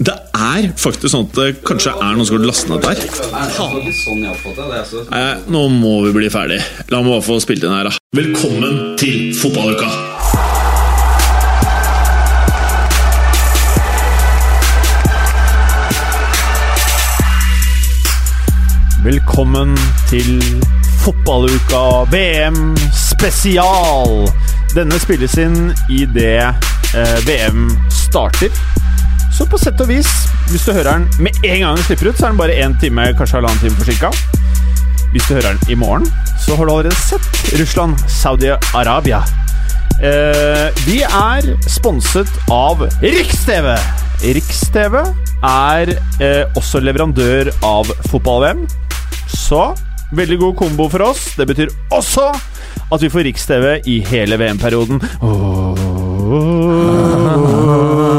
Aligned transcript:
Det 0.00 0.14
er 0.32 0.70
faktisk 0.80 1.12
sånn 1.12 1.26
at 1.26 1.34
det 1.36 1.48
kanskje 1.68 1.90
er 1.92 2.14
noen 2.16 2.24
som 2.24 2.38
har 2.38 2.46
lastet 2.48 2.70
ned 2.72 2.80
der. 2.80 2.96
Nei, 5.10 5.24
nå 5.52 5.64
må 5.74 5.90
vi 6.06 6.12
bli 6.14 6.30
ferdig. 6.32 6.56
La 6.88 7.02
meg 7.04 7.12
bare 7.12 7.24
få 7.26 7.36
spilt 7.44 7.66
inn 7.68 7.74
her, 7.76 7.90
da. 7.90 7.92
Velkommen 8.16 8.96
til 8.96 9.36
fotballuka! 9.36 9.90
Velkommen 19.04 19.76
til 20.08 20.40
fotballuka 21.04 21.84
VM 22.16 22.72
spesial. 22.96 24.24
Denne 24.72 24.96
spilles 25.04 25.36
inn 25.44 25.74
idet 25.92 26.40
eh, 26.96 27.16
VM 27.28 27.68
starter. 27.92 28.79
Så 29.40 29.46
på 29.48 29.56
sett 29.56 29.78
og 29.80 29.88
vis, 29.88 30.08
hvis 30.50 30.66
du 30.68 30.74
hører 30.76 30.98
den 30.98 31.24
med 31.24 31.36
en 31.48 31.62
gang 31.62 31.78
den 31.78 31.84
slipper 31.86 32.10
ut, 32.10 32.18
så 32.18 32.26
er 32.26 32.34
den 32.34 32.40
bare 32.42 32.56
én 32.60 32.74
time, 32.76 33.06
kanskje 33.16 33.38
halvannen 33.38 33.62
time 33.62 33.78
forsinka. 33.78 34.10
Hvis 35.14 35.24
du 35.24 35.32
hører 35.32 35.56
den 35.56 35.72
i 35.72 35.76
morgen, 35.80 36.04
så 36.36 36.58
har 36.58 36.68
du 36.68 36.72
allerede 36.74 36.98
sett 37.00 37.54
Russland, 37.56 37.96
Saudi-Arabia. 38.04 39.22
Eh, 40.04 40.68
vi 40.84 40.98
er 41.00 41.48
sponset 41.72 42.28
av 42.52 42.84
Riks-TV. 43.00 43.72
Riks-TV 44.36 45.00
er 45.00 45.94
eh, 46.20 46.44
også 46.60 46.84
leverandør 46.84 47.48
av 47.64 47.88
fotball-VM. 48.10 48.66
Så 49.32 49.70
veldig 50.20 50.36
god 50.44 50.54
kombo 50.60 50.90
for 50.92 51.08
oss. 51.08 51.30
Det 51.40 51.48
betyr 51.48 51.72
også 51.96 52.28
at 52.28 53.00
vi 53.00 53.08
får 53.08 53.24
Riks-TV 53.30 53.88
i 53.88 54.02
hele 54.12 54.36
VM-perioden. 54.44 55.00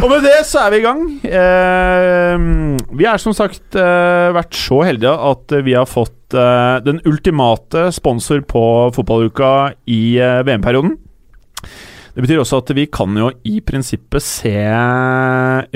Og 0.00 0.08
med 0.08 0.22
det 0.24 0.38
så 0.48 0.64
er 0.64 0.72
vi 0.72 0.80
i 0.80 0.84
gang. 0.84 1.02
Eh, 1.26 2.36
vi 2.96 3.06
er 3.08 3.20
som 3.20 3.34
sagt 3.36 3.76
eh, 3.78 4.30
vært 4.34 4.56
så 4.56 4.80
heldige 4.86 5.12
at 5.30 5.54
vi 5.66 5.76
har 5.76 5.88
fått 5.88 6.34
eh, 6.36 6.80
den 6.86 7.00
ultimate 7.08 7.88
sponsor 7.94 8.42
på 8.48 8.64
fotballuka 8.96 9.72
i 9.90 10.18
eh, 10.20 10.40
VM-perioden. 10.46 10.96
Det 12.10 12.24
betyr 12.24 12.42
også 12.42 12.58
at 12.64 12.72
vi 12.74 12.88
kan 12.90 13.14
jo 13.16 13.30
i 13.46 13.60
prinsippet 13.62 14.24
se 14.24 14.56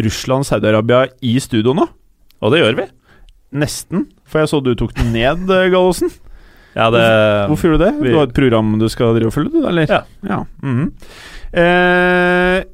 Russland, 0.04 0.48
Saudi-Arabia 0.48 1.06
i 1.22 1.36
studio 1.42 1.76
nå. 1.76 1.86
Og 2.42 2.52
det 2.52 2.60
gjør 2.64 2.80
vi. 2.80 2.88
Nesten. 3.54 4.06
For 4.26 4.42
jeg 4.42 4.50
så 4.50 4.60
du 4.64 4.72
tok 4.78 4.94
den 4.98 5.12
ned, 5.14 5.44
eh, 5.50 5.68
Gallosen. 5.72 6.10
Ja, 6.74 6.88
det 6.90 7.02
Hvorfor 7.52 7.70
gjorde 7.70 7.78
du 7.78 7.84
det? 7.84 7.92
vi- 8.02 8.10
Du 8.10 8.16
har 8.18 8.26
et 8.26 8.34
program 8.34 8.72
du 8.80 8.88
skal 8.90 9.14
drive 9.14 9.30
og 9.30 9.36
følge, 9.36 9.52
du, 9.54 9.60
eller? 9.68 9.86
Ja. 10.26 10.40
mhm. 10.62 10.88
eh, 11.54 12.64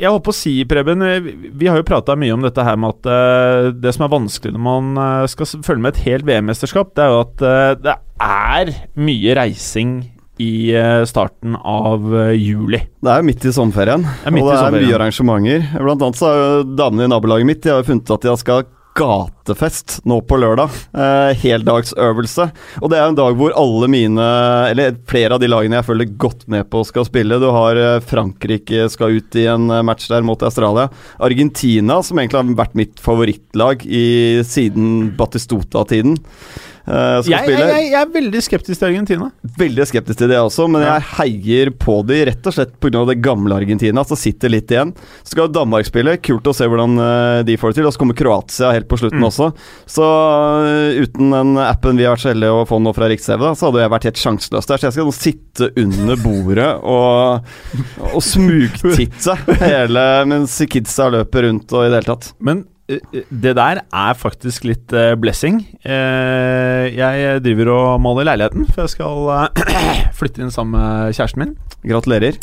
jeg 0.00 0.08
holdt 0.08 0.24
på 0.26 0.32
å 0.32 0.36
si, 0.36 0.52
Preben 0.68 1.02
eh, 1.04 1.20
vi- 1.20 1.68
har 1.68 1.76
jo 1.80 1.84
prata 1.88 2.14
mye 2.16 2.32
om 2.32 2.42
dette 2.44 2.64
her 2.64 2.76
med 2.80 2.94
at 2.96 3.06
eh, 3.12 3.70
det 3.76 3.92
som 3.96 4.04
er 4.06 4.12
vanskelig 4.12 4.52
når 4.56 4.64
man 4.64 4.96
eh, 5.00 5.26
skal 5.32 5.46
følge 5.64 5.80
med 5.84 5.94
et 5.94 6.02
helt 6.08 6.24
VM-mesterskap, 6.28 6.94
det 6.96 7.04
er 7.04 7.12
jo 7.12 7.20
at 7.26 7.44
eh, 7.44 7.74
det 7.84 7.94
er 8.20 8.72
mye 8.96 9.36
reising 9.36 9.94
i 10.40 10.72
eh, 10.72 11.04
starten 11.04 11.56
av 11.60 12.04
eh, 12.16 12.32
juli. 12.40 12.80
Det 13.04 13.12
er 13.12 13.20
jo 13.20 13.28
midt 13.28 13.44
i 13.44 13.52
sommerferien, 13.52 14.04
er 14.24 14.32
midt 14.32 14.44
og 14.48 14.52
i 14.52 14.56
det 14.56 14.64
er 14.64 14.76
mye 14.88 14.96
arrangementer. 14.98 15.66
Blant 15.84 16.04
annet 16.08 16.20
så 16.20 16.30
har 16.30 16.40
jo 16.40 16.62
damene 16.80 17.04
i 17.04 17.12
nabolaget 17.12 17.48
mitt 17.52 17.60
De 17.64 17.74
har 17.74 17.84
funnet 17.84 18.12
at 18.16 18.24
de 18.24 18.36
skal 18.40 18.64
gatefest 19.00 19.98
nå 20.08 20.20
på 20.28 20.38
lørdag. 20.40 20.74
Eh, 20.92 21.32
heldagsøvelse. 21.40 22.46
Og 22.80 22.92
det 22.92 22.98
er 23.00 23.08
en 23.08 23.18
dag 23.18 23.36
hvor 23.38 23.54
alle 23.58 23.88
mine, 23.90 24.26
eller 24.70 24.98
flere 25.10 25.36
av 25.36 25.42
de 25.42 25.50
lagene 25.50 25.78
jeg 25.78 25.88
følger 25.88 26.14
godt 26.20 26.46
med 26.52 26.68
på, 26.72 26.84
skal 26.88 27.08
spille. 27.08 27.40
Du 27.40 27.48
har 27.54 27.80
eh, 27.80 28.00
Frankrike 28.04 28.88
skal 28.92 29.18
ut 29.18 29.40
i 29.40 29.46
en 29.50 29.70
eh, 29.70 29.84
match 29.86 30.10
der 30.12 30.26
mot 30.26 30.42
Australia. 30.46 30.90
Argentina, 31.22 32.00
som 32.04 32.20
egentlig 32.20 32.42
har 32.42 32.56
vært 32.64 32.78
mitt 32.78 33.00
favorittlag 33.02 33.86
i, 33.86 34.06
siden 34.46 35.14
Batistota-tiden. 35.18 36.18
Eh, 36.86 37.20
skal 37.22 37.30
Jeg, 37.32 37.44
spille. 37.44 37.66
jeg, 37.70 37.90
jeg 37.90 38.00
er 38.00 38.12
veldig 38.14 38.42
skeptisk 38.46 38.78
til 38.80 38.88
Argentina. 38.90 39.30
Veldig 39.58 39.86
skeptisk 39.90 40.18
til 40.22 40.28
det 40.32 40.38
også, 40.40 40.66
men 40.70 40.82
jeg 40.86 41.06
heier 41.18 41.70
på 41.76 41.98
de 42.08 42.20
rett 42.30 42.46
og 42.50 42.56
slett 42.56 42.72
pga. 42.80 43.04
det 43.10 43.18
gamle 43.24 43.54
Argentina, 43.60 44.04
som 44.04 44.16
sitter 44.20 44.48
litt 44.52 44.70
igjen. 44.70 44.94
Så 45.22 45.34
skal 45.36 45.50
Danmark 45.52 45.86
spille, 45.88 46.16
kult 46.22 46.46
å 46.50 46.54
se 46.56 46.66
hvordan 46.70 46.96
eh, 47.00 47.42
de 47.48 47.56
får 47.60 47.72
det 47.74 47.80
til. 47.80 47.86
Og 47.90 47.94
så 47.94 48.02
kommer 48.04 48.18
Kroatia 48.18 48.72
helt 48.76 48.88
på 48.90 48.98
slutten 49.00 49.20
Mm. 49.20 49.26
også. 49.28 49.50
Så 49.90 50.04
eh, 50.64 51.02
uten 51.04 51.30
den 51.34 51.56
appen 51.60 51.98
vi 51.98 52.04
har 52.06 52.14
vært 52.16 52.24
så 52.24 52.32
heldige 52.32 52.54
å 52.56 52.66
få 52.68 52.78
nå 52.80 52.92
fra 52.96 53.08
Riks-TV, 53.10 53.42
så 53.58 53.68
hadde 53.68 53.82
jeg 53.84 53.92
vært 53.92 54.08
helt 54.08 54.22
sjanseløs 54.22 54.68
der. 54.70 54.80
Så 54.80 54.88
jeg 54.88 54.96
skal 54.96 55.08
nå 55.10 55.14
sitte 55.16 55.70
under 55.82 56.16
bordet 56.22 56.70
og, 56.80 57.44
og 58.14 58.22
smugtitte 58.24 59.36
hele 59.60 60.04
mens 60.30 60.56
kidsa 60.70 61.10
løper 61.12 61.46
rundt 61.48 61.72
og 61.76 61.84
i 61.86 61.90
det 61.92 62.00
hele 62.00 62.10
tatt. 62.14 62.30
Men 62.40 62.64
det 63.30 63.54
der 63.58 63.80
er 63.84 64.18
faktisk 64.18 64.66
litt 64.68 64.92
eh, 64.96 65.14
blessing. 65.20 65.62
Eh, 65.84 66.90
jeg 66.96 67.40
driver 67.44 67.72
og 67.76 68.00
maler 68.04 68.30
leiligheten, 68.32 68.66
for 68.72 68.84
jeg 68.86 68.94
skal 68.96 69.30
eh, 69.36 70.04
flytte 70.18 70.42
inn 70.44 70.52
sammen 70.54 70.76
med 70.80 71.16
kjæresten 71.16 71.44
min. 71.44 71.56
Gratulerer. 71.86 72.38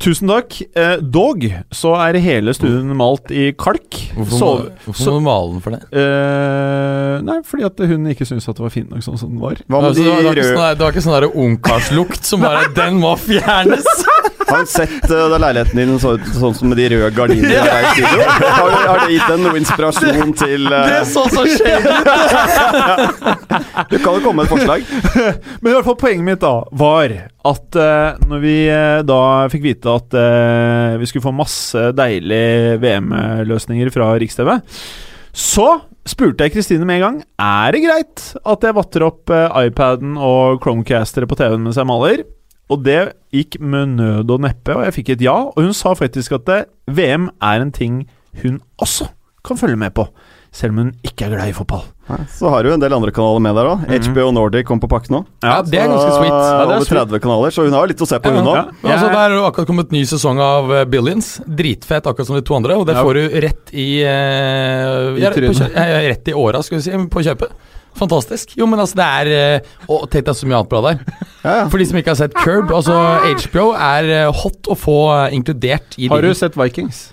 Tusen 0.00 0.30
takk. 0.32 0.54
Eh, 0.80 0.94
dog 1.04 1.42
så 1.76 1.90
er 2.00 2.16
hele 2.24 2.54
stuen 2.56 2.88
malt 2.96 3.28
i 3.36 3.50
kalk. 3.52 3.98
Hvorfor, 4.16 4.32
så, 4.32 4.46
må, 4.48 4.70
hvorfor 4.86 5.02
så- 5.04 5.12
må 5.12 5.18
du 5.20 5.26
male 5.26 5.50
den 5.52 5.60
for 5.66 5.76
det? 5.76 5.82
Eh, 6.00 7.16
nei, 7.28 7.36
fordi 7.44 7.66
at 7.68 7.82
hun 7.90 8.08
ikke 8.14 8.24
syntes 8.28 8.48
at 8.48 8.56
det 8.56 8.64
var 8.64 8.72
fint 8.72 8.88
nok 8.94 9.04
sånn 9.04 9.20
som 9.20 9.34
den 9.34 9.42
var. 9.44 9.60
Hva 9.68 9.82
med 9.82 9.90
Altså, 9.90 10.00
de 10.00 10.08
det, 10.08 10.14
var, 10.14 10.22
det, 10.22 10.24
var 10.24 10.40
ikke 10.40 10.48
sånn, 10.48 10.62
der- 10.64 10.78
det 10.80 10.86
var 10.86 10.96
ikke 10.96 11.06
sånn 11.06 11.44
ungkarslukt 11.44 12.30
som 12.32 12.46
bare 12.46 12.64
Den 12.80 12.96
må 13.02 13.12
fjernes! 13.20 13.90
Har 14.50 14.64
du 14.64 14.70
sett 14.70 15.10
uh, 15.10 15.36
leiligheten 15.38 15.78
din 15.78 15.96
så 16.02 16.16
sånn 16.34 16.56
som 16.58 16.70
med 16.70 16.80
de 16.80 16.88
røde 16.94 17.10
gardinene 17.14 17.62
der 17.64 17.86
i 17.86 17.92
studio? 17.94 18.28
Har, 18.40 18.76
har 18.76 19.02
det 19.04 19.10
gitt 19.14 19.28
deg 19.30 19.42
noe 19.44 19.60
inspirasjon 19.60 20.32
til 20.40 20.66
uh, 20.70 20.78
Det 20.90 21.02
så 21.10 21.26
så 21.30 21.44
skjevt 21.46 21.86
ut! 21.90 22.08
Du 23.90 23.96
kan 23.98 24.16
jo 24.16 24.22
komme 24.22 24.40
med 24.40 24.48
et 24.48 24.52
forslag. 24.52 24.86
Men 25.60 25.70
i 25.70 25.74
hvert 25.74 25.86
fall 25.86 25.98
poenget 26.00 26.26
mitt 26.26 26.42
da 26.42 26.54
var 26.82 27.14
at 27.50 27.78
uh, 27.78 28.18
når 28.30 28.42
vi 28.42 28.56
uh, 28.68 29.02
da 29.06 29.20
fikk 29.52 29.64
vite 29.64 29.94
at 30.00 30.16
uh, 30.16 30.98
vi 31.00 31.08
skulle 31.08 31.24
få 31.24 31.34
masse 31.34 31.86
deilige 31.96 32.76
VM-løsninger 32.82 33.92
fra 33.94 34.12
Riks-TV, 34.20 34.56
så 35.32 35.68
spurte 36.08 36.46
jeg 36.46 36.56
Kristine 36.56 36.86
med 36.88 36.98
en 36.98 37.04
gang 37.04 37.16
Er 37.38 37.74
det 37.76 37.82
greit 37.84 38.22
at 38.34 38.64
jeg 38.66 38.74
vatter 38.74 39.04
opp 39.06 39.30
iPaden 39.30 40.16
og 40.18 40.58
Chromecastere 40.64 41.28
på 41.30 41.38
TV-en 41.38 41.68
mens 41.68 41.78
jeg 41.78 41.88
maler. 41.88 42.24
Og 42.70 42.84
det 42.86 42.98
gikk 43.34 43.58
med 43.60 43.96
nød 43.98 44.30
og 44.30 44.40
neppe, 44.46 44.76
og 44.78 44.84
jeg 44.86 44.94
fikk 45.00 45.08
et 45.16 45.24
ja. 45.26 45.36
Og 45.50 45.58
hun 45.66 45.74
sa 45.76 45.94
faktisk 45.98 46.32
at 46.38 46.48
eh, 46.54 46.64
VM 46.90 47.30
er 47.42 47.64
en 47.64 47.72
ting 47.74 48.04
hun 48.44 48.60
også 48.80 49.08
kan 49.46 49.56
følge 49.56 49.76
med 49.80 49.90
på, 49.96 50.04
selv 50.52 50.74
om 50.74 50.78
hun 50.84 50.90
ikke 51.06 51.24
er 51.26 51.30
glad 51.32 51.48
i 51.50 51.54
fotball. 51.56 51.82
Så 52.34 52.50
har 52.50 52.62
du 52.66 52.72
en 52.74 52.82
del 52.82 52.92
andre 52.92 53.12
kanaler 53.14 53.40
med 53.40 53.54
der 53.56 53.68
òg. 53.70 53.84
Mhm. 53.86 54.08
HBO 54.12 54.30
Nordic 54.34 54.66
kom 54.66 54.80
på 54.82 54.88
pakken 54.90 55.14
nå. 55.16 55.20
Ja, 55.46 55.60
det 55.62 55.78
er 55.78 55.86
ganske 55.88 56.10
sweet. 56.18 56.30
Ja, 56.34 56.64
det 56.66 56.74
er 56.74 56.76
Over 56.76 56.84
sweet. 56.88 57.08
30 57.08 57.20
kanaler, 57.24 57.50
så 57.54 57.64
hun 57.64 57.72
har 57.78 57.86
litt 57.90 58.02
å 58.02 58.08
se 58.10 58.18
på, 58.20 58.32
hun 58.34 58.44
Ja, 58.44 58.50
òg. 58.50 58.56
ja. 58.58 58.64
Men 58.82 58.92
altså, 58.96 59.06
det 59.14 59.20
er 59.22 59.36
akkurat 59.46 59.66
kommet 59.70 59.92
ny 59.94 60.02
sesong 60.10 60.42
av 60.42 60.72
eh, 60.74 60.84
Billions. 60.90 61.28
Dritfett, 61.46 62.06
akkurat 62.10 62.26
som 62.26 62.36
de 62.36 62.42
to 62.42 62.54
andre. 62.58 62.76
Og 62.76 62.86
det 62.86 62.96
Ja. 62.98 63.02
får 63.06 63.14
du 63.14 63.40
rett 63.46 63.72
i 63.72 63.88
eh, 64.02 65.16
I 65.16 65.22
ja, 65.22 65.30
på, 65.30 65.54
ja, 65.74 66.00
Rett 66.10 66.28
i 66.28 66.34
åra, 66.34 66.62
skal 66.62 66.78
vi 66.78 66.82
si, 66.82 66.90
på 66.90 67.22
kjøpet. 67.24 67.50
Fantastisk. 67.98 68.54
Jo, 68.58 68.66
men 68.70 68.80
altså, 68.80 68.96
det 69.00 69.06
er 69.06 69.30
eh, 69.60 69.70
Og 69.90 70.04
tenk 70.12 70.28
deg 70.28 70.36
så 70.38 70.46
mye 70.48 70.60
annet 70.60 70.70
bra 70.72 70.82
der. 70.90 71.00
Ja, 71.40 71.52
ja. 71.62 71.68
For 71.72 71.80
de 71.80 71.86
som 71.88 71.96
ikke 71.96 72.12
har 72.12 72.18
sett 72.18 72.34
Curb, 72.36 72.68
altså 72.76 72.92
HBO 73.46 73.70
er 73.72 74.10
eh, 74.12 74.40
hot 74.42 74.68
å 74.68 74.74
få 74.76 74.96
eh, 75.14 75.36
inkludert 75.38 75.96
i 75.96 76.10
Har 76.12 76.20
du 76.20 76.34
sett 76.36 76.58
Vikings? 76.60 77.06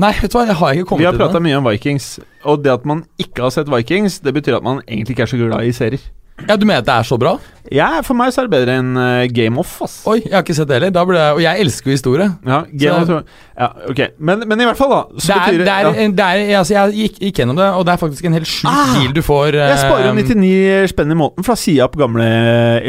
Nei, 0.00 0.10
vet 0.20 0.32
du 0.32 0.36
hva, 0.36 0.42
jeg 0.48 0.56
har 0.60 0.74
ikke 0.76 0.88
kommet 0.90 1.00
Vi 1.00 1.08
har 1.08 1.16
til 1.16 1.22
prata 1.24 1.40
mye 1.40 1.56
om 1.56 1.64
Vikings, 1.64 2.10
og 2.48 2.60
det 2.64 2.74
at 2.74 2.84
man 2.88 3.02
ikke 3.20 3.46
har 3.46 3.54
sett 3.56 3.68
Vikings, 3.72 4.18
det 4.24 4.34
betyr 4.36 4.58
at 4.58 4.64
man 4.66 4.82
egentlig 4.84 5.16
ikke 5.16 5.24
er 5.26 5.32
så 5.32 5.40
glad 5.40 5.64
i 5.68 5.72
serier. 5.76 6.04
Ja, 6.46 6.56
Du 6.56 6.64
mener 6.68 6.80
at 6.84 6.86
det 6.88 6.94
er 6.94 7.08
så 7.08 7.18
bra? 7.20 7.34
Jeg, 7.68 8.04
for 8.06 8.16
meg 8.16 8.32
så 8.32 8.40
er 8.42 8.48
det 8.48 8.54
bedre 8.54 8.78
enn 8.80 8.94
uh, 8.96 9.26
Game 9.36 9.60
Off, 9.60 9.76
ass. 9.84 9.98
Oi, 10.08 10.20
jeg 10.24 10.32
har 10.32 10.44
ikke 10.44 10.56
sett 10.56 10.70
det 10.70 10.78
heller. 10.80 10.94
Jeg, 10.94 11.34
og 11.36 11.42
jeg 11.44 11.64
elsker 11.66 11.92
jo 11.92 11.96
historie. 11.98 12.28
Ja, 12.46 12.62
Game 12.72 13.04
Så- 13.06 13.20
of 13.20 13.48
ja, 13.60 13.66
ok. 13.90 13.98
Men, 14.24 14.40
men 14.48 14.62
i 14.62 14.64
hvert 14.64 14.78
fall, 14.78 14.92
da. 14.94 15.00
Så 15.20 15.34
Det 15.34 15.36
er, 15.36 15.58
det 15.60 15.68
er, 15.68 15.88
ja. 15.92 16.04
det 16.16 16.24
er, 16.24 16.58
altså 16.62 16.72
jeg 16.72 16.94
gikk, 16.96 17.18
gikk 17.26 17.40
gjennom 17.42 17.58
det, 17.58 17.66
og 17.76 17.84
det 17.84 17.92
er 17.92 18.00
faktisk 18.00 18.24
en 18.30 18.36
helt 18.38 18.48
sjuk 18.48 18.70
Ah! 18.70 18.94
deal 18.96 19.12
du 19.12 19.20
får. 19.20 19.58
Jeg 19.58 19.82
sparer 19.82 20.06
eh, 20.08 20.16
99 20.16 20.94
spenn 20.94 21.12
i 21.12 21.18
måneden, 21.20 21.44
fra 21.44 21.56
sida 21.60 21.88
på 21.92 22.00
gamle 22.00 22.28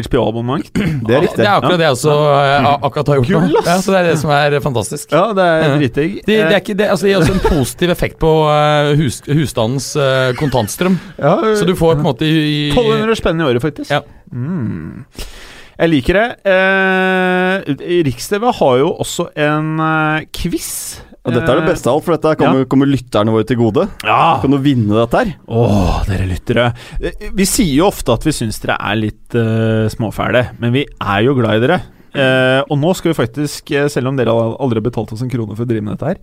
HBO-abonnement. 0.07 0.69
Det 1.07 1.17
er 1.17 1.25
riktig. 1.25 1.41
Det 1.41 1.49
er 1.49 1.57
akkurat 1.57 1.81
det 1.81 1.87
jeg 1.89 1.97
også 1.97 2.15
uh, 2.15 2.69
akkurat 2.87 3.11
har 3.11 3.19
gjort 3.19 3.33
nå. 3.33 3.41
Gull, 3.41 3.59
ass! 3.59 3.67
Ja, 3.67 3.75
så 3.83 3.91
det 3.91 3.99
er 3.99 4.07
det 4.07 4.15
som 4.21 4.33
er 4.37 4.55
fantastisk. 4.63 5.11
Ja, 5.11 5.25
det 5.35 5.49
er 5.49 5.75
dritdigg. 5.75 6.15
Det, 6.21 6.37
det, 6.37 6.39
er 6.45 6.57
ikke, 6.61 6.77
det, 6.79 6.87
altså, 6.93 7.07
det 7.07 7.11
gir 7.11 7.21
også 7.25 7.35
en 7.35 7.43
positiv 7.49 7.93
effekt 7.97 8.19
på 8.21 8.31
eh, 8.53 8.93
hus, 9.01 9.19
husstandens 9.27 9.91
eh, 9.99 10.31
kontantstrøm. 10.39 10.95
ja, 11.19 11.35
Så 11.59 11.67
du 11.67 11.75
får 11.75 11.97
på 11.97 11.99
en 11.99 12.07
måte 12.07 12.29
i, 12.29 12.39
i 12.39 12.65
1200 12.71 13.19
spenn 13.19 13.43
i 13.43 13.49
året, 13.49 13.63
faktisk. 13.67 13.91
Ja. 13.91 14.03
Mm. 14.31 15.05
Jeg 15.81 15.89
liker 15.89 16.17
det. 16.19 16.25
Eh, 16.51 18.01
Riks-TV 18.07 18.49
har 18.59 18.75
jo 18.81 18.91
også 19.01 19.29
en 19.39 19.71
eh, 19.81 20.27
quiz. 20.35 20.67
Og 21.21 21.35
dette 21.35 21.51
er 21.53 21.59
det 21.59 21.67
beste 21.69 21.85
av 21.85 21.99
alt, 21.99 22.05
for 22.07 22.15
dette 22.17 22.33
kommer, 22.39 22.65
kommer 22.69 22.89
lytterne 22.89 23.33
våre 23.33 23.45
til 23.45 23.59
gode. 23.59 23.85
Ja. 24.05 24.39
Kan 24.41 24.55
du 24.55 24.57
vinne 24.61 24.95
dette 24.97 25.19
her? 25.21 25.33
Åh, 25.53 25.99
dere 26.09 26.25
lyttere. 26.29 26.67
Eh, 26.97 27.27
Vi 27.37 27.45
sier 27.49 27.75
jo 27.77 27.89
ofte 27.91 28.15
at 28.15 28.25
vi 28.25 28.33
syns 28.33 28.57
dere 28.63 28.79
er 28.81 28.97
litt 28.97 29.37
uh, 29.37 29.85
småfæle, 29.93 30.47
men 30.61 30.73
vi 30.73 30.85
er 30.87 31.25
jo 31.27 31.35
glad 31.37 31.59
i 31.59 31.65
dere. 31.67 31.81
Eh, 32.11 32.59
og 32.67 32.75
nå 32.75 32.89
skal 32.97 33.13
vi 33.13 33.19
faktisk, 33.21 33.71
eh, 33.71 33.85
selv 33.87 34.09
om 34.09 34.17
dere 34.19 34.33
aldri 34.35 34.81
har 34.81 34.83
betalt 34.89 35.13
oss 35.15 35.21
en 35.23 35.29
krone 35.31 35.55
for 35.55 35.63
å 35.63 35.69
drive 35.69 35.85
med 35.85 35.95
dette 35.95 36.09
her, 36.09 36.17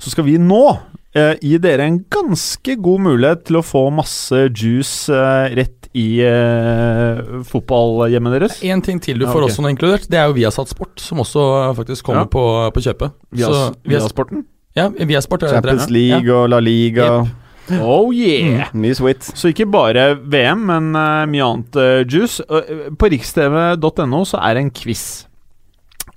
så 0.00 0.08
skal 0.14 0.24
vi 0.24 0.38
nå 0.40 0.62
eh, 1.12 1.34
gi 1.42 1.58
dere 1.60 1.84
en 1.84 1.98
ganske 2.08 2.78
god 2.80 3.02
mulighet 3.04 3.42
til 3.50 3.58
å 3.60 3.64
få 3.66 3.82
masse 3.92 4.46
juice 4.56 5.12
eh, 5.12 5.52
rett 5.60 5.83
i 5.94 6.06
eh, 6.26 7.20
fotballhjemmet 7.46 8.34
deres. 8.38 8.56
En 8.66 8.82
ting 8.82 8.98
til 9.02 9.20
du 9.20 9.26
Ja, 9.26 9.32
får 9.32 9.46
også 9.48 9.62
noe 9.62 9.70
inkludert, 9.74 10.08
det 10.10 10.18
er 10.18 10.26
jo 10.26 10.34
Viasat 10.36 10.68
Sport, 10.72 10.98
som 11.00 11.20
også 11.22 11.44
faktisk 11.78 12.04
kommer 12.08 12.24
Ja. 12.26 12.30
på, 12.34 12.44
på 12.74 12.82
kjøpet. 12.82 13.12
Via, 13.30 13.46
Så, 13.46 13.74
via 13.86 14.00
sporten. 14.08 14.44
ja, 14.76 14.88
Viasport. 14.90 15.42
er 15.46 15.54
Champions 15.54 15.86
det 15.86 16.00
ja. 16.00 16.18
League 16.18 16.34
og 16.34 16.48
La 16.50 16.58
Liga. 16.60 17.26
Oh 17.80 18.10
yeah! 18.12 18.66
Mye 18.74 18.92
sweet. 18.94 19.22
Så 19.22 19.48
ikke 19.48 19.64
bare 19.70 20.16
VM, 20.20 20.66
men 20.68 20.90
uh, 20.98 21.24
mye 21.30 21.44
annet 21.46 21.76
uh, 21.80 22.02
juice. 22.04 22.42
Uh, 22.50 22.90
på 22.98 23.08
rikstv.no 23.08 24.24
så 24.28 24.36
er 24.42 24.54
det 24.58 24.64
en 24.66 24.70
quiz. 24.70 25.04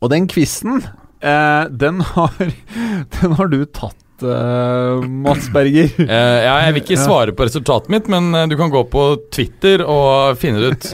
Og 0.02 0.10
den 0.12 0.28
quizen, 0.28 0.82
eh, 1.24 1.64
den, 1.72 2.02
har, 2.02 2.34
den 3.22 3.32
har 3.40 3.48
du 3.48 3.64
tatt, 3.66 3.96
uh, 4.24 5.04
Mats 5.04 5.50
Berger. 5.54 5.90
uh, 6.00 6.08
ja, 6.48 6.54
jeg 6.66 6.76
vil 6.76 6.84
ikke 6.84 7.00
svare 7.02 7.34
på 7.36 7.48
resultatet 7.48 7.92
mitt, 7.94 8.10
men 8.12 8.30
eh, 8.36 8.48
du 8.52 8.56
kan 8.60 8.72
gå 8.74 8.84
på 8.92 9.04
Twitter 9.34 9.84
og 9.86 10.38
finne 10.42 10.62
det 10.62 10.72
ut. 10.74 10.88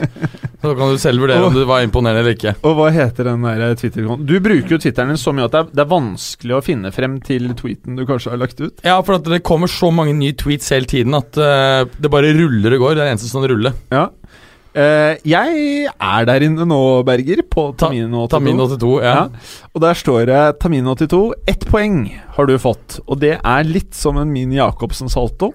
Så 0.64 0.72
kan 0.78 0.92
du 0.92 1.00
selv 1.00 1.20
vurdere 1.24 1.44
om 1.44 1.54
du 1.54 1.62
var 1.68 1.84
imponerende 1.84 2.22
eller 2.22 2.36
ikke. 2.38 2.54
Og 2.64 2.76
hva 2.78 2.88
heter 2.94 3.28
den 3.28 3.44
der 3.44 3.76
Twitter-kontoen? 3.80 4.26
Du 4.28 4.38
bruker 4.44 4.76
jo 4.76 4.80
Twitteren 4.80 5.12
din 5.12 5.20
så 5.20 5.34
mye 5.36 5.48
at 5.48 5.54
det 5.54 5.62
er, 5.62 5.70
det 5.76 5.84
er 5.84 5.90
vanskelig 5.92 6.56
å 6.56 6.62
finne 6.64 6.92
frem 6.94 7.18
til 7.24 7.50
tweeten 7.58 7.98
du 7.98 8.06
kanskje 8.08 8.32
har 8.32 8.40
lagt 8.40 8.62
ut. 8.62 8.84
Ja, 8.86 8.96
for 9.04 9.20
det 9.20 9.42
kommer 9.44 9.70
så 9.70 9.92
mange 9.94 10.16
nye 10.16 10.36
tweets 10.40 10.72
hele 10.72 10.88
tiden 10.88 11.16
at 11.18 11.36
det 11.36 12.12
bare 12.12 12.32
ruller 12.36 12.78
og 12.78 12.86
går. 12.86 12.96
Det 12.96 13.02
er 13.02 13.10
det 13.10 13.16
eneste 13.18 13.32
sånn 13.32 13.48
ruller. 13.52 13.76
Ja. 13.92 14.08
Eh, 14.74 15.16
jeg 15.22 15.86
er 15.92 16.24
der 16.26 16.42
inne 16.42 16.64
nå, 16.66 16.78
Berger, 17.06 17.44
på 17.46 17.68
Ta- 17.78 17.92
Tamino82. 17.92 18.28
Tamin82, 18.34 18.88
ja. 19.04 19.14
Ja. 19.14 19.66
Og 19.74 19.80
der 19.84 19.94
står 20.00 20.26
det 20.26 20.40
Tamin82. 20.64 21.20
Ett 21.50 21.66
poeng 21.70 22.00
har 22.34 22.46
du 22.50 22.56
fått, 22.58 22.98
og 23.06 23.20
det 23.22 23.36
er 23.38 23.68
litt 23.68 23.94
som 23.94 24.18
en 24.18 24.32
Mini 24.34 24.58
Jacobsen-salto. 24.58 25.52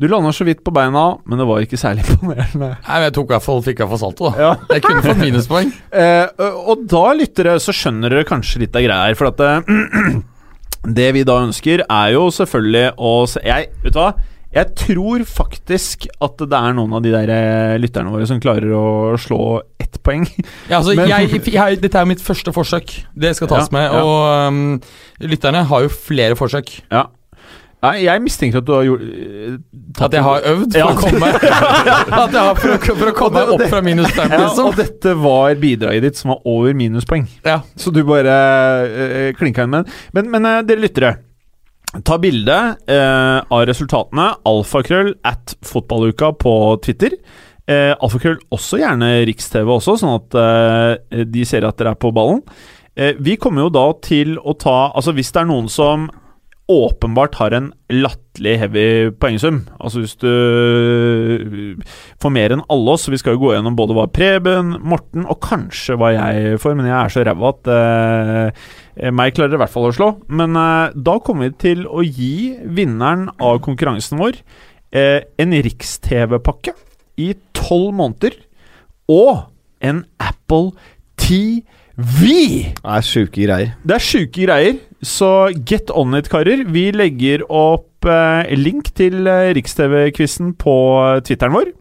Du 0.00 0.08
lander 0.10 0.32
så 0.34 0.46
vidt 0.48 0.64
på 0.64 0.72
beina, 0.74 1.04
men 1.28 1.38
det 1.38 1.46
var 1.46 1.60
ikke 1.62 1.78
særlig 1.78 2.06
imponerende. 2.08 2.72
Nei, 2.80 2.96
men 2.96 3.06
jeg 3.10 3.14
tok 3.20 3.28
i 3.30 3.34
hvert 3.36 3.46
fall, 3.46 3.62
fikk 3.68 3.84
i 3.84 3.88
hvert 3.92 4.00
salto, 4.00 4.30
da. 4.32 4.46
Ja. 4.48 4.52
Jeg 4.72 4.82
kunne 4.88 5.04
fått 5.04 5.20
minuspoeng. 5.22 5.72
Uh, 5.94 6.26
og 6.72 6.88
da, 6.90 7.04
lyttere, 7.14 7.52
så 7.62 7.70
skjønner 7.70 8.10
dere 8.10 8.26
kanskje 8.26 8.64
litt 8.64 8.74
av 8.74 8.82
greia 8.82 9.04
her, 9.10 9.14
for 9.18 9.30
at 9.30 9.38
uh, 9.44 10.22
Det 10.98 11.06
vi 11.16 11.22
da 11.24 11.38
ønsker, 11.46 11.84
er 11.88 12.10
jo 12.12 12.26
selvfølgelig 12.34 12.88
å 13.00 13.12
se 13.30 13.40
Jeg, 13.46 13.70
vet 13.84 13.94
du 13.94 14.00
hva? 14.02 14.10
Jeg 14.54 14.68
tror 14.78 15.24
faktisk 15.26 16.06
at 16.22 16.38
det 16.38 16.54
er 16.60 16.76
noen 16.76 16.92
av 16.94 17.02
de 17.02 17.10
der 17.14 17.30
eh, 17.34 17.74
lytterne 17.82 18.12
våre 18.14 18.26
som 18.30 18.38
klarer 18.42 18.70
å 18.76 18.84
slå 19.18 19.40
ett 19.82 19.98
poeng. 20.06 20.24
Ja, 20.70 20.78
altså, 20.78 20.94
Men- 20.94 21.10
jeg, 21.10 21.42
jeg, 21.50 21.80
dette 21.82 21.98
er 21.98 22.06
jo 22.06 22.12
mitt 22.14 22.22
første 22.22 22.54
forsøk. 22.54 22.94
Det 23.18 23.34
skal 23.38 23.50
tas 23.50 23.66
Ja, 23.66 23.74
med. 23.74 23.90
ja. 23.90 24.04
Og 24.06 24.48
um, 24.48 24.80
lytterne 25.26 25.64
har 25.68 25.84
jo 25.88 25.90
flere 25.92 26.38
forsøk. 26.38 26.70
Ja. 26.94 27.06
Nei, 27.84 27.98
jeg 28.06 28.22
mistenker 28.24 28.62
at 28.62 28.64
du 28.64 28.70
har 28.72 28.86
gjort 28.86 29.02
eh, 29.04 29.56
At 30.06 30.14
jeg 30.16 30.22
har 30.24 30.46
øvd 30.54 30.70
for 30.72 30.78
Ja. 30.80 30.86
å 30.88 30.94
komme 31.02 31.28
At 32.22 32.32
jeg 32.32 32.40
har 32.40 32.54
for, 32.62 32.70
å- 32.78 32.94
for 32.96 33.10
å 33.10 33.12
komme 33.18 33.42
meg 33.42 33.52
opp 33.58 33.66
fra 33.74 33.82
minus 33.84 34.08
fem, 34.16 34.30
ja, 34.32 34.38
liksom. 34.46 34.70
Og 34.70 34.78
dette 34.80 35.12
var 35.20 35.52
bidraget 35.60 36.06
ditt 36.06 36.16
som 36.22 36.32
var 36.32 36.40
over 36.48 36.72
minuspoeng. 36.78 37.26
Ja. 37.44 37.58
Så 37.76 37.92
du 37.92 38.00
bare 38.08 38.38
øh, 38.88 39.28
klinka 39.36 39.66
inn 39.66 39.74
med 39.74 39.84
den. 39.84 40.00
Men, 40.16 40.30
men 40.32 40.48
eh, 40.48 40.62
dere 40.70 40.86
lyttere. 40.86 41.12
Ta 42.02 42.16
bilde 42.18 42.58
eh, 42.90 43.38
av 43.54 43.64
resultatene. 43.68 44.30
Alfakrøll 44.50 45.12
at 45.26 45.54
fotballuka 45.62 46.32
på 46.40 46.54
Twitter. 46.82 47.14
Eh, 47.70 47.92
Alfakrøll 47.94 48.40
også 48.52 48.80
gjerne 48.82 49.12
Riks-TV 49.28 49.70
også, 49.76 49.94
sånn 50.00 50.16
at 50.18 50.38
eh, 50.40 51.22
de 51.30 51.44
ser 51.48 51.64
at 51.68 51.78
dere 51.78 51.94
er 51.94 52.00
på 52.02 52.10
ballen. 52.16 52.42
Eh, 52.98 53.14
vi 53.22 53.38
kommer 53.40 53.66
jo 53.66 53.72
da 53.74 53.86
til 54.04 54.36
å 54.38 54.52
ta 54.54 54.92
Altså 54.94 55.14
hvis 55.16 55.32
det 55.34 55.40
er 55.40 55.48
noen 55.48 55.70
som 55.72 56.04
åpenbart 56.70 57.34
har 57.36 57.52
en 57.52 57.66
latterlig 57.92 58.54
heavy 58.62 58.84
poengsum. 59.20 59.60
Altså 59.76 60.00
hvis 60.00 60.14
du 60.16 61.76
får 62.22 62.32
mer 62.32 62.54
enn 62.54 62.64
alle 62.72 62.94
oss, 62.94 63.04
vi 63.12 63.18
skal 63.20 63.36
jo 63.36 63.42
gå 63.42 63.52
gjennom 63.52 63.76
både 63.76 63.96
hva 63.96 64.06
Preben, 64.12 64.74
Morten 64.80 65.26
og 65.28 65.42
kanskje 65.44 65.98
hva 66.00 66.14
jeg 66.14 66.60
får, 66.62 66.76
men 66.78 66.88
jeg 66.88 66.96
er 66.96 67.12
så 67.12 67.24
ræva 67.26 67.52
at 67.52 67.72
eh, 67.74 69.10
meg 69.12 69.36
klarer 69.36 69.58
i 69.58 69.60
hvert 69.60 69.74
fall 69.74 69.90
å 69.90 69.94
slå. 69.96 70.10
Men 70.32 70.56
eh, 70.60 70.96
da 70.96 71.18
kommer 71.24 71.50
vi 71.50 71.58
til 71.66 71.84
å 71.84 72.04
gi 72.04 72.54
vinneren 72.64 73.28
av 73.36 73.60
konkurransen 73.64 74.22
vår 74.22 74.40
eh, 74.96 75.20
en 75.40 75.56
Riks-TV-pakke 75.68 76.72
i 77.20 77.34
tolv 77.56 77.92
måneder 78.00 78.40
og 79.12 79.50
en 79.84 80.06
Apple 80.16 80.72
TV! 81.20 82.72
Det 82.74 82.90
er 82.90 83.04
sjuke 83.06 83.44
greier. 83.44 83.76
Det 83.84 83.94
er 83.94 84.02
sjuke 84.02 84.48
greier, 84.48 84.80
så 85.04 85.30
get 85.68 85.92
on 85.94 86.16
it, 86.18 86.30
karer. 86.32 86.64
Vi 86.74 86.88
legger 86.96 87.44
opp 87.52 88.08
eh, 88.08 88.52
link 88.58 88.90
til 88.98 89.28
eh, 89.30 89.52
Riks-TV-quizen 89.56 90.54
på 90.60 90.76
Twitteren 91.26 91.56
vår. 91.56 91.72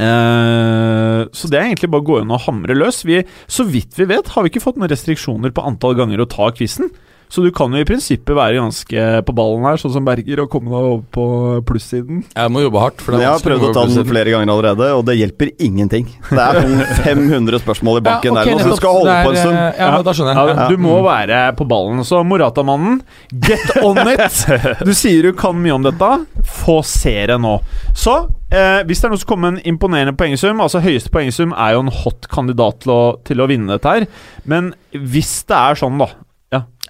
Eh, 0.00 1.20
så 1.34 1.50
det 1.50 1.58
er 1.58 1.68
egentlig 1.68 1.90
bare 1.92 2.04
å 2.04 2.08
gå 2.10 2.18
inn 2.22 2.34
og 2.34 2.44
hamre 2.46 2.76
løs. 2.78 3.02
Vi, 3.08 3.22
så 3.50 3.66
vidt 3.68 3.98
vi 3.98 4.08
vet, 4.10 4.32
har 4.34 4.44
vi 4.44 4.52
ikke 4.52 4.64
fått 4.64 4.80
noen 4.80 4.92
restriksjoner 4.92 5.54
på 5.54 5.64
antall 5.66 5.96
ganger 5.98 6.22
å 6.22 6.28
ta 6.30 6.50
quizen. 6.56 6.92
Så 7.30 7.44
du 7.46 7.50
kan 7.54 7.70
jo 7.70 7.78
i 7.78 7.86
prinsippet 7.86 8.34
være 8.34 8.56
ganske 8.58 9.02
på 9.28 9.34
ballen 9.38 9.62
her, 9.68 9.76
sånn 9.78 9.92
som 9.94 10.04
Berger, 10.06 10.40
og 10.42 10.48
komme 10.50 10.72
deg 10.72 10.86
over 10.88 11.04
på 11.14 11.26
plussiden. 11.68 12.24
Jeg 12.34 12.50
må 12.50 12.64
jobbe 12.64 12.80
hardt. 12.82 13.04
For 13.04 13.14
det 13.14 13.20
er 13.20 13.24
jeg 13.28 13.34
har 13.36 13.44
prøvd 13.44 13.66
å 13.68 13.72
ta 13.76 13.84
den 13.86 14.08
flere 14.08 14.32
ganger 14.34 14.50
allerede, 14.50 14.88
og 14.98 15.04
det 15.06 15.14
hjelper 15.20 15.52
ingenting. 15.62 16.08
Det 16.26 16.42
er 16.42 16.58
sånn 16.58 16.80
500 17.06 17.60
spørsmål 17.62 18.00
i 18.00 18.04
banken 18.08 18.34
Ja, 18.34 18.42
okay, 18.42 18.50
der, 18.50 18.56
og 18.56 18.64
så 18.64 18.72
du 18.74 18.80
skal 18.80 18.96
holde 18.98 19.14
Det 19.14 19.26
på 19.28 19.30
en 19.30 19.38
stund. 19.38 19.58
eh, 19.60 19.78
Ja, 19.78 20.02
da 20.08 20.14
skjønner 20.18 20.34
jeg. 20.34 20.48
Ja, 20.50 20.56
Ja. 20.64 20.68
du 20.74 20.82
må 20.82 20.96
være 21.06 21.40
på 21.60 21.66
ballen. 21.70 22.02
Så 22.08 22.22
Morata-mannen, 22.26 22.98
get 23.46 23.76
on 23.84 24.00
it! 24.10 24.40
Du 24.90 24.92
sier 24.98 25.22
du 25.22 25.32
kan 25.38 25.54
mye 25.62 25.76
om 25.78 25.86
dette. 25.86 26.08
Få 26.64 26.80
se 26.86 27.14
det 27.30 27.36
nå. 27.40 27.52
Så 27.94 28.16
eh, 28.50 28.80
hvis 28.88 29.00
det 29.04 29.06
er 29.06 29.14
noe 29.14 29.20
som 29.22 29.30
kommer 29.30 29.52
med 29.54 29.60
en 29.62 29.74
imponerende 29.76 30.16
poengsum 30.18 30.58
Altså 30.64 30.80
Høyeste 30.82 31.12
poengsum 31.14 31.54
er 31.54 31.76
jo 31.76 31.84
en 31.84 31.92
hot 32.00 32.26
kandidat 32.32 32.80
til 32.82 32.90
å, 32.96 33.00
til 33.26 33.38
å 33.38 33.46
vinne 33.50 33.70
dette 33.76 33.94
her. 33.94 34.08
Men 34.50 34.72
hvis 34.90 35.44
det 35.46 35.56
er 35.60 35.78
sånn, 35.78 36.00
da 36.02 36.10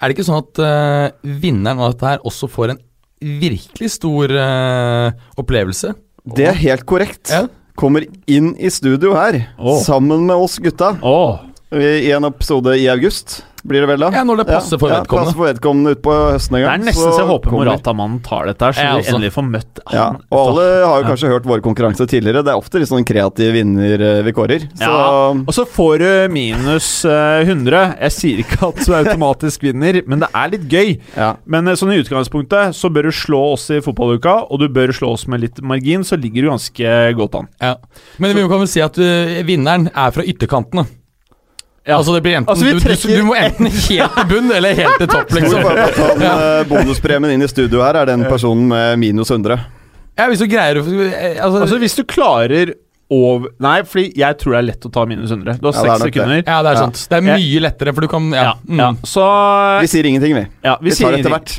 Er 0.00 0.08
det 0.08 0.16
ikke 0.16 0.24
sånn 0.30 0.40
at 0.40 0.60
uh, 0.64 1.32
vinneren 1.42 1.80
av 1.82 1.92
dette 1.92 2.08
her 2.08 2.22
også 2.24 2.48
får 2.48 2.72
en 2.72 2.78
virkelig 3.20 3.90
stor 3.98 4.32
uh, 4.32 5.10
opplevelse? 5.40 5.92
Det 6.24 6.46
er 6.48 6.56
helt 6.56 6.86
korrekt. 6.88 7.28
Ja. 7.28 7.44
Kommer 7.80 8.06
inn 8.28 8.54
i 8.56 8.70
studio 8.72 9.12
her, 9.16 9.42
oh. 9.60 9.78
sammen 9.84 10.24
med 10.28 10.40
oss 10.40 10.58
gutta, 10.60 10.94
Åh, 11.04 11.44
i 11.76 11.92
i 12.08 12.10
en 12.16 12.26
episode 12.28 12.74
i 12.80 12.88
august. 12.92 13.42
Blir 13.64 13.84
det 13.84 13.88
vel, 13.90 14.00
da? 14.00 14.08
Ja, 14.14 14.22
når 14.24 14.40
det 14.40 14.46
passer 14.48 14.78
for 14.80 14.88
ja, 14.88 15.00
vedkommende. 15.02 15.26
passer 15.30 15.36
for 15.38 15.48
vedkommende 15.50 15.92
utpå 15.96 16.14
høsten 16.32 16.56
en 16.56 16.62
Det 16.64 16.70
er 16.72 16.84
nesten 16.86 17.12
så 17.12 17.20
jeg 17.20 17.28
håper 17.28 17.54
Morata-mannen 17.54 18.20
tar 18.24 18.46
dette 18.48 18.64
her, 18.70 18.76
så 18.76 18.80
vi 18.86 19.02
også. 19.02 19.14
endelig 19.14 19.32
får 19.34 19.46
møtt 19.50 19.80
Ja, 19.92 20.06
og 20.30 20.38
alle 20.40 20.66
har 20.86 21.02
jo 21.02 21.08
kanskje 21.10 21.32
hørt 21.34 21.48
våre 21.50 21.64
konkurranser 21.64 22.08
tidligere. 22.10 22.44
Det 22.46 22.54
er 22.54 22.60
ofte 22.62 22.80
litt 22.80 22.90
sånn 22.90 23.04
kreativ 23.08 23.52
vinner 23.56 24.04
eh, 24.06 24.22
vi 24.26 24.32
kårer. 24.36 24.64
Så 24.80 24.88
Ja, 24.88 25.32
og 25.34 25.52
så 25.56 25.66
får 25.68 25.98
du 26.04 26.08
minus 26.32 26.88
eh, 27.04 27.42
100. 27.44 27.96
Jeg 28.00 28.16
sier 28.16 28.42
ikke 28.44 28.70
at 28.70 28.80
du 28.86 28.94
automatisk 28.96 29.66
vinner, 29.68 30.00
men 30.06 30.24
det 30.24 30.30
er 30.32 30.54
litt 30.54 30.68
gøy. 30.70 30.94
ja. 31.16 31.34
Men 31.44 31.68
eh, 31.68 31.76
sånn 31.78 31.92
i 31.94 32.00
utgangspunktet 32.00 32.76
så 32.76 32.90
bør 32.92 33.10
du 33.10 33.12
slå 33.16 33.42
oss 33.54 33.68
i 33.74 33.80
fotballuka, 33.84 34.46
og 34.50 34.62
du 34.62 34.68
bør 34.72 34.92
slå 34.96 35.12
oss 35.16 35.26
med 35.30 35.44
litt 35.44 35.60
margin, 35.62 36.04
så 36.06 36.16
ligger 36.20 36.46
du 36.46 36.52
ganske 36.54 36.96
godt 37.18 37.34
an. 37.42 37.50
Ja. 37.60 37.74
Men 38.18 38.36
vi 38.36 38.46
kan 38.48 38.62
vel 38.64 38.70
si 38.70 38.80
at 38.84 38.96
eh, 39.00 39.40
vinneren 39.48 39.90
er 39.92 40.14
fra 40.14 40.24
ytterkantene. 40.24 40.86
Ja. 41.88 41.96
Altså 41.96 42.12
det 42.12 42.20
blir 42.26 42.36
enten 42.36 42.52
Altså, 42.52 42.66
trekker... 42.76 43.08
du, 43.08 43.14
du, 43.14 43.20
du 43.22 43.28
må 43.30 43.36
enten 43.40 43.70
helt 43.88 44.16
til 44.18 44.28
bunn 44.28 44.52
eller 44.52 44.76
helt 44.76 45.00
til 45.00 45.08
topp, 45.10 45.32
liksom. 45.32 45.64
den, 45.64 46.26
eh, 46.28 46.60
bonuspremien 46.68 47.32
inn 47.34 47.46
i 47.46 47.48
studio 47.50 47.80
her, 47.84 48.02
er 48.02 48.10
den 48.12 48.26
personen 48.28 48.68
med 48.68 49.00
minus 49.00 49.32
100. 49.32 49.56
Ja, 50.18 50.28
hvis 50.28 50.42
du 50.42 50.46
greier 50.50 50.80
å 50.80 50.84
altså, 50.84 51.62
Altså 51.64 51.78
Hvis 51.80 51.96
du 51.96 52.02
klarer 52.04 52.74
over 53.10 53.50
Nei, 53.62 53.80
fordi 53.88 54.20
jeg 54.20 54.36
tror 54.38 54.54
det 54.54 54.58
er 54.60 54.66
lett 54.68 54.84
å 54.86 54.90
ta 54.94 55.02
minus 55.08 55.32
100. 55.32 55.58
Du 55.58 55.66
har 55.66 55.74
seks 55.74 55.88
ja, 55.88 55.96
sekunder. 56.04 56.42
Ja, 56.44 56.58
det 56.62 56.74
er 56.74 56.78
sant. 56.78 57.00
Det 57.10 57.18
er 57.18 57.24
mye 57.26 57.62
lettere, 57.64 57.94
for 57.96 58.06
du 58.06 58.10
kan 58.12 58.28
Ja. 58.30 58.44
Ja, 58.44 58.52
mm. 58.68 58.82
ja. 58.84 58.90
Så 59.08 59.24
Vi 59.82 59.90
sier 59.90 60.06
ingenting, 60.06 60.36
vi. 60.38 60.44
ja, 60.66 60.76
vi, 60.80 60.92
Vi 60.92 60.98
tar 61.00 61.16
det 61.16 61.24
etter 61.24 61.34
hvert. 61.34 61.56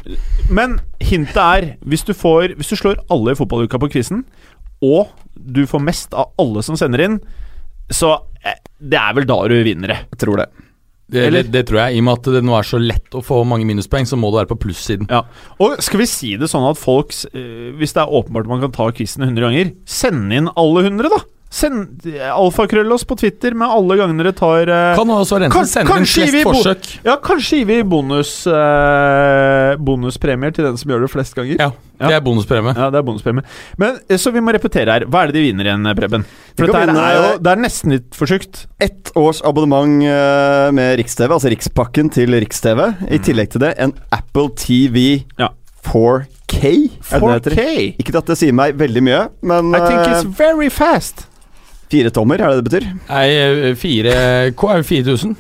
Men 0.51 0.77
hintet 1.03 1.41
er 1.43 1.67
hvis 1.83 2.05
du, 2.07 2.13
får, 2.15 2.55
hvis 2.59 2.71
du 2.71 2.77
slår 2.79 3.01
alle 3.11 3.35
i 3.35 3.39
fotballuka 3.39 3.81
på 3.81 3.91
quizen, 3.97 4.23
og 4.81 5.11
du 5.35 5.65
får 5.67 5.83
mest 5.83 6.15
av 6.15 6.31
alle 6.39 6.63
som 6.63 6.79
sender 6.79 7.03
inn, 7.03 7.19
så 7.93 8.15
eh, 8.43 8.59
det 8.81 8.99
er 8.99 9.15
vel 9.17 9.27
da 9.29 9.39
du 9.51 9.57
vinner 9.65 9.93
det. 9.93 9.99
Jeg 10.15 10.21
tror 10.25 10.41
det. 10.41 10.49
Det, 11.11 11.25
det, 11.35 11.41
det 11.51 11.65
tror 11.67 11.81
jeg. 11.81 11.97
I 11.97 11.99
og 11.99 12.05
med 12.07 12.19
at 12.21 12.29
det 12.37 12.41
nå 12.47 12.53
er 12.55 12.67
så 12.67 12.79
lett 12.79 13.17
å 13.17 13.23
få 13.25 13.41
mange 13.47 13.67
minuspoeng, 13.67 14.07
så 14.07 14.15
må 14.19 14.29
du 14.31 14.37
være 14.39 14.51
på 14.53 14.61
plussiden. 14.63 15.09
Ja. 15.11 15.25
Og 15.59 15.75
skal 15.83 15.99
vi 15.99 16.07
si 16.07 16.31
det 16.39 16.47
sånn 16.51 16.63
at 16.69 16.79
folk, 16.79 17.11
eh, 17.35 17.73
hvis 17.75 17.97
det 17.97 18.05
er 18.05 18.15
åpenbart 18.21 18.47
man 18.47 18.63
kan 18.63 18.71
ta 18.75 18.87
quizen 18.95 19.27
100 19.27 19.43
ganger, 19.43 19.73
send 19.83 20.31
inn 20.35 20.47
alle 20.55 20.85
100, 20.87 21.11
da! 21.11 21.19
Send 21.51 22.05
alfakrøll 22.31 22.93
oss 22.95 23.03
på 23.03 23.17
Twitter 23.19 23.51
med 23.59 23.67
alle 23.67 23.97
gangene 23.99 24.23
dere 24.23 24.31
tar 24.37 24.69
eh, 24.71 24.93
Kan 24.95 25.09
også 25.11 25.35
være 25.35 25.49
en 25.49 25.51
Kan- 25.51 25.65
som 25.67 25.81
sender 25.83 25.97
inn 25.99 26.05
flest 26.07 26.31
vi 26.37 26.43
forsøk. 26.47 26.85
Ja, 27.03 27.17
kanskje 27.19 27.57
gir 27.59 27.67
vi 27.67 27.79
bonus, 27.91 28.31
eh, 28.47 29.73
bonuspremier 29.83 30.53
til 30.55 30.63
den 30.69 30.77
som 30.79 30.93
gjør 30.93 31.03
det 31.05 31.09
flest 31.11 31.35
ganger. 31.35 31.59
Ja, 31.59 31.71
det 32.01 32.15
er 32.15 32.23
bonuspremie. 32.25 32.71
Ja, 32.77 32.87
det 32.89 33.01
er 33.01 33.05
bonuspremie. 33.05 33.43
Men 33.77 33.99
eh, 34.07 34.17
Så 34.17 34.31
vi 34.33 34.39
må 34.41 34.53
repetere 34.55 34.95
her. 34.95 35.05
Hva 35.11 35.25
er 35.25 35.31
det 35.33 35.35
de 35.41 35.43
vinner 35.49 35.67
igjen, 35.67 35.89
Preben? 35.99 36.23
For 36.55 36.67
dette 36.71 36.81
her 36.81 36.91
er 37.03 37.17
jo 37.19 37.37
Det 37.43 37.51
er 37.51 37.61
nesten 37.67 37.95
litt 37.97 38.15
for 38.15 38.31
sjukt. 38.31 38.63
Ett 38.79 39.11
års 39.19 39.41
abonnement 39.45 40.01
eh, 40.07 40.69
med 40.71 40.95
Riks-TV, 41.01 41.35
altså 41.35 41.51
Rikspakken 41.51 42.09
til 42.15 42.31
Riks-TV. 42.41 42.85
I 43.11 43.19
tillegg 43.27 43.51
til 43.53 43.65
det 43.67 43.73
en 43.77 43.93
Apple 44.15 44.49
TV 44.55 45.25
Ja. 45.39 45.51
4K. 45.83 46.63
Er 47.11 47.19
det 47.19 47.19
det 47.19 47.33
heter? 47.33 47.57
4K. 47.57 47.95
Ikke 47.99 48.15
at 48.21 48.31
det 48.31 48.37
sier 48.39 48.53
meg 48.55 48.75
veldig 48.79 49.03
mye, 49.03 49.21
men 49.43 49.73
I 49.75 49.79
think 49.83 49.99
eh, 50.05 50.13
it's 50.15 50.25
very 50.37 50.69
fast. 50.69 51.27
Fire 51.91 52.11
tommer, 52.15 52.39
er 52.41 52.53
det 52.55 52.61
det 52.61 52.67
betyr? 52.69 52.87
Nei, 53.09 53.73
fire 53.79 54.15
K 54.57 54.71
er 54.71 54.81
jo 54.81 54.87
4000. 54.87 55.35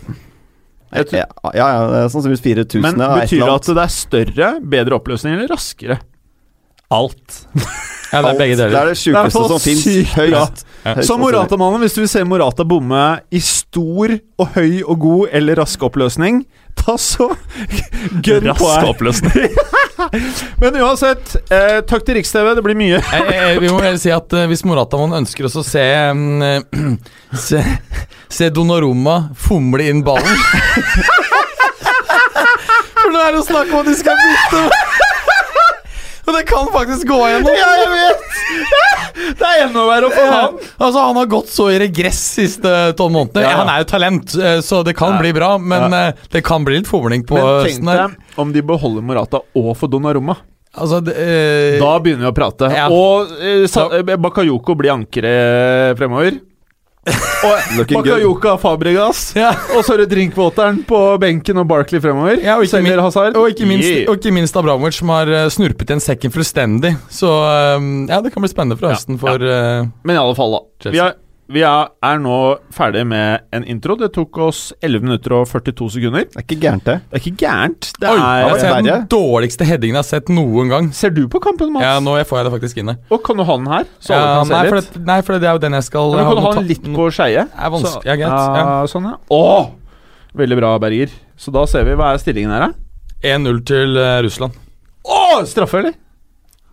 Jeg 0.91 1.05
tror- 1.07 1.17
Ja, 1.21 1.51
ja, 1.55 1.67
ja 1.71 1.83
det 1.91 2.11
sannsynligvis 2.11 2.43
4000. 2.43 2.81
Men 2.83 2.97
betyr 2.99 3.45
det 3.45 3.53
at 3.55 3.69
det 3.71 3.83
er 3.85 3.93
større, 3.95 4.49
bedre 4.73 4.97
oppløsning 4.99 5.37
eller 5.37 5.47
raskere? 5.53 5.99
Alt. 6.91 7.41
Ja, 8.11 8.19
det 8.25 8.29
er 8.33 8.39
begge 8.41 8.55
Det 8.59 8.65
er 8.65 8.69
deler. 8.73 8.89
det 8.91 8.97
sjukeste 8.99 9.43
som 9.47 9.59
fins. 9.63 9.85
Høyst. 10.17 10.63
Ja. 10.83 10.95
Så 11.05 11.15
Morata-mannen, 11.21 11.79
hvis 11.85 11.93
du 11.95 12.01
vil 12.01 12.09
se 12.11 12.23
Morata 12.27 12.65
bomme 12.67 13.03
i 13.31 13.39
stor 13.39 14.11
og 14.41 14.47
høy 14.57 14.81
og 14.83 14.97
god 14.99 15.29
eller 15.37 15.55
rask 15.61 15.83
oppløsning, 15.87 16.41
ta 16.75 16.97
så 16.99 17.29
gønn 18.25 18.49
på 18.57 18.67
her. 18.67 18.89
oppløsning. 18.89 19.55
Men 20.61 20.75
uansett, 20.81 21.35
eh, 21.53 21.79
takk 21.87 22.03
til 22.07 22.17
Riks-TV. 22.17 22.51
Det 22.57 22.63
blir 22.65 22.75
mye. 22.79 22.97
Eh, 22.99 23.31
eh, 23.53 23.59
vi 23.61 23.69
må 23.71 23.77
vel 23.83 23.99
si 24.01 24.11
at 24.11 24.33
eh, 24.35 24.47
hvis 24.51 24.65
Moratamann 24.67 25.13
ønsker 25.21 25.47
oss 25.47 25.55
å 25.61 25.63
se 25.63 25.85
eh, 25.85 26.59
Se, 27.47 27.61
se 28.27 28.49
Donoroma 28.51 29.29
fomle 29.39 29.85
inn 29.87 30.01
ballen 30.03 30.35
For 32.97 33.13
nå 33.13 33.21
er 33.23 33.37
det 33.37 33.45
snakk 33.47 33.71
om 33.71 33.79
at 33.85 33.87
de 33.87 33.95
skal 34.01 34.19
bytte 34.19 34.59
Og 36.31 36.37
det 36.37 36.45
kan 36.47 36.67
faktisk 36.71 37.09
gå 37.09 37.17
igjennom. 37.27 37.55
Ja, 37.59 37.71
jeg 37.81 37.89
vet! 37.97 38.27
Det 39.41 39.47
er 39.47 39.63
enda 39.65 39.81
verre 39.85 40.09
for 40.11 40.23
Ja. 40.23 40.37
han. 40.37 40.55
Altså 40.81 41.01
Han 41.03 41.17
har 41.19 41.27
gått 41.29 41.49
så 41.51 41.65
i 41.71 41.77
regress 41.81 42.19
siste 42.39 42.71
tolv 42.97 43.11
månedene. 43.13 43.43
Ja, 43.43 43.51
ja. 43.51 43.57
Han 43.61 43.71
er 43.73 43.81
jo 43.83 43.87
talent, 43.91 44.35
eh, 44.39 44.59
så 44.65 44.79
det 44.87 44.95
kan 44.97 45.17
bli 45.19 45.33
bra. 45.35 45.57
Men 45.59 45.93
eh, 45.93 46.13
det 46.31 46.43
kan 46.47 46.63
bli 46.65 46.79
litt 46.79 46.87
fomling 46.89 47.25
på 47.27 47.35
Men 47.35 47.67
tenk 47.67 47.83
deg 47.85 48.39
om 48.41 48.53
de 48.55 48.63
beholder 48.65 49.03
Morata 49.05 49.43
og 49.43 49.73
får 49.77 49.91
Donnarumma. 49.91 50.37
Altså, 50.71 51.01
det, 51.03 51.17
øh, 51.19 51.79
Da 51.81 51.91
begynner 51.99 52.29
vi 52.29 52.31
å 52.31 52.35
prate. 52.37 52.71
Og 52.95 53.33
øh, 53.43 54.15
Bakayoko 54.23 54.75
blir 54.79 54.93
ankeret 54.95 55.97
fremover. 55.99 56.39
Og 57.01 57.87
good. 58.41 58.59
Fabregas. 58.61 59.31
ja. 59.35 59.49
Og 59.75 59.81
så 59.85 59.95
er 59.95 60.03
det 60.03 60.11
drinkvåteren 60.11 60.83
på 60.85 60.99
benken 61.21 61.57
og 61.57 61.65
Barkley 61.71 62.01
fremover. 62.03 62.37
Ja, 62.43 62.57
og 62.59 62.67
ikke 62.67 62.81
min- 62.85 62.99
Og 63.39 63.47
ikke 63.49 63.65
minst, 63.65 63.87
Yeah. 63.89 64.05
og 64.09 64.19
ikke 64.19 64.31
minst 64.35 64.55
Abramovic, 64.57 64.99
som 64.99 65.09
har 65.09 65.27
eh, 65.27 65.47
snurpet 65.49 65.89
igjen 65.89 66.03
sekken 66.03 66.31
fullstendig. 66.31 66.93
Så 67.09 67.25
eh, 67.27 67.89
ja, 68.11 68.21
det 68.21 68.31
kan 68.33 68.45
bli 68.45 68.51
spennende 68.53 68.77
fra 68.77 68.91
Ja, 68.91 68.99
høsten 68.99 69.17
for 69.19 69.33
uh, 69.41 69.87
Men 70.05 70.15
i 70.15 70.19
alle 70.21 70.35
fall, 70.37 70.53
da. 70.53 70.91
Vi 70.91 71.01
er, 71.01 71.15
vi 71.51 71.61
er, 71.67 72.19
nå 72.23 72.35
ferdig 72.73 73.01
med 73.07 73.43
en 73.55 73.65
intro. 73.67 73.95
Det 73.99 74.11
tok 74.15 74.37
oss 74.45 74.61
11 74.81 75.03
minutter 75.03 75.33
og 75.35 75.47
42 75.49 75.87
sekunder. 75.97 76.25
Det 76.31 76.39
er 76.39 76.45
ikke 76.45 76.57
gærent, 76.63 76.85
det. 76.87 76.95
Det 77.11 77.17
er 77.17 77.23
ikke 77.23 77.41
gærent. 77.43 77.89
Det 78.01 78.09
Oi, 78.11 78.17
er, 78.19 78.55
ser 78.61 78.75
den 78.87 79.05
dårligste 79.11 79.67
headingen 79.67 79.97
jeg 79.99 80.03
har 80.03 80.07
sett 80.09 80.31
noen 80.33 80.71
gang. 80.71 80.89
Ser 80.95 81.13
du 81.15 81.23
på 81.31 81.41
kampen, 81.43 81.73
Mats? 81.75 81.85
Ja, 81.85 81.97
nå 82.03 82.15
får 82.29 82.41
jeg 82.41 82.47
det 82.47 82.53
faktisk 82.55 82.81
inne. 82.83 82.97
Og 83.11 83.23
kan 83.27 83.39
du 83.39 83.45
ha 83.47 83.57
den 83.59 83.69
her? 83.71 83.89
Så 83.99 84.15
Ja, 84.15 84.21
kan 84.41 84.51
nei, 84.51 84.61
se 84.61 84.69
for 84.71 84.79
det, 84.81 85.03
nei, 85.11 85.19
for 85.27 85.37
det 85.37 85.49
er 85.51 85.57
jo 85.59 85.63
den 85.65 85.77
jeg 85.79 85.87
skal 85.89 86.15
Men 86.15 86.29
kan 86.29 86.39
du 86.39 86.45
ha 86.47 86.53
den 86.59 86.69
litt 86.71 86.87
på 86.95 87.09
skeie? 87.15 87.47
er 87.47 87.75
Ja, 88.07 88.15
greit, 88.15 88.37
Ja, 88.55 88.85
sånn, 88.91 89.09
ja. 89.11 89.17
Åh, 89.31 89.71
veldig 90.37 90.59
bra, 90.61 90.75
Berger. 90.79 91.11
Så 91.37 91.51
da 91.53 91.65
ser 91.67 91.85
vi 91.87 91.97
hva 91.99 92.13
er 92.13 92.21
stillingen 92.23 92.53
her, 92.55 92.69
da. 92.69 93.35
1-0 93.35 93.65
til 93.69 93.97
eh, 94.01 94.21
Russland. 94.25 94.55
Å, 95.05 95.41
straffe, 95.49 95.81
eller? 95.81 95.97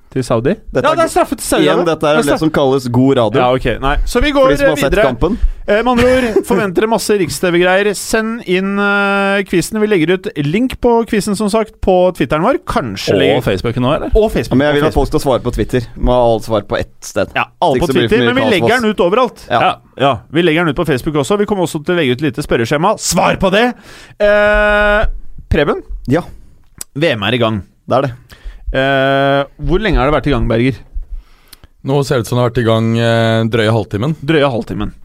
Til 0.09 0.25
Saudi? 0.25 0.55
Dette 0.73 0.89
ja, 0.89 0.95
det 0.97 1.05
er 1.05 1.11
straffe 1.13 1.37
til 1.37 1.45
Saudi. 1.45 1.67
Igjen, 1.67 1.83
dette 1.85 2.09
er 2.09 2.17
Det 2.23 2.31
det 2.31 2.39
som 2.41 2.51
kalles 2.53 2.87
god 2.89 3.19
radio. 3.19 3.41
Ja, 3.43 3.49
ok. 3.53 3.67
Nei. 3.83 3.97
Så 4.09 4.23
vi 4.25 4.31
går 4.33 4.55
videre. 4.55 5.03
kampen. 5.05 5.37
Eh, 5.69 5.83
med 5.85 5.91
andre 5.93 6.13
ord, 6.17 6.39
forventer 6.49 6.81
dere 6.81 6.89
masse 6.89 7.13
Riks-TV-greier. 7.21 7.91
Send 7.99 8.47
inn 8.49 8.79
uh, 8.81 9.43
quizen. 9.45 9.77
Vi 9.83 9.91
legger 9.91 10.15
ut 10.17 10.31
link 10.49 10.79
på 10.81 10.95
quizen, 11.11 11.37
som 11.37 11.51
sagt, 11.53 11.77
på 11.85 11.97
Twitteren 12.17 12.47
vår. 12.47 12.63
Kanskje 12.65 13.19
legger- 13.21 13.45
Facebooken 13.45 13.85
nå, 13.85 13.93
eller? 13.99 14.17
Og 14.17 14.33
Ja, 14.33 14.55
men 14.55 14.65
jeg 14.71 14.79
vil 14.79 14.89
at 14.89 14.97
folk 14.97 15.13
skal 15.13 15.21
svare 15.27 15.45
på 15.45 15.53
Twitter. 15.53 15.85
Må 16.01 16.17
ha 16.17 16.25
alt 16.33 16.49
svar 16.49 16.65
på 16.65 16.81
ett 16.81 16.95
sted. 17.05 17.29
Ja, 17.37 17.45
alle 17.61 17.85
på 17.85 17.91
det 17.93 18.09
Twitter, 18.09 18.25
men 18.33 18.41
vi 18.41 18.49
legger 18.49 18.81
den 18.81 18.89
ut 18.95 19.05
overalt. 19.05 19.45
Ja. 19.51 19.75
ja, 20.01 20.15
Vi 20.33 20.43
legger 20.43 20.65
den 20.65 20.73
ut 20.73 20.81
på 20.81 20.89
Facebook 20.89 21.21
også. 21.21 21.37
Vi 21.37 21.45
kommer 21.45 21.69
også 21.69 21.83
til 21.85 21.99
å 21.99 22.01
legge 22.01 22.17
ut 22.17 22.23
et 22.23 22.31
lite 22.31 22.47
spørreskjema. 22.49 22.97
Svar 22.97 23.37
på 23.37 23.53
det! 23.53 23.67
Eh, 24.25 25.05
Preben, 25.53 25.85
Ja, 26.09 26.25
VM 26.97 27.23
er 27.29 27.35
i 27.37 27.39
gang. 27.45 27.63
det 27.89 27.97
er 27.97 28.09
det. 28.09 28.13
Eh, 28.69 29.43
hvor 29.65 29.81
lenge 29.81 30.01
har 30.01 30.11
det 30.11 30.17
vært 30.19 30.29
i 30.29 30.35
gang, 30.35 30.49
Berger? 30.51 30.81
Nå 31.89 32.01
ser 32.05 32.19
det 32.19 32.27
ut 32.27 32.31
som 32.33 32.39
det 32.39 32.43
har 32.43 32.51
vært 32.51 32.65
i 32.65 32.69
gang 32.69 32.89
eh, 33.01 33.43
drøye 33.49 33.75
halvtimen. 33.75 34.17
Drøye 34.27 34.51
halvtimen. 34.53 34.97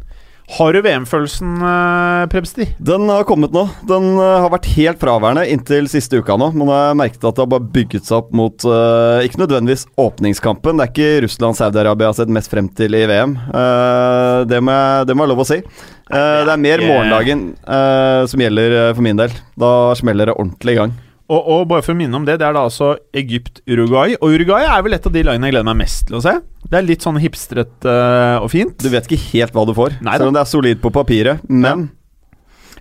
Har 0.54 0.74
du 0.76 0.82
VM-følelsen, 0.84 1.54
eh, 1.64 2.26
Prebsti? 2.28 2.66
Den 2.78 3.08
har 3.08 3.24
kommet 3.24 3.54
nå. 3.56 3.64
Den 3.88 4.10
eh, 4.20 4.42
har 4.44 4.52
vært 4.52 4.68
helt 4.76 5.00
fraværende 5.00 5.46
inntil 5.48 5.88
siste 5.90 6.20
uka 6.20 6.36
nå. 6.38 6.50
Man 6.60 6.68
har 6.68 6.98
merket 7.00 7.24
at 7.24 7.38
det 7.38 7.46
har 7.46 7.52
bare 7.54 7.72
bygget 7.78 8.10
seg 8.10 8.18
opp 8.20 8.34
mot 8.36 8.66
eh, 8.68 9.24
ikke 9.30 9.40
nødvendigvis 9.46 9.88
åpningskampen. 10.04 10.82
Det 10.82 10.86
er 10.86 10.92
ikke 10.92 11.24
Russland-Saudi-Arabia 11.28 12.10
jeg 12.10 12.12
har 12.12 12.20
sett 12.20 12.36
mest 12.36 12.52
frem 12.52 12.68
til 12.76 13.00
i 13.00 13.06
VM. 13.08 13.38
Eh, 13.48 14.44
det, 14.52 14.60
må 14.60 14.76
jeg, 14.76 15.08
det 15.08 15.16
må 15.16 15.24
jeg 15.24 15.34
lov 15.34 15.46
å 15.46 15.48
si. 15.48 15.62
Eh, 15.64 16.44
det 16.44 16.52
er 16.58 16.66
mer 16.68 16.84
morgendagen 16.90 17.48
eh, 17.64 18.22
som 18.28 18.44
gjelder 18.44 18.78
for 18.92 19.08
min 19.08 19.24
del. 19.24 19.40
Da 19.64 19.74
smeller 19.98 20.34
det 20.34 20.36
ordentlig 20.36 20.76
i 20.76 20.82
gang. 20.84 21.00
Og, 21.32 21.40
og 21.40 21.62
bare 21.72 21.84
for 21.86 21.96
å 21.96 21.98
minne 21.98 22.20
om 22.20 22.26
det, 22.28 22.36
det 22.42 22.48
er 22.50 22.56
da 22.56 22.66
altså 22.68 22.94
Egypt-Uruguay. 23.16 24.18
Og 24.20 24.36
Uruguay 24.36 24.68
er 24.68 24.84
vel 24.84 24.98
et 24.98 25.08
av 25.08 25.14
de 25.16 25.24
lagene 25.24 25.48
jeg 25.48 25.56
gleder 25.56 25.70
meg 25.70 25.80
mest 25.86 26.08
til 26.10 26.20
å 26.20 26.24
se. 26.26 26.36
Det 26.68 26.80
er 26.80 26.88
litt 26.88 27.06
sånn 27.06 27.20
hipstret 27.24 27.88
uh, 27.88 28.44
og 28.44 28.50
fint. 28.52 28.76
Du 28.84 28.92
vet 28.92 29.08
ikke 29.08 29.22
helt 29.32 29.56
hva 29.56 29.64
du 29.70 29.76
får, 29.78 30.00
Nei 30.04 30.18
selv 30.20 30.34
om 30.34 30.36
det 30.36 30.44
er 30.44 30.52
solid 30.52 30.82
på 30.84 30.92
papiret. 30.94 31.46
Men 31.48 31.88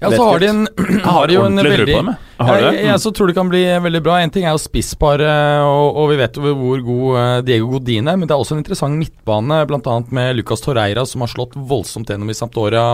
Ja, 0.02 0.10
så 0.10 0.24
har 0.26 0.42
de 0.42 0.48
en, 0.50 0.66
har 1.14 1.30
de 1.30 1.36
jo 1.38 1.46
en 1.46 1.62
veldig 1.62 1.86
jeg. 1.94 2.14
Jeg, 2.42 2.78
jeg 2.88 3.00
så 3.04 3.12
tror 3.14 3.30
det 3.30 3.36
kan 3.38 3.50
bli 3.52 3.62
veldig 3.84 4.02
bra. 4.02 4.18
En 4.18 4.32
ting 4.34 4.48
er 4.48 4.56
jo 4.56 4.62
spissparet, 4.64 5.62
og, 5.62 6.02
og 6.02 6.10
vi 6.10 6.18
vet 6.18 6.40
jo 6.40 6.54
hvor 6.58 6.86
god 6.88 7.18
eh, 7.20 7.34
Diego 7.46 7.70
Godin 7.76 8.10
er, 8.10 8.18
men 8.18 8.26
det 8.26 8.34
er 8.34 8.42
også 8.42 8.56
en 8.56 8.64
interessant 8.64 8.98
midtbane, 8.98 9.60
bl.a. 9.70 9.98
med 10.10 10.40
Lucas 10.40 10.64
Torreira, 10.64 11.06
som 11.06 11.22
har 11.22 11.30
slått 11.30 11.54
voldsomt 11.54 12.10
gjennom 12.10 12.34
i 12.34 12.38
Sampdoria 12.40 12.88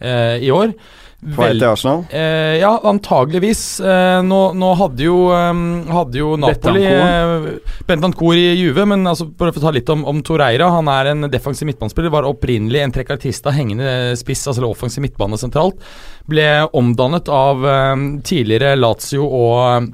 eh, 0.00 0.46
i 0.48 0.54
år. 0.54 0.72
På 1.16 1.40
vei 1.40 1.52
til 1.54 1.64
Arsenal 1.64 2.02
Eh, 2.12 2.58
ja, 2.60 2.70
antageligvis. 2.86 3.62
Eh, 3.80 4.18
nå, 4.22 4.40
nå 4.58 4.72
hadde 4.78 5.06
jo, 5.06 5.16
um, 5.32 5.62
hadde 5.88 6.20
jo 6.20 6.34
Napoli 6.38 6.84
eh, 6.86 7.46
Bentancour 7.88 8.36
i 8.36 8.52
Juve, 8.54 8.84
men 8.88 9.06
altså, 9.08 9.26
bare 9.26 9.54
for 9.54 9.62
å 9.62 9.66
ta 9.66 9.72
litt 9.74 9.90
om, 9.92 10.04
om 10.06 10.20
Torreira. 10.26 10.68
Han 10.76 10.90
er 10.92 11.12
en 11.12 11.28
defensiv 11.32 11.70
midtbanespiller. 11.70 12.12
Var 12.14 12.28
opprinnelig 12.28 12.84
en 12.84 12.94
trekartista 12.94 13.54
hengende 13.56 14.14
spiss, 14.20 14.44
altså 14.46 14.60
eller 14.60 14.76
offensiv 14.76 15.06
midtbane 15.06 15.40
sentralt. 15.40 15.80
Ble 16.28 16.46
omdannet 16.76 17.32
av 17.32 17.64
um, 17.64 18.06
tidligere 18.26 18.76
Lazio 18.78 19.26
og 19.26 19.88
um, 19.88 19.90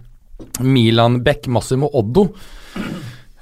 Milan-back 0.66 1.48
Massimo 1.54 1.88
Oddo 1.96 2.28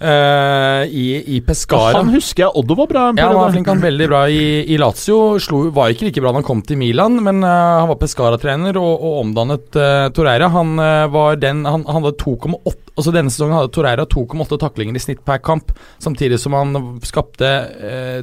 eh, 0.00 0.82
i, 0.88 1.06
i 1.36 1.40
Pescara. 1.44 1.98
Han 1.98 2.12
husker 2.14 2.46
jeg 2.46 2.56
Oddo 2.60 2.76
var 2.78 2.90
bra. 2.90 3.04
Ja, 3.16 3.28
han 3.30 3.38
var 3.38 3.54
flink, 3.54 3.68
han 3.70 3.82
veldig 3.82 4.08
bra 4.10 4.22
i, 4.32 4.42
i 4.72 4.78
Lazio. 4.80 5.38
Slo, 5.42 5.66
var 5.74 5.92
ikke 5.92 6.08
like 6.08 6.22
bra 6.22 6.32
da 6.32 6.40
han 6.40 6.46
kom 6.46 6.62
til 6.66 6.80
Milan, 6.80 7.20
men 7.24 7.42
uh, 7.44 7.50
han 7.82 7.90
var 7.90 7.98
Pescara-trener 8.00 8.78
og, 8.80 8.92
og 8.96 9.18
omdannet 9.24 9.78
uh, 9.78 10.08
Torreira. 10.16 10.50
Han 10.54 10.76
uh, 10.80 11.06
var 11.12 11.40
den 11.40 11.64
Han, 11.68 11.84
han 11.86 12.00
hadde 12.00 12.16
2,8 12.22 12.76
Altså 13.00 13.12
Denne 13.14 13.30
sesongen 13.32 13.54
hadde 13.56 13.70
Torreira 13.72 14.04
2,8 14.10 14.56
taklinger 14.60 14.98
i 14.98 15.00
snitt 15.00 15.20
per 15.24 15.38
kamp, 15.40 15.70
samtidig 16.02 16.36
som 16.42 16.52
han 16.52 16.74
skapte 17.06 17.48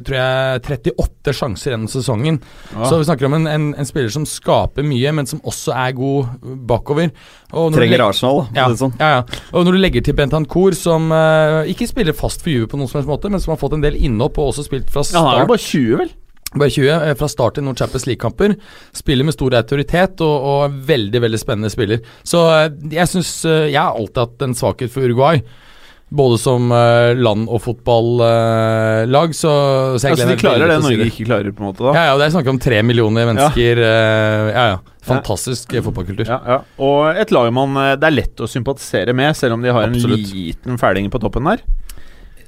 tror 0.06 0.14
jeg 0.14 0.60
38 0.92 1.34
sjanser 1.34 1.72
gjennom 1.72 1.88
sesongen. 1.90 2.36
Så 2.76 3.00
vi 3.00 3.08
snakker 3.08 3.26
om 3.26 3.34
en, 3.40 3.48
en, 3.50 3.64
en 3.74 3.88
spiller 3.88 4.12
som 4.14 4.26
skaper 4.28 4.86
mye, 4.86 5.10
men 5.16 5.26
som 5.26 5.40
også 5.42 5.74
er 5.74 5.96
god 5.98 6.46
bakover. 6.68 7.10
Trenger 7.50 7.80
legger- 7.80 8.04
Arsenal, 8.06 8.44
ja, 8.54 8.68
sånn. 8.78 8.94
ja, 9.00 9.08
ja. 9.16 9.40
Og 9.56 9.66
når 9.66 9.78
du 9.78 9.80
legger 9.82 10.06
til 10.06 10.14
Bentancour, 10.20 10.76
som 10.78 11.10
ikke 11.72 11.88
spiller 11.90 12.16
fast 12.16 12.44
for 12.44 12.52
Juve 12.52 12.70
på 12.70 12.78
noen 12.80 12.90
som 12.90 13.00
helst 13.00 13.10
måte, 13.10 13.30
men 13.32 13.42
som 13.42 13.54
har 13.54 13.60
fått 13.60 13.76
en 13.76 13.84
del 13.84 13.98
innhopp 13.98 14.40
og 14.40 14.52
også 14.52 14.66
spilt 14.66 14.90
fra 14.92 15.04
Ja, 15.06 15.22
han 15.22 15.28
er 15.28 15.44
start 15.44 15.52
bare 15.52 15.64
20, 15.66 16.00
vel? 16.02 16.10
Bare 16.54 16.72
20, 16.72 16.90
eh, 16.94 17.14
fra 17.20 17.28
start 17.28 17.60
i 17.60 17.64
noen 17.64 17.76
Champions 17.76 18.06
League-kamper. 18.08 18.56
Spiller 18.96 19.28
med 19.28 19.36
stor 19.36 19.56
autoritet 19.58 20.22
og, 20.24 20.48
og 20.52 20.78
veldig 20.88 21.24
veldig 21.26 21.40
spennende 21.40 21.72
spiller. 21.72 22.04
Så 22.24 22.44
eh, 22.54 22.68
jeg 22.96 23.10
syns 23.12 23.32
Jeg 23.44 23.80
har 23.80 23.92
alltid 23.92 24.22
hatt 24.24 24.46
en 24.48 24.56
svakhet 24.56 24.92
for 24.94 25.04
Uruguay. 25.04 25.42
Både 26.08 26.38
som 26.40 26.70
uh, 26.72 27.12
land- 27.18 27.50
og 27.52 27.60
fotballag, 27.60 29.34
så, 29.36 29.50
så, 30.00 30.12
altså, 30.12 30.28
De 30.30 30.36
klarer 30.40 30.70
det 30.70 30.78
Norge 30.80 31.08
ikke 31.10 31.26
klarer, 31.28 31.52
på 31.52 31.60
en 31.60 31.68
måte? 31.68 31.84
da 31.84 31.92
Ja, 31.96 32.04
ja, 32.10 32.14
det 32.20 32.28
er 32.28 32.36
snakk 32.38 32.48
om 32.54 32.60
tre 32.62 32.80
millioner 32.86 33.28
mennesker. 33.28 33.82
Ja, 33.84 33.90
uh, 33.90 34.52
ja. 34.54 34.64
ja. 34.72 34.78
Fantastisk 35.08 35.72
ja. 35.76 35.82
fotballkultur. 35.84 36.28
Ja, 36.28 36.38
ja. 36.48 36.62
Og 36.84 37.16
et 37.16 37.32
lag 37.32 37.50
man 37.56 37.76
det 38.00 38.08
er 38.08 38.16
lett 38.16 38.40
å 38.44 38.48
sympatisere 38.48 39.14
med, 39.16 39.36
selv 39.36 39.56
om 39.56 39.64
de 39.64 39.72
har 39.72 39.88
Absolutt. 39.88 40.24
en 40.24 40.40
liten 40.40 40.80
fæling 40.80 41.12
på 41.12 41.20
toppen 41.22 41.48
der. 41.48 41.64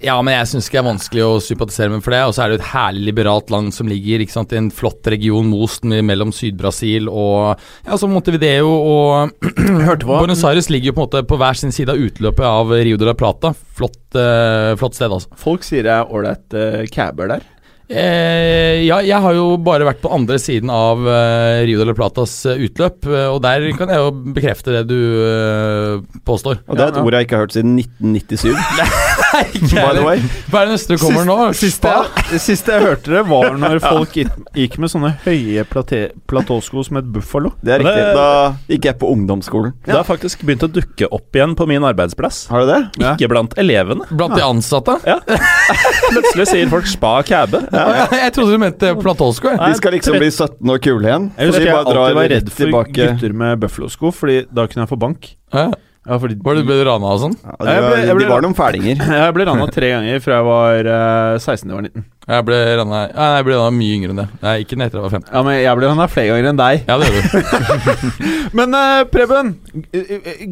Ja, 0.01 0.15
men 0.25 0.33
jeg 0.33 0.49
syns 0.49 0.65
ikke 0.65 0.79
det 0.79 0.81
er 0.81 0.87
vanskelig 0.87 1.25
å 1.27 1.41
sympatisere 1.45 1.93
med 1.93 2.05
for 2.05 2.15
det. 2.15 2.23
Og 2.25 2.33
så 2.33 2.43
er 2.43 2.49
det 2.49 2.57
jo 2.57 2.61
et 2.63 2.71
herlig 2.71 3.03
liberalt 3.11 3.51
land 3.53 3.75
som 3.77 3.89
ligger 3.91 4.25
sant, 4.33 4.55
i 4.55 4.61
en 4.61 4.71
flott 4.73 5.05
region 5.13 5.51
most 5.51 5.85
mellom 5.85 6.33
Syd-Brasil 6.33 7.11
og 7.11 7.61
ja, 7.85 7.99
så 8.01 8.09
Montevideo 8.09 8.71
og 8.71 9.45
Buenos 10.07 10.45
Aires 10.49 10.71
ligger 10.73 10.91
jo 10.91 10.97
på 10.97 11.05
en 11.05 11.09
måte 11.11 11.25
på 11.29 11.41
hver 11.41 11.61
sin 11.61 11.75
side 11.75 11.93
av 11.93 12.01
utløpet 12.01 12.49
av 12.49 12.73
Rio 12.81 13.01
de 13.01 13.09
la 13.11 13.17
Plata. 13.19 13.53
Flott, 13.77 14.01
uh, 14.17 14.73
flott 14.81 14.97
sted, 14.97 15.13
altså. 15.13 15.37
Folk 15.41 15.67
sier 15.69 15.85
det 15.85 15.93
er 15.93 16.09
ålreit 16.17 16.57
uh, 16.57 16.85
caber 16.93 17.35
der? 17.35 17.45
Eh, 17.91 18.85
ja, 18.87 19.01
jeg 19.03 19.19
har 19.19 19.35
jo 19.35 19.57
bare 19.67 19.87
vært 19.89 19.99
på 19.99 20.13
andre 20.15 20.37
siden 20.39 20.71
av 20.71 21.03
eh, 21.11 21.65
Rio 21.67 21.81
de 21.81 21.89
la 21.89 21.95
Platas 21.97 22.37
uh, 22.47 22.55
utløp, 22.55 23.03
uh, 23.11 23.33
og 23.33 23.41
der 23.43 23.65
kan 23.75 23.91
jeg 23.91 23.99
jo 23.99 24.13
bekrefte 24.37 24.77
det 24.77 24.85
du 24.87 25.01
påstår. 26.27 26.61
Og 26.71 26.79
det 26.79 26.85
er 26.85 26.93
et 26.93 27.01
ja, 27.01 27.03
ord 27.03 27.17
jeg 27.19 27.27
ikke 27.27 27.39
har 27.39 27.49
hørt 27.49 27.57
siden 27.57 27.75
1997. 27.81 28.55
Nei, 29.31 29.43
ikke 29.59 29.83
Hva 29.83 30.63
er 30.63 30.69
det 30.69 30.77
neste 30.77 30.95
du 30.95 31.03
kommer 31.03 31.27
nå? 31.27 31.37
Siste, 31.59 31.91
siste 32.39 32.77
jeg 32.77 32.87
hørte 32.87 33.15
det, 33.17 33.25
var 33.31 33.59
når 33.59 33.83
folk 33.91 34.15
gikk 34.15 34.79
med 34.83 34.93
sånne 34.95 35.13
høye 35.27 35.67
platåsko 35.67 36.87
som 36.87 37.01
et 37.03 37.11
buffalo. 37.11 37.53
Det 37.59 37.75
er 37.75 37.83
riktig. 37.83 38.07
Da 38.21 38.29
gikk 38.71 38.91
jeg 38.91 38.99
på 39.03 39.11
ungdomsskolen. 39.17 39.75
Det 39.87 39.97
har 39.99 40.07
faktisk 40.07 40.47
begynt 40.47 40.67
å 40.67 40.71
dukke 40.71 41.11
opp 41.11 41.35
igjen 41.35 41.57
på 41.59 41.67
min 41.71 41.87
arbeidsplass. 41.91 42.45
Har 42.55 42.67
det 42.67 42.79
det? 42.95 43.03
Ikke 43.17 43.31
blant 43.35 43.59
elevene. 43.59 44.07
Blant 44.15 44.39
de 44.39 44.47
ansatte? 44.47 44.99
Ja. 45.07 45.19
Plutselig 46.13 46.51
sier 46.53 46.71
folk 46.71 46.87
spa 46.91 47.19
cabbe. 47.27 47.65
Ja. 47.81 48.07
Jeg 48.25 48.35
trodde 48.37 48.57
du 48.57 48.63
mente 48.63 48.95
platåsko. 49.01 49.53
De 49.61 49.75
skal 49.79 49.97
liksom 49.97 50.19
bli 50.21 50.31
17 50.31 50.75
og 50.75 50.81
kule 50.85 51.09
igjen. 51.09 51.31
Jeg 51.37 51.53
husker 51.53 51.69
jeg 51.69 51.77
alltid 51.81 52.19
var 52.21 52.33
redd 52.35 52.51
for 52.51 52.65
tilbake. 52.65 52.97
gutter 53.13 53.37
med 53.45 53.63
buffalo-sko, 53.63 54.13
Fordi 54.17 54.43
da 54.51 54.67
kunne 54.71 54.85
jeg 54.87 54.93
få 54.93 55.01
bank. 55.01 55.31
Ja. 55.55 55.71
Ja, 56.09 56.17
fordi 56.17 56.39
Var 56.41 56.57
du 56.57 56.63
ble 56.65 56.79
rana 56.89 57.11
og 57.13 57.19
sånn? 57.21 57.35
Ja, 57.45 57.57
de, 57.61 57.75
var, 57.85 58.21
de 58.23 58.29
var 58.31 58.41
noen 58.45 58.57
fælinger. 58.57 59.03
Jeg 59.21 59.35
ble 59.37 59.45
rana 59.47 59.67
tre 59.69 59.91
ganger 59.93 60.23
fra 60.25 60.39
jeg 60.39 60.47
var 60.49 60.89
uh, 60.89 61.35
16 61.37 61.61
til 61.61 61.75
jeg 61.75 61.77
var 61.77 61.85
19. 61.91 62.07
Jeg 62.31 62.47
ble 62.47 62.59
rana 62.79 63.01
ja, 63.09 63.27
Jeg 63.39 63.47
ble 63.47 63.57
rana 63.59 63.75
mye 63.75 63.97
yngre 63.97 64.15
enn 64.15 64.21
det. 64.23 64.27
Nei, 64.45 64.55
ikke 64.63 64.77
etter 64.79 65.01
jeg 65.01 65.05
var 65.05 65.15
15. 65.19 65.31
Ja, 65.35 65.43
men 65.47 65.57
jeg 65.59 65.79
ble 65.79 65.89
rana 65.91 66.07
flere 66.11 66.31
ganger 66.31 66.51
enn 66.51 66.61
deg. 66.61 66.85
Ja, 66.87 66.99
det 67.01 67.09
gjør 67.11 67.25
du. 67.27 68.29
men 68.59 68.77
uh, 68.77 69.03
Preben, 69.11 69.53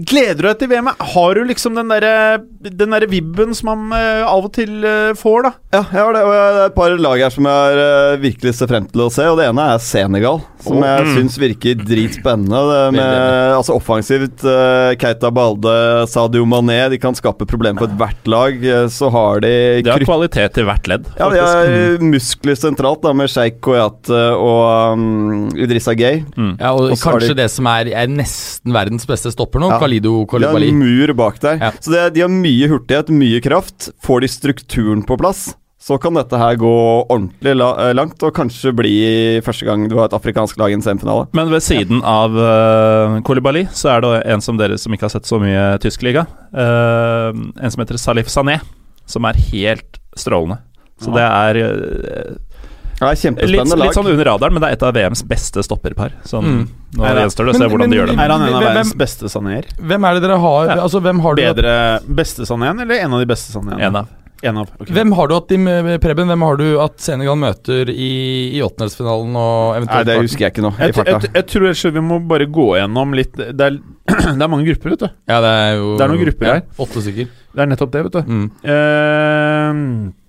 gleder 0.08 0.40
du 0.40 0.48
deg 0.48 0.58
til 0.62 0.72
VM? 0.72 0.90
Har 1.12 1.38
du 1.38 1.44
liksom 1.46 1.78
den 1.78 1.92
derre 1.92 2.12
Den 2.58 2.96
der 2.96 3.06
vibben 3.10 3.54
som 3.56 3.70
man 3.70 3.94
uh, 3.94 4.26
av 4.26 4.48
og 4.48 4.52
til 4.56 4.82
uh, 4.82 5.14
får, 5.18 5.46
da? 5.46 5.52
Ja, 5.76 5.82
jeg 5.94 6.02
har 6.02 6.16
det. 6.16 6.24
Og 6.26 6.34
det 6.34 6.40
er 6.48 6.60
et 6.64 6.78
par 6.78 6.96
lag 7.06 7.24
her 7.26 7.34
som 7.34 7.48
jeg 7.48 7.78
har 7.78 8.18
virkelig 8.24 8.54
ser 8.58 8.72
frem 8.72 8.88
til 8.90 9.04
å 9.06 9.10
se. 9.14 9.28
Og 9.30 9.38
det 9.38 9.46
ene 9.52 9.68
er 9.74 9.82
Senegal, 9.84 10.42
som 10.64 10.80
oh, 10.80 10.88
jeg 10.88 11.06
mm. 11.06 11.14
syns 11.14 11.38
virker 11.40 11.78
dritspennende. 11.84 12.64
Det 12.72 12.82
med, 12.98 13.54
altså 13.58 13.78
offensivt 13.78 14.42
Keita 14.98 15.30
Balde, 15.34 15.76
Sadio 16.10 16.46
Mané, 16.48 16.80
de 16.90 16.98
kan 17.00 17.16
skape 17.16 17.46
problemer 17.48 17.78
på 17.78 17.86
ethvert 17.90 18.30
lag. 18.30 18.68
Så 18.90 19.12
har 19.14 19.44
de 19.44 19.54
Det 19.86 19.94
er 19.94 20.08
kvalitet 20.08 20.58
i 20.58 20.66
hvert 20.66 20.90
ledd. 20.90 21.08
Ja, 21.20 21.30
de 21.30 21.42
har 21.44 21.67
mm. 21.68 22.08
muskler 22.14 22.58
sentralt, 22.58 23.02
da, 23.04 23.12
med 23.16 23.30
Sheikh 23.32 23.60
Koyate 23.64 24.18
og 24.38 24.98
um, 24.98 25.46
Idrissa 25.58 25.94
Gay. 25.98 26.22
Mm. 26.36 26.56
Ja, 26.56 26.72
og, 26.72 26.94
og 26.94 27.02
kanskje 27.02 27.34
de, 27.34 27.38
det 27.42 27.48
som 27.54 27.68
er, 27.70 27.92
er, 27.92 28.10
nesten 28.10 28.74
verdens 28.74 29.08
beste 29.08 29.32
stopper 29.34 29.62
nå, 29.62 29.70
ja, 29.74 29.78
Khalido 29.82 30.20
Kolibali. 30.30 30.68
De 30.68 30.74
har 30.74 30.76
en 30.76 30.82
mur 30.82 31.14
bak 31.18 31.40
der. 31.44 31.62
Ja. 31.62 31.72
Så 31.78 31.94
det, 31.94 32.04
de 32.16 32.26
har 32.26 32.32
mye 32.32 32.68
hurtighet, 32.70 33.12
mye 33.14 33.40
kraft. 33.44 33.90
Får 34.04 34.24
de 34.24 34.30
strukturen 34.32 35.04
på 35.06 35.18
plass, 35.20 35.50
så 35.78 35.96
kan 36.02 36.16
dette 36.18 36.36
her 36.36 36.56
gå 36.58 36.74
ordentlig 37.06 37.54
la 37.56 37.92
langt, 37.96 38.22
og 38.26 38.34
kanskje 38.36 38.74
bli 38.76 38.96
første 39.46 39.64
gang 39.68 39.86
du 39.88 39.96
har 39.96 40.10
et 40.10 40.16
afrikansk 40.16 40.58
lag 40.60 40.74
i 40.74 40.76
en 40.76 40.84
semifinale. 40.84 41.28
Men 41.38 41.52
ved 41.52 41.64
siden 41.64 42.02
ja. 42.02 42.16
av 42.26 42.34
uh, 42.34 43.20
Kolibali, 43.26 43.64
så 43.72 43.94
er 43.94 44.04
det 44.04 44.14
en 44.34 44.44
som 44.44 44.58
dere 44.60 44.78
som 44.80 44.94
ikke 44.94 45.06
har 45.06 45.14
sett 45.14 45.30
så 45.30 45.38
mye 45.40 45.70
tysk 45.82 46.04
liga. 46.06 46.26
Uh, 46.52 47.30
en 47.56 47.72
som 47.72 47.84
heter 47.84 48.00
Salif 48.00 48.28
Sané, 48.32 48.58
som 49.08 49.28
er 49.28 49.38
helt 49.52 50.02
strålende. 50.18 50.60
Så 50.98 51.14
det 51.14 51.24
er 51.24 51.58
uh, 51.62 52.36
ja, 52.98 53.12
litt, 53.14 53.42
litt, 53.46 53.94
sånn 53.94 54.08
under 54.10 54.26
radaren, 54.26 54.56
men 54.56 54.64
det 54.64 54.72
er 54.72 54.78
et 54.78 54.84
av 54.88 54.96
VMs 54.96 55.22
beste 55.30 55.62
stopperpar. 55.62 56.16
Sånn, 56.26 56.46
mm. 56.46 56.62
Nå 56.98 57.10
gjenstår 57.20 57.46
det 57.46 57.52
å 57.54 57.58
se 57.60 57.68
hvordan 57.70 57.92
de 57.92 57.98
gjør 58.00 58.10
det. 58.10 58.16
Er 58.18 58.32
han 58.34 58.46
en 58.46 58.56
av 58.58 58.64
verdens 58.66 58.94
beste 58.98 59.30
saneer? 59.30 59.68
Hvem 59.78 60.06
er 60.08 60.16
det 60.16 60.24
dere 60.26 60.38
har? 60.42 60.62
Ja. 60.72 60.78
Altså, 60.86 61.02
hvem 61.04 61.20
har 61.22 61.38
Bedre 61.38 61.74
beste 62.20 62.48
saneen, 62.48 62.80
eller 62.82 63.04
en 63.04 63.14
av 63.14 63.22
de 63.22 63.28
beste 63.30 63.54
saneene? 63.54 63.78
En 63.86 64.00
av. 64.02 64.14
En 64.42 64.58
av 64.60 64.68
okay. 64.78 64.92
Hvem 64.94 65.12
har 65.18 65.30
du 65.30 65.34
at 65.34 65.48
de, 65.50 65.56
Preben, 66.02 66.28
hvem 66.30 66.42
har 66.46 66.58
du 66.60 66.66
at 66.82 67.00
Senegal 67.02 67.38
møter 67.40 67.90
i, 67.90 68.10
i 68.54 68.60
åttendelsfinalen? 68.62 69.34
Nei, 69.86 70.02
Det 70.06 70.18
husker 70.20 70.46
jeg 70.46 70.54
ikke 70.54 70.66
nå. 70.66 70.70
Jeg, 70.78 70.94
jeg, 70.94 71.06
jeg, 71.10 71.32
jeg 71.34 71.46
tror 71.50 71.94
vi 71.96 72.04
må 72.06 72.20
bare 72.30 72.46
gå 72.46 72.68
gjennom 72.78 73.16
litt 73.18 73.34
Det 73.34 73.66
er, 73.66 73.80
det 74.38 74.38
er 74.38 74.50
mange 74.50 74.68
grupper, 74.70 74.94
vet 74.94 75.02
du. 75.06 75.08
Ja, 75.30 75.40
det 75.42 75.50
er 75.64 75.74
jo 75.80 75.90
Det 75.98 76.06
er 76.06 76.14
noen 76.14 76.22
grupper 76.22 76.50
ja, 76.50 76.54
her. 76.60 76.64
Åtte 76.86 77.02
stykker. 77.02 77.34
Det 77.50 77.64
er 77.64 77.70
nettopp 77.72 77.94
det, 77.94 78.04
vet 78.06 78.18
du. 78.20 78.30
Mm. 78.30 78.46
Uh, 78.62 80.27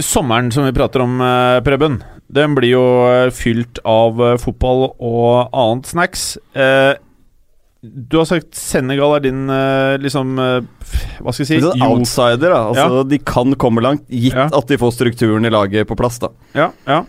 Sommeren 0.00 0.48
som 0.52 0.64
vi 0.64 0.72
prater 0.72 1.02
om, 1.04 1.20
eh, 1.20 1.60
Preben, 1.60 2.02
den 2.32 2.54
blir 2.56 2.72
jo 2.72 2.84
eh, 3.10 3.30
fylt 3.30 3.78
av 3.84 4.20
eh, 4.24 4.38
fotball 4.40 4.86
og 4.96 5.52
annet 5.52 5.90
snacks. 5.90 6.24
Du 7.82 8.16
har 8.16 8.24
sagt 8.30 8.54
Senegal 8.54 9.16
er 9.16 9.22
din 9.24 9.50
liksom 9.98 10.36
Hva 10.38 11.32
skal 11.34 11.42
jeg 11.42 11.48
si? 11.48 11.56
Litt 11.64 11.82
outsider, 11.82 12.52
da. 12.54 12.60
Altså, 12.70 13.00
ja. 13.00 13.04
De 13.10 13.18
kan 13.18 13.56
komme 13.58 13.82
langt, 13.82 14.06
gitt 14.06 14.38
ja. 14.38 14.46
at 14.46 14.70
de 14.70 14.78
får 14.78 14.94
strukturen 14.94 15.44
i 15.44 15.50
laget 15.50 15.90
på 15.90 15.98
plass. 15.98 16.20
da 16.22 16.30
Ja, 16.54 16.70
ja 16.86 17.02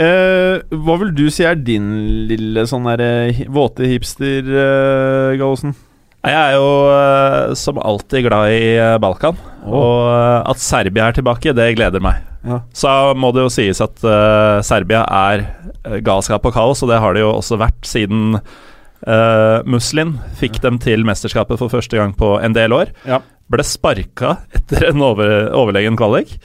eh, 0.00 0.64
Hva 0.72 0.96
vil 1.02 1.12
du 1.16 1.26
si 1.32 1.44
er 1.46 1.60
din 1.60 1.90
lille 2.30 2.64
sånn 2.70 2.88
der 2.88 3.44
våte 3.52 3.88
hipster, 3.90 4.48
eh, 4.48 5.36
Gallosen? 5.38 5.76
Jeg 6.24 6.40
er 6.40 6.54
jo 6.56 6.68
uh, 6.88 7.54
som 7.58 7.80
alltid 7.84 8.24
glad 8.28 8.52
i 8.54 8.76
uh, 8.80 8.96
Balkan. 9.02 9.36
Og 9.64 10.06
uh, 10.08 10.40
at 10.48 10.60
Serbia 10.62 11.10
er 11.10 11.18
tilbake, 11.18 11.52
det 11.56 11.74
gleder 11.76 12.00
meg. 12.04 12.22
Ja. 12.44 12.62
Så 12.76 12.90
må 13.16 13.30
det 13.32 13.44
jo 13.44 13.52
sies 13.52 13.80
at 13.80 14.02
Serbia 14.68 15.00
er 15.08 15.46
galskap 16.04 16.44
og 16.44 16.52
kaos, 16.52 16.82
og 16.84 16.90
det 16.92 16.98
har 17.00 17.16
det 17.16 17.22
jo 17.22 17.30
også 17.32 17.56
vært 17.56 17.88
siden 17.88 18.34
Muslin 19.64 20.12
fikk 20.36 20.58
dem 20.60 20.76
til 20.80 21.06
mesterskapet 21.08 21.56
for 21.60 21.72
første 21.72 21.96
gang 21.96 22.12
på 22.16 22.34
en 22.44 22.52
del 22.56 22.76
år. 22.76 22.92
Ja. 23.08 23.22
Ble 23.48 23.64
sparka 23.64 24.34
etter 24.52 24.90
en 24.90 25.00
over, 25.04 25.32
overlegen 25.56 25.96
kvalik. 25.96 26.36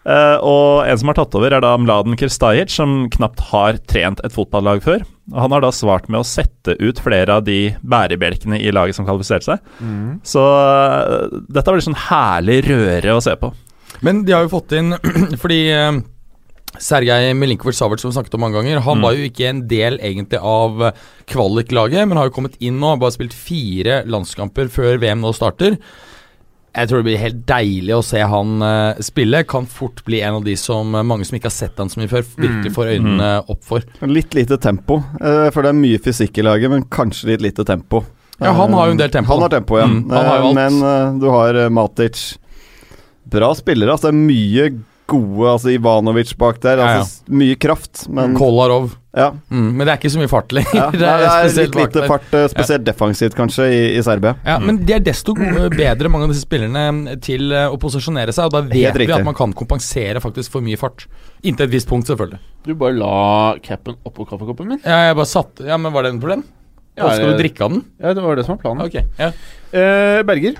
Uh, 0.00 0.38
og 0.40 0.88
en 0.88 1.00
som 1.00 1.10
har 1.10 1.18
tatt 1.18 1.34
over, 1.36 1.52
er 1.52 1.60
da 1.64 1.74
Mladen 1.76 2.16
Kirstajic, 2.16 2.72
som 2.72 3.04
knapt 3.12 3.42
har 3.50 3.80
trent 3.90 4.22
et 4.24 4.32
fotballag 4.32 4.80
før. 4.84 5.04
Og 5.30 5.40
han 5.44 5.54
har 5.54 5.64
da 5.64 5.72
svart 5.74 6.08
med 6.08 6.22
å 6.22 6.26
sette 6.26 6.76
ut 6.80 7.02
flere 7.04 7.36
av 7.36 7.44
de 7.46 7.74
bærebjelkene 7.84 8.58
i 8.60 8.72
laget 8.72 8.96
som 8.96 9.06
kvalifiserte 9.08 9.52
seg. 9.52 9.74
Mm. 9.84 10.22
Så 10.26 10.40
uh, 10.40 11.28
dette 11.52 11.74
blir 11.74 11.84
sånn 11.84 12.00
herlig 12.08 12.62
røre 12.70 13.18
å 13.18 13.24
se 13.24 13.36
på. 13.40 13.52
Men 14.06 14.24
de 14.24 14.32
har 14.32 14.46
jo 14.46 14.54
fått 14.54 14.72
inn 14.78 14.94
Fordi 15.42 15.58
uh, 15.76 15.98
Sergej 16.80 17.34
Milinkovic 17.36 17.76
Savert, 17.76 18.00
som 18.00 18.08
vi 18.08 18.16
snakket 18.16 18.38
om 18.38 18.44
mange 18.46 18.56
ganger, 18.56 18.80
han 18.86 19.00
mm. 19.00 19.04
var 19.04 19.16
jo 19.18 19.26
ikke 19.28 19.48
en 19.50 19.64
del 19.68 19.98
egentlig 19.98 20.40
av 20.40 20.86
kvaliklaget, 21.28 22.06
men 22.08 22.16
har 22.16 22.30
jo 22.30 22.36
kommet 22.38 22.56
inn 22.62 22.78
nå. 22.80 22.94
Bare 23.02 23.12
spilt 23.12 23.36
fire 23.36 24.00
landskamper 24.08 24.70
før 24.72 25.02
VM 25.02 25.20
nå 25.20 25.34
starter. 25.36 25.76
Jeg 26.70 26.86
tror 26.86 27.00
det 27.00 27.06
blir 27.08 27.18
helt 27.18 27.40
deilig 27.50 27.94
å 27.96 28.02
se 28.06 28.20
han 28.22 28.62
uh, 28.62 29.00
spille. 29.02 29.42
Kan 29.50 29.66
fort 29.66 30.04
bli 30.06 30.20
en 30.22 30.38
av 30.38 30.44
de 30.46 30.54
som 30.58 30.94
uh, 30.94 31.02
mange 31.06 31.26
som 31.26 31.38
ikke 31.38 31.50
har 31.50 31.56
sett 31.56 31.80
han 31.82 31.90
så 31.90 31.98
mye 31.98 32.10
før, 32.10 32.22
virkelig 32.36 32.70
mm. 32.70 32.76
får 32.76 32.92
øynene 32.92 33.30
mm. 33.40 33.50
opp 33.54 33.64
for. 33.66 33.86
Litt 34.06 34.36
lite 34.38 34.58
tempo, 34.62 35.00
uh, 35.18 35.48
for 35.50 35.66
det 35.66 35.72
er 35.72 35.80
mye 35.80 36.02
fysikk 36.02 36.38
i 36.38 36.46
laget, 36.46 36.70
men 36.70 36.86
kanskje 36.92 37.32
litt 37.32 37.42
lite 37.48 37.66
tempo. 37.66 38.04
Ja, 38.40 38.54
han 38.56 38.72
har 38.72 38.88
jo 38.88 38.94
en 38.94 39.00
del 39.02 39.10
tempo. 39.12 39.34
Han 39.34 39.42
har 39.44 39.52
tempo, 39.52 39.76
ja. 39.76 39.88
Mm, 39.90 40.54
men 40.56 41.18
du 41.20 41.26
har 41.28 41.58
Matic. 41.68 42.22
Bra 43.30 43.50
spillere. 43.58 43.92
Altså, 43.92 44.08
det 44.08 44.14
er 44.14 44.30
mye 44.30 44.70
gode 45.10 45.50
Altså 45.50 45.72
Ivanovic 45.74 46.32
bak 46.38 46.60
der. 46.62 46.80
Altså, 46.80 47.20
ja, 47.20 47.28
ja. 47.30 47.38
Mye 47.42 47.56
kraft, 47.60 48.04
men 48.12 48.36
Kolarov. 48.38 48.92
Ja. 49.16 49.32
Mm, 49.50 49.72
men 49.74 49.82
det 49.82 49.90
er 49.90 49.98
ikke 49.98 50.12
så 50.14 50.20
mye 50.20 50.30
fart 50.30 50.52
lenger. 50.54 50.76
Ja, 50.76 50.86
det, 50.94 51.02
er, 51.02 51.24
det 51.24 51.50
er 51.50 51.56
litt 51.58 51.78
lite 51.80 52.04
fart, 52.06 52.28
eh, 52.36 52.46
spesielt 52.52 52.86
defensivt 52.86 53.34
kanskje, 53.38 53.66
i, 53.74 53.80
i 53.98 54.04
Serbia. 54.06 54.36
Ja, 54.46 54.60
mm. 54.60 54.68
Men 54.68 54.78
de 54.86 54.94
er 54.96 55.02
desto 55.04 55.34
bedre, 55.34 56.12
mange 56.12 56.28
av 56.28 56.34
disse 56.34 56.46
spillerne, 56.46 57.16
til 57.24 57.50
eh, 57.50 57.66
å 57.66 57.80
posisjonere 57.82 58.34
seg. 58.36 58.48
Og 58.48 58.54
da 58.54 58.62
vet 58.70 59.00
vi 59.02 59.10
at 59.10 59.26
man 59.26 59.36
kan 59.38 59.54
kompensere 59.56 60.22
faktisk 60.22 60.54
for 60.54 60.64
mye 60.64 60.78
fart. 60.80 61.08
Inntil 61.42 61.66
et 61.66 61.74
visst 61.74 61.90
punkt, 61.90 62.10
selvfølgelig. 62.10 62.40
Du 62.68 62.72
bare 62.78 62.96
la 63.00 63.58
capen 63.64 63.98
oppå 64.06 64.28
kaffekoppen 64.30 64.74
min? 64.74 64.82
Ja, 64.84 65.08
jeg 65.08 65.16
bare 65.16 65.30
satt 65.30 65.62
Ja, 65.64 65.78
men 65.80 65.94
var 65.94 66.04
det 66.04 66.14
en 66.14 66.22
problem? 66.22 66.42
Ja, 66.98 67.08
skal 67.14 67.32
du 67.32 67.38
drikke 67.40 67.64
av 67.64 67.72
den? 67.72 67.84
Ja, 68.02 68.12
det 68.14 68.22
var 68.22 68.36
det 68.36 68.44
som 68.46 68.56
var 68.56 68.62
planen. 68.62 68.82
Okay, 68.84 69.06
ja. 69.18 69.30
eh, 69.72 70.20
Berger, 70.28 70.58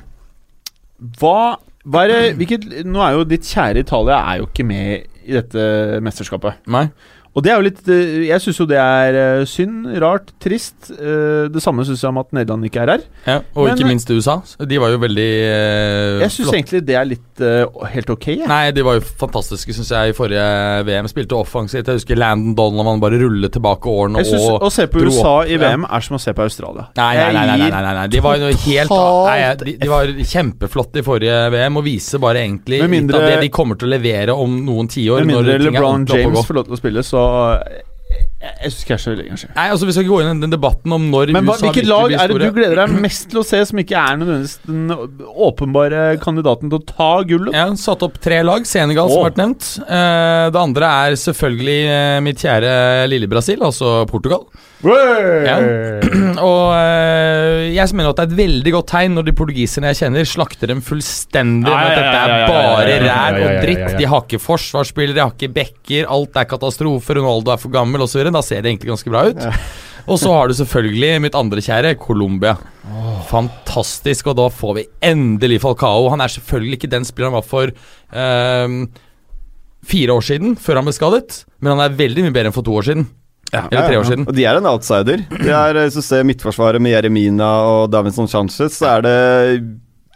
hva 1.20 1.40
hva 1.40 1.69
er 1.98 2.08
det, 2.12 2.18
hvilket, 2.38 2.84
nå 2.86 3.00
er 3.02 3.12
jo 3.16 3.24
ditt 3.24 3.42
kjære 3.42 3.82
Italia 3.82 4.20
er 4.32 4.38
jo 4.38 4.46
ikke 4.46 4.66
med 4.66 5.06
i 5.26 5.32
dette 5.32 5.64
mesterskapet. 6.04 6.54
Nei. 6.70 6.88
Og 7.30 7.44
det 7.46 7.52
er 7.52 7.60
jo 7.60 7.62
litt 7.62 7.86
eh, 7.86 8.24
Jeg 8.26 8.42
syns 8.42 8.58
jo 8.58 8.64
det 8.66 8.78
er 8.82 9.14
eh, 9.14 9.44
synd, 9.46 9.84
rart, 10.02 10.32
trist. 10.42 10.90
Eh, 10.90 11.46
Det 11.54 11.62
samme 11.62 11.84
syns 11.86 12.02
jeg 12.02 12.10
om 12.10 12.18
at 12.18 12.32
Nederland 12.34 12.66
ikke 12.66 12.80
er 12.82 12.90
her. 12.96 13.04
Ja, 13.26 13.36
og 13.54 13.68
Men- 13.68 13.76
ikke 13.78 13.86
minst 13.86 14.10
USA. 14.10 14.40
De 14.66 14.80
var 14.82 14.90
jo 14.90 14.98
veldig 14.98 15.28
eh, 15.46 16.20
Jeg 16.24 16.30
syns 16.34 16.50
egentlig 16.56 16.82
det 16.88 16.96
er 16.98 17.06
litt 17.06 17.29
eh, 17.44 17.86
helt 17.94 18.10
ok. 18.12 18.26
Ja. 18.40 18.46
Nei, 18.50 18.70
de 18.76 18.84
var 18.86 18.98
jo 18.98 19.04
fantastiske, 19.20 19.74
syns 19.76 19.90
jeg, 19.92 20.12
i 20.12 20.16
forrige 20.16 20.44
VM. 20.88 21.08
Spilte 21.10 21.36
offensivt. 21.38 21.86
Jeg 21.90 22.00
husker 22.00 22.18
Landon 22.20 22.54
Donovan 22.58 23.00
bare 23.02 23.18
rullet 23.20 23.52
tilbake 23.54 23.90
årene 23.90 24.22
Jeg 24.24 24.30
synes 24.32 24.46
og 24.50 24.66
Å 24.68 24.72
se 24.74 24.86
på 24.92 25.04
USA 25.06 25.34
i. 25.46 25.58
VM 25.60 25.86
er 25.90 26.06
som 26.06 26.18
å 26.18 26.22
se 26.22 26.34
på 26.36 26.44
Australia. 26.46 26.86
Nei, 26.96 27.10
nei, 27.16 27.32
nei, 27.34 27.58
nei, 27.64 27.70
nei, 27.74 27.94
nei. 28.00 28.06
De 28.12 28.20
var 28.24 28.38
jo 28.40 28.50
helt 28.66 28.94
nei, 28.94 29.38
de, 29.64 29.76
de 29.80 29.90
var 29.90 30.14
kjempeflotte 30.34 31.02
i 31.02 31.06
forrige 31.06 31.38
VM 31.56 31.80
og 31.80 31.86
viser 31.86 32.22
bare 32.22 32.44
egentlig 32.46 32.82
mindre- 32.88 33.20
litt 33.20 33.22
av 33.22 33.28
det 33.34 33.44
de 33.46 33.52
kommer 33.54 33.78
til 33.80 33.88
å 33.90 33.94
levere 33.96 34.34
om 34.36 34.58
noen 34.66 34.88
tiår. 34.90 35.24
Med 35.24 35.34
mindre 35.36 35.58
LeBron 35.62 36.06
James 36.10 36.46
får 36.46 36.60
lov 36.60 36.68
til 36.70 36.76
å 36.76 36.80
spille, 36.80 37.02
så 37.06 37.24
Jeg, 38.40 38.70
syns 38.72 38.78
ikke 38.80 38.92
jeg 38.92 38.96
er 38.96 39.02
så 39.02 39.10
veldig 39.10 39.24
engasjert. 39.28 39.50
Nei, 39.58 39.64
altså 39.68 39.86
Vi 39.86 39.92
skal 39.92 40.04
ikke 40.06 40.14
gå 40.14 40.20
inn 40.22 40.30
i 40.30 40.44
den 40.46 40.54
debatten 40.54 40.94
om 40.96 41.02
når 41.12 41.32
Men 41.36 41.44
hva, 41.44 41.56
USA 41.58 41.66
hvilket 41.66 41.88
lag 41.90 42.14
er 42.16 42.32
det 42.32 42.38
du 42.40 42.56
gleder 42.56 42.80
deg 42.80 42.94
mest 43.04 43.26
til 43.28 43.40
å 43.42 43.44
se, 43.44 43.60
som 43.68 43.82
ikke 43.82 44.00
er 44.00 44.20
nødvendigvis 44.22 44.54
den 44.64 45.28
åpenbare 45.50 46.06
kandidaten 46.24 46.72
til 46.72 46.80
å 46.80 46.86
ta 46.88 47.10
gullet? 47.28 47.52
Jeg 47.52 47.66
har 47.66 47.76
satt 47.82 48.06
opp 48.06 48.16
tre 48.24 48.40
lag. 48.46 48.64
Senegal, 48.70 49.12
som 49.12 49.20
har 49.20 49.28
vært 49.28 49.42
nevnt. 49.42 49.68
Eh, 49.84 50.46
det 50.56 50.62
andre 50.62 50.92
er 51.04 51.18
selvfølgelig 51.20 51.78
eh, 51.92 52.16
mitt 52.24 52.40
kjære 52.40 52.72
lille 53.12 53.28
Brasil, 53.28 53.60
altså 53.68 54.00
Portugal. 54.08 54.46
Ja. 55.44 55.56
Og 56.50 56.70
eh, 56.72 57.66
jeg 57.74 57.92
mener 57.92 58.14
at 58.14 58.16
det 58.20 58.24
er 58.24 58.30
et 58.30 58.38
veldig 58.38 58.72
godt 58.72 58.88
tegn 58.94 59.12
når 59.18 59.26
de 59.28 59.34
portugiserne 59.36 59.90
jeg 59.92 59.98
kjenner, 60.00 60.28
slakter 60.28 60.70
dem 60.72 60.80
fullstendig 60.84 61.68
med 61.68 61.90
at 61.90 61.98
dette 61.98 62.22
er 62.22 62.46
bare 62.48 62.96
ræl 63.04 63.38
og 63.42 63.58
dritt. 63.66 63.98
De 64.00 64.08
har 64.08 64.24
ikke 64.24 64.40
forsvarsspillere, 64.40 65.18
de 65.18 65.24
har 65.26 65.34
ikke 65.36 65.52
backer, 65.58 66.08
alt 66.08 66.40
er 66.40 66.48
katastrofe, 66.48 67.18
Ronaldo 67.18 67.52
er 67.52 67.60
for 67.60 67.74
gammel 67.74 68.06
osv. 68.06 68.24
Da 68.32 68.42
ser 68.46 68.64
det 68.64 68.72
egentlig 68.72 68.94
ganske 68.94 69.12
bra 69.12 69.26
ut. 69.28 69.44
Og 70.10 70.16
så 70.18 70.32
har 70.32 70.48
du 70.48 70.56
selvfølgelig 70.56 71.20
mitt 71.26 71.36
andre 71.38 71.60
kjære, 71.62 71.92
Colombia. 72.00 72.56
Fantastisk, 73.28 74.32
og 74.32 74.38
da 74.40 74.48
får 74.50 74.74
vi 74.80 74.86
endelig 75.06 75.60
Falcao. 75.62 76.08
Han 76.10 76.24
er 76.24 76.32
selvfølgelig 76.32 76.80
ikke 76.80 76.90
den 76.96 77.04
spilleren 77.06 77.36
han 77.36 77.42
var 77.42 77.46
for 77.46 77.70
ehm, 78.16 78.80
fire 79.86 80.16
år 80.16 80.24
siden, 80.32 80.56
før 80.58 80.80
han 80.80 80.88
ble 80.88 80.96
skadet, 80.96 81.42
men 81.60 81.74
han 81.76 81.84
er 81.84 81.98
veldig 82.00 82.24
mye 82.26 82.34
bedre 82.34 82.50
enn 82.50 82.56
for 82.56 82.66
to 82.66 82.74
år 82.80 82.88
siden. 82.88 83.06
Eller 83.52 83.88
tre 83.88 83.98
år 83.98 84.08
siden. 84.08 84.26
Og 84.30 84.36
de 84.36 84.44
er 84.46 84.58
en 84.60 84.68
outsider. 84.70 85.24
De 85.30 85.50
er, 85.50 85.78
Hvis 85.84 85.98
du 85.98 86.04
ser 86.06 86.26
midtforsvaret 86.28 86.82
med 86.82 86.94
Jeremina 86.94 87.50
og 87.66 87.90
Davinson 87.92 88.30
Sanchez, 88.30 88.78
så 88.78 88.96
er 88.96 89.06
det 89.06 89.16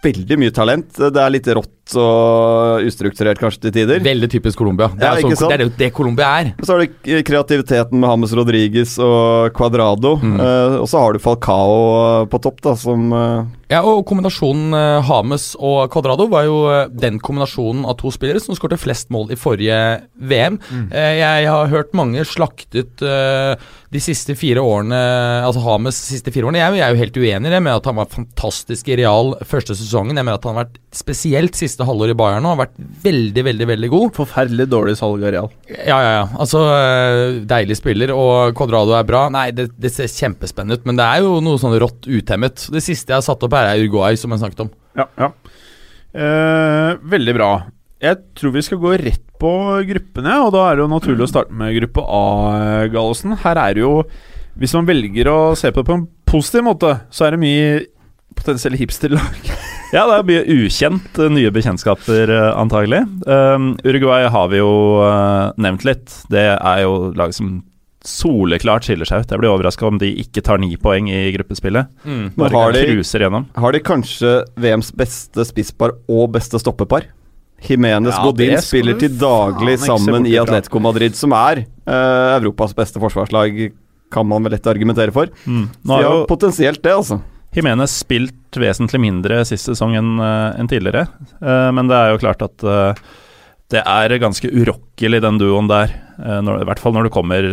veldig 0.04 0.36
mye 0.40 0.52
talent. 0.54 0.90
Det 1.00 1.20
er 1.20 1.32
litt 1.32 1.48
rått 1.56 1.83
og 2.00 2.86
ustrukturert 2.88 3.40
kanskje 3.40 3.66
til 3.66 3.74
tider. 3.76 4.00
Veldig 4.04 4.30
typisk 4.32 4.58
Colombia. 4.58 4.88
Det 4.94 5.04
Ja, 5.04 5.14
sånn, 5.20 5.50
det 5.52 5.58
er 5.58 5.66
jo 5.66 5.72
det 5.76 5.90
Colombia 5.92 6.30
er. 6.40 6.52
Og 6.56 6.64
så 6.64 6.76
har 6.76 6.84
du 6.84 7.22
kreativiteten 7.28 8.00
med 8.00 8.08
James 8.08 8.32
Rodriguez 8.38 8.94
og 9.02 9.52
Cuadrado. 9.56 10.16
Mm. 10.22 10.38
Eh, 10.40 10.78
og 10.80 10.88
så 10.88 11.02
har 11.02 11.12
du 11.12 11.20
Falcao 11.22 11.76
eh, 12.22 12.26
på 12.32 12.40
topp, 12.40 12.62
da, 12.64 12.74
som 12.78 13.12
eh, 13.12 13.52
Ja, 13.74 13.82
og 13.84 14.04
kombinasjonen 14.08 14.74
uh, 14.76 15.04
Hames 15.08 15.54
og 15.56 15.90
Cuadrado 15.92 16.28
var 16.30 16.44
jo 16.46 16.58
eh, 16.70 16.90
den 16.92 17.18
kombinasjonen 17.22 17.84
av 17.88 17.98
to 18.00 18.12
spillere 18.14 18.42
som 18.42 18.56
skårte 18.56 18.78
flest 18.80 19.10
mål 19.14 19.32
i 19.34 19.38
forrige 19.40 19.78
VM. 20.20 20.60
Eh, 20.90 21.14
jeg 21.20 21.48
har 21.50 21.72
hørt 21.72 21.96
mange 21.96 22.24
slaktet 22.28 23.02
eh, 23.02 23.54
de 23.94 24.02
siste 24.02 24.34
fire 24.38 24.62
årene 24.64 24.96
Altså 25.44 25.62
Hames 25.62 25.98
siste 26.10 26.32
fire 26.34 26.48
årene. 26.48 26.60
Jeg, 26.60 26.78
jeg 26.78 26.86
er 26.86 26.94
jo 26.94 27.02
helt 27.02 27.18
uenig 27.18 27.50
i 27.50 27.54
det, 27.54 27.62
med 27.62 27.76
at 27.76 27.88
han 27.88 27.98
var 27.98 28.10
fantastisk 28.12 28.88
i 28.90 28.98
Real 29.00 29.34
første 29.46 29.76
sesongen. 29.78 30.16
Jeg 30.16 30.26
mener 30.26 30.38
at 30.38 30.46
han 30.46 30.56
har 30.56 30.66
vært 30.66 30.80
spesielt 30.94 31.58
siste 31.58 31.73
halvår 31.82 32.12
i 32.12 32.16
Bayern 32.18 32.44
nå, 32.46 32.52
har 32.54 32.60
vært 32.60 32.76
veldig, 33.02 33.44
veldig, 33.48 33.66
veldig 33.72 33.90
god. 33.90 34.12
Forferdelig 34.14 34.68
dårlig 34.70 34.94
salg 35.00 35.24
av 35.24 35.34
Real. 35.34 35.50
Ja, 35.74 35.98
ja, 35.98 36.12
ja. 36.20 36.24
Altså, 36.38 36.62
øh, 36.70 37.40
deilig 37.50 37.78
spiller, 37.80 38.14
og 38.14 38.54
Cuadrado 38.54 38.94
er 38.94 39.08
bra. 39.08 39.26
Nei, 39.34 39.48
det, 39.56 39.70
det 39.80 39.90
ser 39.94 40.12
kjempespennende 40.12 40.78
ut, 40.78 40.86
men 40.86 41.00
det 41.00 41.08
er 41.10 41.26
jo 41.26 41.40
noe 41.42 41.58
sånn 41.58 41.74
rått 41.82 42.06
utemmet. 42.06 42.68
Det 42.70 42.84
siste 42.84 43.10
jeg 43.10 43.18
har 43.18 43.26
satt 43.26 43.42
opp 43.42 43.58
her, 43.58 43.72
er 43.72 43.82
Uruguay, 43.82 44.14
som 44.20 44.30
jeg 44.30 44.44
snakket 44.44 44.66
om. 44.66 44.72
Ja, 45.00 45.08
ja. 45.18 45.32
Eh, 46.14 46.90
veldig 47.10 47.34
bra. 47.34 47.50
Jeg 48.04 48.20
tror 48.38 48.52
vi 48.54 48.62
skal 48.62 48.82
gå 48.82 48.94
rett 49.00 49.24
på 49.40 49.50
gruppene, 49.88 50.36
og 50.44 50.52
da 50.54 50.68
er 50.68 50.76
det 50.76 50.84
jo 50.84 50.92
naturlig 50.92 51.26
å 51.26 51.30
starte 51.30 51.56
med 51.56 51.74
gruppe 51.80 52.04
A, 52.04 52.24
Gallosen. 52.92 53.34
Her 53.42 53.60
er 53.66 53.76
det 53.76 53.84
jo 53.84 53.96
Hvis 54.54 54.70
man 54.76 54.86
velger 54.86 55.26
å 55.26 55.38
se 55.58 55.66
på 55.74 55.82
det 55.82 55.88
på 55.88 55.94
en 55.96 56.04
positiv 56.30 56.62
måte, 56.62 56.92
så 57.10 57.24
er 57.26 57.34
det 57.34 57.40
mye 57.42 57.70
potensielle 58.38 58.78
hipsterlag. 58.78 59.48
Ja, 59.92 60.06
det 60.08 60.16
er 60.16 60.24
mye 60.26 60.64
ukjent, 60.64 61.18
eh, 61.20 61.30
nye 61.30 61.50
bekjentskaper, 61.54 62.30
eh, 62.32 62.50
antagelig. 62.58 63.02
Um, 63.28 63.74
Uruguay 63.84 64.26
har 64.32 64.48
vi 64.50 64.58
jo 64.58 64.72
uh, 65.02 65.52
nevnt 65.60 65.84
litt. 65.86 66.14
Det 66.32 66.46
er 66.56 66.82
jo 66.82 67.12
lag 67.14 67.34
som 67.36 67.60
soleklart 68.04 68.84
skiller 68.84 69.08
seg 69.08 69.24
ut. 69.24 69.32
Jeg 69.32 69.40
blir 69.40 69.52
overraska 69.52 69.86
om 69.88 69.98
de 70.00 70.10
ikke 70.20 70.42
tar 70.44 70.60
ni 70.60 70.74
poeng 70.80 71.08
i 71.08 71.30
gruppespillet. 71.36 71.88
Mm. 72.04 72.24
Bare 72.36 72.52
har 72.52 72.72
de- 72.76 72.86
cruiser 72.90 73.24
gjennom. 73.24 73.46
Har 73.56 73.72
de 73.72 73.80
kanskje 73.80 74.32
VMs 74.60 74.92
beste 74.92 75.46
spisspar 75.48 75.94
og 76.08 76.32
beste 76.36 76.60
stoppepar? 76.60 77.08
Jimenez 77.64 78.12
Ja, 78.12 78.22
Godin 78.26 78.58
spiller 78.60 78.98
til 79.00 79.14
daglig 79.16 79.78
sammen 79.80 80.26
i. 80.28 80.36
Atletico 80.36 80.82
Madrid, 80.84 81.14
som 81.16 81.32
er 81.32 81.64
uh, 81.88 82.36
Europas 82.36 82.74
beste 82.76 83.00
forsvarslag, 83.00 83.72
kan 84.12 84.26
man 84.28 84.44
vel 84.44 84.52
lett 84.52 84.66
argumentere 84.68 85.14
for. 85.14 85.30
Mm. 85.46 85.70
Nå 85.82 85.96
har 85.96 86.04
har 86.04 86.18
jo 86.20 86.26
potensielt 86.28 86.82
det, 86.84 86.92
altså. 86.92 87.22
Jimenez 87.54 87.94
spilt 88.04 88.58
vesentlig 88.60 89.00
mindre 89.02 89.42
sist 89.48 89.70
sesong 89.70 89.96
enn 89.98 90.14
en 90.20 90.70
tidligere, 90.70 91.06
Eh, 91.44 91.70
men 91.74 91.88
det 91.90 91.96
er 91.98 92.12
jo 92.14 92.22
klart 92.22 92.42
at 92.42 92.62
eh, 92.64 93.04
det 93.72 93.80
er 93.80 94.12
ganske 94.20 94.46
urokkelig, 94.52 95.18
den 95.24 95.38
duoen 95.40 95.66
der. 95.70 95.90
Eh, 96.20 96.40
når, 96.44 96.60
I 96.62 96.66
hvert 96.68 96.78
fall 96.82 96.92
når 96.94 97.08
det 97.08 97.12
kommer 97.14 97.46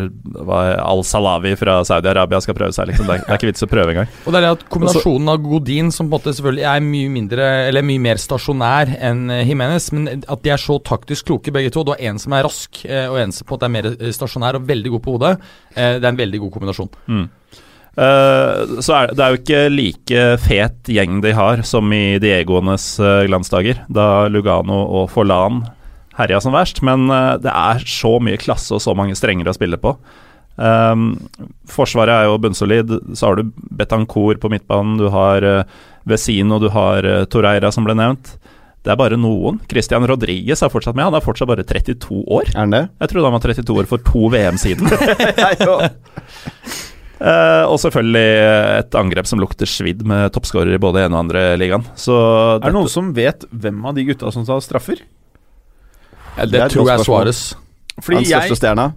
Al-Salawi 0.84 1.54
fra 1.58 1.80
Saudi-Arabia 1.88 2.42
skal 2.44 2.58
prøve 2.58 2.76
seg. 2.76 2.90
Liksom. 2.92 3.08
Det, 3.08 3.16
er, 3.16 3.24
det 3.26 3.32
er 3.34 3.40
ikke 3.40 3.50
vits 3.50 3.66
å 3.66 3.70
prøve 3.72 3.94
engang. 3.96 4.12
Og 4.26 4.34
det 4.36 4.42
er 4.42 4.46
det 4.46 4.52
at 4.58 4.66
kombinasjonen 4.74 5.32
av 5.34 5.42
Godin, 5.46 5.90
som 5.96 6.08
på 6.08 6.12
en 6.12 6.16
måte 6.20 6.36
selvfølgelig 6.36 6.68
er 6.74 6.86
mye 6.86 7.10
mindre 7.16 7.48
Eller 7.72 7.86
mye 7.88 8.04
mer 8.04 8.22
stasjonær 8.22 8.94
enn 9.00 9.24
eh, 9.34 9.44
Jimenez, 9.50 9.90
men 9.98 10.10
at 10.22 10.46
de 10.46 10.54
er 10.54 10.62
så 10.62 10.78
taktisk 10.92 11.32
kloke 11.32 11.54
begge 11.56 11.74
to. 11.74 11.86
Du 11.88 11.96
har 11.96 12.04
en 12.12 12.22
som 12.22 12.38
er 12.38 12.46
rask, 12.48 12.84
eh, 12.86 13.08
og 13.10 13.20
en 13.24 13.34
som 13.36 13.48
på 13.48 13.56
en 13.56 13.58
måte 13.60 13.70
er 13.72 13.76
mer 13.80 13.92
eh, 13.96 14.14
stasjonær 14.20 14.60
og 14.60 14.68
veldig 14.70 14.96
god 14.98 15.06
på 15.08 15.18
hodet. 15.18 15.36
Eh, 15.74 15.98
Det 15.98 16.06
er 16.06 16.12
en 16.12 16.22
veldig 16.22 16.44
god 16.46 16.58
kombinasjon. 16.60 16.92
Eh, 17.08 17.62
så 17.96 18.94
er 18.96 19.10
det, 19.10 19.16
det 19.18 19.24
er 19.24 19.34
jo 19.34 19.40
ikke 19.42 19.62
like 19.74 20.22
fet 20.46 20.92
gjeng 20.96 21.18
de 21.24 21.34
har 21.36 21.64
som 21.68 21.92
i 21.92 22.16
Diegoenes 22.24 22.86
uh, 23.04 23.26
glansdager, 23.28 23.82
da 23.92 24.30
Lugano 24.32 24.80
og 25.02 25.10
Forlan 25.12 25.66
herja 26.16 26.40
som 26.44 26.56
verst. 26.56 26.80
Men 26.86 27.10
eh, 27.12 27.36
det 27.44 27.52
er 27.52 27.84
så 27.88 28.18
mye 28.24 28.40
klasse 28.40 28.76
og 28.76 28.82
så 28.84 28.96
mange 28.98 29.16
strenger 29.20 29.50
å 29.50 29.58
spille 29.58 29.80
på. 29.82 29.96
Um, 30.62 31.16
forsvaret 31.72 32.14
er 32.14 32.30
jo 32.30 32.40
bunnsolid. 32.44 32.92
Så 33.16 33.28
har 33.28 33.40
du 33.40 33.52
Betancourt 33.72 34.40
på 34.44 34.52
midtbanen, 34.52 35.00
du 35.00 35.08
har 35.12 35.40
Vesino, 36.08 36.60
du 36.62 36.70
har 36.74 37.08
Torreira 37.32 37.72
som 37.74 37.88
ble 37.88 37.96
nevnt. 37.98 38.36
Det 38.82 38.94
er 38.94 38.98
bare 38.98 39.18
noen. 39.20 39.60
Christian 39.70 40.06
Rodriguez 40.10 40.64
er 40.64 40.72
fortsatt 40.74 40.96
med. 40.98 41.06
Han 41.10 41.18
er 41.18 41.26
fortsatt 41.26 41.50
bare 41.52 41.66
32 41.68 42.24
år. 42.26 42.46
Er 42.56 42.64
han 42.64 42.74
det? 42.74 42.86
Jeg 43.04 43.12
trodde 43.12 43.30
han 43.30 43.38
var 43.38 43.44
32 43.46 43.84
år 43.84 43.92
for 43.92 44.00
to 44.08 44.32
VM 44.34 44.58
siden. 44.62 44.90
Eh, 47.22 47.64
og 47.70 47.78
selvfølgelig 47.78 48.30
et 48.82 48.96
angrep 48.98 49.28
som 49.30 49.42
lukter 49.42 49.70
svidd, 49.70 50.02
med 50.08 50.32
toppskårer 50.34 50.74
i 50.74 50.82
både 50.82 51.04
ene 51.06 51.14
og 51.14 51.26
andre 51.28 51.44
ligaen. 51.62 51.86
Så 52.00 52.16
Er 52.58 52.66
det 52.72 52.74
noen 52.74 52.90
som 52.90 53.12
vet 53.14 53.46
hvem 53.52 53.84
av 53.86 53.94
de 53.98 54.08
gutta 54.08 54.32
som 54.34 54.48
tar 54.48 54.64
straffer? 54.66 55.04
Ja, 56.38 56.46
Det 56.48 56.52
det, 56.56 56.72
tror 56.74 56.90
jeg 56.90 56.98
er. 56.98 57.06
Suárez. 57.06 57.42
Fordi 58.02 58.24
Hans 58.24 58.32
største 58.32 58.58
stjerna. 58.58 58.88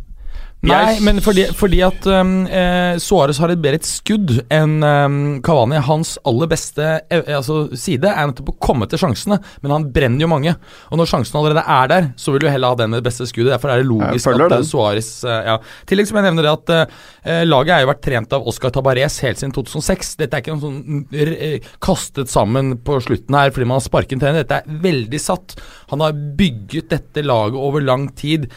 Nei, 0.64 0.96
men 1.04 1.20
fordi, 1.24 1.44
fordi 1.56 1.80
at 1.84 2.06
um, 2.08 2.32
eh, 2.46 2.96
Suárez 3.02 3.38
har 3.42 3.52
et 3.52 3.60
bedre 3.60 3.80
et 3.80 3.88
skudd 3.88 4.30
enn 4.54 4.78
um, 4.84 5.16
Cavani. 5.44 5.80
Hans 5.84 6.14
aller 6.28 6.48
beste 6.50 6.86
eh, 7.02 7.28
altså, 7.36 7.66
side 7.78 8.08
er 8.08 8.30
nettopp 8.30 8.52
å 8.54 8.56
komme 8.64 8.88
til 8.90 9.00
sjansene, 9.02 9.38
men 9.64 9.74
han 9.74 9.86
brenner 9.94 10.24
jo 10.24 10.30
mange. 10.30 10.54
Og 10.90 11.00
når 11.00 11.10
sjansen 11.10 11.38
allerede 11.40 11.64
er 11.76 11.90
der, 11.92 12.08
så 12.20 12.34
vil 12.34 12.44
du 12.44 12.48
heller 12.50 12.72
ha 12.72 12.78
den 12.80 12.92
med 12.94 13.02
det 13.02 13.08
beste 13.08 13.28
skuddet. 13.28 13.52
Derfor 13.54 13.74
er 13.74 13.82
det 13.82 13.88
logisk 13.90 14.30
at 14.32 14.40
eh, 14.40 14.54
den. 14.54 14.66
Suárez 14.68 15.10
uh, 15.28 15.36
ja. 15.50 15.56
I 15.84 15.90
tillegg 15.90 16.10
som 16.10 16.20
jeg 16.20 16.28
nevner 16.28 16.48
det 16.48 16.54
at 16.54 16.74
uh, 16.74 17.42
laget 17.48 17.76
er 17.76 17.84
jo 17.84 17.92
vært 17.92 18.04
trent 18.08 18.36
av 18.38 18.48
Oscar 18.50 18.72
Tabarez 18.74 19.20
helt 19.24 19.40
siden 19.40 19.54
2006. 19.56 20.14
Dette 20.22 20.38
er 20.38 20.44
ikke 20.44 20.56
noe 20.56 20.64
sånn 20.64 21.06
r- 21.12 21.34
eh, 21.36 21.72
kastet 21.84 22.32
sammen 22.32 22.76
på 22.84 22.98
slutten 23.04 23.36
her 23.36 23.52
fordi 23.54 23.68
man 23.68 23.80
har 23.80 23.86
sparket 23.86 24.16
en 24.18 24.24
trener. 24.24 24.44
Dette 24.44 24.62
er 24.62 24.84
veldig 24.84 25.20
satt. 25.22 25.58
Han 25.92 26.04
har 26.04 26.16
bygget 26.38 26.92
dette 26.94 27.24
laget 27.26 27.60
over 27.60 27.84
lang 27.84 28.08
tid 28.18 28.48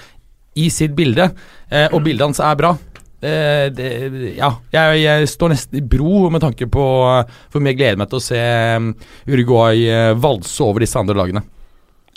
i 0.57 0.69
sitt 0.73 0.95
bilde, 0.97 1.29
eh, 1.69 1.87
og 1.91 2.03
bildet 2.05 2.27
hans 2.27 2.41
er 2.43 2.57
bra. 2.59 2.73
Eh, 3.17 3.67
det, 3.73 3.91
ja, 4.37 4.51
jeg, 4.69 4.97
jeg 5.01 5.29
står 5.31 5.53
nesten 5.55 5.79
i 5.79 5.85
bro 5.89 6.27
med 6.33 6.43
tanke 6.43 6.67
på 6.69 6.87
eh, 7.09 7.37
hvor 7.49 7.63
mye 7.63 7.73
jeg 7.73 7.79
gleder 7.79 8.01
meg 8.01 8.11
til 8.11 8.19
å 8.19 8.25
se 8.27 8.41
eh, 8.41 8.89
Uruguay 9.31 9.87
eh, 9.89 10.11
valse 10.21 10.61
over 10.65 10.85
disse 10.85 10.99
andre 11.01 11.17
lagene. 11.17 11.43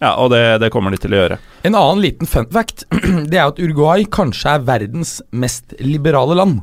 Ja, 0.01 0.15
og 0.17 0.31
det, 0.33 0.43
det 0.63 0.71
kommer 0.73 0.93
de 0.93 1.01
til 1.01 1.13
å 1.13 1.23
gjøre. 1.23 1.39
En 1.69 1.77
annen 1.77 2.01
liten 2.01 2.29
fun 2.29 2.49
fact 2.53 2.87
Det 3.31 3.37
er 3.37 3.51
at 3.51 3.61
Uruguay 3.61 4.07
kanskje 4.09 4.55
er 4.57 4.69
verdens 4.69 5.19
mest 5.33 5.75
liberale 5.81 6.37
land. 6.41 6.63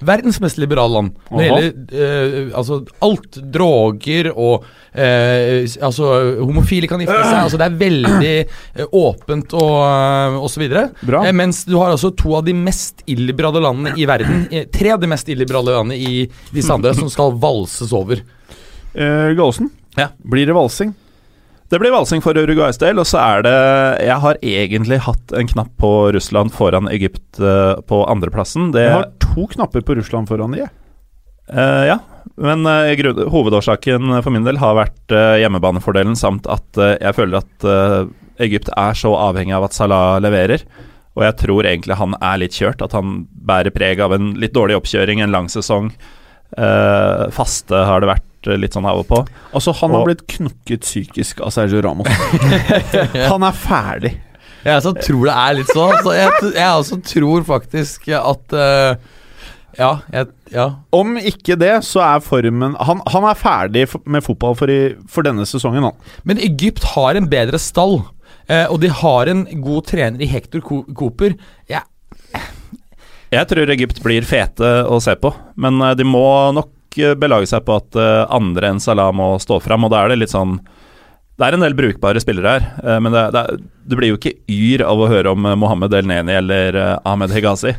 Verdens 0.00 0.38
mest 0.40 0.58
liberale 0.60 0.92
land. 0.94 1.14
Når 1.30 1.38
det 1.40 1.46
gjelder 1.48 2.02
eh, 2.04 2.50
altså 2.58 2.78
alt 3.02 3.38
droger 3.52 4.28
og 4.34 4.66
eh, 4.92 5.64
Altså 5.82 6.10
homofile 6.42 6.88
kan 6.90 7.00
gifte 7.02 7.16
seg. 7.18 7.38
Altså 7.42 7.58
det 7.60 7.66
er 7.66 7.78
veldig 7.80 8.34
eh, 8.38 8.84
åpent 8.94 9.54
og, 9.58 9.74
uh, 9.82 10.38
og 10.42 10.48
så 10.52 10.62
videre. 10.62 10.86
Bra. 11.02 11.24
Eh, 11.26 11.34
mens 11.36 11.64
du 11.68 11.74
har 11.80 11.92
altså 11.94 12.12
to 12.16 12.36
av 12.38 12.46
de 12.46 12.54
mest 12.56 13.02
illiberale 13.10 13.62
landene 13.64 13.96
i 13.98 14.06
verden, 14.08 14.46
eh, 14.52 14.68
tre 14.72 14.94
av 14.94 15.02
de 15.02 15.10
mest 15.10 15.28
illiberale 15.32 15.74
landene 15.80 15.98
i 15.98 16.22
disse 16.54 16.72
andre, 16.74 16.94
som 16.98 17.10
skal 17.12 17.34
valses 17.42 17.92
over. 17.96 18.22
Eh, 18.94 19.34
Gallosen, 19.38 19.70
Ja. 19.98 20.08
blir 20.22 20.46
det 20.46 20.54
valsing? 20.54 20.94
Det 21.68 21.76
blir 21.76 21.92
valsing 21.92 22.22
for 22.24 22.36
Uruguays 22.36 22.80
del, 22.80 22.96
og 23.00 23.04
så 23.08 23.20
er 23.20 23.42
det 23.44 23.56
Jeg 24.08 24.20
har 24.22 24.38
egentlig 24.40 25.02
hatt 25.04 25.32
en 25.36 25.48
knapp 25.50 25.74
på 25.80 25.90
Russland 26.16 26.52
foran 26.56 26.88
Egypt 26.88 27.40
eh, 27.40 27.74
på 27.84 28.02
andreplassen. 28.08 28.70
Det 28.72 28.86
Jeg 28.86 28.94
har 28.94 29.10
to 29.20 29.44
knapper 29.52 29.84
på 29.84 29.98
Russland 29.98 30.30
foran 30.30 30.56
de. 30.56 30.64
jeg. 30.64 30.72
Uh, 31.48 31.84
ja, 31.88 31.98
men 32.36 32.64
uh, 32.68 33.28
hovedårsaken 33.32 34.18
for 34.20 34.32
min 34.32 34.44
del 34.44 34.60
har 34.60 34.76
vært 34.76 35.14
uh, 35.16 35.36
hjemmebanefordelen, 35.40 36.16
samt 36.16 36.48
at 36.48 36.76
jeg 36.76 37.16
føler 37.16 37.40
at 37.40 37.68
Egypt 38.44 38.68
er 38.76 38.96
så 38.96 39.14
avhengig 39.16 39.56
av 39.56 39.66
at 39.68 39.76
Salah 39.76 40.20
leverer. 40.24 40.64
Og 41.18 41.24
jeg 41.24 41.36
tror 41.40 41.66
egentlig 41.66 41.96
han 41.98 42.14
er 42.20 42.40
litt 42.40 42.56
kjørt, 42.56 42.84
at 42.84 42.94
han 42.96 43.24
bærer 43.28 43.74
preg 43.74 44.00
av 44.00 44.14
en 44.14 44.32
litt 44.38 44.54
dårlig 44.56 44.76
oppkjøring, 44.78 45.20
en 45.20 45.34
lang 45.34 45.48
sesong. 45.50 45.90
Faste 47.34 47.80
har 47.88 48.04
det 48.04 48.12
vært 48.12 48.27
eh, 48.46 48.56
litt 48.60 48.76
sånn 48.76 48.86
av 48.86 49.00
og 49.02 49.06
på. 49.10 49.18
Altså, 49.56 49.74
han 49.80 49.90
har 49.96 50.04
blitt 50.06 50.22
knukket 50.30 50.86
psykisk 50.86 51.40
av 51.42 51.50
Sergio 51.50 51.80
Ramos. 51.82 52.06
Han 53.32 53.42
er 53.48 53.56
ferdig. 53.58 54.14
Jeg 54.64 54.74
også 54.80 54.92
tror 55.00 55.26
det 55.28 55.34
er 55.38 55.56
litt 55.58 55.70
sånn. 55.74 55.94
Så 56.04 56.12
jeg, 56.16 56.30
jeg 56.54 56.68
også 56.82 56.98
tror 57.06 57.44
faktisk 57.46 58.08
at 58.18 58.54
uh, 58.58 59.16
Ja, 59.78 59.90
jeg, 60.12 60.30
ja. 60.52 60.64
Om 60.98 61.16
ikke 61.20 61.54
det, 61.60 61.72
så 61.86 62.00
er 62.02 62.24
formen 62.26 62.74
Han, 62.88 62.98
han 63.14 63.26
er 63.30 63.38
ferdig 63.38 63.84
med 64.10 64.24
fotball 64.26 64.56
for, 64.58 64.70
i, 64.72 64.94
for 65.08 65.22
denne 65.26 65.46
sesongen, 65.46 65.86
han. 65.86 65.98
Men 66.26 66.42
Egypt 66.42 66.82
har 66.96 67.14
en 67.18 67.28
bedre 67.30 67.60
stall, 67.62 68.00
uh, 68.50 68.66
og 68.66 68.80
de 68.82 68.90
har 69.02 69.30
en 69.30 69.44
god 69.62 69.86
trener 69.92 70.24
i 70.26 70.30
Hector 70.30 70.64
Co- 70.66 70.84
Cooper. 70.98 71.38
Jeg 71.70 71.86
Jeg 73.30 73.44
tror 73.50 73.68
Egypt 73.70 73.98
blir 74.02 74.24
fete 74.24 74.68
å 74.88 74.98
se 75.04 75.12
på, 75.20 75.30
men 75.60 75.78
de 75.98 76.04
må 76.08 76.24
nok 76.56 76.70
belage 77.18 77.48
seg 77.50 77.64
på 77.66 77.76
at 77.78 77.96
eh, 77.98 78.24
andre 78.34 78.72
enn 78.72 78.80
Salah 78.82 79.12
må 79.16 79.34
stå 79.42 79.60
fram, 79.64 79.86
og 79.86 79.92
da 79.94 80.02
er 80.04 80.12
det 80.12 80.20
litt 80.22 80.34
sånn 80.34 80.58
Det 81.38 81.46
er 81.46 81.54
en 81.54 81.62
del 81.62 81.76
brukbare 81.78 82.20
spillere 82.22 82.54
her, 82.56 82.64
eh, 82.82 82.98
men 83.04 83.14
det, 83.14 83.24
det, 83.36 83.42
du 83.86 83.96
blir 83.98 84.12
jo 84.12 84.18
ikke 84.18 84.34
yr 84.50 84.82
av 84.86 85.00
å 85.04 85.10
høre 85.10 85.34
om 85.34 85.46
eh, 85.46 85.58
Mohammed 85.58 85.94
El 85.94 86.08
Neni 86.10 86.34
eller 86.38 86.78
Ahmed 87.04 87.34
Hegazi. 87.34 87.76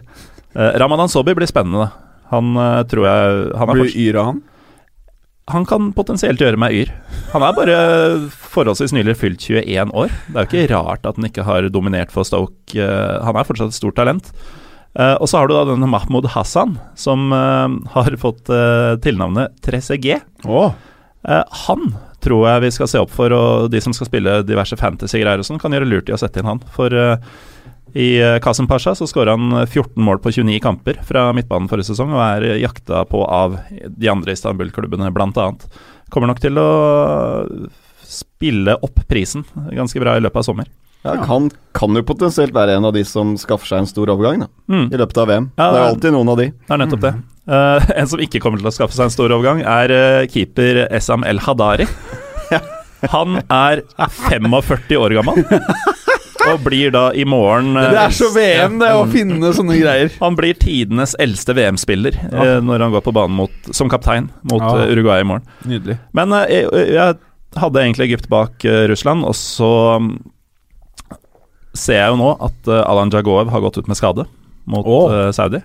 Ramadan 0.56 1.12
Sobi 1.12 1.36
blir 1.38 1.48
spennende. 1.50 1.92
Han 2.32 2.56
tror 2.90 3.06
jeg 3.06 3.44
han, 3.58 3.70
Blir 3.76 3.94
yr 4.02 4.18
av 4.18 4.26
han. 4.32 4.40
han 5.54 5.68
kan 5.70 5.92
potensielt 5.94 6.42
gjøre 6.42 6.58
meg 6.62 6.74
yr. 6.78 6.94
Han 7.36 7.46
er 7.46 7.54
bare 7.58 7.78
forholdsvis 8.54 8.96
nylig 8.98 9.16
fylt 9.22 9.46
21 9.46 9.94
år. 9.94 10.10
Det 10.30 10.40
er 10.42 10.48
jo 10.48 10.50
ikke 10.50 10.74
rart 10.74 11.06
at 11.06 11.20
han 11.22 11.30
ikke 11.30 11.46
har 11.46 11.70
dominert 11.70 12.14
for 12.14 12.26
Stoke. 12.26 12.90
Han 13.26 13.38
er 13.38 13.48
fortsatt 13.48 13.76
et 13.76 13.78
stort 13.78 13.98
talent. 14.02 14.32
Eh, 14.98 15.16
og 15.22 15.30
så 15.30 15.40
har 15.40 15.50
du 15.50 15.54
da 15.54 15.66
denne 15.70 15.90
Mahmoud 15.90 16.32
Hassan, 16.34 16.78
som 16.98 17.30
uh, 17.34 17.70
har 17.94 18.16
fått 18.22 18.50
uh, 18.50 18.98
tilnavnet 19.04 19.54
3CG. 19.66 20.18
Oh. 20.50 20.74
Han 21.68 21.92
tror 22.24 22.46
jeg 22.48 22.64
vi 22.64 22.72
skal 22.74 22.90
se 22.90 23.02
opp 23.02 23.12
for, 23.14 23.34
og 23.36 23.70
de 23.72 23.82
som 23.84 23.94
skal 23.96 24.08
spille 24.08 24.40
diverse 24.48 24.76
fantasy-greier 24.80 25.42
og 25.42 25.48
sånn, 25.48 25.60
kan 25.62 25.76
gjøre 25.76 25.88
lurt 25.88 26.10
i 26.10 26.16
å 26.16 26.20
sette 26.20 26.42
inn 26.42 26.50
han. 26.50 26.62
For 26.74 26.96
i 27.98 28.10
uh, 28.22 28.40
Kasim 28.44 28.70
Pasha 28.70 28.96
så 28.98 29.08
skåra 29.10 29.36
han 29.38 29.54
14 29.66 30.00
mål 30.04 30.24
på 30.24 30.34
29 30.40 30.58
kamper 30.64 31.00
fra 31.06 31.30
midtbanen 31.38 31.70
forrige 31.70 31.92
sesong, 31.92 32.16
og 32.16 32.26
er 32.26 32.64
jakta 32.64 33.04
på 33.10 33.24
av 33.28 33.60
de 33.70 34.12
andre 34.12 34.36
Istanbul-klubbene, 34.36 35.14
blant 35.14 35.38
annet. 35.38 35.68
Kommer 36.10 36.32
nok 36.32 36.42
til 36.42 36.58
å 36.58 36.70
spille 38.10 38.74
opp 38.82 39.04
prisen 39.06 39.46
ganske 39.70 40.02
bra 40.02 40.18
i 40.18 40.24
løpet 40.24 40.42
av 40.42 40.48
sommer. 40.48 40.70
Ja, 41.06 41.14
kan, 41.24 41.46
kan 41.74 41.96
jo 41.96 42.02
potensielt 42.04 42.52
være 42.54 42.74
en 42.76 42.84
av 42.90 42.92
de 42.94 43.06
som 43.08 43.38
skaffer 43.40 43.70
seg 43.72 43.78
en 43.86 43.88
stor 43.88 44.10
overgang 44.12 44.42
da, 44.44 44.48
Mm. 44.68 44.88
i 44.92 44.98
løpet 45.00 45.18
av 45.22 45.28
VM. 45.32 45.46
Ja, 45.58 45.68
det 45.72 45.78
er 45.80 45.84
jo 45.86 45.92
alltid 45.94 46.12
noen 46.18 46.30
av 46.34 46.38
de. 46.42 46.48
Det 46.52 46.76
er 46.76 46.82
nettopp 46.82 47.06
det. 47.06 47.14
Uh, 47.50 47.88
en 48.02 48.10
som 48.12 48.20
ikke 48.20 48.42
kommer 48.44 48.60
til 48.60 48.68
å 48.68 48.74
skaffe 48.76 48.94
seg 48.98 49.08
en 49.08 49.14
stor 49.16 49.32
overgang, 49.32 49.62
er 49.64 49.94
uh, 49.96 50.28
keeper 50.30 50.82
Esam 50.92 51.24
El 51.24 51.40
Hadari. 51.46 51.88
Han 53.14 53.38
er 53.48 53.80
45 53.96 54.98
år 55.00 55.14
gammel, 55.16 55.40
og 56.50 56.64
blir 56.66 56.92
da 56.92 57.06
i 57.16 57.24
morgen 57.28 57.78
eh, 57.80 57.90
det 57.94 58.00
er 58.02 58.14
så 58.16 58.28
VM, 58.36 58.76
det, 58.82 58.90
å 58.96 59.06
finne 59.12 59.52
sånne 59.56 59.78
greier. 59.80 60.12
Han 60.20 60.36
blir 60.36 60.58
tidenes 60.60 61.14
eldste 61.24 61.56
VM-spiller 61.56 62.18
eh, 62.28 62.58
når 62.64 62.84
han 62.84 62.92
går 62.98 63.06
på 63.06 63.14
banen 63.16 63.38
mot, 63.40 63.72
som 63.76 63.88
kaptein 63.92 64.28
mot 64.52 64.60
Ja. 64.66 64.74
eh, 64.84 64.92
Uruguay 64.92 65.24
i 65.24 65.28
morgen. 65.32 65.48
Nydelig. 65.64 65.96
Men 66.18 66.36
eh, 66.42 66.58
jeg, 66.58 66.92
jeg 66.98 67.62
hadde 67.64 67.86
egentlig 67.86 68.10
Egypt 68.12 68.28
bak 68.36 68.68
eh, 68.68 68.84
Russland, 68.92 69.24
og 69.24 69.38
så 69.40 69.72
ser 71.78 72.02
jeg 72.02 72.14
jo 72.14 72.22
nå 72.22 72.32
at 72.50 72.70
eh, 72.72 72.86
Alan 72.86 73.12
Jagoev 73.14 73.52
har 73.54 73.66
gått 73.66 73.82
ut 73.82 73.90
med 73.90 74.00
skade 74.00 74.26
mot 74.70 74.86
oh. 74.86 75.32
Saudi. 75.34 75.62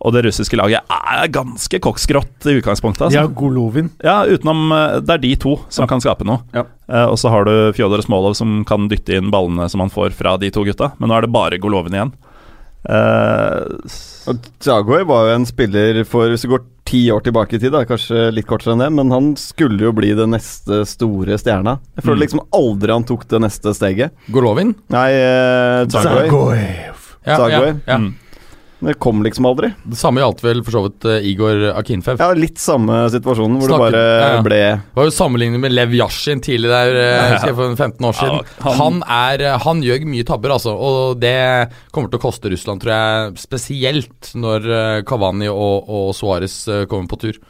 Og 0.00 0.14
det 0.14 0.22
russiske 0.24 0.56
laget 0.56 0.86
er 0.88 1.28
ganske 1.28 1.80
koksgrått 1.84 2.46
i 2.48 2.54
utgangspunktet. 2.56 3.02
Altså. 3.10 3.18
Ja, 3.20 3.26
Golovin. 3.36 3.90
Ja, 4.00 4.22
utenom 4.24 4.72
eh, 4.72 4.96
Det 5.04 5.16
er 5.16 5.22
de 5.26 5.34
to 5.42 5.58
som 5.68 5.88
kan 5.90 6.00
skape 6.00 6.24
noe. 6.28 6.40
Ja. 6.56 6.64
Eh, 6.88 7.04
og 7.04 7.18
så 7.20 7.32
har 7.32 7.44
du 7.44 7.52
Fjodor 7.76 8.00
Smolov 8.04 8.36
som 8.38 8.62
kan 8.68 8.88
dytte 8.88 9.18
inn 9.18 9.28
ballene 9.32 9.68
som 9.68 9.84
han 9.84 9.92
får 9.92 10.16
fra 10.16 10.38
de 10.40 10.48
to 10.54 10.64
gutta. 10.64 10.94
Men 10.98 11.12
nå 11.12 11.18
er 11.18 11.26
det 11.26 11.34
bare 11.36 11.60
Golovin 11.60 11.98
igjen. 11.98 12.14
Eh, 12.88 13.92
Og 14.32 14.48
Jagoy 14.64 15.04
var 15.04 15.28
jo 15.28 15.34
en 15.36 15.44
spiller 15.44 15.98
for 16.08 16.32
Hvis 16.32 16.46
du 16.46 16.54
går 16.54 16.62
ti 16.90 17.00
år 17.14 17.22
tilbake 17.22 17.54
i 17.56 17.60
tid, 17.62 17.70
da, 17.72 17.84
kanskje 17.86 18.28
litt 18.34 18.48
kortere 18.50 18.74
enn 18.74 18.82
det, 18.82 18.88
men 18.98 19.12
han 19.14 19.28
skulle 19.38 19.84
jo 19.86 19.92
bli 19.94 20.10
den 20.18 20.32
neste 20.34 20.82
store 20.90 21.38
stjerna. 21.38 21.76
Jeg 21.96 22.04
føler 22.08 22.18
Mm. 22.18 22.24
liksom 22.24 22.42
aldri 22.58 22.92
han 22.96 23.04
tok 23.06 23.28
det 23.30 23.40
neste 23.46 23.74
steget. 23.78 24.10
Golovin? 24.34 24.74
Nei, 24.90 25.10
eh, 25.14 25.84
Zagoy. 25.86 26.56
Ja, 27.26 27.36
Zagoy. 27.36 27.68
Ja, 27.68 27.74
ja. 27.86 27.98
mm. 27.98 28.14
Det 28.80 28.94
kom 29.02 29.20
liksom 29.22 29.44
aldri. 29.44 29.68
Det 29.84 29.98
samme 30.00 30.22
gjaldt 30.22 30.40
vel 30.44 30.62
for 30.64 30.72
så 30.76 30.82
vidt 30.86 31.04
uh, 31.04 31.16
Igor 31.28 31.66
Akinfev. 31.76 32.20
Ja, 32.22 32.30
litt 32.36 32.60
samme 32.60 33.02
situasjonen, 33.12 33.58
hvor 33.60 33.74
Snakket- 33.74 33.92
det 33.92 34.00
bare 34.00 34.22
ja, 34.22 34.30
ja. 34.32 34.42
ble 34.46 34.60
Det 34.72 34.98
var 35.00 35.08
jo 35.10 35.14
sammenlignet 35.14 35.60
med 35.60 35.74
Lev 35.76 35.94
Yashin 35.98 36.40
tidlig 36.44 36.72
der, 36.72 36.96
uh, 36.96 37.36
jeg 37.44 37.56
for 37.58 37.76
15 37.76 38.08
år 38.08 38.16
siden. 38.16 38.50
Ja, 38.64 38.74
han, 38.80 39.00
er, 39.04 39.44
eh, 39.50 39.58
han 39.66 39.84
gjør 39.84 40.08
mye 40.08 40.26
tabber, 40.28 40.56
altså. 40.56 40.72
Og 40.74 41.20
det 41.20 41.36
kommer 41.92 42.08
til 42.12 42.20
å 42.20 42.24
koste 42.24 42.52
Russland, 42.52 42.80
tror 42.82 42.94
jeg. 42.96 43.38
Spesielt 43.44 44.32
når 44.34 44.68
Cavani 45.08 45.50
og, 45.52 45.88
og 45.88 46.12
Suárez 46.16 46.62
kommer 46.88 47.10
på 47.10 47.20
tur. 47.26 47.40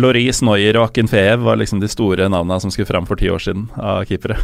Loris, 0.00 0.38
Neuer 0.46 0.78
og 0.78 0.90
Akinfeev 0.90 1.42
var 1.46 1.58
liksom 1.58 1.80
de 1.82 1.90
store 1.90 2.28
navnene 2.30 2.60
som 2.62 2.70
skulle 2.70 2.90
fram 2.90 3.06
for 3.08 3.18
ti 3.18 3.30
år 3.30 3.42
siden 3.42 3.68
av 3.78 4.04
keepere. 4.10 4.38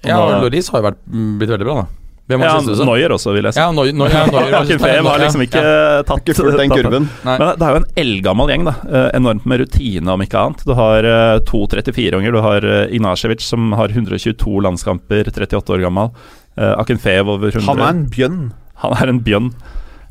Og 0.00 0.08
Ja, 0.08 0.18
og 0.22 0.46
Loris 0.46 0.70
har 0.72 0.80
jo 0.80 0.88
vært, 0.90 1.02
mm, 1.06 1.32
blitt 1.38 1.52
veldig 1.52 1.66
bra, 1.68 1.82
da. 1.82 2.00
Hvem 2.30 2.44
ja? 2.46 2.52
Neuer 2.86 3.14
også, 3.16 3.34
vil 3.34 3.48
jeg 3.48 3.56
si. 3.56 3.60
Ja, 3.60 3.70
Neuer. 3.74 3.92
Neuer, 3.92 4.30
Neuer, 4.30 4.50
Neuer 4.80 5.08
har 5.10 5.22
liksom 5.24 5.42
ikke 5.44 5.62
Ja. 5.64 6.02
tatt 6.06 6.22
ikke 6.22 6.36
fulgt 6.38 6.60
den 6.60 6.70
tatt- 6.70 6.84
kurven. 6.84 7.08
Nei. 7.26 7.36
Men 7.42 7.52
det 7.58 7.66
er 7.66 7.74
jo 7.74 7.80
en 7.82 7.90
eldgammel 8.04 8.52
gjeng, 8.54 8.64
da. 8.70 8.74
Eh, 8.86 9.08
enormt 9.18 9.46
med 9.50 9.64
rutine, 9.64 10.08
om 10.14 10.22
ikke 10.24 10.38
annet. 10.44 10.64
Du 10.64 10.74
har 10.78 11.04
eh, 11.04 11.38
to 11.50 11.64
34-åringer. 11.66 12.32
Du 12.32 12.40
har 12.44 12.60
Ignasjevic, 12.62 13.00
Ignacevic, 13.00 13.42
som 13.42 13.72
har 13.72 13.88
122 13.88 14.60
landskamper, 14.62 15.28
38 15.28 15.74
år 15.76 15.82
gammel. 15.84 16.10
Akinfeev 16.56 17.28
over 17.28 17.50
100. 17.50 17.66
Han 17.68 17.80
er 17.80 17.90
en 17.94 18.06
bjønn. 18.10 18.40
Han 18.82 18.92
er 18.96 19.08
en 19.12 19.20
bjønn. 19.20 19.52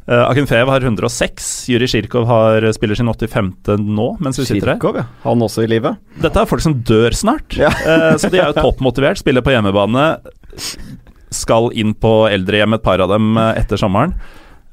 Uh, 0.10 0.26
Akinfeev 0.26 0.66
har 0.72 0.82
106. 0.82 1.68
Juri 1.70 1.86
Sjirkov 1.86 2.26
spiller 2.74 2.98
sin 2.98 3.06
85. 3.12 3.78
nå, 3.78 4.08
mens 4.20 4.40
vi 4.40 4.46
sitter 4.48 4.72
her. 4.74 4.80
Kirkov, 4.80 4.96
ja. 4.98 5.04
Han 5.24 5.44
også 5.46 5.64
i 5.64 5.70
livet. 5.70 6.00
Dette 6.20 6.42
er 6.42 6.50
folk 6.50 6.64
som 6.66 6.74
dør 6.82 7.14
snart, 7.14 7.54
Ja. 7.60 7.70
Eh, 7.70 8.16
så 8.18 8.32
de 8.32 8.40
er 8.42 8.50
jo 8.50 8.58
toppmotivert. 8.58 9.22
Spiller 9.22 9.46
på 9.46 9.54
hjemmebane. 9.54 10.18
Skal 11.30 11.72
inn 11.78 11.94
på 11.94 12.14
eldrehjem, 12.30 12.74
et 12.76 12.84
par 12.86 13.02
av 13.04 13.10
dem, 13.12 13.38
eh, 13.38 13.60
etter 13.62 13.78
sommeren. 13.78 14.16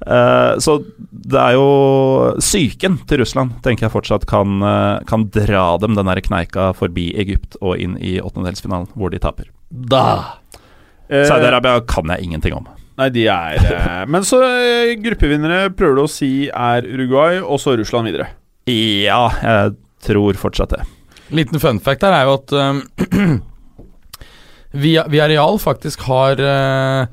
Eh, 0.07 0.59
så 0.61 0.85
det 1.11 1.41
er 1.41 1.55
jo 1.57 2.35
Psyken 2.37 2.99
til 3.09 3.23
Russland 3.23 3.55
tenker 3.65 3.87
jeg 3.87 3.95
fortsatt 3.95 4.27
kan, 4.29 4.61
eh, 4.63 5.05
kan 5.09 5.25
dra 5.33 5.79
dem 5.81 5.97
den 5.97 6.07
der 6.07 6.21
kneika 6.21 6.75
forbi 6.77 7.15
Egypt 7.17 7.57
og 7.63 7.81
inn 7.81 7.97
i 7.97 8.19
åttendedelsfinalen, 8.21 8.89
hvor 8.95 9.11
de 9.11 9.19
taper. 9.19 9.49
Da. 9.71 10.37
Saudi-Arabia 11.09 11.81
kan 11.87 12.09
jeg 12.13 12.25
ingenting 12.27 12.53
om. 12.57 12.67
Nei, 12.99 13.11
de 13.11 13.27
er 13.29 14.07
Men 14.09 14.23
så 14.25 14.41
gruppevinnere 14.99 15.71
prøver 15.77 15.97
du 15.97 16.03
å 16.03 16.11
si 16.11 16.49
er 16.49 16.83
Uruguay, 16.83 17.39
og 17.41 17.61
så 17.61 17.77
Russland 17.79 18.09
videre. 18.09 18.29
Ja, 18.67 19.29
jeg 19.43 19.77
tror 20.03 20.35
fortsatt 20.35 20.71
det. 20.71 20.83
Liten 21.31 21.61
fun 21.61 21.79
fact 21.79 22.03
her 22.03 22.13
er 22.13 22.25
jo 22.27 22.35
at 22.41 23.43
um, 24.77 25.11
Via, 25.11 25.29
Real 25.29 25.59
faktisk 25.63 26.05
har 26.07 26.41
uh, 26.41 27.07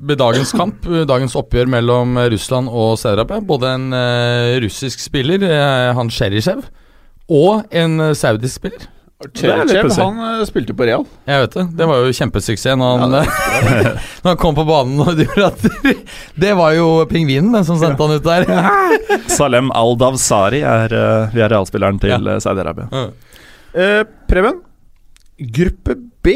ved 0.00 0.20
dagens 0.20 0.52
kamp, 0.56 0.86
eh, 0.88 1.04
dagens 1.08 1.36
oppgjør 1.36 1.68
mellom 1.70 2.16
eh, 2.18 2.30
Russland 2.32 2.70
og 2.72 2.94
Saudi-Arabia, 3.00 3.42
både 3.44 3.74
en 3.76 3.90
eh, 3.96 4.56
russisk 4.64 5.02
spiller, 5.02 5.44
eh, 5.44 5.90
han 5.96 6.12
Cherishev, 6.12 6.64
og 7.30 7.68
en 7.70 8.14
saudisk 8.16 8.62
spiller. 8.62 8.88
Cherishev, 9.36 9.90
han 9.92 10.46
spilte 10.48 10.72
på 10.72 10.86
Real. 10.88 11.02
Jeg 11.28 11.42
vet 11.42 11.56
det. 11.58 11.64
Det 11.76 11.88
var 11.90 12.00
jo 12.00 12.14
kjempesuksess 12.16 12.78
når 12.80 13.02
han, 13.02 13.16
ja, 13.18 13.74
når 14.24 14.30
han 14.30 14.38
kom 14.40 14.56
på 14.56 14.64
banen 14.64 15.02
og 15.04 15.20
gjorde 15.20 15.50
at 15.50 15.98
Det 16.46 16.54
var 16.56 16.72
jo 16.78 16.86
pingvinen 17.10 17.52
den 17.52 17.66
som 17.68 17.76
sendte 17.82 18.00
han 18.00 18.16
ut 18.16 18.24
der. 18.24 19.20
Salem 19.28 19.68
Al-Davsari 19.76 20.62
er, 20.64 20.96
uh, 20.96 21.36
vi 21.36 21.44
er 21.44 21.52
realspilleren 21.52 22.00
til 22.00 22.16
ja. 22.16 22.40
Saudi-Arabia. 22.40 22.88
Uh, 23.76 24.00
Preben, 24.32 24.64
gruppe 25.52 26.00
B. 26.22 26.34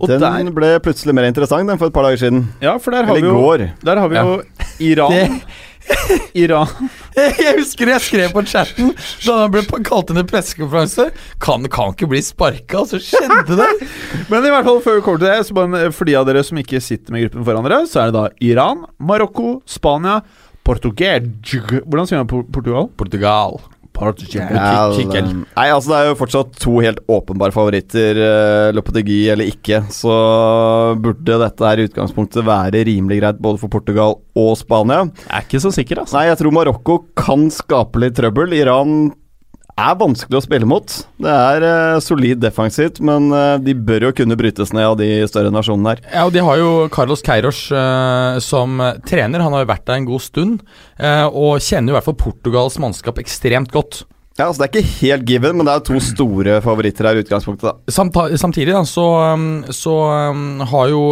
Og 0.00 0.08
den 0.10 0.20
der, 0.20 0.50
ble 0.52 0.72
plutselig 0.84 1.14
mer 1.16 1.28
interessant 1.28 1.68
den 1.70 1.80
for 1.80 1.88
et 1.88 1.96
par 1.96 2.04
dager 2.06 2.20
siden. 2.26 2.42
Ja, 2.62 2.76
for 2.76 2.92
der 2.92 3.06
har 3.08 3.14
Eller 3.14 3.24
vi 3.24 3.32
jo, 3.32 3.40
går. 3.40 3.68
Der 3.84 4.00
har 4.02 4.10
vi 4.12 4.18
jo 4.18 4.42
Iran. 4.84 5.12
Det 5.12 5.64
Iran 6.44 6.70
Jeg 7.44 7.56
husker 7.58 7.90
jeg 7.92 8.00
skrev 8.00 8.30
på 8.32 8.42
chatten 8.48 8.92
da 9.24 9.34
han 9.42 9.52
ble 9.52 9.62
kalt 9.84 10.12
inn 10.12 10.20
i 10.22 10.24
pressekonferanse. 10.28 11.10
Kan, 11.42 11.66
kan 11.72 11.92
ikke 11.92 12.08
bli 12.10 12.22
sparka, 12.24 12.84
så 12.88 13.00
skjedde 13.02 13.58
det. 13.60 13.68
Men 14.30 14.46
i 14.48 14.52
hvert 14.52 14.68
fall 14.68 14.80
før 14.84 14.98
vi 14.98 15.04
kommer 15.06 15.22
til 15.22 15.30
det, 15.30 15.44
så 15.48 15.56
bare 15.56 15.92
for 15.94 16.08
de 16.08 16.16
av 16.18 16.26
dere 16.28 16.44
som 16.46 16.60
ikke 16.60 16.80
sitter 16.84 17.14
med 17.14 17.26
gruppen 17.26 17.46
foran 17.48 17.68
dere, 17.68 17.84
så 17.90 18.02
er 18.02 18.10
det 18.10 18.18
da 18.18 18.48
Iran, 18.48 18.86
Marokko, 18.98 19.58
Spania, 19.68 20.20
Portugal 20.64 21.28
Hvordan 21.44 22.08
sier 22.08 22.22
man 22.22 22.30
Portugal? 22.32 22.88
Portugal. 22.96 23.60
Portugal. 23.94 24.50
Nei, 25.54 25.66
altså 25.70 25.92
Det 25.92 25.98
er 25.98 26.08
jo 26.10 26.18
fortsatt 26.18 26.56
to 26.60 26.76
helt 26.82 27.00
åpenbare 27.10 27.54
favoritter. 27.54 28.18
Uh, 28.18 28.68
Lopetegui 28.76 29.22
eller 29.32 29.50
ikke. 29.52 29.84
Så 29.94 30.14
burde 31.00 31.40
dette 31.44 31.68
her 31.68 31.82
i 31.82 31.88
utgangspunktet 31.88 32.46
være 32.46 32.84
rimelig 32.90 33.20
greit 33.22 33.42
både 33.42 33.62
for 33.62 33.72
Portugal 33.72 34.18
og 34.34 34.54
Spania. 34.60 35.04
Jeg 35.24 35.34
er 35.38 35.46
ikke 35.46 35.62
så 35.62 35.72
sikker, 35.74 36.02
altså. 36.02 36.18
Nei, 36.18 36.28
jeg 36.32 36.40
tror 36.42 36.56
Marokko 36.58 36.98
kan 37.18 37.46
skape 37.54 38.02
litt 38.02 38.18
trøbbel. 38.18 38.56
Iran 38.58 39.12
er 39.74 39.96
vanskelig 39.98 40.38
å 40.38 40.44
spille 40.44 40.68
mot. 40.68 40.94
Det 41.18 41.34
er 41.34 41.66
uh, 41.66 42.02
solid 42.02 42.40
defensivt, 42.42 43.00
men 43.04 43.26
uh, 43.34 43.56
de 43.62 43.74
bør 43.74 44.08
jo 44.08 44.14
kunne 44.20 44.38
brytes 44.38 44.72
ned 44.74 44.86
av 44.86 44.96
de 45.00 45.08
større 45.30 45.52
nasjonene 45.54 45.94
her. 45.94 46.02
Ja, 46.12 46.24
og 46.28 46.34
De 46.34 46.44
har 46.46 46.60
jo 46.60 46.70
Carlos 46.94 47.24
Queiroz 47.26 47.66
uh, 47.74 48.38
som 48.44 48.78
trener. 49.08 49.42
Han 49.42 49.56
har 49.56 49.64
jo 49.64 49.72
vært 49.72 49.86
der 49.90 50.00
en 50.00 50.08
god 50.08 50.24
stund, 50.24 50.64
og 51.34 51.62
kjenner 51.64 51.90
jo 51.90 51.94
i 51.94 51.98
hvert 51.98 52.06
fall 52.06 52.20
Portugals 52.20 52.78
mannskap 52.82 53.18
ekstremt 53.22 53.72
godt. 53.74 54.04
Ja, 54.34 54.48
altså 54.48 54.64
Det 54.64 54.66
er 54.66 54.72
ikke 54.72 54.94
helt 54.98 55.26
given, 55.28 55.56
men 55.56 55.68
det 55.68 55.72
er 55.76 55.82
to 55.86 56.00
store 56.02 56.56
favoritter 56.64 57.06
her 57.06 57.20
i 57.20 57.22
utgangspunktet. 57.22 57.68
da. 57.70 58.24
Samtidig 58.34 58.72
da, 58.74 58.80
så, 58.82 59.04
um, 59.30 59.62
så 59.70 59.94
um, 60.34 60.58
har 60.72 60.88
jo, 60.90 61.02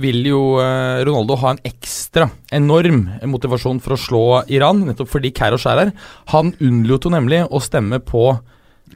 vil 0.00 0.24
jo 0.24 0.40
uh, 0.56 1.02
Ronaldo 1.04 1.36
ha 1.42 1.52
en 1.52 1.60
ekstra 1.68 2.30
enorm 2.56 3.02
motivasjon 3.28 3.82
for 3.84 3.96
å 3.96 4.00
slå 4.00 4.22
Iran, 4.48 4.80
nettopp 4.88 5.12
fordi 5.12 5.32
Keirosh 5.36 5.68
er 5.68 5.82
her. 5.82 5.92
Han 6.32 6.54
unnlot 6.56 7.04
jo 7.04 7.12
nemlig 7.12 7.42
å 7.52 7.60
stemme 7.60 8.00
på 8.00 8.30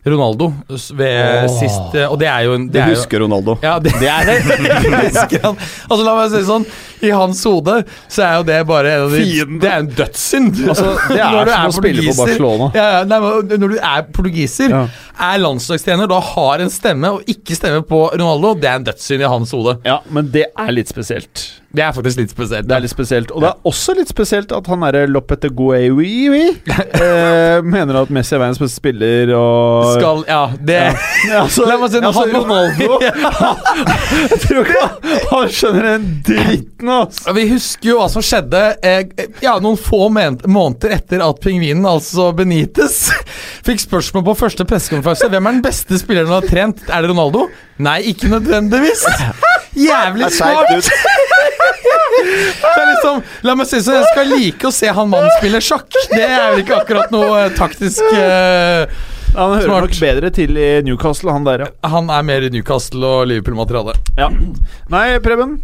Ronaldo 0.05 0.51
ved 0.99 1.47
oh. 1.47 1.53
sist 1.55 1.95
Og 2.11 2.19
det 2.21 2.27
er 2.29 2.43
jo 2.45 2.57
en, 2.59 2.67
det 2.69 2.83
Du 2.83 2.93
husker 2.93 3.17
jo, 3.17 3.25
Ronaldo. 3.25 3.55
Ja, 3.65 3.79
det, 3.81 3.95
det 4.03 4.11
er 4.11 4.27
det. 4.29 4.37
husker 5.09 5.47
han. 5.47 5.57
Altså, 5.89 6.03
la 6.05 6.17
meg 6.19 6.29
si 6.33 6.37
det 6.37 6.49
sånn, 6.49 6.67
i 7.05 7.13
hans 7.15 7.41
hode 7.49 7.79
så 8.13 8.25
er 8.27 8.35
jo 8.39 8.45
det 8.49 8.59
bare 8.69 8.93
en 8.93 9.07
av 9.07 9.15
de 9.15 9.23
Fienden. 9.23 9.59
Det 9.63 9.71
er 9.71 9.83
en 9.83 9.91
dødssynd. 10.01 10.61
Altså, 10.69 10.93
det 11.09 11.19
er 11.21 11.33
som 11.33 11.57
er 11.57 11.73
å 11.73 11.77
spille 11.79 12.07
på 12.07 12.17
Barcelona. 12.21 12.71
Ja, 12.77 12.87
ja, 12.99 13.03
nei, 13.09 13.19
når 13.57 13.75
du 13.75 13.77
er 13.79 14.07
portugiser, 14.15 14.73
ja. 14.77 14.85
er 15.31 15.43
landslagstrener, 15.43 16.11
da 16.11 16.21
har 16.35 16.65
en 16.65 16.73
stemme, 16.73 17.13
og 17.17 17.35
ikke 17.37 17.57
stemmer 17.59 17.85
på 17.89 18.07
Ronaldo, 18.15 18.55
det 18.61 18.71
er 18.71 18.81
en 18.81 18.89
dødssynd 18.91 19.25
i 19.25 19.31
hans 19.37 19.57
hode. 19.57 19.79
Ja, 19.89 20.01
men 20.13 20.33
det 20.35 20.49
er 20.53 20.75
litt 20.75 20.93
spesielt. 20.93 21.49
Det 21.75 21.83
er 21.83 21.95
faktisk 21.97 22.21
litt 22.21 22.33
spesielt. 22.35 22.69
Det 22.69 22.77
er 22.77 22.85
litt 22.85 22.93
spesielt 22.93 23.33
Og 23.35 23.43
det 23.43 23.51
er 23.51 23.69
også 23.71 23.95
litt 23.99 24.11
spesielt 24.11 24.53
at 24.55 24.69
han 24.71 24.85
derre 24.87 25.09
Lopeteguewi 25.11 26.13
eh, 26.71 27.59
mener 27.67 28.01
at 28.05 28.13
Messi 28.15 28.37
er 28.37 28.43
verdens 28.43 28.61
beste 28.63 28.79
spiller 28.79 29.33
og 29.39 29.95
Skal 29.97 30.23
Ja, 30.29 30.43
det 30.59 30.81
ja. 30.85 31.43
Altså, 31.43 31.67
La 31.67 31.79
meg 31.81 31.91
si 31.93 32.01
altså, 32.01 32.27
Ronaldo 32.31 33.01
Jeg 34.31 34.41
tror 34.45 34.63
ikke 34.63 34.85
han 35.31 35.51
skjønner 35.53 35.89
en 35.95 36.07
dritt 36.27 36.85
nå. 36.85 36.99
Vi 37.37 37.45
husker 37.51 37.91
jo 37.91 37.99
hva 37.99 38.09
som 38.13 38.25
skjedde 38.25 38.61
eh, 38.85 39.25
ja, 39.43 39.57
noen 39.63 39.79
få 39.81 40.07
måneder 40.13 40.95
etter 40.99 41.25
at 41.25 41.41
pingvinen, 41.43 41.85
altså 41.89 42.31
Benitez, 42.37 43.09
fikk 43.67 43.83
spørsmål 43.85 44.27
på 44.29 44.37
første 44.45 44.67
pressekonferanse. 44.69 45.31
Hvem 45.33 45.49
er 45.49 45.59
den 45.59 45.65
beste 45.65 46.01
spilleren 46.01 46.31
du 46.31 46.37
har 46.37 46.49
trent? 46.49 46.85
Er 46.89 47.05
det 47.05 47.13
Ronaldo? 47.13 47.49
Nei, 47.83 48.01
ikke 48.13 48.31
nødvendigvis. 48.33 49.05
Jævlig 49.75 50.33
smart! 50.37 51.23
Liksom 52.93 53.21
La 53.47 53.57
meg 53.59 53.69
si 53.69 53.81
sånn, 53.83 53.99
jeg 54.01 54.13
skal 54.13 54.31
like 54.33 54.69
å 54.69 54.73
se 54.75 54.93
han 54.97 55.11
mannen 55.11 55.33
spille 55.39 55.61
sjakk. 55.65 55.91
Det 56.13 56.23
er 56.23 56.47
vel 56.53 56.63
ikke 56.65 56.79
akkurat 56.83 57.13
noe 57.15 57.45
eh, 57.45 57.53
taktisk 57.57 58.03
uh, 58.15 58.87
Han 59.35 59.55
hører 59.57 59.69
smart. 59.69 59.87
nok 59.89 60.01
bedre 60.07 60.33
til 60.35 60.57
i 60.57 60.71
Newcastle, 60.87 61.35
han 61.35 61.47
der, 61.47 61.67
ja. 61.67 61.91
Han 61.91 62.11
er 62.15 62.27
mer 62.27 62.47
i 62.47 62.51
Newcastle 62.55 63.05
og 63.21 63.31
Liverpool-materiale. 63.33 63.97
Ja. 64.21 64.31
Nei, 64.95 65.07
Preben? 65.25 65.59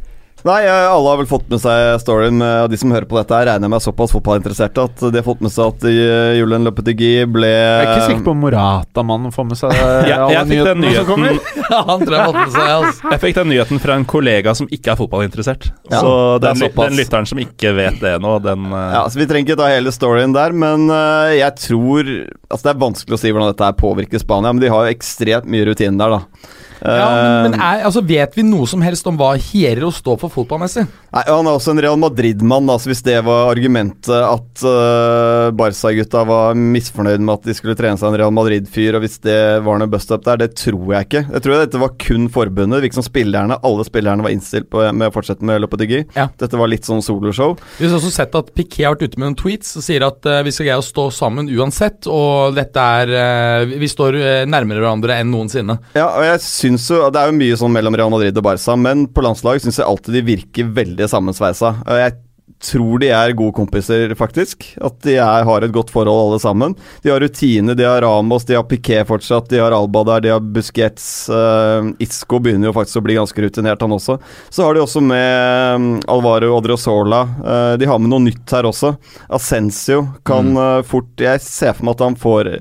Nei, 0.49 0.61
alle 0.67 1.13
har 1.13 1.21
vel 1.21 1.29
fått 1.29 1.49
med 1.53 1.61
seg 1.63 2.01
storyen. 2.03 2.41
Og 2.41 2.71
de 2.73 2.79
som 2.81 2.93
hører 2.95 3.09
på 3.09 3.19
dette, 3.19 3.37
her 3.37 3.49
regner 3.51 3.67
jeg 3.67 3.73
med 3.73 3.81
er 3.81 3.85
såpass 3.85 4.15
fotballinteresserte 4.15 4.85
at 4.89 5.03
de 5.07 5.21
har 5.21 5.27
fått 5.27 5.43
med 5.45 5.53
seg 5.53 5.73
at 5.75 5.87
uh, 5.87 6.33
Julian 6.39 6.67
Lopetegui 6.67 7.27
ble 7.31 7.51
Jeg 7.51 7.81
er 7.81 7.89
ikke 7.89 8.09
sikker 8.09 8.27
på 8.27 8.35
om 8.35 8.43
Morata-mannen 8.45 9.35
får 9.35 9.49
med 9.51 9.61
seg 9.61 9.75
alle 9.81 10.31
jeg 10.35 10.49
fikk 10.51 10.63
den 10.69 10.83
nyheten 10.85 11.27
ja, 11.71 11.81
Han 11.89 12.05
tror 12.05 12.17
jeg 12.17 12.29
fått 12.31 12.41
med 12.41 12.55
seg 12.55 12.73
altså. 12.77 13.13
Jeg 13.15 13.23
fikk 13.25 13.39
den 13.41 13.51
nyheten 13.53 13.83
fra 13.83 13.99
en 14.01 14.07
kollega 14.15 14.55
som 14.57 14.71
ikke 14.71 14.95
er 14.95 15.01
fotballinteressert. 15.01 15.69
Ja, 15.91 16.01
så 16.01 16.15
den, 16.43 16.65
den, 16.65 16.99
lytteren 16.99 17.29
som 17.29 17.43
ikke 17.43 17.75
vet 17.77 18.01
det 18.03 18.17
nå, 18.23 18.37
den 18.45 18.71
uh... 18.73 18.79
Ja, 18.97 19.05
så 19.11 19.21
Vi 19.21 19.29
trenger 19.31 19.53
ikke 19.53 19.61
ta 19.61 19.71
hele 19.73 19.95
storyen 19.95 20.37
der, 20.37 20.55
men 20.57 20.89
uh, 20.93 21.31
jeg 21.35 21.57
tror 21.61 22.09
Altså 22.51 22.65
Det 22.65 22.73
er 22.73 22.81
vanskelig 22.81 23.17
å 23.17 23.21
si 23.21 23.31
hvordan 23.33 23.53
dette 23.53 23.75
påvirker 23.81 24.23
Spania, 24.23 24.53
men 24.55 24.63
de 24.63 24.73
har 24.73 24.87
jo 24.87 24.97
ekstremt 24.97 25.49
mye 25.51 25.69
rutine 25.69 25.99
der, 26.01 26.19
da. 26.19 26.57
Ja, 26.81 27.09
men, 27.13 27.51
men 27.51 27.59
eh, 27.59 27.65
er, 27.65 27.85
altså, 27.89 28.03
Vet 28.07 28.37
vi 28.39 28.45
noe 28.47 28.67
som 28.69 28.83
helst 28.85 29.07
om 29.09 29.19
hva 29.21 29.35
Hierro 29.41 29.91
står 29.95 30.17
for 30.23 30.33
fotballmessig? 30.33 30.87
Nei, 31.11 31.23
Han 31.27 31.49
er 31.49 31.57
også 31.57 31.75
en 31.75 31.83
Real 31.83 31.99
Madrid-mann, 32.01 32.71
altså, 32.73 32.91
hvis 32.91 33.03
det 33.07 33.19
var 33.27 33.51
argumentet 33.51 34.15
at 34.15 34.65
uh, 34.65 35.51
Barca-gutta 35.57 36.23
var 36.29 36.59
misfornøyd 36.59 37.23
med 37.23 37.35
at 37.37 37.49
de 37.51 37.57
skulle 37.57 37.77
trene 37.79 38.01
seg 38.01 38.11
en 38.11 38.19
Real 38.21 38.35
Madrid-fyr, 38.35 38.97
og 38.97 39.05
hvis 39.05 39.19
det 39.25 39.39
var 39.67 39.81
noe 39.81 39.91
bust-up 39.91 40.25
der, 40.27 40.41
det 40.45 40.53
tror 40.59 40.95
jeg 40.95 41.09
ikke. 41.09 41.25
Jeg 41.35 41.45
tror 41.45 41.57
dette 41.59 41.83
var 41.83 41.97
kun 42.01 42.29
forbundet. 42.33 42.79
Det 42.79 42.87
virket 42.87 43.01
som 43.01 43.07
spillerne, 43.07 43.59
alle 43.67 43.87
spillerne 43.87 44.27
var 44.27 44.35
innstilt 44.35 44.71
på 44.73 44.85
med 44.91 45.11
å 45.11 45.15
fortsette 45.15 45.47
med 45.47 45.61
Lopetegui. 45.65 46.05
Ja. 46.17 46.29
Dette 46.41 46.59
var 46.61 46.71
litt 46.71 46.89
sånn 46.89 47.03
soloshow. 47.05 47.57
Vi 47.79 47.89
har 47.89 47.99
også 47.99 48.13
sett 48.15 48.37
at 48.39 48.53
Piquet 48.57 48.87
har 48.87 48.97
vært 48.97 49.11
ute 49.11 49.21
med 49.21 49.29
noen 49.29 49.39
tweets 49.39 49.77
og 49.79 49.87
sier 49.87 50.07
at 50.07 50.27
uh, 50.31 50.41
vi 50.47 50.55
skal 50.55 50.71
greie 50.71 50.81
å 50.81 50.87
stå 50.87 51.09
sammen 51.15 51.51
uansett, 51.51 52.09
og 52.11 52.57
dette 52.57 52.87
er 53.03 53.15
uh, 53.15 53.77
Vi 53.81 53.89
står 53.91 54.19
nærmere 54.51 54.83
hverandre 54.83 55.19
enn 55.21 55.31
noensinne. 55.33 55.77
Ja, 55.99 56.09
og 56.09 56.25
jeg 56.25 56.41
synes 56.45 56.70
syns 56.71 56.89
jo 56.91 57.05
Det 57.11 57.21
er 57.21 57.31
jo 57.31 57.39
mye 57.39 57.59
sånn 57.59 57.75
mellom 57.75 57.99
Real 57.99 58.11
Madrid 58.13 58.37
og 58.39 58.47
Barca, 58.47 58.79
men 58.79 59.07
på 59.11 59.25
landslaget 59.25 59.67
syns 59.67 59.81
jeg 59.81 59.89
alltid 59.89 60.19
de 60.21 60.27
virker 60.35 60.75
veldig 60.77 61.09
sammensveisa. 61.11 61.75
Jeg 61.99 62.19
tror 62.61 63.01
de 63.01 63.09
er 63.15 63.33
gode 63.33 63.55
kompiser, 63.57 64.13
faktisk. 64.19 64.67
At 64.85 64.99
de 65.07 65.15
er, 65.17 65.45
har 65.49 65.65
et 65.65 65.73
godt 65.73 65.89
forhold, 65.93 66.29
alle 66.29 66.41
sammen. 66.43 66.75
De 67.01 67.09
har 67.09 67.23
rutine, 67.23 67.73
de 67.79 67.87
har 67.87 68.03
Ramos, 68.05 68.45
de 68.45 68.59
har 68.59 68.67
Piquet 68.69 69.09
fortsatt, 69.09 69.49
de 69.49 69.63
har 69.63 69.73
Alba 69.73 70.03
der, 70.11 70.27
de 70.27 70.33
har 70.35 70.45
Busquets. 70.45 71.07
Uh, 71.33 71.89
Isco 72.03 72.41
begynner 72.43 72.69
jo 72.69 72.75
faktisk 72.77 73.01
å 73.01 73.05
bli 73.07 73.17
ganske 73.17 73.47
rutinert, 73.47 73.81
han 73.81 73.97
også. 73.97 74.19
Så 74.53 74.67
har 74.67 74.77
de 74.77 74.85
også 74.85 75.01
med 75.05 75.81
um, 75.81 75.89
Alvaro 76.13 76.53
Odriozola. 76.59 77.23
Uh, 77.41 77.73
de 77.81 77.89
har 77.89 78.03
med 78.03 78.13
noe 78.13 78.27
nytt 78.29 78.57
her 78.57 78.69
også. 78.69 78.93
Ascencio 79.33 80.05
kan 80.29 80.53
uh, 80.59 80.85
fort 80.85 81.25
Jeg 81.25 81.41
ser 81.47 81.75
for 81.79 81.89
meg 81.89 81.97
at 81.97 82.09
han 82.11 82.21
får 82.21 82.55
Eh, 82.55 82.61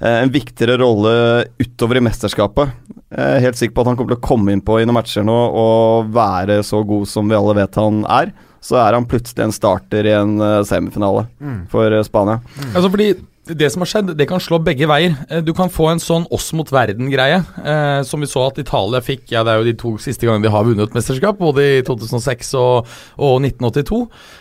en 0.00 0.32
viktigere 0.32 0.76
rolle 0.82 1.12
utover 1.62 2.00
i 2.00 2.02
mesterskapet. 2.04 2.72
Jeg 3.06 3.36
er 3.36 3.44
helt 3.46 3.58
sikker 3.58 3.76
på 3.76 3.84
at 3.84 3.90
han 3.92 3.98
kommer 3.98 4.16
til 4.16 4.20
å 4.20 4.26
komme 4.26 4.52
inn 4.52 4.64
på 4.64 4.80
i 4.80 4.84
noen 4.84 4.98
matcher 4.98 5.24
nå 5.24 5.36
og 5.56 6.10
være 6.12 6.58
så 6.66 6.82
god 6.84 7.06
som 7.08 7.30
vi 7.30 7.38
alle 7.38 7.54
vet 7.56 7.78
han 7.80 8.02
er. 8.10 8.34
Så 8.66 8.78
er 8.80 8.96
han 8.96 9.06
plutselig 9.08 9.44
en 9.44 9.54
starter 9.54 10.08
i 10.08 10.12
en 10.16 10.36
eh, 10.42 10.64
semifinale 10.66 11.26
mm. 11.38 11.58
for 11.70 11.92
eh, 11.92 12.04
Spania. 12.06 12.40
Mm. 12.56 12.70
Altså 12.72 12.90
fordi 12.90 13.08
det 13.46 13.68
som 13.70 13.84
har 13.84 13.90
skjedd, 13.90 14.08
det 14.18 14.26
kan 14.26 14.42
slå 14.42 14.58
begge 14.58 14.88
veier. 14.90 15.14
Du 15.46 15.52
kan 15.54 15.70
få 15.70 15.86
en 15.92 16.00
sånn 16.02 16.24
oss 16.34 16.48
mot 16.56 16.66
verden-greie, 16.74 17.38
eh, 17.62 18.00
som 18.06 18.22
vi 18.22 18.26
så 18.26 18.48
at 18.48 18.58
Italia 18.58 18.98
fikk. 19.04 19.28
Ja, 19.30 19.44
det 19.46 19.52
er 19.52 19.60
jo 19.60 19.68
de 19.68 19.76
to 19.78 19.92
siste 20.02 20.26
gangene 20.26 20.48
de 20.48 20.54
har 20.54 20.66
vunnet 20.66 20.96
mesterskap, 20.96 21.38
både 21.38 21.66
i 21.76 21.84
2006 21.86 22.50
og, 22.58 22.96
og 23.22 23.36
1982. 23.46 24.00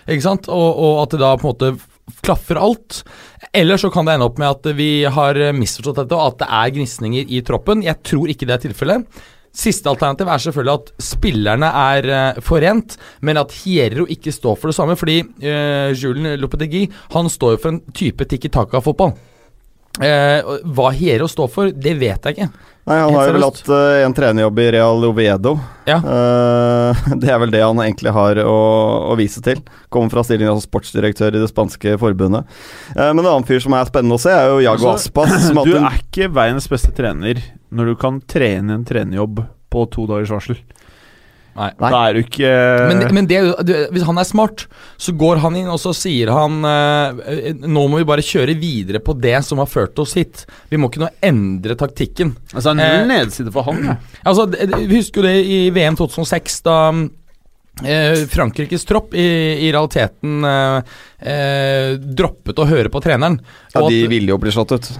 Ikke 0.09 0.25
sant? 0.25 0.49
Og, 0.49 0.69
og, 0.73 1.03
at 1.03 1.13
det 1.13 1.21
da 1.21 1.35
på 1.37 1.45
en 1.45 1.53
måte 1.53 1.75
klaffer 2.25 2.59
alt. 2.61 3.03
Eller 3.55 3.79
så 3.81 3.91
kan 3.93 4.05
det 4.05 4.15
ende 4.15 4.27
opp 4.29 4.41
med 4.41 4.51
at 4.51 4.75
vi 4.77 4.89
har 5.09 5.39
misforstått 5.55 6.03
dette, 6.03 6.17
og 6.17 6.33
at 6.33 6.43
det 6.43 6.51
er 6.59 6.75
gnisninger 6.77 7.31
i 7.31 7.41
troppen. 7.45 7.85
Jeg 7.85 8.03
tror 8.05 8.31
ikke 8.31 8.49
det 8.49 8.57
er 8.57 8.67
tilfellet. 8.67 9.23
Siste 9.55 9.87
alternativ 9.87 10.27
er 10.27 10.41
selvfølgelig 10.43 10.73
at 10.73 10.89
spillerne 11.05 11.67
er 11.79 12.09
uh, 12.11 12.41
forent, 12.43 12.97
men 13.23 13.39
at 13.39 13.53
Hierro 13.61 14.03
ikke 14.11 14.33
står 14.35 14.57
for 14.59 14.71
det 14.71 14.75
samme. 14.75 14.97
Fordi 14.99 15.21
uh, 15.23 15.95
Julen 15.95 16.33
Lopetegui 16.41 16.89
han 17.15 17.31
står 17.31 17.55
jo 17.55 17.61
for 17.63 17.71
en 17.71 17.81
type 17.95 18.27
tikki 18.27 18.51
taka-fotball. 18.51 19.15
Eh, 20.03 20.55
hva 20.75 20.89
Hierro 20.95 21.27
står 21.31 21.51
for, 21.51 21.71
det 21.71 21.93
vet 21.99 22.25
jeg 22.27 22.35
ikke. 22.35 22.49
Nei, 22.85 22.97
Han 23.01 23.15
har 23.15 23.29
jo 23.29 23.33
vel 23.33 23.45
hatt 23.47 23.69
eh, 23.73 23.99
en 24.05 24.13
trenerjobb 24.13 24.59
i 24.61 24.65
Real 24.75 25.05
Oviedo. 25.07 25.55
Ja. 25.89 25.97
Uh, 26.03 27.07
det 27.21 27.31
er 27.33 27.39
vel 27.41 27.53
det 27.53 27.63
han 27.63 27.79
egentlig 27.81 28.13
har 28.13 28.37
å, 28.43 28.57
å 29.09 29.15
vise 29.17 29.41
til. 29.45 29.63
Kommer 29.93 30.13
fra 30.13 30.21
stillingen 30.27 30.53
som 30.59 30.67
sportsdirektør 30.67 31.33
i 31.33 31.41
det 31.41 31.49
spanske 31.49 31.95
forbundet. 32.01 32.45
Uh, 32.93 33.09
men 33.09 33.23
en 33.23 33.31
annen 33.31 33.47
fyr 33.47 33.63
som 33.63 33.73
er 33.73 33.89
spennende 33.89 34.19
å 34.19 34.21
se, 34.21 34.33
er 34.35 34.51
jo 34.51 34.61
Jago 34.67 34.91
Altså, 34.91 35.09
Aspas. 35.09 35.33
Som 35.47 35.63
Du 35.65 35.73
er 35.79 35.97
ikke 35.97 36.29
verdens 36.35 36.69
beste 36.69 36.93
trener 36.93 37.41
når 37.73 37.93
du 37.93 37.97
kan 38.05 38.21
trene 38.29 38.77
en 38.77 38.85
trenerjobb 38.85 39.41
på 39.73 39.87
to 39.95 40.05
dagers 40.11 40.35
varsel. 40.35 40.61
Nei. 41.55 41.69
Nei. 41.79 41.89
Da 41.93 41.99
er 42.09 42.13
du 42.17 42.19
ikke 42.25 42.49
Men, 42.89 43.01
men 43.15 43.27
det, 43.31 43.37
det, 43.63 43.77
hvis 43.95 44.03
han 44.03 44.17
er 44.19 44.27
smart, 44.27 44.65
så 44.99 45.13
går 45.15 45.39
han 45.39 45.55
inn 45.55 45.69
og 45.71 45.79
så 45.79 45.93
sier 45.95 46.27
han 46.35 46.57
eh, 46.67 47.53
Nå 47.63 47.85
må 47.87 48.01
vi 48.01 48.07
bare 48.09 48.25
kjøre 48.25 48.57
videre 48.59 48.99
på 48.99 49.15
det 49.23 49.37
som 49.47 49.61
har 49.63 49.69
ført 49.71 49.97
oss 50.03 50.17
hit. 50.19 50.43
Vi 50.69 50.75
må 50.81 50.89
ikke 50.91 51.05
nå 51.05 51.11
endre 51.23 51.77
taktikken. 51.79 52.35
Altså, 52.53 52.73
Eh, 52.75 52.81
null 52.81 53.07
nedside 53.13 53.53
for 53.55 53.63
han, 53.69 53.79
ja. 53.87 53.95
Altså, 54.27 54.45
det- 54.51 54.67
det- 54.73 54.81
Vi 54.89 54.99
husker 54.99 55.21
jo 55.23 55.27
det 55.29 55.37
i 55.45 55.61
VM 55.75 55.95
2006, 55.95 56.59
da 56.67 56.77
eh, 57.83 58.25
Frankrikes 58.31 58.85
tropp 58.87 59.13
i, 59.15 59.25
i 59.67 59.71
realiteten 59.71 60.43
eh, 60.47 60.81
eh, 61.19 61.95
droppet 61.97 62.59
å 62.59 62.67
høre 62.69 62.89
på 62.93 63.01
treneren. 63.03 63.39
Ja, 63.73 63.87
de 63.87 64.03
at- 64.05 64.09
ville 64.09 64.33
jo 64.35 64.37
bli 64.41 64.51
slått 64.51 64.71
ut. 64.75 64.91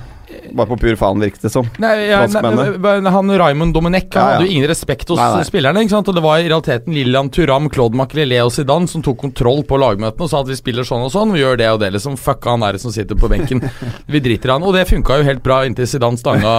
Bare 0.55 0.67
på 0.67 0.75
pur 0.77 0.95
faen, 0.99 1.19
virket 1.21 1.41
det 1.45 1.49
som. 1.53 1.65
Nei, 1.81 2.07
ja, 2.09 2.25
nei, 2.27 3.09
han 3.13 3.29
Raymond 3.39 3.73
Domenech 3.73 4.07
Han 4.13 4.19
Ja, 4.19 4.19
ja. 4.19 4.33
hadde 4.35 4.45
jo 4.47 4.51
ingen 4.51 4.67
respekt 4.69 5.07
hos 5.09 5.19
Nei, 5.19 5.43
spillerne. 5.47 5.81
Ikke 5.85 5.93
sant? 5.93 6.09
Og 6.11 6.15
Det 6.17 6.23
var 6.25 6.41
i 6.41 6.47
realiteten 6.49 6.93
Lillian 6.93 7.29
Turam, 7.29 7.69
Claude 7.69 7.95
Makelele 7.97 8.41
og 8.43 8.51
Zidane 8.51 8.89
som 8.89 9.01
tok 9.05 9.17
kontroll 9.21 9.63
på 9.63 9.77
lagmøtene 9.79 10.25
og 10.25 10.29
sa 10.29 10.41
at 10.41 10.49
vi 10.49 10.57
spiller 10.57 10.83
sånn 10.87 11.05
og 11.05 11.11
sånn, 11.13 11.31
vi 11.33 11.41
gjør 11.41 11.57
det 11.61 11.69
og 11.71 11.79
det. 11.79 11.91
liksom 11.95 12.17
Fuck 12.19 12.45
han 12.49 12.65
der 12.65 12.77
som 12.81 12.91
sitter 12.93 13.15
på 13.15 13.29
benken. 13.31 13.61
Vi 14.11 14.19
driter 14.19 14.49
i 14.49 14.53
han. 14.53 14.63
Og 14.65 14.73
det 14.75 14.87
funka 14.89 15.17
jo 15.21 15.27
helt 15.29 15.43
bra 15.45 15.61
inntil 15.65 15.87
Zidane 15.89 16.17
stanga 16.19 16.51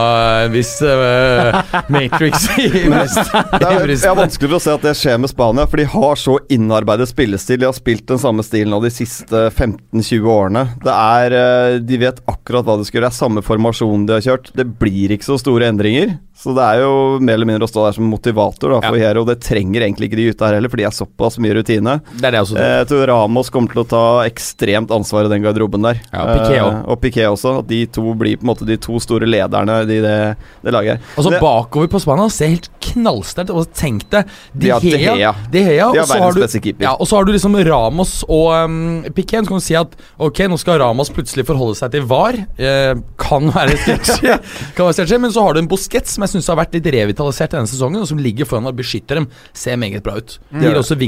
en 0.46 0.52
viss 0.54 0.72
uh, 0.82 1.60
Matrix 1.92 2.48
i 2.58 2.68
brystet. 2.90 3.32
Det 3.60 4.02
er, 4.02 4.14
vanskelig 4.16 4.50
for 4.50 4.58
å 4.58 4.62
se 4.62 4.74
at 4.74 4.82
det 4.86 4.94
skjer 4.98 5.18
med 5.22 5.30
Spania, 5.30 5.66
for 5.66 5.76
de 5.82 5.86
har 5.90 6.16
så 6.20 6.38
innarbeidet 6.52 7.08
spillestil. 7.10 7.60
De 7.60 7.68
har 7.68 7.76
spilt 7.76 8.06
den 8.08 8.18
samme 8.22 8.42
stilen 8.46 8.74
av 8.76 8.82
de 8.86 8.90
siste 8.94 9.45
15-20 9.50 10.28
årene. 10.32 10.64
Det 10.82 10.92
er, 10.92 11.36
eh, 11.36 11.78
De 11.78 11.98
vet 12.00 12.20
akkurat 12.26 12.64
hva 12.66 12.76
de 12.78 12.84
skal 12.84 13.00
gjøre. 13.00 13.10
Det 13.10 13.14
er 13.14 13.20
samme 13.24 13.42
formasjon 13.44 14.06
de 14.06 14.16
har 14.16 14.24
kjørt. 14.24 14.52
Det 14.56 14.66
blir 14.78 15.14
ikke 15.14 15.28
så 15.28 15.38
store 15.40 15.68
endringer. 15.70 16.18
Så 16.36 16.52
det 16.52 16.60
er 16.62 16.82
jo 16.82 17.16
mer 17.24 17.38
eller 17.38 17.48
mindre 17.48 17.64
å 17.64 17.70
stå 17.70 17.86
der 17.86 17.94
som 17.96 18.08
motivator 18.12 18.74
da, 18.74 18.80
for 18.84 19.00
Hero. 19.00 19.22
Det 19.24 19.38
trenger 19.40 19.86
egentlig 19.86 20.10
ikke 20.10 20.18
de 20.20 20.26
gutta 20.28 20.50
her 20.50 20.58
heller, 20.58 20.68
for 20.68 20.80
de 20.80 20.84
er 20.84 20.92
såpass 20.92 21.38
mye 21.40 21.54
rutine. 21.56 21.94
Det 22.12 22.32
det 22.34 22.42
også. 22.42 22.58
Eh, 22.60 22.72
Jeg 22.82 22.88
tror 22.90 23.06
Ramos 23.08 23.48
kommer 23.54 23.72
til 23.72 23.80
å 23.80 23.86
ta 23.88 24.02
ekstremt 24.28 24.92
ansvar 24.92 25.26
i 25.26 25.32
den 25.32 25.46
garderoben 25.46 25.86
der. 25.86 26.02
Ja, 26.12 26.26
Piqué 26.34 26.58
Eh, 26.60 26.82
og 26.92 27.00
Piqué 27.00 27.24
også. 27.28 27.62
De 27.66 27.86
to 27.88 28.12
blir 28.18 28.36
på 28.36 28.44
en 28.44 28.50
måte 28.52 28.66
de 28.68 28.76
to 28.76 29.00
store 29.00 29.28
lederne 29.28 29.78
i 29.86 30.00
det, 30.04 30.18
det 30.64 30.74
laget 30.74 30.96
her. 30.96 31.14
Og 31.16 31.24
så 31.24 31.40
bakover 31.40 31.88
på 31.92 32.00
Spania 32.04 32.28
ser 32.32 32.52
helt 32.52 32.68
knallsterkt 32.86 33.50
Og 33.50 33.66
tenk 33.74 34.04
deg 34.12 34.28
De 34.54 34.70
har 34.70 34.80
De 34.84 34.92
Gea. 34.92 35.32
De 35.50 35.62
Gea, 35.64 35.88
De 35.92 36.00
og 36.00 36.06
så 36.06 36.20
har 36.20 36.36
du-. 36.36 36.84
Ja, 36.84 36.94
og 36.94 37.08
så 37.08 37.16
har 37.16 37.26
du 37.26 37.32
liksom 37.32 37.56
Ramos 37.66 38.14
og 38.28 38.52
um, 38.66 39.02
Piqué. 39.16 39.40
Så 39.40 39.48
kan 39.48 39.60
du 39.62 39.64
si 39.64 39.76
at 39.78 39.96
ok, 40.20 40.44
nå 40.52 40.60
skal 40.60 40.80
Ramos 40.84 41.10
plutselig 41.12 41.46
forholde 41.48 41.78
seg 41.80 41.96
til 41.96 42.06
VAR. 42.08 42.38
Eh, 42.60 42.92
kan 43.20 43.50
være 43.52 43.76
sketsjy, 43.86 45.18
men 45.22 45.32
så 45.32 45.44
har 45.46 45.56
du 45.56 45.64
en 45.64 45.70
Busquets 45.70 46.16
som 46.16 46.25
jeg 46.26 46.34
syns 46.34 46.50
har 46.52 46.58
vært 46.60 46.76
litt 46.76 46.88
revitalisert 46.96 47.56
denne 47.56 47.70
sesongen, 47.70 48.02
og 48.02 48.10
som 48.10 48.20
ligger 48.20 48.48
foran 48.48 48.68
og 48.68 48.76
beskytter 48.78 49.20
dem. 49.20 49.28
Ser 49.56 49.78
meget 49.80 50.04
bra 50.06 50.18
ut. 50.20 50.36
Det 50.50 50.66
gir 50.66 50.78
også 50.78 50.98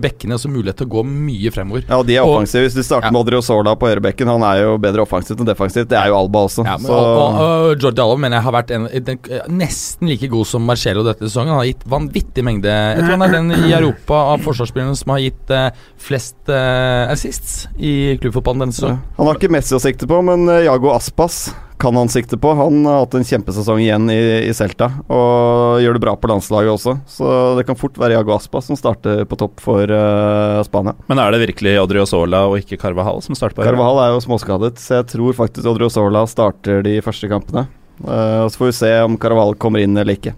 bekkene 0.00 0.38
også 0.38 0.50
mulighet 0.52 0.80
til 0.80 0.88
å 0.88 0.92
gå 0.96 1.04
mye 1.08 1.52
fremover. 1.54 1.84
Ja, 1.88 2.00
og 2.00 2.06
de 2.08 2.16
er 2.16 2.26
offensive. 2.26 2.64
Hvis 2.66 2.76
du 2.78 2.82
starter 2.82 3.08
Ja. 3.08 3.12
med 3.14 3.20
Odriozola 3.20 3.74
på 3.78 3.88
ørebekken, 3.90 4.28
han 4.28 4.42
er 4.42 4.62
jo 4.62 4.78
bedre 4.78 5.04
offensivt 5.04 5.40
enn 5.40 5.48
defensivt. 5.48 5.88
Det 5.88 5.98
er 5.98 6.08
jo 6.08 6.18
Alba 6.18 6.44
også. 6.48 6.64
Ja, 6.64 6.76
men, 6.76 6.86
så 6.86 6.94
og, 6.94 7.18
og, 7.18 7.40
og 7.74 7.82
Jordi 7.82 8.02
Alba 8.04 8.16
mener 8.16 8.38
jeg 8.38 8.46
har 8.48 8.56
vært 8.56 8.70
en, 8.70 8.88
den, 9.08 9.20
nesten 9.48 10.08
like 10.08 10.28
god 10.28 10.46
som 10.46 10.66
Marcello 10.68 11.04
dette 11.06 11.26
sesongen. 11.26 11.54
Han 11.54 11.62
har 11.62 11.70
gitt 11.70 11.86
vanvittig 11.88 12.44
mengde 12.44 12.68
Jeg 12.68 13.04
tror 13.04 13.14
han 13.16 13.26
er 13.28 13.36
den 13.36 13.54
i 13.68 13.72
Europa 13.72 14.24
av 14.34 14.42
forsvarsspillerne 14.44 14.98
som 14.98 15.14
har 15.14 15.22
gitt 15.24 15.54
eh, 15.54 15.70
flest 16.08 16.52
eh, 16.52 17.12
assists 17.12 17.66
i 17.76 18.16
klubbfotballen 18.20 18.66
denne 18.66 18.74
ja. 18.74 18.80
sesongen. 18.80 19.00
Han 19.18 19.30
har 19.30 19.40
ikke 19.40 19.52
Messi 19.52 19.76
å 19.76 19.82
sikte 19.82 20.08
på, 20.10 20.20
men 20.24 20.48
eh, 20.52 20.66
Jago 20.68 20.92
Aspas 20.94 21.48
kan 21.78 21.96
han 21.96 22.10
sikte 22.10 22.36
på. 22.40 22.50
Han 22.58 22.82
har 22.86 23.04
hatt 23.04 23.14
en 23.18 23.26
kjempesesong 23.26 23.80
igjen 23.82 24.10
i, 24.10 24.18
i 24.48 24.52
Celta, 24.56 24.90
og 25.06 25.78
gjør 25.82 25.96
det 25.98 26.02
bra 26.02 26.14
på 26.18 26.30
landslaget 26.30 26.72
også. 26.74 26.96
Så 27.10 27.30
det 27.58 27.64
kan 27.68 27.78
fort 27.78 27.98
være 28.00 28.16
Jago 28.16 28.34
Aspa 28.34 28.62
som 28.64 28.78
starter 28.78 29.22
på 29.30 29.38
topp 29.38 29.62
for 29.62 29.86
uh, 29.86 30.58
Spania. 30.66 30.96
Men 31.10 31.22
er 31.22 31.34
det 31.34 31.42
virkelig 31.46 31.76
Odriozola 31.82 32.44
og 32.50 32.58
ikke 32.60 32.80
Carvajal 32.82 33.22
som 33.24 33.38
starter 33.38 33.58
på 33.58 33.64
Hero? 33.66 33.78
Carvajal 33.78 34.02
er 34.04 34.14
jo 34.16 34.22
småskadet, 34.26 34.74
så 34.82 35.00
jeg 35.00 35.10
tror 35.14 35.38
faktisk 35.38 35.70
Odriozola 35.70 36.24
starter 36.30 36.82
de 36.86 36.98
første 37.04 37.30
kampene. 37.30 37.68
Uh, 38.02 38.44
og 38.44 38.52
Så 38.54 38.62
får 38.62 38.72
vi 38.72 38.78
se 38.82 38.92
om 39.06 39.18
Carvajal 39.20 39.54
kommer 39.62 39.82
inn 39.82 39.96
eller 39.98 40.18
ikke. 40.18 40.34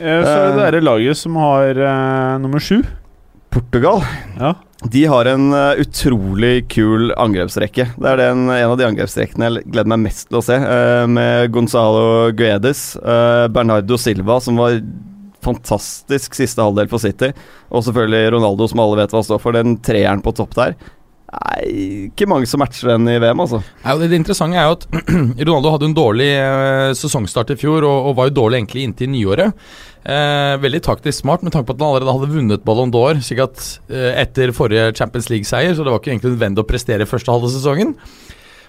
Eh, 0.00 0.24
Så 0.24 0.32
er 0.32 0.56
det 0.56 0.80
det 0.80 0.86
laget 0.86 1.18
som 1.20 1.36
har 1.38 1.76
uh, 1.76 2.38
nummer 2.42 2.62
sju. 2.62 2.80
Portugal 3.50 4.02
Ja. 4.38 4.54
De 4.82 5.02
har 5.04 5.28
en 5.28 5.52
eh, 5.52 5.82
utrolig 5.82 6.68
kul 6.72 7.10
angrepsrekke. 7.20 7.84
Det 8.00 8.08
er 8.08 8.20
den, 8.22 8.46
en 8.48 8.70
av 8.72 8.78
de 8.80 8.86
angrepsrekkene 8.88 9.50
jeg 9.50 9.66
gleder 9.68 9.92
meg 9.92 10.06
mest 10.06 10.30
til 10.30 10.40
å 10.40 10.44
se. 10.44 10.56
eh, 10.56 11.04
med 11.10 11.52
Gonzalo 11.52 12.30
Guedes, 12.32 12.96
eh, 12.96 13.46
Bernardo 13.52 13.98
Silva, 14.00 14.38
som 14.40 14.56
var 14.60 14.78
fantastisk 15.44 16.36
siste 16.36 16.64
halvdel 16.64 16.88
for 16.88 17.00
City, 17.00 17.30
og 17.70 17.84
selvfølgelig 17.84 18.32
Ronaldo, 18.36 18.68
som 18.68 18.80
alle 18.80 19.02
vet 19.02 19.12
hva 19.12 19.22
står 19.24 19.40
for. 19.40 19.56
Den 19.56 19.76
treeren 19.84 20.24
på 20.24 20.32
topp 20.36 20.56
der. 20.56 20.74
Nei, 21.30 22.08
ikke 22.08 22.26
mange 22.26 22.48
som 22.50 22.58
matcher 22.58 22.88
den 22.90 23.06
i 23.12 23.20
VM, 23.22 23.38
altså. 23.44 23.60
Nei, 23.84 23.92
det, 24.00 24.08
det 24.10 24.18
interessante 24.18 24.58
er 24.58 24.66
jo 24.66 24.78
at 24.80 24.86
Ronaldo 25.46 25.74
hadde 25.76 25.86
en 25.86 25.94
dårlig 25.94 26.26
eh, 26.34 26.90
sesongstart 26.98 27.52
i 27.54 27.58
fjor, 27.60 27.86
og, 27.86 28.08
og 28.10 28.16
var 28.18 28.30
jo 28.30 28.36
dårlig 28.40 28.58
egentlig 28.58 28.82
inntil 28.88 29.12
nyåret. 29.12 29.68
Eh, 30.00 30.56
veldig 30.58 30.80
taktisk 30.82 31.20
smart 31.20 31.44
med 31.46 31.54
tanke 31.54 31.68
på 31.68 31.76
at 31.76 31.84
han 31.84 31.92
allerede 31.92 32.16
hadde 32.16 32.32
vunnet 32.32 32.64
Ballon 32.66 32.90
d'Or 32.90 33.20
slik 33.22 33.42
at 33.44 33.62
eh, 33.92 34.10
etter 34.24 34.50
forrige 34.56 34.88
Champions 34.98 35.30
League-seier, 35.30 35.76
så 35.76 35.86
det 35.86 35.94
var 35.94 36.02
ikke 36.02 36.14
egentlig 36.16 36.34
nødvendig 36.34 36.64
å 36.64 36.70
prestere 36.72 37.06
første 37.08 37.30
halve 37.30 37.52
sesongen. 37.52 37.94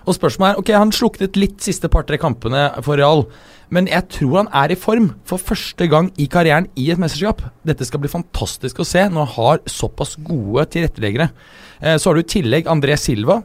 Og 0.05 0.18
spørsmålet 0.18 0.53
er 0.53 0.62
Ok, 0.62 0.70
han 0.76 0.93
sluknet 0.93 1.39
litt 1.39 1.57
siste 1.66 1.89
par-tre 1.91 2.20
kampene 2.22 2.68
for 2.86 3.01
Real, 3.01 3.26
men 3.74 3.89
jeg 3.89 4.05
tror 4.18 4.38
han 4.41 4.51
er 4.62 4.74
i 4.74 4.78
form 4.78 5.12
for 5.30 5.41
første 5.41 5.88
gang 5.89 6.12
i 6.20 6.28
karrieren 6.30 6.70
i 6.78 6.89
et 6.93 7.01
mesterskap. 7.01 7.41
Dette 7.66 7.88
skal 7.88 8.03
bli 8.03 8.12
fantastisk 8.12 8.82
å 8.82 8.88
se 8.88 9.05
når 9.07 9.30
han 9.32 9.36
har 9.38 9.62
såpass 9.70 10.18
gode 10.22 10.68
tilretteleggere. 10.74 11.32
Eh, 11.82 11.98
så 11.98 12.10
har 12.10 12.16
du 12.20 12.22
i 12.22 12.30
tillegg 12.38 12.70
André 12.70 12.98
Silva, 13.02 13.42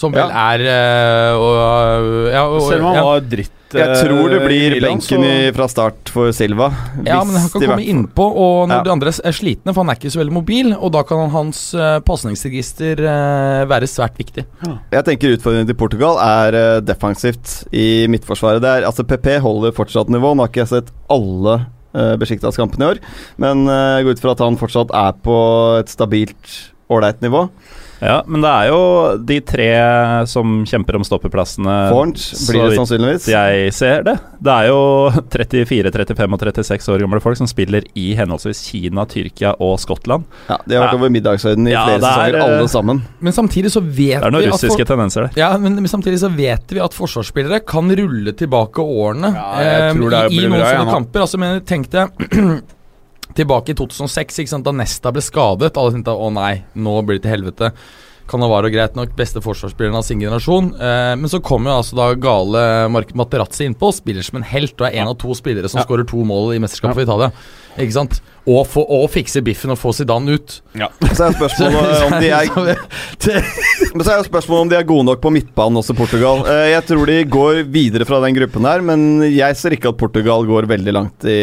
som 0.00 0.14
vel 0.14 0.30
er 0.32 0.62
eh, 0.64 1.32
og, 1.36 2.28
ja, 2.32 2.44
og, 2.46 2.60
Selv 2.68 2.84
om 2.84 2.92
han 2.92 2.96
ja. 2.96 3.02
var 3.04 3.24
dritt 3.26 3.74
Jeg 3.74 3.84
eh, 3.84 3.98
tror 4.00 4.30
det 4.32 4.38
blir 4.46 4.74
Milan, 4.76 4.94
benken 4.96 5.24
i, 5.26 5.34
fra 5.54 5.66
start 5.70 6.10
for 6.14 6.30
Silva. 6.34 6.70
Ja, 7.04 7.18
hvis 7.20 7.28
men 7.28 7.42
han 7.42 7.50
kan 7.52 7.64
komme 7.66 7.84
innpå, 7.92 8.24
og 8.24 8.70
når 8.70 8.80
Ja. 8.80 8.84
de 8.86 8.92
andre 8.94 9.12
er 9.12 9.36
slitne, 9.36 9.74
for 9.74 9.84
han 9.84 9.92
er 9.92 9.98
ikke 10.00 10.12
så 10.14 10.22
veldig 10.22 10.34
mobil, 10.34 10.72
og 10.74 10.94
da 10.96 11.02
kan 11.06 11.30
hans 11.34 11.60
uh, 11.78 11.98
pasningsregister 12.06 13.02
eh, 13.02 13.64
være 13.70 13.90
svært 13.90 14.16
viktig. 14.18 14.46
Jeg 14.94 15.06
tenker 15.06 15.36
utfordringen 15.36 15.68
til 15.70 15.78
Portugal 15.78 16.18
er 16.24 16.58
eh, 16.58 16.80
defensivt 16.82 17.60
i 17.70 18.06
midtforsvaret. 18.10 18.62
Det 18.64 18.72
er, 18.72 18.88
altså 18.88 19.06
PP 19.06 19.36
holder 19.44 19.76
fortsatt 19.76 20.10
nivå. 20.10 20.32
Nå 20.34 20.46
har 20.46 20.50
ikke 20.54 20.64
jeg 20.64 20.72
sett 20.72 20.90
alle 21.12 21.60
uh, 21.94 22.14
Besjiktas-kampene 22.20 22.86
i 22.86 22.90
år, 22.94 23.00
men 23.42 23.66
eh, 23.68 24.00
jeg 24.00 24.08
går 24.08 24.18
ut 24.18 24.24
fra 24.24 24.34
at 24.34 24.44
han 24.46 24.58
fortsatt 24.60 24.94
er 24.96 25.16
på 25.22 25.38
et 25.80 25.92
stabilt, 25.92 26.54
ålreit 26.90 27.22
nivå. 27.24 27.46
Ja, 28.00 28.22
men 28.24 28.40
det 28.40 28.48
er 28.48 28.68
jo 28.70 28.76
de 29.28 29.36
tre 29.44 29.66
som 30.24 30.62
kjemper 30.64 30.96
om 30.96 31.02
stoppeplassene. 31.04 31.74
Fornt 31.92 32.16
blir 32.48 32.70
det 32.70 32.78
sannsynligvis. 32.78 33.26
Jeg 33.28 33.74
ser 33.76 34.06
det. 34.06 34.14
Det 34.40 34.54
er 34.54 34.70
jo 34.70 34.78
34, 35.34 35.92
35 35.92 36.32
og 36.38 36.40
36 36.46 36.88
år 36.94 37.04
gamle 37.04 37.20
folk 37.20 37.36
som 37.36 37.50
spiller 37.50 37.84
i 38.00 38.06
henholdsvis 38.16 38.62
Kina, 38.70 39.04
Tyrkia 39.10 39.52
og 39.60 39.76
Skottland. 39.84 40.24
Ja, 40.48 40.56
de 40.64 40.78
har 40.78 40.86
vært 40.86 40.94
Ja. 40.96 41.02
over 41.02 41.12
middagshøyden 41.12 41.68
i 41.68 41.76
Ja, 41.76 41.84
flere 41.90 42.00
det 42.00 42.08
er, 42.08 42.16
sesonger, 42.16 42.40
eh, 42.40 42.56
alle 42.56 42.72
sammen. 42.72 43.02
Men 43.20 43.36
samtidig 43.36 43.74
så 43.76 43.84
vet 43.84 43.96
vi 44.00 44.08
Det 44.16 44.24
er 44.30 44.36
noen 44.38 44.48
at 44.48 44.56
russiske 44.56 44.88
tendenser 44.88 45.28
der. 45.28 45.36
Ja, 45.44 45.52
men, 45.60 45.76
men 45.76 45.92
samtidig 45.92 46.24
så 46.24 46.32
vet 46.32 46.72
vi 46.72 46.80
at 46.80 46.96
forsvarsspillere 46.96 47.60
kan 47.68 47.84
rulle 48.00 48.32
tilbake 48.32 48.80
årene 48.80 49.34
Ja, 49.36 49.48
jeg 49.60 49.76
eh, 49.76 49.94
tror 50.00 50.10
det 50.16 50.24
i, 50.32 50.40
i 50.40 50.48
noen 50.48 50.64
sånne 50.64 50.88
kamper. 50.96 51.28
Altså, 51.28 51.36
men 51.44 51.60
tenk 51.68 51.92
deg 51.92 52.08
tilbake 53.38 53.72
i 53.72 53.78
2006, 53.78 54.42
ikke 54.42 54.52
sant, 54.52 54.66
da 54.66 54.74
Nesta 54.74 55.12
ble 55.14 55.22
skadet. 55.24 55.76
Alle 55.76 55.96
tenkte 55.96 56.14
å 56.14 56.30
nei, 56.34 56.62
nå 56.74 56.94
blir 57.06 57.20
det 57.20 57.26
til 57.26 57.34
helvete. 57.36 57.72
Cannavaro 58.30 58.70
greit 58.70 58.94
nok, 58.94 59.16
beste 59.18 59.42
forsvarsspilleren 59.42 59.98
av 59.98 60.04
sin 60.06 60.20
generasjon. 60.22 60.70
Eh, 60.78 61.14
men 61.18 61.30
så 61.32 61.40
kommer 61.42 61.72
jo 61.72 61.80
altså 61.80 61.98
da 61.98 62.10
gale 62.14 62.62
Mark 62.94 63.10
Materazzi 63.18 63.66
innpå, 63.66 63.90
spiller 63.96 64.26
som 64.26 64.38
en 64.38 64.46
helt 64.46 64.76
og 64.78 64.86
er 64.86 65.00
en 65.02 65.10
av 65.10 65.18
to 65.18 65.34
spillere 65.38 65.70
som 65.70 65.82
skårer 65.82 66.06
to 66.08 66.22
mål 66.26 66.54
i 66.54 66.62
mesterskapet 66.62 67.00
for 67.00 67.08
Italia. 67.08 67.32
Ikke 67.78 67.94
sant? 67.94 68.18
Og, 68.48 68.64
få, 68.66 68.82
og 68.82 69.04
fikse 69.12 69.42
biffen 69.44 69.70
og 69.70 69.78
få 69.78 69.92
Zidane 69.94 70.34
ut. 70.38 70.56
Så 70.72 71.26
er 71.26 71.34
spørsmålet 71.36 72.04
om 72.06 72.14
de 72.18 72.30
er 72.34 72.48
Men 73.94 74.04
så 74.06 74.14
er 74.16 74.24
spørsmålet 74.26 74.64
om 74.64 74.70
de 74.72 74.78
er 74.80 74.86
gode 74.88 75.06
nok 75.10 75.20
på 75.22 75.32
midtbanen 75.34 75.78
også, 75.82 75.94
Portugal. 75.98 76.42
Eh, 76.48 76.70
Jeg 76.72 76.86
tror 76.88 77.10
de 77.10 77.18
går 77.30 77.62
videre 77.70 78.08
fra 78.08 78.20
den 78.24 78.36
gruppen 78.38 78.66
her, 78.66 78.82
men 78.84 79.22
jeg 79.28 79.58
ser 79.60 79.76
ikke 79.76 79.92
at 79.92 80.00
Portugal 80.00 80.46
går 80.48 80.66
veldig 80.70 80.94
langt 80.96 81.28
i 81.28 81.38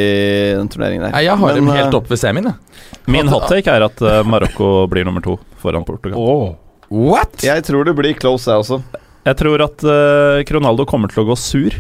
den 0.58 0.72
turneringen 0.74 1.08
der. 1.08 1.16
Nei, 1.16 1.26
jeg 1.30 1.38
har 1.38 1.54
Men, 1.54 1.62
dem 1.62 1.72
eh, 1.72 1.80
helt 1.84 2.00
opp 2.02 2.12
ved 2.12 2.22
semien, 2.22 2.50
jeg. 2.52 2.98
Min 3.14 3.32
hottake 3.32 3.72
er 3.72 3.88
at 3.88 4.04
eh, 4.04 4.24
Marokko 4.28 4.72
blir 4.92 5.08
nummer 5.08 5.24
to 5.24 5.38
foran 5.62 5.86
Portugal. 5.88 6.58
What?! 6.92 7.44
Jeg 7.44 7.64
tror 7.68 7.88
det 7.88 7.96
blir 7.98 8.18
close, 8.20 8.50
jeg 8.50 8.64
også. 8.66 8.82
Jeg 9.28 9.36
tror 9.42 9.64
at 9.66 9.84
uh, 9.84 10.40
Ronaldo 10.56 10.86
kommer 10.88 11.12
til 11.12 11.26
å 11.26 11.28
gå 11.28 11.36
sur, 11.40 11.74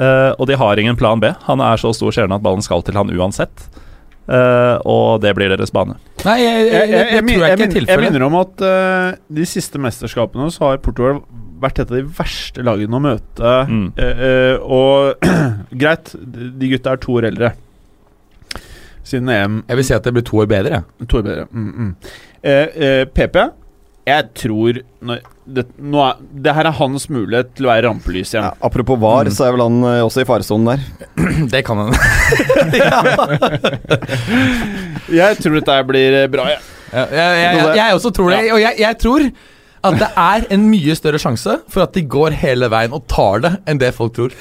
uh, 0.00 0.32
og 0.32 0.46
de 0.48 0.56
har 0.56 0.80
ingen 0.80 0.96
plan 0.96 1.20
B. 1.20 1.28
Han 1.44 1.60
er 1.60 1.80
så 1.80 1.92
stor 1.96 2.14
stjerne 2.14 2.38
at 2.38 2.44
ballen 2.44 2.64
skal 2.64 2.84
til 2.86 2.96
han 2.96 3.12
uansett. 3.12 3.66
Uh, 4.26 4.76
og 4.82 5.22
det 5.22 5.32
blir 5.38 5.52
deres 5.52 5.70
bane. 5.74 5.94
Nei, 6.26 6.36
jeg, 6.42 6.62
jeg, 6.66 6.90
jeg, 6.90 7.10
jeg 7.14 7.24
tror 7.26 7.44
jeg 7.46 7.68
ikke 7.68 7.94
er 7.94 8.02
minner 8.02 8.24
om 8.26 8.38
at 8.40 8.64
uh, 8.66 9.10
de 9.38 9.44
siste 9.46 9.78
mesterskapene 9.78 10.48
så 10.50 10.72
har 10.72 10.80
Portugal 10.82 11.20
vært 11.62 11.78
et 11.80 11.92
av 11.92 11.96
de 11.96 12.02
verste 12.18 12.64
lagene 12.66 12.98
å 12.98 13.02
møte. 13.04 13.52
Mm. 13.70 13.86
Uh, 13.94 14.56
og 14.66 15.28
greit, 15.82 16.10
de 16.16 16.72
gutta 16.74 16.96
er 16.96 17.04
to 17.04 17.20
år 17.20 17.30
eldre. 17.30 17.52
Siden 19.06 19.30
EM 19.30 19.60
Jeg 19.68 19.78
vil 19.78 19.86
si 19.86 19.94
at 19.94 20.02
det 20.02 20.16
blir 20.16 20.26
to 20.26 20.42
år 20.42 20.50
bedre. 20.50 20.82
To 21.06 21.20
år 21.20 21.28
bedre. 21.28 21.46
Mm, 21.54 21.70
mm. 21.86 21.94
PP 23.14 23.38
jeg 24.06 24.28
tror 24.38 24.80
når, 25.02 25.24
det, 25.46 25.62
er, 25.62 26.22
det, 26.42 26.52
her 26.56 26.66
er 26.68 26.74
hans 26.74 27.06
mulighet 27.12 27.52
til 27.54 27.68
å 27.68 27.70
være 27.70 27.86
rampelys 27.86 28.32
igjen. 28.34 28.48
Ja, 28.48 28.54
apropos 28.66 28.98
VAR, 28.98 29.28
mm. 29.30 29.34
så 29.36 29.46
er 29.46 29.54
vel 29.54 29.62
han 29.62 29.76
uh, 29.84 30.04
også 30.06 30.24
i 30.24 30.28
faresonen 30.28 30.72
der. 30.72 30.80
det 31.52 31.62
kan 31.66 31.84
han. 31.84 31.94
jeg 35.20 35.38
tror 35.40 35.58
dette 35.60 35.76
blir 35.90 36.18
eh, 36.22 36.30
bra, 36.32 36.48
jeg. 36.50 36.64
Ja, 36.92 37.04
jeg, 37.10 37.36
jeg, 37.42 37.76
jeg, 37.78 37.98
også 37.98 38.12
tror 38.14 38.32
det. 38.32 38.40
Og 38.54 38.62
jeg, 38.62 38.98
tror 39.02 39.26
at 39.86 39.98
det 40.00 40.08
er 40.22 40.46
en 40.54 40.66
mye 40.70 40.94
større 40.98 41.20
sjanse 41.22 41.58
for 41.70 41.84
at 41.84 41.94
de 41.94 42.02
går 42.16 42.34
hele 42.42 42.70
veien 42.72 42.94
og 42.96 43.06
tar 43.10 43.42
det, 43.44 43.52
enn 43.70 43.82
det 43.82 43.92
folk 43.94 44.16
tror. 44.18 44.34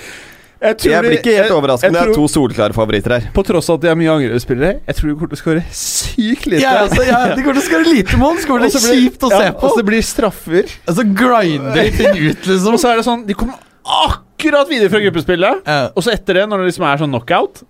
Jeg, 0.65 0.79
jeg 0.89 1.03
blir 1.05 1.17
ikke 1.19 1.35
helt 1.37 1.53
overraskende. 1.55 1.99
Det 1.99 2.13
er 2.13 2.17
to 2.17 2.27
solklare 2.31 2.75
favoritter 2.77 3.15
her. 3.17 3.27
På 3.35 3.43
tross 3.47 3.69
av 3.71 3.79
at 3.79 3.85
de 3.85 3.91
er 3.91 3.99
mye 3.99 4.15
angrepsspillere, 4.15 4.79
jeg 4.87 4.97
tror 4.99 5.11
de 5.11 5.15
kommer 5.19 5.33
til 5.33 5.39
å 5.39 5.43
skåre 5.43 5.63
sykt 5.81 6.49
lite. 6.49 6.63
Ja, 6.63 6.73
altså, 6.85 7.05
ja, 7.05 7.21
de 7.35 7.45
kommer 7.45 7.59
til 7.59 7.63
å 7.63 7.67
skåre 7.69 7.91
lite 7.91 8.19
mål, 8.21 8.41
så 8.41 8.49
kommer 8.49 8.65
det 8.65 8.83
kjipt 8.85 9.27
å 9.27 9.31
se 9.33 9.45
på. 9.53 9.69
Og 9.69 9.79
så 9.79 9.85
blir 9.91 10.05
straffer. 10.05 10.75
Altså 10.89 11.07
grinder 11.21 11.93
ting 11.95 12.19
ut, 12.25 12.49
liksom. 12.49 12.75
Og 12.75 12.81
så 12.81 12.91
er 12.91 13.01
det 13.01 13.07
sånn 13.07 13.23
De 13.27 13.37
kommer 13.37 13.61
akkurat 13.85 14.69
videre 14.69 14.89
fra 14.89 15.01
gruppespillet, 15.03 15.69
og 15.93 16.01
så 16.01 16.15
etter 16.15 16.41
det, 16.41 16.47
når 16.49 16.63
det 16.63 16.71
liksom 16.71 16.87
er 16.89 17.01
sånn 17.03 17.13
knockout 17.13 17.63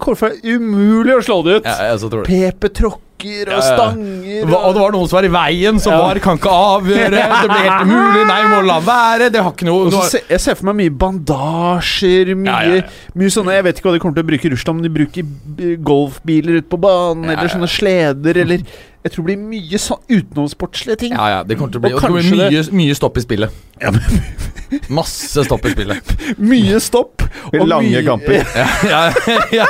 Korfa 0.00 0.30
umulig 0.44 1.16
å 1.16 1.22
slå 1.24 1.40
det 1.44 1.58
ut. 1.58 1.66
Ja, 1.66 1.96
Pepe 2.24 2.70
tråkker 2.72 3.00
bakker 3.24 3.50
og 3.54 3.62
stanger. 3.64 4.44
Og, 4.44 4.54
og 4.54 4.74
det 4.76 4.82
var 4.82 4.94
noen 4.94 5.08
som 5.08 5.18
var 5.18 5.26
i 5.28 5.32
veien, 5.34 5.80
som 5.82 5.96
VAR 5.98 6.20
kan 6.24 6.38
ikke 6.40 6.52
avgjøre. 6.52 7.24
Det 7.44 7.50
ble 7.50 7.58
helt 7.64 7.88
umulig. 7.88 8.24
Nei, 8.30 8.38
må 8.50 8.60
la 8.66 8.78
være. 8.84 9.30
Det 9.32 9.42
har 9.44 9.52
ikke 9.54 9.68
noe, 9.68 9.90
noe. 9.92 10.08
Se, 10.10 10.22
Jeg 10.30 10.42
ser 10.44 10.58
for 10.58 10.70
meg 10.70 10.78
mye 10.82 10.94
bandasjer, 11.04 12.34
mye, 12.38 12.80
mye 13.18 13.34
sånne 13.34 13.58
Jeg 13.58 13.66
vet 13.68 13.80
ikke 13.80 13.90
hva 13.90 13.94
de 13.96 14.02
kommer 14.02 14.18
til 14.18 14.26
å 14.26 14.30
bruke 14.32 14.48
i 14.48 14.54
Russland, 14.54 14.80
om 14.80 14.86
de 14.86 14.94
bruker 14.94 15.78
golfbiler 15.84 16.60
ute 16.60 16.70
på 16.72 16.80
banen, 16.82 17.28
eller 17.34 17.52
sånne 17.52 17.70
sleder, 17.70 18.42
eller 18.44 18.66
jeg 19.04 19.12
tror 19.12 19.26
det 19.26 19.34
blir 19.34 19.40
mye 19.50 19.78
sånn 19.80 19.98
utenomsportslige 20.08 20.96
ting. 21.02 21.12
Ja, 21.12 21.24
ja, 21.28 21.40
det 21.44 21.58
kommer 21.58 21.74
til 21.74 21.82
å 21.82 21.84
bli, 21.84 21.90
og 21.92 22.00
det 22.00 22.08
blir 22.14 22.48
mye, 22.48 22.60
mye 22.72 22.94
stopp 22.96 23.18
i 23.20 23.24
spillet. 23.24 23.52
Ja, 23.82 23.90
Masse 24.88 25.44
stopp 25.44 25.66
i 25.68 25.72
spillet. 25.74 26.12
mye 26.52 26.78
stopp. 26.80 27.20
Og 27.52 27.66
lange 27.68 27.90
mye, 27.90 28.00
kamper. 28.06 28.40
Ja, 28.56 28.64
ja, 28.88 29.02
ja, 29.60 29.66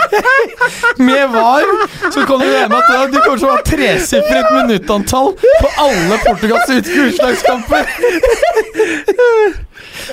Med 1.03 1.33
VAR 1.35 1.67
så 2.15 2.23
kan 2.29 2.39
du 2.39 2.47
regne 2.47 2.69
med 2.71 2.79
at 2.79 3.11
det 3.11 3.25
kommer 3.25 3.41
til 3.41 3.49
å 3.49 3.51
være 3.51 3.67
tresifret 3.73 4.53
minuttantall 4.55 5.33
på 5.43 5.73
alle 5.83 6.21
Portugals 6.23 6.71
utslagskamper. 6.79 7.91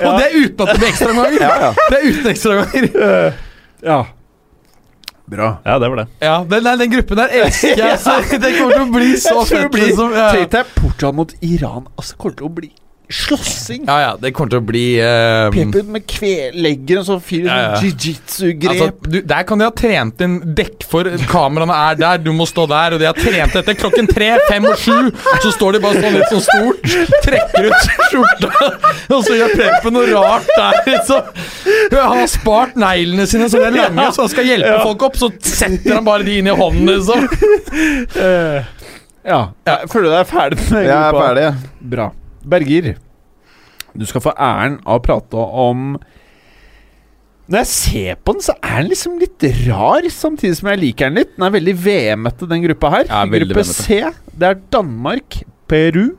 Og 0.01 0.17
det 0.17 0.25
er 0.25 0.33
uten 0.33 0.65
at 0.65 0.73
det 0.73 0.79
blir 0.79 0.89
ekstraomganger. 0.89 1.69
Det 1.77 2.01
er 2.01 2.09
uten 2.09 2.33
ekstraomganger. 2.33 3.37
Ja. 3.85 4.01
Bra. 5.31 5.49
Ja, 5.63 5.77
det 5.79 5.89
var 5.89 6.01
det. 6.01 6.07
Ja, 6.19 6.33
den, 6.49 6.65
den 6.79 6.91
gruppen 6.91 7.21
der 7.21 7.35
elsker 7.43 7.79
jeg. 7.79 7.99
Så 8.03 8.17
det 8.43 8.51
kommer 8.57 8.75
til 8.75 8.83
å 8.83 8.91
bli 8.91 9.11
så 9.15 9.35
fett. 9.47 9.77
Liksom. 9.79 10.15
Ja. 10.17 10.29
Tenk 10.35 10.51
deg 10.57 10.73
Portugal 10.75 11.15
mot 11.21 11.31
Iran. 11.39 11.87
Altså, 11.95 12.17
kommer 12.19 12.35
til 12.41 12.49
å 12.49 12.53
bli 12.59 12.71
slåssing. 13.15 13.85
Ja, 13.87 13.97
ja, 14.01 14.11
det 14.19 14.33
kommer 14.35 14.53
til 14.53 14.61
å 14.61 14.65
bli 14.65 14.85
uh, 15.01 15.49
Pepper 15.53 15.87
med 15.95 16.05
kvelegger 16.09 17.01
og 17.01 17.07
så 17.07 17.17
fyr 17.23 17.47
ja, 17.47 17.57
ja. 17.61 17.73
jiu-jitsu-grep. 17.81 18.83
Altså, 18.87 19.21
der 19.31 19.47
kan 19.47 19.61
de 19.61 19.67
ha 19.67 19.73
trent 19.75 20.23
inn 20.25 20.39
dekk 20.57 20.85
for 20.91 21.07
Kameraene 21.31 21.77
er 21.91 21.99
der, 21.99 22.21
du 22.23 22.31
må 22.35 22.47
stå 22.49 22.65
der. 22.71 22.95
Og 22.95 23.01
de 23.01 23.09
har 23.09 23.17
trent 23.17 23.57
etter 23.61 23.77
klokken 23.77 24.09
tre, 24.09 24.33
fem 24.49 24.67
og 24.69 24.77
sju. 24.79 25.11
Så 25.43 25.53
står 25.55 25.77
de 25.77 25.83
bare 25.85 26.03
sånn 26.03 26.17
litt 26.17 26.31
sånn 26.31 26.45
stort, 26.45 26.91
trekker 27.25 27.69
ut 27.69 27.89
skjorta, 28.11 28.69
og 29.11 29.25
så 29.25 29.37
gjør 29.37 29.55
Pepe 29.59 29.93
noe 29.93 30.07
rart 30.11 30.51
der. 30.55 30.79
Liksom. 30.91 31.41
Han 31.95 32.21
har 32.21 32.29
spart 32.31 32.77
neglene 32.79 33.27
sine 33.29 33.49
så 33.51 33.61
de 33.61 33.69
er 33.69 33.77
lange, 33.77 34.07
så 34.15 34.25
han 34.25 34.31
skal 34.33 34.47
hjelpe 34.47 34.73
ja. 34.75 34.83
folk 34.85 35.07
opp. 35.09 35.19
Så 35.21 35.31
setter 35.39 35.97
han 35.97 36.07
bare 36.07 36.27
de 36.27 36.39
inn 36.41 36.49
i 36.51 36.55
hånden, 36.55 36.93
liksom. 36.95 37.27
Uh, 38.15 38.61
ja. 39.27 39.43
Jeg 39.67 39.91
føler 39.91 40.09
du 40.09 40.15
deg 40.15 40.31
ferdig 40.31 40.63
med. 40.69 40.87
Jeg 40.87 40.97
er 40.97 41.19
ferdig. 41.19 41.47
Bra. 41.93 42.09
Berger, 42.43 42.95
du 43.97 44.07
skal 44.07 44.23
få 44.23 44.33
æren 44.39 44.79
av 44.85 45.01
å 45.01 45.03
prate 45.03 45.35
om 45.65 45.95
Når 47.51 47.57
jeg 47.63 47.69
ser 47.71 48.21
på 48.23 48.37
den, 48.37 48.45
så 48.45 48.55
er 48.63 48.77
den 48.79 48.91
liksom 48.93 49.17
litt 49.19 49.45
rar, 49.65 50.07
samtidig 50.13 50.61
som 50.61 50.71
jeg 50.71 50.81
liker 50.85 51.09
den 51.09 51.19
litt. 51.19 51.33
Den 51.35 51.47
er 51.49 51.53
veldig 51.57 51.75
VM-ete, 51.83 52.47
den 52.47 52.63
gruppa 52.63 52.91
her. 52.93 53.09
Ja, 53.09 53.25
Gruppe 53.27 53.65
C, 53.67 53.99
det 54.31 54.47
er 54.47 54.61
Danmark, 54.71 55.41
Peru, 55.67 56.13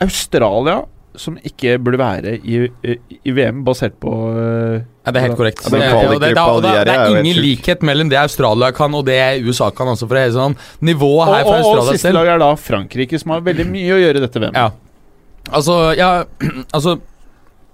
Australia, 0.00 0.78
som 1.20 1.36
ikke 1.46 1.76
burde 1.82 1.98
være 2.00 2.38
i, 2.42 2.62
i 2.64 3.34
VM, 3.34 3.60
basert 3.66 3.98
på 4.02 4.10
uh, 4.34 4.80
ja, 5.04 5.12
Det 5.12 5.20
er 5.20 5.26
helt 5.28 5.36
korrekt. 5.38 5.60
Ja, 5.66 5.70
det, 5.70 5.82
er, 5.84 6.14
det, 6.14 6.32
det, 6.32 6.72
det, 6.88 6.94
er 6.94 7.18
ingen 7.20 7.42
likhet 7.44 7.84
mellom 7.86 8.08
det 8.10 8.18
Australia 8.18 8.72
kan 8.74 8.96
og 8.96 9.04
det 9.06 9.20
USA 9.44 9.68
kan. 9.70 9.92
Altså, 9.92 10.08
for 10.08 10.18
det 10.18 10.32
sånn 10.34 10.56
Nivået 10.80 11.28
her 11.28 11.44
og, 11.44 11.50
fra 11.50 11.60
Australia 11.60 11.84
selv 11.84 11.92
Og 11.92 12.00
siste 12.00 12.14
lag 12.16 12.32
er 12.34 12.42
da 12.42 12.50
Frankrike, 12.58 13.20
som 13.20 13.36
har 13.36 13.44
veldig 13.46 13.68
mye 13.68 13.94
å 13.94 14.00
gjøre 14.00 14.22
i 14.22 14.24
dette 14.24 14.42
VM. 14.42 14.56
Ja. 14.56 14.70
Altså, 15.52 15.74
ja, 15.98 16.12
altså 16.76 16.98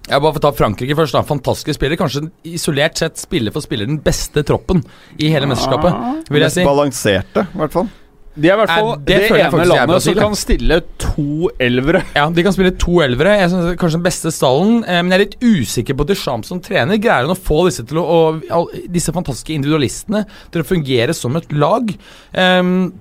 jeg 0.09 0.17
bare 0.17 0.33
får 0.35 0.43
ta 0.43 0.51
Frankrike 0.57 0.95
først. 0.97 1.15
da 1.15 1.21
Fantastiske 1.23 1.77
spiller. 1.77 1.99
Kanskje 1.99 2.25
isolert 2.49 2.99
sett 2.99 3.21
spiller 3.21 3.53
for 3.53 3.63
spiller 3.63 3.87
den 3.87 4.01
beste 4.03 4.43
troppen 4.47 4.81
i 5.21 5.29
hele 5.31 5.49
mesterskapet. 5.49 6.29
Vil 6.31 6.47
jeg 6.47 6.55
si 6.57 6.67
Balanserte, 6.67 7.45
i 7.47 7.61
hvert 7.61 7.75
fall. 7.75 7.91
De 8.31 8.47
er 8.47 8.55
i 8.55 8.59
hvert 8.61 8.71
fall 8.71 8.93
det, 9.03 9.15
det 9.19 9.39
ene 9.43 9.63
landet 9.67 10.03
som 10.05 10.15
kan 10.15 10.35
stille 10.39 10.77
to 11.03 11.49
elvere. 11.61 11.99
Ja, 12.17 12.29
de 12.31 12.45
kan 12.45 12.55
spille 12.55 12.71
to 12.79 13.01
elvere. 13.03 13.35
Jeg 13.41 13.51
synes 13.51 13.75
Kanskje 13.79 13.99
den 13.99 14.05
beste 14.07 14.31
stallen. 14.33 14.81
Eh, 14.85 15.01
men 15.03 15.11
jeg 15.11 15.17
er 15.17 15.23
litt 15.25 15.37
usikker 15.43 15.99
på 15.99 16.07
Deschamps 16.07 16.51
som 16.51 16.61
trener. 16.63 16.99
Greier 17.01 17.27
han 17.27 17.35
å 17.35 17.37
få 17.37 17.65
disse, 17.67 17.85
til 17.87 17.99
å, 17.99 18.05
og, 18.39 18.75
disse 18.91 19.13
fantastiske 19.15 19.55
individualistene 19.57 20.23
til 20.51 20.63
å 20.63 20.67
fungere 20.67 21.15
som 21.17 21.35
et 21.39 21.51
lag? 21.51 21.91
Um, 22.31 22.93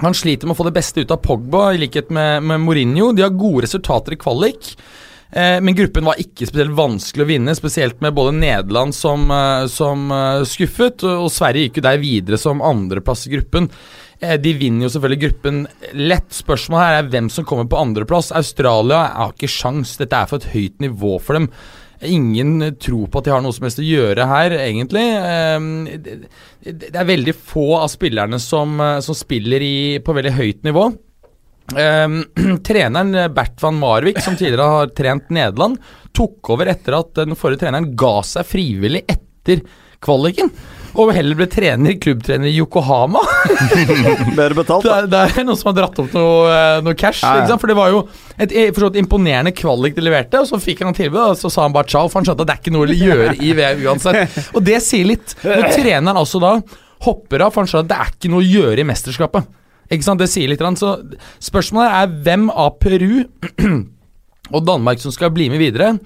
han 0.00 0.16
sliter 0.16 0.48
med 0.48 0.56
å 0.56 0.60
få 0.62 0.68
det 0.68 0.76
beste 0.78 1.04
ut 1.04 1.12
av 1.12 1.20
Pogba, 1.24 1.70
i 1.74 1.80
likhet 1.82 2.10
med, 2.14 2.42
med 2.48 2.62
Mourinho. 2.64 3.12
De 3.12 3.24
har 3.24 3.34
gode 3.36 3.66
resultater 3.66 4.16
i 4.16 4.20
kvalik. 4.20 4.72
Eh, 5.32 5.58
men 5.64 5.76
gruppen 5.76 6.04
var 6.04 6.20
ikke 6.20 6.48
spesielt 6.48 6.76
vanskelig 6.76 7.24
å 7.24 7.28
vinne, 7.28 7.56
spesielt 7.56 8.00
med 8.04 8.16
både 8.16 8.34
Nederland 8.36 8.96
som, 8.96 9.24
eh, 9.32 9.64
som 9.72 10.10
uh, 10.12 10.44
skuffet, 10.48 11.04
og 11.08 11.30
Sverige 11.32 11.68
gikk 11.68 11.80
jo 11.80 11.86
der 11.88 12.00
videre 12.02 12.40
som 12.40 12.64
andreplass 12.64 13.26
i 13.28 13.32
gruppen. 13.36 13.70
Eh, 14.22 14.36
de 14.40 14.52
vinner 14.54 14.86
jo 14.86 14.92
selvfølgelig 14.94 15.22
gruppen 15.24 15.62
lett. 15.98 16.28
Spørsmålet 16.36 16.84
her 16.84 16.98
er 17.00 17.08
hvem 17.14 17.30
som 17.32 17.46
kommer 17.48 17.66
på 17.68 17.80
andreplass. 17.80 18.30
Australia 18.36 19.06
har 19.16 19.32
ikke 19.34 19.50
sjans, 19.50 19.96
dette 19.98 20.20
er 20.20 20.28
for 20.30 20.38
et 20.38 20.52
høyt 20.52 20.84
nivå 20.84 21.16
for 21.22 21.40
dem. 21.40 21.48
Ingen 22.02 22.76
tro 22.82 23.04
på 23.06 23.20
at 23.20 23.28
de 23.28 23.32
har 23.34 23.42
noe 23.44 23.54
som 23.54 23.66
helst 23.66 23.80
å 23.82 23.86
gjøre 23.86 24.26
her, 24.26 24.56
egentlig. 24.58 25.04
Ehm, 25.22 25.70
det 26.62 26.90
er 26.90 27.08
veldig 27.08 27.34
få 27.36 27.68
av 27.78 27.88
spillerne 27.92 28.40
som, 28.42 28.74
eh, 28.80 28.98
som 29.04 29.16
spiller 29.18 29.62
i, 29.62 29.76
på 30.02 30.14
veldig 30.16 30.34
høyt 30.38 30.62
nivå. 30.66 30.90
Um, 31.72 32.18
treneren 32.66 33.14
Bert 33.32 33.62
van 33.62 33.78
Marvik, 33.78 34.18
som 34.20 34.34
tidligere 34.36 34.66
har 34.66 34.94
trent 34.98 35.30
Nederland, 35.32 35.78
tok 36.12 36.50
over 36.52 36.68
etter 36.72 36.98
at 36.98 37.14
den 37.22 37.38
forrige 37.38 37.62
treneren 37.62 37.92
ga 37.96 38.16
seg 38.26 38.48
frivillig 38.50 39.04
etter 39.08 39.62
kvaliken 40.02 40.50
og 40.92 41.12
heller 41.16 41.38
ble 41.38 41.46
trener, 41.48 41.94
klubbtrener 42.02 42.50
i 42.50 42.54
Yokohama. 42.58 43.22
Bedre 44.36 44.56
betalt, 44.58 44.84
da. 44.84 44.98
Det, 45.06 45.10
det, 45.12 45.22
er 45.40 45.46
noen 45.46 45.58
som 45.58 45.70
har 45.70 45.78
dratt 45.78 46.00
opp 46.02 46.12
noe, 46.16 46.42
eh, 46.52 46.82
noe 46.84 46.98
cash. 46.98 47.22
Ja, 47.24 47.46
ja. 47.48 47.56
For 47.60 47.70
det 47.70 47.76
var 47.78 47.92
jo 47.94 48.02
et 48.36 48.52
eh, 48.52 48.82
imponerende 49.00 49.54
kvalik 49.56 49.96
de 49.96 50.04
leverte, 50.04 50.42
og 50.42 50.50
så 50.50 50.60
fikk 50.62 50.84
han 50.84 50.96
tilbud, 50.96 51.20
og 51.32 51.40
så 51.40 51.50
sa 51.52 51.64
han 51.66 51.74
bare 51.74 51.88
ciao, 51.88 52.10
for 52.12 52.20
han 52.20 52.28
skjønte 52.28 52.44
at 52.44 52.50
det 52.50 52.56
er 52.56 52.62
ikke 52.62 52.74
noe 52.76 52.88
å 52.88 52.98
gjøre 52.98 53.34
i 53.40 53.54
VM 53.56 53.82
uansett. 53.88 54.38
Og 54.56 54.64
det 54.66 54.78
sier 54.84 55.08
litt. 55.08 55.34
Når 55.44 55.70
treneren 55.72 56.18
altså 56.18 56.40
da 56.42 56.56
hopper 57.06 57.46
av, 57.46 57.54
for 57.54 57.62
han 57.62 57.70
skjønner 57.70 57.88
at 57.88 57.92
det 57.92 58.00
er 58.02 58.12
ikke 58.14 58.32
noe 58.32 58.44
å 58.44 58.50
gjøre 58.50 58.82
i 58.84 58.88
mesterskapet. 58.88 59.48
Ikke 59.92 60.06
sant, 60.06 60.22
Det 60.22 60.30
sier 60.30 60.48
litt. 60.48 60.62
Så 60.80 60.92
spørsmålet 61.42 61.96
er 61.98 62.14
hvem 62.26 62.46
av 62.50 62.76
Peru 62.80 63.24
og 64.54 64.64
Danmark 64.66 65.02
som 65.02 65.14
skal 65.14 65.32
bli 65.34 65.48
med 65.52 65.60
videre. 65.62 65.96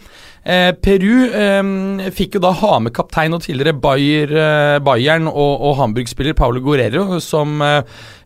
Eh, 0.47 0.71
Peru 0.79 1.27
eh, 1.35 2.11
fikk 2.15 2.37
jo 2.37 2.43
da 2.45 2.53
ha 2.55 2.77
med 2.79 2.95
kaptein 2.95 3.35
og 3.35 3.43
tidligere 3.43 3.75
Bayer, 3.83 4.31
eh, 4.31 4.79
Bayern 4.87 5.27
og, 5.27 5.63
og 5.67 5.75
Hamburg-spiller 5.81 6.37
Paulo 6.39 6.63
Guerrero, 6.63 7.19
som 7.25 7.59
eh, 7.67 7.81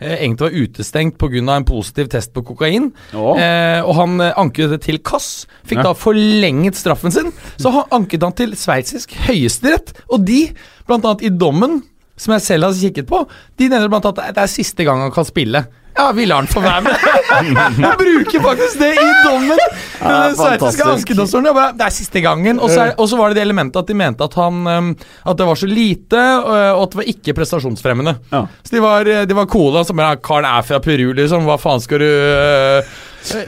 egentlig 0.05 0.51
var 0.51 0.59
utestengt 0.59 1.17
pga. 1.21 1.41
en 1.41 1.69
positiv 1.69 2.11
test 2.13 2.35
på 2.37 2.45
kokain. 2.45 2.91
Oh. 3.15 3.33
og 3.33 3.95
han 3.97 4.21
eh, 4.21 4.35
anket 4.37 4.75
det 4.75 4.83
til 4.85 5.01
Kass. 5.01 5.47
Fikk 5.65 5.81
ja. 5.81 5.89
da 5.89 5.97
forlenget 5.97 6.77
straffen 6.77 7.15
sin. 7.15 7.33
Så 7.57 7.73
han 7.73 7.89
anket 7.97 8.27
han 8.27 8.37
til 8.37 8.53
sveitsisk 8.59 9.17
høyesterett, 9.27 9.95
og 10.13 10.27
de, 10.29 10.43
blant 10.89 11.07
annet 11.07 11.25
i 11.25 11.33
dommen 11.33 11.81
som 12.21 12.35
jeg 12.37 12.45
selv 12.45 12.69
har 12.69 12.77
kikket 12.77 13.09
på, 13.09 13.23
de 13.57 13.71
nevner 13.71 13.89
blant 13.89 14.05
annet 14.11 14.27
at 14.29 14.37
det 14.37 14.45
er 14.45 14.53
siste 14.53 14.85
gang 14.85 15.01
han 15.01 15.15
kan 15.15 15.25
spille. 15.25 15.65
Ja, 16.01 16.13
vi 16.17 16.25
lar 16.27 16.37
han 16.41 16.49
få 16.49 16.63
være 16.65 16.81
med? 16.87 16.95
Han 17.85 17.97
bruker 18.01 18.41
faktisk 18.41 18.79
det 18.81 18.93
i 18.97 19.09
dommen! 19.27 19.59
Den 20.01 20.37
sveitsiske 20.39 20.87
ankedomstolen. 20.89 21.51
bare, 21.55 21.75
Det 21.77 21.85
er 21.85 21.93
siste 21.93 22.23
gangen. 22.25 22.61
Og 22.61 22.73
så, 22.73 23.19
var 23.19 23.31
det 23.31 23.41
det 23.41 23.45
elementet 23.45 23.77
at 23.83 23.91
de 23.91 23.97
mente 23.99 24.25
at 24.25 24.35
han 24.39 24.95
At 25.27 25.37
det 25.37 25.47
var 25.47 25.61
så 25.61 25.69
lite, 25.69 26.17
øh, 26.17 26.73
og 26.73 26.83
at 26.83 26.95
det 26.95 27.01
var 27.03 27.11
ikke 27.13 27.35
prestasjonsfremmende. 27.37 28.17
Ja. 28.33 28.47
Så 28.65 28.77
de 28.77 28.83
var, 28.83 29.05
de 29.05 29.37
var 29.37 29.47
cola. 29.47 29.85
Som 29.85 30.01
bare, 30.01 30.17
Karen 30.25 30.49
er 30.49 30.65
fra 30.65 30.81
Peru, 30.81 31.13
liksom. 31.13 31.45
Hva 31.45 31.59
faen 31.61 31.85
skal 31.85 32.01
du 32.01 32.09
øh, 32.09 32.97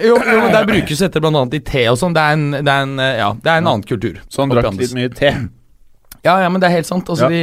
jo, 0.05 0.19
jo, 0.21 0.41
Der 0.53 0.69
brukes 0.69 1.01
dette 1.01 1.21
bl.a. 1.25 1.47
i 1.57 1.63
te 1.65 1.87
og 1.89 1.97
sånn. 2.01 2.13
Det 2.17 2.29
en, 2.37 2.49
det 2.61 2.77
en, 2.85 2.99
øh, 3.01 3.15
ja, 3.23 3.33
det 3.33 3.49
er 3.55 3.63
en 3.65 3.73
annen 3.73 3.87
kultur. 3.89 4.21
Så 4.29 4.45
han 4.45 4.53
drakk 4.53 4.77
litt 4.77 4.93
mye 4.99 5.13
te. 5.17 5.33
Ja, 6.23 6.37
ja, 6.45 6.49
men 6.53 6.61
det 6.63 6.69
er 6.69 6.77
helt 6.77 6.91
sant. 6.91 7.09
Altså, 7.11 7.33
de, 7.33 7.41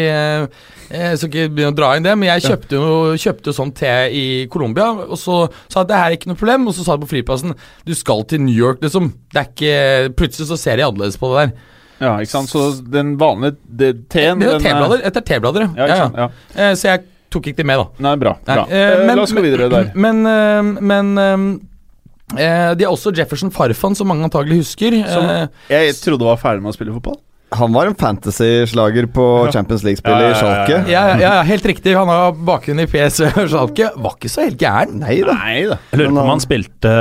jeg 0.90 1.18
skal 1.18 1.30
ikke 1.30 1.50
begynne 1.56 1.72
å 1.74 1.78
dra 1.78 1.90
inn 1.98 2.04
det, 2.04 2.18
men 2.18 2.30
jeg 2.30 2.42
kjøpte 2.50 2.78
jo 2.80 3.16
kjøpte 3.16 3.54
sånn 3.56 3.74
te 3.78 3.92
i 4.12 4.24
Colombia, 4.52 4.90
og 5.08 5.18
så 5.18 5.52
sa 5.70 5.82
jeg 5.84 5.88
det 5.92 5.96
her 6.00 6.10
er 6.12 6.18
ikke 6.18 6.28
noe 6.32 6.40
problem, 6.40 6.68
og 6.68 6.74
så 6.74 6.84
sa 6.86 6.96
de 6.98 7.06
på 7.06 7.12
flyplassen 7.14 7.54
du 7.86 7.94
skal 7.96 8.24
til 8.26 8.42
New 8.42 8.56
York, 8.56 8.80
liksom. 8.82 9.12
Det 9.34 9.40
er 9.44 9.50
ikke 9.54 10.16
Plutselig 10.16 10.48
så 10.50 10.58
ser 10.58 10.78
de 10.78 10.84
annerledes 10.88 11.18
på 11.22 11.30
det 11.34 11.44
der. 11.50 11.54
Ja, 12.00 12.14
ikke 12.24 12.32
sant. 12.32 12.50
Så 12.50 12.62
den 12.90 13.18
vanlige 13.20 13.58
det, 13.68 14.10
teen 14.10 14.40
Det 14.40 14.48
er 14.48 14.52
jo 14.54 14.60
er- 14.60 14.68
teblader. 14.70 15.02
Dette 15.04 15.18
er 15.20 15.28
teblader, 15.34 15.66
Ja, 15.76 15.86
ikke 15.86 15.98
sant. 15.98 16.16
Ja. 16.16 16.30
Eh, 16.56 16.74
Så 16.76 16.88
jeg 16.88 17.04
tok 17.30 17.44
ikke 17.52 17.58
det 17.58 17.66
med, 17.66 17.78
da. 17.78 17.88
Nei, 18.08 18.16
bra. 18.16 18.34
Bra. 18.46 18.66
eh, 18.70 18.78
Eh, 19.02 19.06
men- 19.06 19.16
La 19.18 19.24
oss 19.24 19.34
gå 19.34 19.42
videre 19.44 19.70
der. 19.70 19.92
Men, 19.96 20.24
men, 20.24 20.78
men 20.82 21.60
eh, 22.38 22.44
eh, 22.44 22.74
de 22.76 22.86
har 22.86 22.92
også 22.94 23.12
Jefferson 23.16 23.52
Farfan, 23.52 23.96
som 23.96 24.08
mange 24.08 24.24
antagelig 24.24 24.64
husker. 24.64 24.92
Som- 25.12 25.30
Eh, 25.30 25.48
Jeg 25.70 25.94
trodde 26.02 26.24
var 26.24 26.38
ferdig 26.38 26.62
med 26.64 26.72
å 26.74 26.78
spille 26.78 26.94
fotball. 26.94 27.20
Han 27.52 27.74
var 27.74 27.88
en 27.90 27.96
fantasy-slager 27.98 29.08
på 29.14 29.24
Ja. 29.48 29.52
Champions 29.52 29.82
League-spillet 29.84 30.22
Ja, 30.22 30.28
ja, 30.28 30.30
i 30.30 30.32
ja, 30.32 30.38
ja. 30.38 30.66
Schalke. 30.66 30.92
ja, 30.92 31.04
ja, 31.10 31.18
ja, 31.38 31.42
helt 31.48 31.66
riktig. 31.66 31.96
Han 31.98 32.08
har 32.08 32.32
bakgrunn 32.34 32.80
i 32.84 32.86
PSV 32.86 33.26
og 33.42 33.50
Schalke. 33.50 33.88
Var 33.96 34.14
ikke 34.20 34.30
så 34.30 34.44
helt 34.46 34.60
gæren. 34.62 35.00
Nei 35.02 35.16
da. 35.26 35.34
Nei 35.34 35.56
da. 35.72 35.78
Jeg 35.92 36.00
lurer 36.00 36.12
Men 36.12 36.20
på 36.20 36.22
om 36.26 36.30
han- 36.30 36.44
spilte 36.44 36.92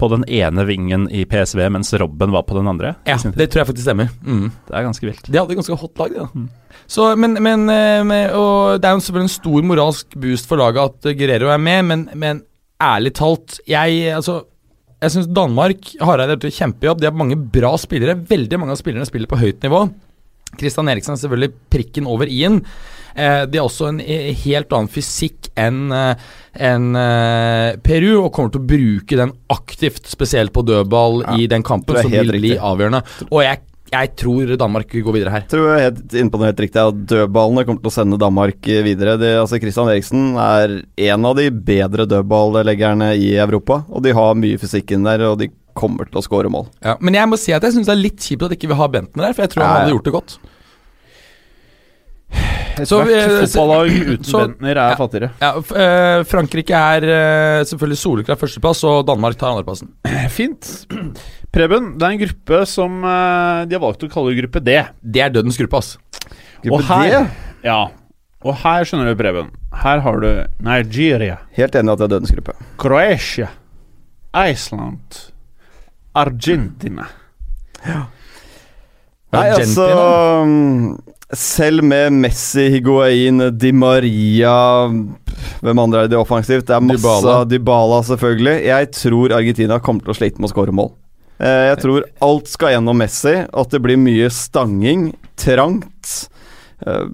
på 0.00 0.08
den 0.10 0.24
ene 0.28 0.64
vingen 0.66 1.06
i 1.14 1.24
PSV, 1.24 1.68
mens 1.70 1.92
Robben 1.94 2.32
var 2.34 2.42
på 2.48 2.56
den 2.58 2.66
andre. 2.68 2.96
Ja, 3.06 3.16
det 3.16 3.48
tror 3.52 3.62
jeg 3.62 3.68
faktisk 3.70 3.86
stemmer. 3.86 4.10
Mm. 4.26 4.50
Det 4.66 4.74
er 4.74 4.82
ganske 4.88 5.06
vilt. 5.06 5.30
De 5.30 5.38
hadde 5.38 5.54
ganske 5.60 5.78
hot 5.78 5.98
lag, 6.02 6.10
de, 6.10 6.26
da. 6.26 6.46
Så, 6.88 7.16
men, 7.18 7.38
men 7.42 7.68
eh, 7.70 8.30
og 8.36 8.80
Det 8.80 8.86
er 8.86 8.94
jo 8.94 9.00
selvfølgelig 9.06 9.30
en 9.30 9.36
stor 9.38 9.62
moralsk 9.70 10.18
boost 10.22 10.46
for 10.50 10.56
laget 10.60 10.82
at 10.82 11.06
eh, 11.10 11.16
Guerrero 11.18 11.48
er 11.54 11.58
med, 11.62 11.82
men, 11.84 12.08
men 12.14 12.42
ærlig 12.82 13.14
talt 13.14 13.60
Jeg 13.66 14.12
altså 14.14 14.42
jeg 15.04 15.12
syns 15.12 15.28
Danmark 15.28 15.90
Hareide 16.00 16.32
har 16.32 16.38
gjort 16.38 16.48
en 16.48 16.58
kjempejobb. 16.58 17.00
De 17.00 17.08
har 17.10 17.16
mange 17.16 17.36
bra 17.36 17.74
spillere. 17.80 18.16
Veldig 18.28 18.60
mange 18.60 18.76
av 18.76 18.80
spillerne 18.80 19.08
spiller 19.08 19.28
på 19.30 19.40
høyt 19.40 19.64
nivå. 19.66 19.86
Kristian 20.56 20.88
Eriksen 20.88 21.16
er 21.16 21.20
selvfølgelig 21.20 21.52
prikken 21.72 22.08
over 22.08 22.30
i-en. 22.32 22.62
Eh, 23.16 23.42
de 23.48 23.60
har 23.60 23.68
også 23.68 23.90
en 23.90 24.00
eh, 24.00 24.30
helt 24.44 24.72
annen 24.76 24.90
fysikk 24.92 25.50
enn 25.56 25.92
en, 25.92 26.88
eh, 27.00 27.76
Peru, 27.84 28.10
og 28.22 28.30
kommer 28.32 28.52
til 28.54 28.62
å 28.62 28.68
bruke 28.72 29.20
den 29.20 29.32
aktivt, 29.52 30.08
spesielt 30.08 30.52
på 30.56 30.64
dødball 30.64 31.22
Ja, 31.24 31.36
i 31.36 31.48
den 31.50 31.64
kampen, 31.66 31.96
som 32.00 32.12
blir 32.12 32.24
vil 32.24 32.40
bli 32.40 32.52
avgjørende. 32.56 33.02
Og 33.30 33.42
jeg, 33.44 33.60
jeg 33.92 34.10
tror 34.18 34.50
Danmark 34.58 34.90
går 34.90 35.14
videre 35.14 35.30
her. 35.36 35.44
Tror 35.50 35.68
jeg 35.76 35.84
helt 35.86 36.16
innpå 36.18 36.40
det 36.40 36.48
helt 36.50 36.62
riktig 36.66 36.80
at 36.82 37.04
dødballene 37.12 37.62
kommer 37.68 37.84
til 37.84 37.92
å 37.92 37.94
sende 37.94 38.18
Danmark 38.20 38.58
videre. 38.86 39.14
De, 39.20 39.30
altså 39.40 39.60
Christian 39.62 39.88
Eriksen 39.92 40.32
er 40.42 40.74
en 41.12 41.28
av 41.30 41.36
de 41.38 41.46
bedre 41.50 42.06
dødballleggerne 42.10 43.12
i 43.20 43.30
Europa, 43.38 43.84
og 43.88 44.02
de 44.06 44.14
har 44.16 44.34
mye 44.38 44.58
fysikk 44.58 44.96
inn 44.96 45.06
der, 45.06 45.22
og 45.30 45.38
de 45.44 45.50
kommer 45.76 46.08
til 46.08 46.18
å 46.22 46.24
skåre 46.24 46.48
mål. 46.50 46.66
Ja, 46.82 46.96
men 47.04 47.14
jeg 47.18 47.28
må 47.28 47.36
si 47.38 47.52
at 47.52 47.62
jeg 47.66 47.76
syns 47.76 47.86
det 47.90 47.94
er 47.94 48.00
litt 48.02 48.20
kjipt 48.24 48.46
at 48.48 48.54
ikke 48.56 48.70
vi 48.72 48.78
har 48.78 48.88
Bentner 48.92 49.28
der, 49.28 49.34
for 49.36 49.44
jeg 49.44 49.52
tror 49.54 49.66
han 49.66 49.74
hadde 49.82 49.94
gjort 49.96 50.06
det 50.10 50.14
godt. 50.18 50.38
Så 52.84 52.98
vi- 53.08 53.14
fotballag 53.46 53.88
uten 53.88 54.24
så- 54.32 54.40
Bentner 54.46 54.70
er 54.76 54.90
ja. 54.90 54.96
fattigere. 54.98 55.30
Ja, 55.40 55.52
f 55.62 55.70
eh, 55.72 56.22
Frankrike 56.28 56.76
er 56.76 57.06
eh, 57.08 57.64
selvfølgelig 57.64 58.00
soleklar 58.02 58.36
førsteplass, 58.40 58.82
og 58.84 59.06
Danmark 59.08 59.38
tar 59.40 59.54
andreplassen. 59.54 59.92
Fint. 60.36 60.72
Preben, 61.56 61.94
det 61.96 62.04
er 62.04 62.12
en 62.12 62.20
gruppe 62.20 62.58
som 62.68 62.96
eh, 63.00 63.60
de 63.64 63.76
har 63.78 63.80
valgt 63.80 64.02
å 64.04 64.10
kalle 64.12 64.34
gruppe 64.36 64.60
D. 64.60 64.74
Det 65.00 65.22
er 65.24 65.30
dødens 65.32 65.56
gruppe, 65.56 65.78
ass. 65.80 65.94
Og 66.68 66.82
her, 66.84 67.14
D, 67.14 67.20
ja, 67.64 67.78
og 68.44 68.58
her 68.60 68.84
skjønner 68.84 69.08
du, 69.08 69.14
Preben. 69.16 69.48
Her 69.80 70.02
har 70.04 70.20
du 70.20 70.28
Nigeria, 70.66 71.38
helt 71.56 71.78
enig 71.78 71.94
at 71.94 72.02
det 72.02 72.08
er 72.08 72.12
dødens 72.12 72.34
gruppe. 72.34 72.56
Croatia, 72.82 73.48
Iceland, 74.36 75.22
Argentina. 76.16 77.08
Nei, 77.86 79.46
altså 79.52 79.86
Selv 81.36 81.84
med 81.84 82.14
Messi, 82.14 82.68
Higuain, 82.72 83.42
Di 83.58 83.72
Maria 83.74 84.54
Hvem 85.60 85.80
andre 85.82 86.04
er 86.06 86.10
det 86.10 86.18
offensivt? 86.18 86.66
Det 86.68 86.76
er 86.76 86.84
masse 86.84 87.02
Dybala. 87.02 87.40
Dybala. 87.50 87.98
selvfølgelig. 88.06 88.56
Jeg 88.68 88.92
tror 88.96 89.34
Argentina 89.36 89.80
kommer 89.80 90.06
til 90.06 90.14
å 90.14 90.18
slite 90.20 90.40
med 90.40 90.50
å 90.50 90.54
skåre 90.54 90.74
mål. 90.74 90.94
Eh, 91.38 91.66
Jeg 91.74 91.78
tror 91.82 92.04
alt 92.24 92.48
skal 92.48 92.72
gjennom 92.76 92.96
Messi, 92.96 93.34
at 93.44 93.70
det 93.74 93.82
blir 93.84 93.98
mye 94.00 94.30
stanging, 94.32 95.10
trangt. 95.36 96.28
Eh, 96.86 97.06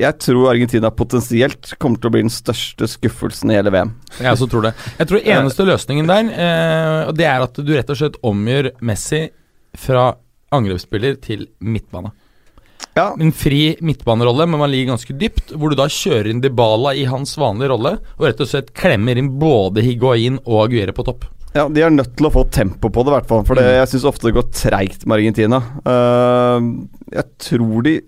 Jeg 0.00 0.16
tror 0.18 0.48
Argentina 0.48 0.88
potensielt 0.90 1.74
kommer 1.78 2.00
til 2.00 2.08
å 2.08 2.12
bli 2.14 2.22
den 2.24 2.32
største 2.32 2.86
skuffelsen 2.88 3.50
i 3.52 3.58
hele 3.58 3.68
VM. 3.74 3.90
Jeg 4.16 4.32
også 4.32 4.48
tror 4.48 4.62
det. 4.62 4.72
Jeg 4.98 5.10
tror 5.10 5.20
eneste 5.34 5.66
løsningen 5.68 6.06
der, 6.08 6.30
eh, 6.32 7.12
det 7.12 7.26
er 7.28 7.42
at 7.44 7.52
du 7.60 7.74
rett 7.76 7.90
og 7.90 7.96
slett 8.00 8.16
omgjør 8.24 8.70
Messi 8.80 9.26
fra 9.76 10.14
angrepsspiller 10.50 11.20
til 11.20 11.48
midtbane. 11.60 12.12
Ja, 12.96 13.12
En 13.20 13.30
fri 13.30 13.76
midtbanerolle, 13.80 14.48
men 14.48 14.58
man 14.58 14.70
ligger 14.70 14.94
ganske 14.96 15.12
dypt, 15.16 15.52
hvor 15.54 15.68
du 15.70 15.76
da 15.76 15.84
kjører 15.86 16.30
inn 16.32 16.40
Dybala 16.40 16.94
i 16.96 17.04
hans 17.04 17.36
vanlige 17.36 17.68
rolle, 17.70 17.92
og 18.18 18.24
rett 18.26 18.40
og 18.40 18.48
slett 18.48 18.72
klemmer 18.74 19.16
inn 19.20 19.38
både 19.38 19.82
Higuain 19.84 20.38
og 20.46 20.64
Aguirre 20.64 20.92
på 20.96 21.04
topp. 21.04 21.24
Ja, 21.56 21.66
De 21.66 21.82
er 21.82 21.90
nødt 21.90 22.12
til 22.18 22.28
å 22.28 22.32
få 22.32 22.44
tempo 22.52 22.90
på 22.92 23.02
det, 23.02 23.10
i 23.10 23.16
hvert 23.16 23.30
fall. 23.30 23.42
For 23.48 23.58
det, 23.58 23.66
jeg 23.74 23.90
syns 23.92 24.06
ofte 24.10 24.28
det 24.28 24.36
går 24.36 24.50
treigt 24.54 25.06
med 25.06 25.18
Argentina. 25.18 25.62
Uh, 25.86 26.86
jeg 27.10 27.28
tror 27.50 27.86
de 27.86 27.98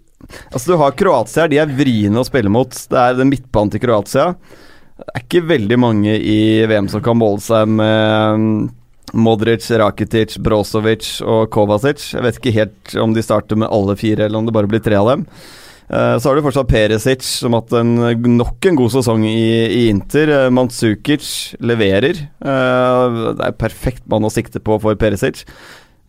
Altså, 0.53 0.71
du 0.71 0.79
har 0.79 0.95
Kroatia 0.95 1.49
de 1.51 1.59
er 1.59 1.73
vriene 1.75 2.21
å 2.21 2.25
spille 2.25 2.51
mot. 2.53 2.71
Det 2.71 2.99
er 2.99 3.17
den 3.19 3.33
midtbanen 3.33 3.73
til 3.75 3.83
Kroatia. 3.83 4.29
Det 5.03 5.09
er 5.11 5.25
ikke 5.25 5.43
veldig 5.49 5.79
mange 5.83 6.15
i 6.15 6.63
VM 6.71 6.87
som 6.93 7.03
kan 7.05 7.19
måle 7.19 7.43
seg 7.43 7.67
med 7.67 8.39
mm, 8.39 8.55
Modric, 9.19 9.67
Rakitic, 9.83 10.37
Brozovic 10.39 11.09
og 11.27 11.51
Kovacic. 11.53 12.13
Jeg 12.15 12.25
vet 12.25 12.39
ikke 12.39 12.55
helt 12.55 12.95
om 13.03 13.17
de 13.17 13.27
starter 13.27 13.59
med 13.59 13.73
alle 13.75 13.99
fire, 13.99 14.29
eller 14.29 14.39
om 14.39 14.47
det 14.47 14.55
bare 14.55 14.71
blir 14.71 14.85
tre 14.85 15.01
av 15.01 15.11
dem. 15.11 15.27
Eh, 15.93 16.17
Så 16.19 16.29
har 16.31 16.37
du 16.39 16.43
fortsatt 16.47 16.69
Perisic, 16.71 17.23
som 17.43 17.53
har 17.53 17.61
hatt 17.63 17.75
en, 17.83 17.95
nok 18.39 18.65
en 18.71 18.79
god 18.81 18.93
sesong 18.95 19.27
i, 19.29 19.37
i 19.69 19.83
Inter. 19.93 20.31
Eh, 20.33 20.51
Mandzukic 20.55 21.27
leverer. 21.61 22.23
Eh, 22.41 23.17
Det 23.37 23.49
er 23.51 23.57
perfekt 23.61 24.07
mann 24.09 24.25
å 24.25 24.33
sikte 24.33 24.63
på 24.65 24.79
for 24.81 24.97
Perisic. 24.97 25.45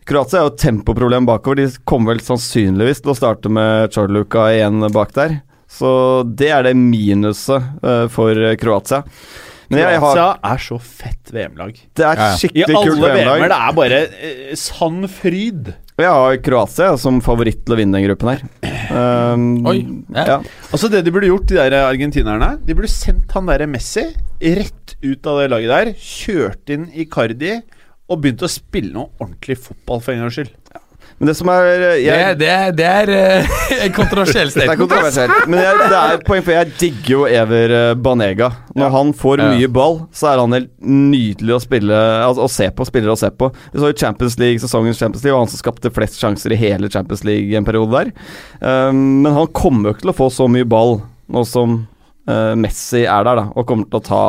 Kroatia 0.08 0.40
er 0.40 0.46
jo 0.48 0.52
et 0.54 0.60
tempoproblem 0.60 1.24
bakover. 1.28 1.62
De 1.62 1.68
kommer 1.88 2.12
vel 2.14 2.20
sannsynligvis 2.24 3.00
til 3.04 3.12
å 3.14 3.16
starte 3.16 3.48
med 3.52 3.92
Charluca 3.94 4.50
igjen 4.52 4.84
bak 4.92 5.12
der. 5.16 5.38
Så 5.74 5.90
det 6.36 6.50
er 6.52 6.62
det 6.66 6.74
minuset 6.76 7.64
for 8.12 8.36
Kroatia. 8.60 8.98
Men 9.72 9.80
jeg 9.80 9.96
har, 9.96 10.12
Kroatia 10.12 10.52
er 10.52 10.60
så 10.60 10.76
fett 10.78 11.32
VM-lag. 11.32 11.72
det 11.96 12.04
er 12.04 12.20
Ja, 12.20 12.26
ja. 12.28 12.34
I 12.34 12.42
skikkelig 12.42 12.68
I 12.68 12.76
alle 12.76 13.00
VM-er 13.00 13.24
VM-lag. 13.24 13.48
det 13.48 13.60
er 13.64 13.78
bare 13.80 14.56
sann 14.60 15.08
fryd. 15.08 15.72
Jeg 15.94 16.10
har 16.10 16.38
Kroatia 16.42 16.96
som 16.98 17.20
favoritt 17.22 17.60
til 17.62 17.76
å 17.76 17.78
vinne 17.78 17.94
den 17.94 18.08
gruppen 18.08 18.32
her. 18.32 18.40
Um, 18.90 19.44
Oi, 19.70 19.76
ja. 20.10 20.24
ja. 20.26 20.38
Altså 20.74 20.90
Det 20.90 21.04
de 21.06 21.12
burde 21.14 21.28
gjort, 21.30 21.46
de 21.48 21.56
der 21.56 21.76
argentinerne 21.86 22.48
De 22.66 22.74
burde 22.76 22.90
sendt 22.90 23.30
han 23.32 23.46
derre 23.48 23.68
Messi 23.70 24.02
rett 24.42 24.96
ut 25.04 25.28
av 25.30 25.38
det 25.38 25.46
laget 25.52 25.70
der. 25.70 25.92
Kjørt 25.94 26.74
inn 26.74 26.88
Icardi 26.98 27.54
og 28.10 28.20
begynt 28.24 28.42
å 28.42 28.50
spille 28.50 28.90
noe 28.92 29.12
ordentlig 29.22 29.56
fotball 29.62 30.02
for 30.02 30.12
en 30.16 30.24
gangs 30.24 30.40
skyld. 30.40 30.50
Men 31.18 31.28
det 31.30 31.34
som 31.38 31.48
er 31.52 31.66
Det, 31.78 31.90
jeg, 32.02 32.38
det, 32.40 32.50
det 32.78 32.86
er 32.90 33.10
eh, 33.14 33.52
en 33.86 33.92
kontroversiell 33.94 34.48
Det 34.50 34.56
er 34.56 34.66
statement. 34.66 34.80
kontroversielt. 34.80 35.46
Men 35.48 35.60
jeg, 35.62 35.78
det 35.92 35.98
er 36.00 36.18
poeng, 36.26 36.42
for 36.42 36.56
jeg 36.56 36.72
digger 36.80 37.12
jo 37.14 37.20
Ever 37.30 37.74
eh, 37.78 37.94
Banega. 37.94 38.48
Når 38.74 38.86
Ja. 38.88 38.90
han 38.96 39.12
får 39.14 39.38
Ja. 39.44 39.48
mye 39.54 39.68
ball, 39.70 40.00
så 40.12 40.32
er 40.32 40.42
han 40.42 40.52
helt 40.58 40.70
nydelig 40.82 41.54
å 41.54 41.60
spille 41.62 42.00
altså, 42.26 42.44
Å 42.48 42.50
se 42.50 42.68
på. 42.74 42.88
Spiller 42.90 43.14
å 43.14 43.18
se 43.20 43.30
på. 43.30 43.52
Vi 43.72 43.78
så 43.80 43.92
jo 43.92 43.98
Champions 44.04 44.38
League, 44.42 44.58
sesongens 44.58 44.98
Champions 44.98 45.22
League, 45.24 45.36
og 45.38 45.44
han 45.46 45.52
som 45.54 45.62
skapte 45.62 45.94
flest 45.94 46.18
sjanser 46.20 46.52
i 46.52 46.60
hele 46.60 46.90
Champions 46.90 47.22
League 47.24 47.54
en 47.56 47.64
periode 47.64 47.94
der. 47.94 48.10
Um, 48.60 49.22
men 49.22 49.32
han 49.38 49.46
kommer 49.54 49.90
jo 49.90 49.94
ikke 49.94 50.08
til 50.08 50.14
å 50.14 50.18
få 50.18 50.30
så 50.34 50.50
mye 50.50 50.66
ball 50.66 50.98
nå 51.30 51.44
som 51.48 51.84
eh, 52.30 52.54
Messi 52.60 53.02
er 53.04 53.26
der, 53.26 53.40
da, 53.40 53.44
og 53.54 53.66
kommer 53.68 53.88
til 53.90 54.00
å 54.00 54.04
ta 54.04 54.20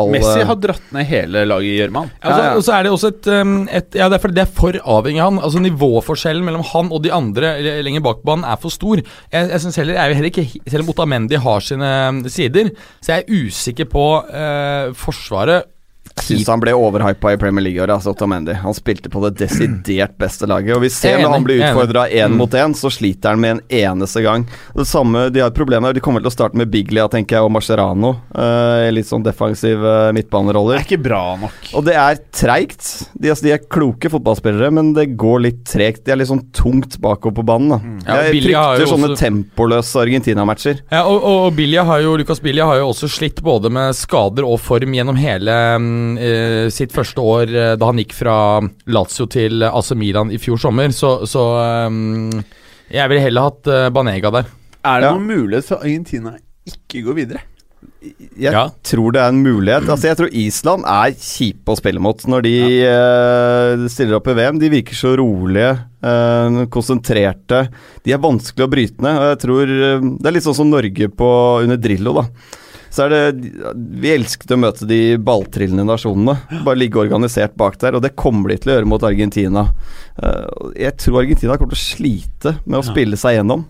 alle 0.00 0.14
Messi 0.14 0.44
har 0.46 0.58
dratt 0.60 0.92
ned 0.94 1.08
hele 1.08 1.44
laget 1.48 1.70
i 1.70 1.78
gjørma. 1.80 2.04
Altså, 2.20 2.36
Ja, 2.40 2.50
ja. 2.50 2.52
Og 2.58 2.66
så 2.66 2.76
er 2.76 2.86
det 2.86 2.92
også 2.94 3.12
et, 3.14 3.30
um, 3.40 3.56
et 3.70 3.98
Ja, 3.98 4.08
det 4.12 4.20
er 4.20 4.36
det 4.36 4.44
er 4.44 4.52
for 4.60 4.78
avhengig 4.96 5.22
av 5.22 5.32
han. 5.32 5.42
Altså 5.42 5.64
Nivåforskjellen 5.64 6.46
mellom 6.46 6.64
han 6.70 6.92
og 6.92 7.02
de 7.04 7.12
andre 7.14 7.54
lenger 7.84 8.04
bak 8.06 8.22
banen 8.26 8.46
er 8.48 8.60
for 8.62 8.74
stor. 8.74 9.02
Jeg, 9.02 9.50
jeg 9.50 9.64
synes 9.64 9.80
heller, 9.82 9.98
jeg 9.98 10.04
er 10.04 10.18
heller 10.20 10.32
ikke 10.32 10.70
Selv 10.70 10.84
om 10.84 10.94
Otamendi 10.94 11.40
har 11.40 11.66
sine 11.66 11.90
um, 12.10 12.22
sider, 12.30 12.72
så 13.00 13.16
jeg 13.16 13.24
er 13.24 13.44
usikker 13.46 13.90
på 13.90 14.06
uh, 14.22 14.90
Forsvaret 14.96 15.68
Jeg 16.16 16.26
syns 16.38 16.48
han 16.52 16.60
ble 16.62 16.72
overhypa 16.76 17.32
i 17.34 17.38
Premier 17.40 17.64
League 17.64 17.78
i 17.78 17.82
år, 17.82 17.90
altså, 17.94 18.12
Otamendi. 18.14 18.54
Han 18.62 18.74
spilte 18.76 19.10
på 19.10 19.22
det 19.24 19.32
desidert 19.40 20.16
beste 20.20 20.46
laget. 20.50 20.74
Og 20.76 20.82
vi 20.84 20.90
ser 20.92 21.18
når 21.22 21.34
han 21.36 21.44
blir 21.46 21.62
utfordra 21.62 22.06
én 22.10 22.30
Mm. 22.30 22.36
mot 22.36 22.50
én, 22.50 22.74
så 22.74 22.90
sliter 22.92 23.30
han 23.30 23.40
med 23.40 23.50
en 23.50 23.60
eneste 23.70 24.22
gang. 24.22 24.46
Det 24.74 24.86
samme, 24.86 25.30
De 25.32 25.40
har 25.40 25.48
et 25.50 25.54
problem 25.54 25.82
der. 25.82 25.92
De 25.94 26.00
kommer 26.00 26.20
til 26.20 26.30
å 26.30 26.34
starte 26.34 26.54
med 26.56 26.70
Biglia, 26.70 27.08
tenker 27.08 27.36
jeg, 27.36 27.42
og 27.42 27.50
Mascherano. 27.50 28.12
Uh, 28.34 28.90
litt 28.92 29.06
sånn 29.06 29.22
defensiv 29.24 29.78
uh, 29.82 30.12
Det 30.12 30.26
er 30.30 30.84
ikke 30.84 31.02
bra 31.02 31.36
nok. 31.40 31.52
Og 31.74 31.84
det 31.84 31.94
er 31.94 32.18
treigt. 32.32 33.08
De, 33.18 33.30
altså, 33.30 33.42
de 33.42 33.52
er 33.52 33.58
kloke 33.70 34.10
fotballspillere, 34.10 34.70
men 34.72 34.92
det 34.94 35.16
går 35.16 35.40
litt 35.40 35.64
tregt. 35.64 36.04
De 36.04 36.12
er 36.12 36.16
litt 36.20 36.28
sånn 36.28 36.44
tungt 36.52 36.98
bakover 37.00 37.34
på 37.40 37.44
banen. 37.46 37.70
Da. 37.70 37.78
Ja, 38.14 38.22
jeg 38.30 38.42
frykter 38.44 38.86
sånne 38.86 39.10
også- 39.14 39.20
tempoløse 39.24 40.00
Argentina-matcher. 40.04 40.80
Ja, 40.90 41.04
og, 41.06 41.22
og, 41.22 41.38
og 41.46 41.56
Bilja 41.56 41.84
har 41.84 42.00
jo, 42.04 42.16
Lucas 42.16 42.40
Bilja 42.40 42.66
har 42.66 42.78
jo 42.82 42.88
også 42.92 43.08
slitt 43.10 43.40
både 43.42 43.70
med 43.72 43.94
skader 43.98 44.46
og 44.46 44.60
form 44.60 44.94
gjennom 44.94 45.16
hele 45.20 45.50
mm, 45.78 45.90
eh, 45.99 45.99
sitt 46.74 46.92
første 46.94 47.22
år 47.22 47.52
eh, 47.54 47.74
da 47.80 47.90
han 47.90 48.00
gikk 48.02 48.14
fra 48.16 48.36
Lazio 48.92 49.26
til 49.30 49.62
AC 49.68 49.92
Milan 49.98 50.32
i 50.34 50.38
fjor 50.42 50.60
sommer, 50.62 50.92
så, 50.96 51.20
så 51.28 51.44
mm, 51.90 52.40
jeg 52.90 53.12
ville 53.12 53.26
heller 53.28 53.50
hatt 53.50 53.70
eh, 53.70 53.88
Banega 53.94 54.32
der. 54.40 54.50
Er 54.80 55.00
det 55.02 55.10
Ja. 55.10 55.14
noen 55.14 55.28
mulighet 55.28 55.68
for 55.70 55.84
Argentina 55.84 56.36
ikke 56.68 57.04
gå 57.06 57.14
videre? 57.16 57.42
Jeg 58.00 58.52
Ja. 58.52 58.62
tror 58.84 59.12
det 59.12 59.20
er 59.20 59.28
en 59.28 59.42
mulighet. 59.44 59.84
Altså, 59.88 60.08
jeg 60.08 60.16
tror 60.16 60.30
Island 60.32 60.84
er 60.88 61.12
kjipe 61.16 61.72
å 61.72 61.76
spille 61.76 62.00
mot 62.00 62.16
når 62.28 62.42
de 62.46 62.54
eh, 62.88 63.88
stiller 63.92 64.16
opp 64.16 64.28
i 64.28 64.36
VM. 64.38 64.58
De 64.60 64.70
virker 64.72 64.96
så 64.96 65.12
rolige, 65.20 65.72
uh, 66.04 66.64
konsentrerte. 66.72 67.66
De 68.04 68.12
er 68.16 68.22
vanskelig 68.22 68.64
å 68.64 68.70
bryte 68.72 69.04
ned. 69.04 69.18
Og 69.20 69.28
jeg 69.34 69.40
tror 69.44 69.74
uh, 69.76 70.08
Det 70.16 70.30
er 70.30 70.36
litt 70.36 70.46
sånn 70.48 70.56
som 70.62 70.70
Norge 70.72 71.08
på, 71.12 71.30
under 71.64 71.76
Drillo, 71.80 72.14
da. 72.22 72.24
Så 72.90 73.04
er 73.06 73.12
det 73.14 73.64
Vi 74.02 74.10
elsket 74.10 74.50
å 74.50 74.58
møte 74.58 74.86
de 74.88 75.16
balltrillende 75.22 75.86
nasjonene. 75.86 76.34
Bare 76.66 76.80
ligge 76.80 76.98
organisert 77.02 77.54
bak 77.58 77.78
der, 77.82 77.94
og 77.98 78.02
det 78.02 78.16
kommer 78.18 78.50
de 78.50 78.58
til 78.60 78.72
å 78.72 78.78
gjøre 78.78 78.90
mot 78.90 79.04
Argentina. 79.06 79.68
Eh, 80.20 80.64
jeg 80.86 80.96
tror 80.98 81.20
Argentina 81.22 81.58
kommer 81.58 81.76
til 81.76 81.80
å 81.80 81.88
slite 81.88 82.56
med 82.64 82.80
å 82.80 82.86
spille 82.86 83.18
seg 83.20 83.38
gjennom. 83.38 83.62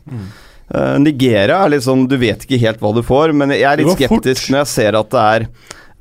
Eh, 0.71 0.97
Nigeria 1.03 1.65
er 1.65 1.73
litt 1.73 1.83
sånn 1.83 2.05
Du 2.09 2.17
vet 2.21 2.45
ikke 2.47 2.61
helt 2.63 2.81
hva 2.83 2.95
du 2.95 3.03
får, 3.03 3.35
men 3.37 3.51
jeg 3.51 3.67
er 3.67 3.81
litt 3.83 3.91
Det 3.91 4.09
fort. 4.09 4.23
skeptisk 4.23 4.53
når 4.55 4.63
jeg 4.65 4.73
ser 4.77 4.99
at 5.01 5.11
det 5.13 5.25
er 5.35 5.47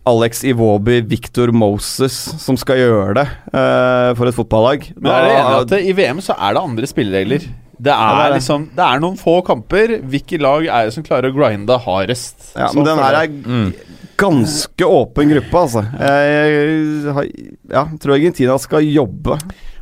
Alex 0.10 0.44
Iwobi, 0.48 1.02
Victor 1.06 1.52
Moses 1.54 2.16
som 2.42 2.58
skal 2.58 2.80
gjøre 2.80 3.18
det 3.20 3.26
uh, 3.54 4.16
for 4.18 4.30
et 4.30 4.34
fotballag. 4.38 4.88
Men 4.96 5.12
er 5.12 5.26
du 5.26 5.32
enig 5.34 5.50
i 5.50 5.58
at 5.60 5.74
i 5.92 5.96
VM 5.98 6.22
så 6.24 6.34
er 6.40 6.56
det 6.56 6.64
andre 6.64 6.90
spilleregler? 6.90 7.50
Det 7.80 7.94
Ja, 7.94 8.10
er, 8.12 8.18
det 8.20 8.26
er 8.26 8.34
liksom 8.36 8.66
Det 8.76 8.84
er 8.86 9.00
noen 9.00 9.16
få 9.20 9.38
kamper. 9.48 9.94
Hvilke 10.12 10.40
lag 10.42 10.66
er 10.68 10.90
det 10.90 10.96
som 10.98 11.06
klarer 11.06 11.32
å 11.32 11.36
grinde 11.38 11.78
hardest? 11.86 12.52
ja, 12.58 12.68
men 12.76 12.88
den 12.88 13.00
her 13.00 13.16
er 13.22 13.30
er 13.30 13.72
ganske 14.20 14.84
åpen 14.84 15.30
gruppe, 15.32 15.62
altså. 15.62 15.86
Jeg, 15.96 17.32
ja, 17.72 17.86
tror 18.04 18.18
Argentina 18.18 18.58
skal 18.60 18.84
jobbe. 18.84 19.38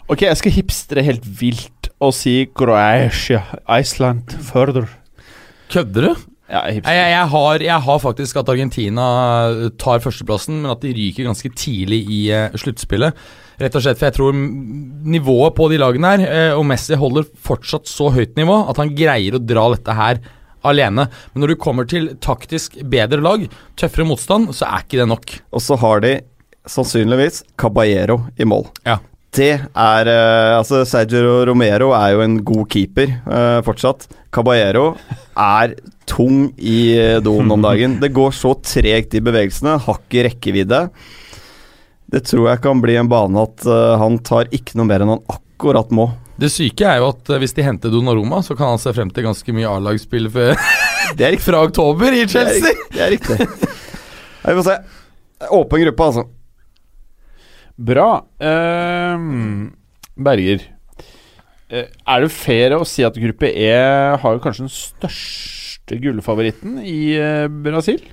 Ok, 0.07 0.21
jeg 0.27 0.37
skal 0.37 0.53
hipstre 0.53 1.03
helt 1.03 1.25
vilt 1.25 1.89
og 1.97 2.13
si 2.13 2.43
Croatia, 2.53 3.41
Iceland, 3.79 4.35
further. 4.45 4.85
Kødder 5.73 6.11
du? 6.11 6.27
Ja, 6.47 6.61
jeg 6.69 6.83
Jeg, 6.85 7.09
jeg, 7.11 7.25
har, 7.33 7.59
jeg 7.65 7.81
har 7.89 7.99
faktisk 7.99 8.37
at 8.39 8.49
Argentina 8.53 9.07
tar 9.81 9.99
førsteplassen, 9.99 10.61
men 10.61 10.71
at 10.71 10.85
de 10.85 10.93
ryker 10.95 11.25
ganske 11.27 11.49
tidlig 11.57 12.05
i 12.07 12.21
uh, 12.31 12.53
sluttspillet. 12.55 13.17
Rett 13.57 13.73
og 13.73 13.81
slett, 13.81 13.97
for 13.97 14.07
jeg 14.09 14.15
tror 14.19 14.35
nivået 14.37 15.55
på 15.57 15.67
de 15.71 15.79
lagene 15.81 16.13
her, 16.13 16.25
eh, 16.27 16.53
og 16.53 16.65
Messi 16.69 16.97
holder 16.99 17.25
fortsatt 17.41 17.89
så 17.89 18.11
høyt 18.13 18.37
nivå 18.37 18.59
at 18.69 18.77
han 18.81 18.93
greier 18.97 19.37
å 19.37 19.41
dra 19.41 19.65
dette 19.73 19.95
her 19.97 20.21
alene. 20.67 21.07
Men 21.33 21.43
når 21.43 21.53
du 21.53 21.61
kommer 21.61 21.87
til 21.89 22.11
taktisk 22.23 22.77
bedre 22.85 23.21
lag, 23.23 23.47
tøffere 23.79 24.07
motstand, 24.09 24.53
så 24.53 24.69
er 24.69 24.85
ikke 24.85 25.01
det 25.01 25.09
nok. 25.09 25.37
Og 25.53 25.63
så 25.63 25.77
har 25.81 26.03
de 26.05 26.17
sannsynligvis 26.67 27.43
Caballero 27.59 28.21
i 28.37 28.47
mål. 28.47 28.67
Ja. 28.85 28.99
Det 29.37 29.53
er 29.59 30.09
eh, 30.09 30.53
Altså, 30.57 30.81
Sergio 30.87 31.43
Romero 31.49 31.91
er 31.97 32.15
jo 32.15 32.23
en 32.23 32.39
god 32.47 32.65
keeper 32.73 33.11
eh, 33.19 33.59
fortsatt. 33.65 34.07
Caballero 34.33 34.93
er 35.37 35.75
tung 36.09 36.47
i 36.57 36.79
eh, 36.97 37.19
doen 37.23 37.51
om 37.53 37.65
dagen. 37.65 37.99
Det 38.01 38.13
går 38.15 38.33
så 38.35 38.55
tregt 38.63 39.17
i 39.17 39.23
bevegelsene, 39.23 39.77
har 39.83 39.99
ikke 40.01 40.27
rekkevidde. 40.29 40.87
Det 42.07 42.23
tror 42.23 42.47
jeg 42.47 42.63
kan 42.63 42.79
bli 42.79 42.95
en 42.99 43.09
bane 43.11 43.41
at 43.43 43.65
uh, 43.67 43.97
han 43.99 44.15
tar 44.23 44.47
ikke 44.55 44.77
noe 44.79 44.87
mer 44.87 45.03
enn 45.03 45.11
han 45.17 45.23
akkurat 45.31 45.91
må. 45.95 46.07
Det 46.37 46.49
syke 46.53 46.85
er 46.85 47.01
jo 47.01 47.09
at 47.09 47.31
eh, 47.33 47.39
hvis 47.41 47.55
de 47.57 47.65
henter 47.65 47.91
Donnarumma, 47.91 48.43
så 48.45 48.55
kan 48.55 48.75
han 48.75 48.81
se 48.81 48.93
frem 48.93 49.09
til 49.09 49.25
ganske 49.25 49.55
mye 49.57 49.71
A-lagsspill 49.71 50.29
Det 51.17 51.25
er 51.25 51.33
riktig. 51.33 51.47
fra 51.47 51.63
oktober 51.65 52.13
i 52.13 52.23
Chelsea. 52.29 52.75
Det 52.93 53.01
er 53.03 53.13
riktig. 53.15 53.39
Ja, 53.41 54.51
Vi 54.51 54.55
får 54.59 54.67
se. 54.69 54.77
Åpen 55.57 55.83
gruppe, 55.83 56.07
altså. 56.11 56.25
Bra. 57.89 58.09
Uh, 58.41 59.69
Berger. 60.15 60.63
Uh, 61.73 61.83
er 61.83 62.23
det 62.23 62.31
fair 62.31 62.77
å 62.77 62.85
si 62.87 63.03
at 63.05 63.17
gruppe 63.19 63.49
E 63.51 63.73
har 64.21 64.37
jo 64.37 64.43
kanskje 64.43 64.67
den 64.67 64.73
største 64.73 65.99
gullfavoritten 66.03 66.79
i 66.85 67.17
Brasil? 67.65 68.05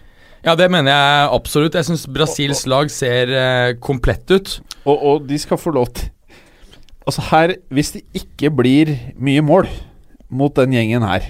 Ja, 0.45 0.53
det 0.53 0.67
mener 0.69 0.93
jeg 0.93 1.29
absolutt. 1.33 1.77
Jeg 1.79 1.89
syns 1.89 2.05
Brasils 2.13 2.67
lag 2.69 2.91
ser 2.93 3.31
eh, 3.33 3.77
komplett 3.81 4.29
ut. 4.29 4.59
Og, 4.85 4.97
og 4.99 5.29
de 5.29 5.39
skal 5.41 5.61
få 5.61 5.73
lov 5.73 5.89
til 5.97 6.11
Altså 7.05 7.21
her, 7.31 7.53
hvis 7.69 7.91
det 7.93 8.03
ikke 8.17 8.49
blir 8.49 8.95
mye 9.21 9.43
mål 9.45 9.69
mot 10.33 10.55
den 10.57 10.73
gjengen 10.73 11.05
her 11.05 11.27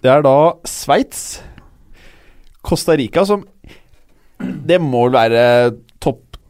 Det 0.00 0.08
er 0.08 0.22
da 0.24 0.36
Sveits, 0.64 1.42
Costa 2.64 2.96
Rica 2.96 3.24
som 3.28 3.44
Det 4.40 4.80
må 4.80 5.04
være 5.12 5.74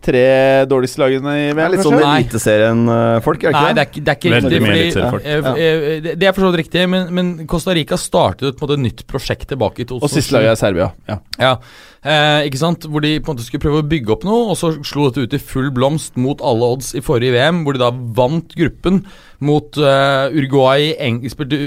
tre 0.03 0.23
dårligste 0.71 1.01
lagene 1.03 1.33
i 1.39 1.45
VM, 1.53 1.57
Det 1.57 1.65
er 1.65 1.73
litt 1.75 1.85
sånn? 1.87 1.97
Nei. 2.01 2.17
Eliteserien-folk, 2.23 3.45
er 3.45 3.53
det 3.53 3.55
Nei, 3.55 3.63
ikke 3.63 3.75
det 3.75 3.83
er 3.83 3.89
ikke, 3.89 4.03
det 4.03 4.13
er 4.13 4.17
ikke 4.17 4.33
riktig. 4.33 5.05
fordi- 5.13 5.25
eh, 5.25 5.97
eh, 5.97 6.01
det- 6.01 6.23
er 6.29 6.33
for 6.33 6.43
så 6.43 6.51
vidt 6.51 6.61
riktig, 6.67 6.89
men, 6.89 7.15
men 7.15 7.47
Costa 7.47 7.73
Rica 7.73 7.97
startet 7.97 8.61
et 8.63 8.79
nytt 8.79 9.07
prosjekt 9.07 9.47
tilbake 9.49 9.81
i 9.81 9.85
2007. 9.85 10.03
Og 10.03 10.11
siste 10.11 10.33
laget 10.33 10.51
er 10.51 10.57
Serbia. 10.57 10.93
Ja. 11.09 11.19
Ja, 11.39 11.57
eh, 12.05 12.49
ikke 12.49 12.59
sant? 12.59 12.81
Hvor 12.81 13.01
de 13.01 13.21
på 13.21 13.31
en 13.31 13.37
måte 13.37 13.47
skulle 13.47 13.63
prøve 13.63 13.83
å 13.83 13.89
bygge 13.89 14.11
opp 14.11 14.25
noe, 14.25 14.51
og 14.51 14.57
så 14.57 14.73
slo 14.85 15.09
dette 15.11 15.23
ut 15.23 15.35
i 15.35 15.39
full 15.39 15.71
blomst 15.71 16.17
mot 16.17 16.41
alle 16.41 16.63
odds 16.63 16.95
i 16.95 17.01
forrige 17.01 17.33
VM, 17.33 17.65
hvor 17.65 17.73
de 17.75 17.79
da 17.79 17.91
vant 17.91 18.55
gruppen 18.55 19.05
mot 19.41 19.77
uh, 19.79 20.29
Uruguay. 20.31 20.95
Eng 20.99 21.23
spilte 21.29 21.59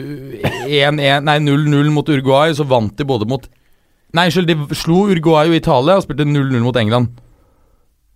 1-1, 0.67 1.23
nei 1.23 1.39
0-0 1.39 1.91
mot 1.91 2.07
Uruguay, 2.07 2.51
så 2.51 2.65
vant 2.67 2.95
de 2.95 3.03
både 3.05 3.27
mot 3.27 3.47
Nei, 4.15 4.29
unnskyld, 4.29 4.47
de 4.47 4.75
slo 4.79 5.09
Uruguay 5.11 5.49
og 5.49 5.57
Italia 5.57 5.97
og 5.97 6.05
spilte 6.05 6.23
0-0 6.23 6.61
mot 6.63 6.77
England. 6.79 7.09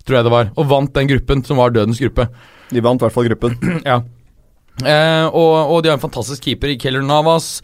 Tror 0.06 0.20
jeg 0.20 0.28
det 0.28 0.34
var. 0.34 0.50
Og 0.56 0.70
vant 0.70 0.94
den 0.96 1.10
gruppen, 1.12 1.44
som 1.46 1.60
var 1.62 1.74
dødens 1.76 2.00
gruppe. 2.02 2.30
De 2.70 2.84
vant 2.86 3.02
i 3.02 3.06
hvert 3.06 3.16
fall 3.16 3.30
gruppen. 3.32 3.60
Ja. 3.90 4.02
Eh, 4.80 5.26
og, 5.36 5.74
og 5.74 5.82
de 5.84 5.90
har 5.92 5.98
en 5.98 6.04
fantastisk 6.06 6.46
keeper 6.46 6.72
i 6.72 6.78
Keller 6.80 7.04
Navas. 7.04 7.58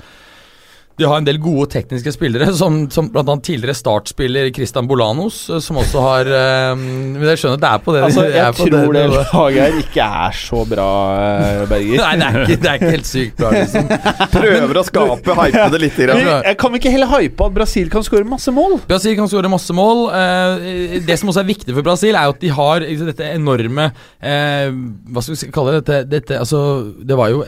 De 0.98 1.04
har 1.04 1.20
en 1.20 1.26
del 1.28 1.38
gode 1.44 1.68
tekniske 1.74 2.14
spillere, 2.16 2.48
som, 2.56 2.86
som 2.92 3.10
bl.a. 3.12 3.24
tidligere 3.44 3.76
startspiller 3.76 4.48
Christian 4.56 4.88
Bolanos, 4.88 5.42
eh, 5.50 5.60
som 5.64 5.80
også 5.82 6.04
har 6.04 6.30
eh, 6.32 6.72
Men 6.80 7.26
jeg 7.34 7.42
skjønner 7.42 7.60
at 7.60 7.64
det 7.66 7.72
er 7.72 7.84
på 7.84 7.96
det 7.96 8.04
Altså, 8.08 8.24
er 8.24 8.38
jeg 8.38 8.56
på 8.56 8.68
tror 8.70 8.96
det 8.96 9.02
det 9.02 9.10
laget 9.12 9.60
her 9.60 9.80
ikke 9.82 10.08
er 10.26 10.38
så 10.40 10.62
bra, 10.70 10.88
eh, 11.26 11.64
Berger. 11.68 12.00
Nei, 12.00 12.14
det 12.22 12.30
er, 12.30 12.40
ikke, 12.46 12.60
det 12.64 12.72
er 12.72 12.80
ikke 12.80 12.94
helt 12.96 13.10
sykt 13.10 13.42
bra, 13.42 13.52
liksom. 13.58 13.92
Prøver 14.38 14.80
å 14.80 14.86
skape, 14.88 15.38
hype 15.42 15.68
det 15.76 15.82
litt. 15.84 16.00
Vi, 16.00 16.08
Grann. 16.08 16.24
jeg 16.48 16.60
kan 16.62 16.74
vi 16.74 16.82
ikke 16.82 16.96
heller 16.96 17.12
hype 17.12 17.50
at 17.50 17.58
Brasil 17.60 17.92
kan 17.92 18.06
skåre 18.08 18.28
masse 18.30 18.56
mål? 18.56 18.78
Brasil 18.88 19.18
kan 19.20 19.32
skåre 19.32 19.52
masse 19.52 19.76
mål. 19.76 20.06
Eh, 20.16 21.00
det 21.06 21.20
som 21.20 21.32
også 21.32 21.44
er 21.44 21.50
viktig 21.52 21.76
for 21.76 21.86
Brasil, 21.86 22.16
er 22.16 22.30
jo 22.30 22.36
at 22.38 22.44
de 22.44 22.54
har 22.56 22.88
dette 23.06 23.32
enorme 23.36 23.90
eh, 24.24 24.72
Hva 25.12 25.24
skal 25.24 25.36
vi 25.36 25.52
kalle 25.56 25.76
det? 25.76 25.84
Dette, 25.86 26.04
dette 26.16 26.40
altså, 26.40 26.62
det 27.04 27.20
var 27.20 27.34
jo 27.34 27.44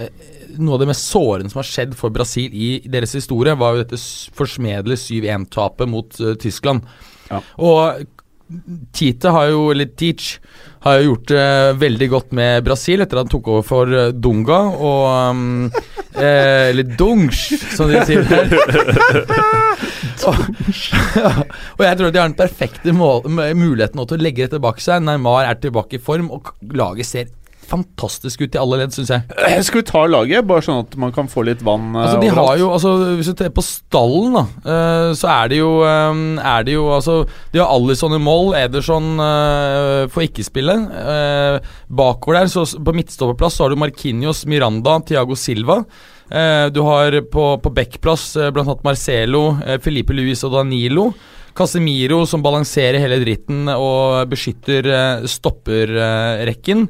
noe 0.60 0.78
av 0.78 0.84
det 0.84 0.90
mest 0.92 1.10
sårende 1.12 1.54
som 1.54 1.62
har 1.62 1.70
skjedd 1.70 1.96
for 1.98 2.14
Brasil 2.14 2.54
i 2.54 2.70
deres 2.86 3.16
historie, 3.18 3.56
var 3.58 3.76
jo 3.76 3.84
dette 3.84 4.00
forsmedelige 4.38 5.04
7-1-tapet 5.06 5.92
mot 5.92 6.22
uh, 6.24 6.36
Tyskland. 6.40 6.88
Ja. 7.32 7.42
Og 7.60 8.06
Tite 8.96 9.32
har 9.36 9.50
jo, 9.52 9.66
eller 9.74 9.90
Teach, 10.00 10.38
har 10.86 11.02
jo 11.02 11.10
gjort 11.10 11.32
det 11.34 11.48
veldig 11.82 12.08
godt 12.14 12.36
med 12.38 12.64
Brasil 12.64 13.04
etter 13.04 13.20
at 13.20 13.26
han 13.26 13.32
tok 13.34 13.50
over 13.52 13.66
for 13.68 13.92
uh, 13.92 14.14
Dunga 14.16 14.60
og 14.78 15.08
um, 15.36 15.42
eh, 16.16 16.70
Eller 16.70 16.88
Dungs, 16.88 17.42
som 17.76 17.92
de 17.92 18.00
sier 18.08 18.24
der. 18.24 18.48
og 21.78 21.84
jeg 21.84 21.98
tror 22.00 22.12
de 22.12 22.20
har 22.22 22.30
den 22.30 22.38
perfekte 22.38 22.94
muligheten 22.96 24.00
nå 24.00 24.08
til 24.08 24.18
å 24.18 24.24
legge 24.24 24.46
dette 24.46 24.62
bak 24.64 24.80
seg. 24.84 25.04
Neymar 25.04 25.50
er 25.50 25.60
tilbake 25.62 26.00
i 26.00 26.04
form, 26.04 26.32
og 26.34 26.54
laget 26.72 27.10
ser 27.10 27.34
fantastisk 27.70 28.42
ut 28.46 28.56
i 28.56 28.60
alle 28.62 28.78
ledd, 28.82 28.94
syns 28.96 29.12
jeg. 29.14 29.24
Eh, 29.48 29.60
Skal 29.66 29.82
vi 29.82 29.86
ta 29.90 30.02
laget, 30.10 30.46
bare 30.48 30.64
sånn 30.66 30.82
at 30.86 30.96
man 31.00 31.12
kan 31.16 31.28
få 31.32 31.44
litt 31.48 31.62
vann 31.66 31.90
eh, 31.96 32.02
Altså, 32.06 32.22
de 32.22 32.30
overalt? 32.32 32.48
har 32.50 32.58
jo, 32.62 32.70
altså, 32.76 32.92
Hvis 33.20 33.30
du 33.32 33.44
ser 33.44 33.54
på 33.56 33.64
stallen, 33.66 34.38
da, 34.38 34.44
eh, 34.74 35.12
så 35.20 35.30
er 35.34 35.52
det 35.54 35.60
jo 35.60 35.70
Er 35.86 36.66
det 36.68 36.74
jo 36.78 36.88
altså 36.96 37.18
De 37.54 37.60
har 37.62 37.72
Alison 37.76 38.16
i 38.18 38.22
mål. 38.24 38.54
Ederson 38.58 39.08
får 40.12 40.26
ikke 40.28 40.46
spille. 40.48 40.76
Bakover 41.90 42.40
der, 42.42 42.52
så 42.52 42.66
på 42.84 42.94
midtstopperplass, 42.96 43.58
så 43.58 43.66
har 43.68 43.74
du 43.76 43.80
Marquinhos, 43.80 44.46
Miranda, 44.50 44.98
Thiago 45.08 45.36
Silva. 45.40 45.82
Du 46.74 46.82
har 46.84 47.16
på, 47.32 47.46
på 47.64 47.72
backplass 47.74 48.34
bl.a. 48.54 48.76
Marcelo, 48.84 49.46
Felipe 49.84 50.16
Luis 50.16 50.44
og 50.48 50.56
Danilo. 50.58 51.12
Casemiro 51.58 52.20
som 52.30 52.44
balanserer 52.46 53.00
hele 53.02 53.18
dritten 53.24 53.66
og 53.74 54.28
beskytter 54.30 54.86
stopperrekken. 55.26 56.88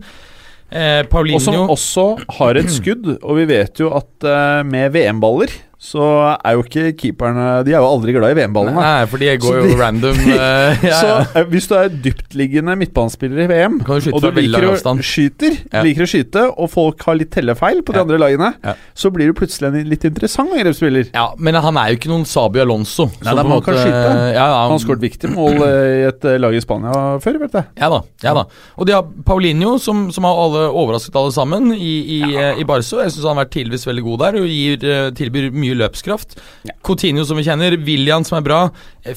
Uh, 0.67 1.03
Paulinho. 1.07 1.39
Som 1.39 1.69
også 1.71 2.07
har 2.39 2.59
et 2.59 2.71
skudd, 2.71 3.07
og 3.21 3.39
vi 3.39 3.45
vet 3.47 3.79
jo 3.79 3.93
at 3.95 4.27
eh, 4.27 4.63
med 4.67 4.91
VM-baller 4.91 5.53
så 5.77 6.03
er 6.41 6.55
jo 6.55 6.63
ikke 6.63 6.89
keeperne 6.97 7.61
De 7.61 7.73
er 7.75 7.77
jo 7.77 7.85
aldri 7.85 8.15
glad 8.15 8.33
i 8.33 8.37
VM-ballene. 8.39 8.81
Nei, 8.81 9.05
for 9.09 9.21
de 9.21 9.29
går 9.43 9.57
jo 9.59 9.65
de, 9.67 9.75
random. 9.77 10.21
Uh, 10.25 10.85
ja, 10.89 10.97
så 10.97 11.11
uh, 11.35 11.43
hvis 11.51 11.69
du 11.69 11.75
er 11.77 11.91
dyptliggende 11.91 12.73
midtbanespiller 12.81 13.43
i 13.43 13.47
VM, 13.51 13.75
og 13.85 14.17
du 14.23 14.29
liker 14.39 14.65
å, 14.71 14.95
skyter, 15.05 15.59
ja. 15.69 15.83
liker 15.85 16.07
å 16.07 16.09
skyte, 16.09 16.45
og 16.49 16.71
folk 16.73 17.05
har 17.05 17.19
litt 17.19 17.29
tellefeil 17.35 17.83
på 17.85 17.93
de 17.93 18.01
andre 18.01 18.17
lagene, 18.21 18.49
så 18.97 19.11
blir 19.13 19.29
du 19.29 19.37
plutselig 19.37 19.69
en 19.69 19.91
litt 19.91 20.07
interessant 20.09 20.55
angrepsspiller. 20.55 21.11
Ja, 21.13 21.27
men 21.37 21.59
han 21.61 21.77
er 21.77 21.93
jo 21.93 21.99
ikke 21.99 22.11
noen 22.11 22.25
Sabi 22.29 22.63
Alonso. 22.63 23.07
Nei, 23.21 23.37
da, 23.37 23.45
han 23.45 23.63
kan 23.65 23.77
skyte. 23.77 24.15
Ja, 24.33 24.47
han 24.63 24.73
har 24.73 24.81
skåret 24.81 25.05
viktige 25.05 25.33
mål 25.35 25.61
i 25.61 26.07
et 26.09 26.25
lag 26.41 26.57
i 26.57 26.63
Spania 26.63 27.03
før, 27.21 27.39
vet 27.45 27.59
jeg. 27.59 27.69
Ja 27.77 27.91
da. 27.93 28.01
ja 28.25 28.33
da 28.37 28.47
Og 28.79 28.89
de 28.89 28.97
har 28.97 29.05
Paulinho, 29.27 29.75
som, 29.81 30.07
som 30.15 30.25
har 30.25 30.41
alle 30.41 30.65
overrasket 30.71 31.15
alle 31.21 31.33
sammen 31.35 31.69
i, 31.75 31.93
i, 32.17 32.21
i 32.33 32.67
Barso. 32.67 33.01
Jeg 33.03 33.13
syns 33.13 33.27
han 33.27 33.35
har 33.35 33.45
vært 33.45 33.55
tidligvis 33.59 33.87
veldig 33.87 34.05
god 34.07 34.23
der 34.25 34.41
og 34.41 34.49
gir, 34.49 34.87
eh, 34.87 35.09
tilbyr 35.17 35.49
mye 35.53 35.66
mye 35.67 35.81
løpskraft. 35.83 36.37
Ja. 36.67 36.75
Coutinho, 36.87 37.25
som 37.27 37.39
vi 37.39 37.45
kjenner. 37.47 37.77
William, 37.87 38.25
som 38.27 38.39
er 38.39 38.47
bra. 38.47 38.61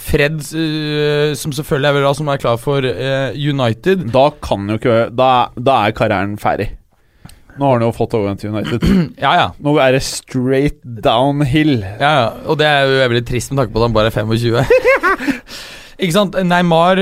Fred, 0.00 0.42
uh, 0.52 1.32
som 1.38 1.54
selvfølgelig 1.54 1.92
er 1.92 2.00
bra, 2.02 2.12
som 2.18 2.30
er 2.30 2.42
klar 2.42 2.60
for 2.60 2.84
uh, 2.84 3.30
United. 3.38 4.10
Da 4.12 4.28
kan 4.42 4.68
jo 4.68 4.80
ikke 4.80 5.00
Da, 5.14 5.30
da 5.56 5.80
er 5.86 5.96
karrieren 5.96 6.36
ferdig. 6.40 6.72
Nå 7.60 7.68
har 7.68 7.76
han 7.76 7.84
jo 7.84 7.92
fått 7.92 8.14
overgang 8.16 8.38
til 8.40 8.54
United. 8.54 8.84
ja, 9.24 9.34
ja. 9.36 9.48
Nå 9.60 9.74
er 9.84 9.92
det 9.92 10.00
straight 10.06 10.78
downhill. 11.04 11.82
Ja, 12.00 12.12
ja. 12.22 12.30
Og 12.48 12.56
det 12.60 12.68
er 12.70 12.88
jo 12.88 13.02
veldig 13.02 13.26
trist 13.28 13.52
med 13.52 13.60
tanke 13.60 13.74
på 13.74 13.82
at 13.82 13.90
han 13.90 13.96
bare 13.98 14.08
er 14.08 14.16
25. 14.16 14.56
Ikke 16.00 16.14
sant? 16.14 16.38
Neymar, 16.48 16.96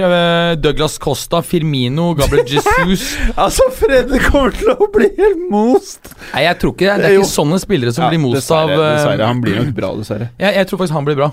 Douglas 0.58 0.96
Costa, 0.98 1.38
Firmino, 1.46 2.08
Gabriel 2.18 2.48
Jesus 2.50 3.12
Altså, 3.44 3.68
Freddy 3.78 4.18
kommer 4.24 4.56
til 4.58 4.72
å 4.74 4.88
bli 4.90 5.06
helt 5.20 5.44
most! 5.52 6.10
Nei, 6.32 6.42
jeg 6.48 6.58
tror 6.58 6.74
ikke 6.74 6.88
det. 6.88 6.96
Det 7.04 7.12
er 7.12 7.20
ikke 7.20 7.30
sånne 7.30 7.60
spillere 7.62 7.94
som 7.94 8.08
ja, 8.08 8.10
blir 8.10 8.24
most 8.24 8.50
av 8.50 8.72
Dessverre. 8.74 9.28
Han 9.30 9.44
blir 9.44 9.60
nok 9.60 9.70
bra, 9.76 9.92
dessverre. 10.00 10.32
Jeg, 10.42 10.56
jeg 10.58 10.70
tror 10.72 10.82
faktisk 10.82 10.98
han 10.98 11.06
blir 11.06 11.20
bra. 11.20 11.30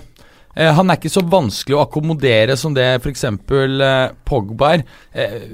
Eh, 0.55 0.71
han 0.71 0.87
er 0.87 0.95
ikke 0.95 1.11
så 1.11 1.23
vanskelig 1.27 1.75
å 1.75 1.81
akkommodere 1.83 2.55
som 2.59 2.75
det 2.75 2.85
f.eks. 3.01 3.25
Eh, 3.27 3.95
Pogba 4.25 4.71
er. 4.77 4.85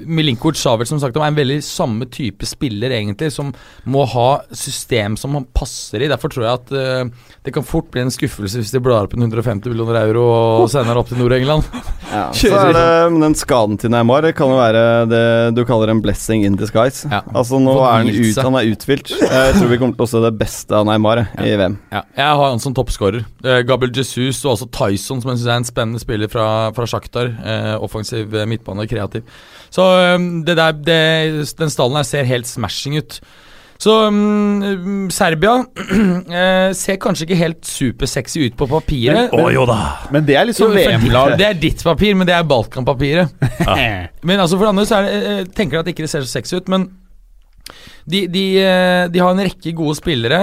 Milinkovic 0.06 0.58
sa 0.58 0.76
vel 0.78 0.88
som 0.88 1.00
sagt, 1.02 1.18
er 1.18 1.26
en 1.26 1.38
veldig 1.38 1.58
samme 1.66 2.06
type 2.10 2.46
spiller, 2.46 2.94
egentlig, 2.94 3.32
som 3.34 3.50
må 3.90 4.04
ha 4.14 4.28
system 4.54 5.16
som 5.18 5.34
han 5.38 5.48
passer 5.54 6.04
i. 6.04 6.10
Derfor 6.10 6.30
tror 6.32 6.46
jeg 6.46 6.60
at 6.60 6.72
eh, 6.78 7.32
det 7.42 7.54
kan 7.54 7.66
fort 7.66 7.90
bli 7.90 8.04
en 8.04 8.14
skuffelse 8.14 8.62
hvis 8.62 8.74
de 8.74 8.82
blar 8.82 9.08
opp 9.08 9.16
en 9.16 9.26
150 9.26 9.72
millioner 9.72 9.98
euro 10.04 10.24
og 10.62 10.68
sender 10.70 10.98
opp 10.98 11.10
til 11.10 11.22
Nord-England. 11.22 11.66
Ja, 12.12 12.26
så 12.36 12.50
er 12.52 12.74
det 12.76 13.20
den 13.22 13.32
skaden 13.40 13.78
til 13.80 13.88
Neymar 13.88 14.20
Det 14.20 14.34
kan 14.36 14.50
jo 14.52 14.58
være 14.58 15.06
det 15.08 15.20
du 15.56 15.62
kaller 15.64 15.88
en 15.88 16.02
blessing 16.04 16.42
in 16.44 16.58
disguise. 16.60 17.08
Ja. 17.08 17.22
Altså 17.32 17.56
Nå 17.56 17.72
er 17.78 18.02
han, 18.02 18.10
ut, 18.12 18.36
han 18.36 18.58
er 18.60 18.68
uthvilt. 18.68 19.14
Jeg 19.16 19.54
tror 19.56 19.70
vi 19.70 19.78
kommer 19.80 19.96
til 19.96 20.04
å 20.04 20.10
se 20.10 20.20
det 20.20 20.32
beste 20.36 20.76
av 20.76 20.84
Neymar 20.90 21.22
i 21.40 21.54
VM. 21.56 21.78
Ja. 21.88 22.02
Jeg 22.18 22.36
har 22.42 22.52
han 22.52 22.60
som 22.60 22.76
toppskårer. 22.76 23.24
Gabriel 23.64 23.96
Jesus 23.96 24.42
og 24.44 24.52
også 24.58 24.68
Ty 24.76 24.91
Tyson, 24.92 25.22
som 25.22 25.32
jeg 25.32 25.40
syns 25.40 25.48
er 25.50 25.60
en 25.60 25.68
spennende 25.68 26.02
spiller 26.02 26.30
fra, 26.32 26.46
fra 26.76 26.88
Sjaktar. 26.88 27.32
Eh, 27.32 27.76
offensiv 27.82 28.34
eh, 28.36 28.48
midtbane, 28.48 28.86
kreativ. 28.90 29.24
Så 29.72 29.88
eh, 30.00 30.18
det 30.46 30.58
der, 30.60 30.76
det, 30.76 31.00
den 31.58 31.72
stallen 31.72 31.98
her 31.98 32.06
ser 32.08 32.28
helt 32.28 32.50
smashing 32.50 33.00
ut. 33.00 33.22
Så 33.82 33.92
um, 34.06 35.08
Serbia 35.10 35.56
eh, 36.38 36.70
ser 36.78 36.98
kanskje 37.02 37.26
ikke 37.26 37.38
helt 37.40 37.66
supersexy 37.66 38.46
ut 38.46 38.56
på 38.58 38.68
papiret. 38.70 39.32
Men, 39.34 39.48
men, 39.58 39.86
men 40.14 40.26
det 40.28 40.38
er 40.38 40.46
liksom 40.50 40.74
VM-lag. 40.76 41.34
Det 41.40 41.48
er 41.48 41.58
ditt 41.58 41.82
papir, 41.82 42.14
men 42.14 42.28
det 42.28 42.36
er 42.36 42.46
Balkan-papiret. 42.46 43.32
ja. 43.66 43.76
Men 44.22 44.42
altså 44.44 44.60
for 44.60 44.70
andre 44.70 44.86
så 44.86 45.00
er 45.00 45.08
det, 45.08 45.22
eh, 45.22 45.46
tenker 45.50 45.80
jeg 45.80 45.86
at 45.86 45.94
ikke 45.94 46.06
det 46.06 46.12
ser 46.12 46.26
så 46.26 46.36
sexy 46.36 46.60
ut, 46.60 46.70
men 46.70 46.92
de, 48.06 48.24
de, 48.26 48.44
de, 49.14 49.20
har 49.22 49.30
en 49.30 49.40
rekke 49.46 49.70
gode 49.78 49.94
spillere, 49.94 50.38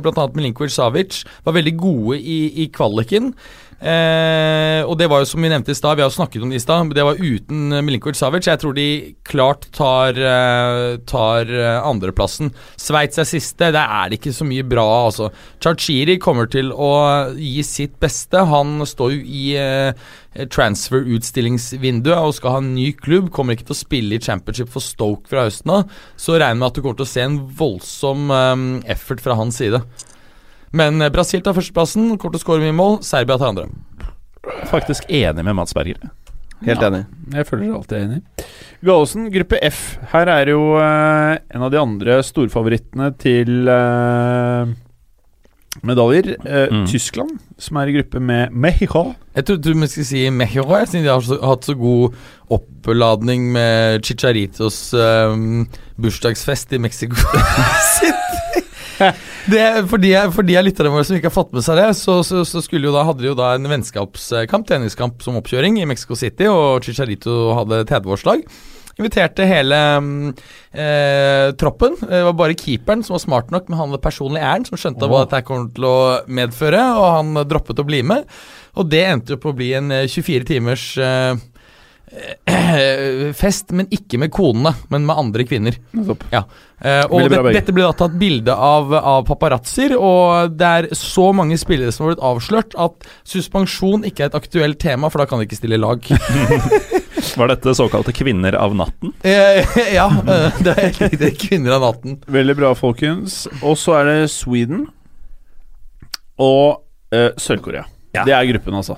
bl.a. 0.00 0.22
Milinkovic 0.32 0.72
Savic. 0.72 1.18
Var 1.44 1.56
veldig 1.56 1.74
gode 1.76 2.16
i, 2.16 2.38
i 2.64 2.70
kvaliken. 2.72 3.34
Eh, 3.80 4.80
og 4.84 4.96
det 5.00 5.08
var 5.10 5.22
jo 5.22 5.28
som 5.28 5.44
vi 5.44 5.50
nevnte 5.52 5.74
i 5.74 5.76
stad, 5.76 5.96
vi 5.98 6.04
har 6.04 6.10
jo 6.10 6.16
snakket 6.16 6.44
om 6.44 6.52
det 6.52 6.60
i 6.60 6.62
stad, 6.62 6.92
det 6.94 7.04
var 7.04 7.20
uten 7.20 7.74
Milinkovic 7.84 8.18
Savic. 8.18 8.48
Jeg 8.48 8.62
tror 8.62 8.76
de 8.76 8.88
klart 9.26 9.68
tar, 9.74 10.18
eh, 10.18 10.96
tar 11.08 11.50
eh, 11.50 11.78
andreplassen. 11.82 12.52
Sveits 12.80 13.20
er 13.20 13.28
siste, 13.28 13.72
der 13.74 13.84
er 13.84 14.10
det 14.10 14.20
ikke 14.20 14.34
så 14.36 14.46
mye 14.48 14.66
bra, 14.66 14.86
altså. 15.08 15.30
Charchiri 15.64 16.18
kommer 16.22 16.50
til 16.50 16.72
å 16.72 16.92
gi 17.36 17.64
sitt 17.66 17.98
beste. 18.02 18.44
Han 18.50 18.84
står 18.86 19.16
jo 19.16 19.20
i 19.24 19.44
eh, 19.60 20.06
transfer-utstillingsvinduet 20.34 22.18
og 22.18 22.34
skal 22.38 22.56
ha 22.56 22.62
en 22.62 22.72
ny 22.76 22.90
klubb. 22.96 23.30
Kommer 23.34 23.56
ikke 23.56 23.68
til 23.70 23.76
å 23.76 23.82
spille 23.82 24.16
i 24.16 24.22
championship 24.22 24.72
for 24.72 24.84
Stoke 24.84 25.30
fra 25.30 25.46
høsten 25.48 25.74
av. 25.74 26.00
Så 26.16 26.38
regner 26.38 26.60
med 26.60 26.70
at 26.70 26.78
du 26.78 26.82
kommer 26.82 26.98
til 26.98 27.08
å 27.08 27.14
se 27.14 27.24
en 27.24 27.38
voldsom 27.58 28.30
um, 28.30 28.66
effort 28.90 29.22
fra 29.22 29.38
hans 29.38 29.60
side. 29.60 29.82
Men 30.74 31.00
eh, 31.02 31.12
Brasil 31.14 31.42
tar 31.44 31.56
førsteplassen, 31.56 32.12
kort 32.20 32.36
å 32.36 32.42
skåre 32.42 32.64
mye 32.64 32.76
mål. 32.76 33.00
Serbia 33.06 33.38
tar 33.40 33.54
andre. 33.54 33.70
Faktisk 34.70 35.08
enig 35.08 35.46
med 35.46 35.56
Mats 35.56 35.74
Berger. 35.76 36.10
Helt 36.64 36.80
ja, 36.80 36.88
enig. 36.88 37.04
Jeg 37.34 37.48
føler 37.48 37.66
jeg 37.66 37.74
alltid 37.76 37.98
enig. 37.98 38.46
Gallosen, 38.84 39.28
gruppe 39.32 39.58
F. 39.64 39.82
Her 40.12 40.30
er 40.32 40.54
jo 40.54 40.62
eh, 40.80 41.34
en 41.54 41.66
av 41.66 41.72
de 41.72 41.80
andre 41.80 42.18
storfavorittene 42.24 43.10
til 43.20 43.68
eh, 43.70 44.72
medaljer. 45.84 46.34
Eh, 46.40 46.72
mm. 46.72 46.86
Tyskland, 46.90 47.36
som 47.60 47.80
er 47.80 47.90
i 47.90 47.96
gruppe 47.98 48.22
med 48.22 48.52
Mexico. 48.52 49.06
Jeg 49.34 49.48
trodde 49.48 49.74
vi 49.74 49.90
skulle 49.90 50.08
si 50.08 50.24
Mexico, 50.30 50.76
jeg, 50.78 50.90
siden 50.90 51.06
de 51.06 51.12
har 51.12 51.24
så, 51.26 51.38
hatt 51.42 51.68
så 51.68 51.76
god 51.78 52.16
oppladning 52.54 53.50
med 53.54 54.04
Chicharitos 54.06 54.78
um, 54.94 55.64
bursdagsfest 56.00 56.76
i 56.76 56.78
Mexico 56.78 57.16
det, 59.52 59.64
for, 59.90 60.02
de, 60.02 60.12
for 60.34 60.46
de 60.46 60.58
lytterne 60.64 60.92
våre 60.94 61.06
som 61.06 61.18
ikke 61.18 61.30
har 61.30 61.36
fått 61.36 61.54
med 61.56 61.66
seg 61.66 61.80
det, 61.80 61.88
så, 61.98 62.20
så, 62.26 62.44
så 62.48 62.62
da, 62.64 63.06
hadde 63.08 63.22
de 63.22 63.30
jo 63.30 63.38
da 63.38 63.54
en 63.54 63.70
vennskapskamp, 63.70 64.68
treningskamp 64.68 65.24
som 65.24 65.40
oppkjøring 65.40 65.80
i 65.80 65.88
Mexico 65.88 66.18
City, 66.18 66.48
og 66.50 66.84
Chicharito 66.86 67.54
hadde 67.58 67.84
30-årslag. 67.90 68.46
Inviterte 68.94 69.46
hele 69.50 69.78
eh, 70.70 71.48
troppen. 71.58 71.96
Det 71.98 72.20
var 72.28 72.36
bare 72.38 72.54
keeperen 72.54 73.02
som 73.02 73.16
var 73.16 73.22
smart 73.24 73.50
nok 73.50 73.66
men 73.66 73.80
han 73.80 73.96
personlig 74.02 74.42
æren, 74.42 74.66
som 74.68 74.78
skjønte 74.78 75.08
oh. 75.08 75.10
hva 75.10 75.24
dette 75.24 75.42
kom 75.48 75.66
til 75.74 75.88
å 75.88 75.96
medføre, 76.30 76.84
og 76.94 77.08
han 77.16 77.40
droppet 77.50 77.82
å 77.82 77.86
bli 77.88 78.04
med. 78.06 78.28
Og 78.78 78.86
det 78.90 79.02
endte 79.08 79.34
jo 79.34 79.42
på 79.42 79.50
å 79.50 79.58
bli 79.58 79.72
en 79.74 79.90
24 79.90 80.36
eh, 80.38 80.46
timers 80.46 80.86
eh, 81.02 81.34
fest, 83.40 83.72
men 83.74 83.88
ikke 83.92 84.18
med 84.20 84.32
konene, 84.34 84.74
men 84.92 85.04
med 85.08 85.18
andre 85.18 85.46
kvinner. 85.48 85.76
Ja. 86.32 86.44
Uh, 86.84 87.04
og 87.08 87.30
det, 87.32 87.40
dette 87.54 87.72
ble 87.74 87.86
da 87.86 87.94
tatt 87.96 88.16
bilde 88.20 88.54
av, 88.54 88.92
av 88.94 89.22
paparazzoer, 89.28 89.94
og 89.96 90.56
det 90.58 90.70
er 90.80 90.88
så 90.98 91.30
mange 91.36 91.56
spillere 91.60 91.94
som 91.94 92.04
har 92.04 92.14
blitt 92.14 92.24
avslørt 92.28 92.76
at 92.80 93.06
suspensjon 93.28 94.04
ikke 94.08 94.26
er 94.26 94.32
et 94.32 94.38
aktuelt 94.38 94.80
tema, 94.82 95.10
for 95.10 95.22
da 95.22 95.28
kan 95.30 95.40
de 95.40 95.48
ikke 95.48 95.60
stille 95.60 95.80
lag. 95.80 96.10
Var 97.40 97.50
dette 97.50 97.74
såkalte 97.74 98.12
kvinner 98.14 98.58
av 98.58 98.76
natten? 98.78 99.14
Uh, 99.24 99.78
ja, 99.98 100.10
uh, 100.10 100.60
det 100.60 100.74
er 100.74 100.82
helt 100.84 101.02
riktig. 101.06 101.32
Kvinner 101.46 101.78
av 101.78 101.88
natten. 101.88 102.20
Veldig 102.30 102.58
bra, 102.60 102.74
folkens. 102.78 103.44
Og 103.62 103.78
så 103.80 103.98
er 104.02 104.10
det 104.10 104.20
Sweden 104.34 104.86
og 106.42 106.82
Sør-Korea. 107.14 107.84
Ja. 108.10 108.24
Det 108.26 108.32
er 108.34 108.46
gruppen, 108.48 108.74
altså. 108.74 108.96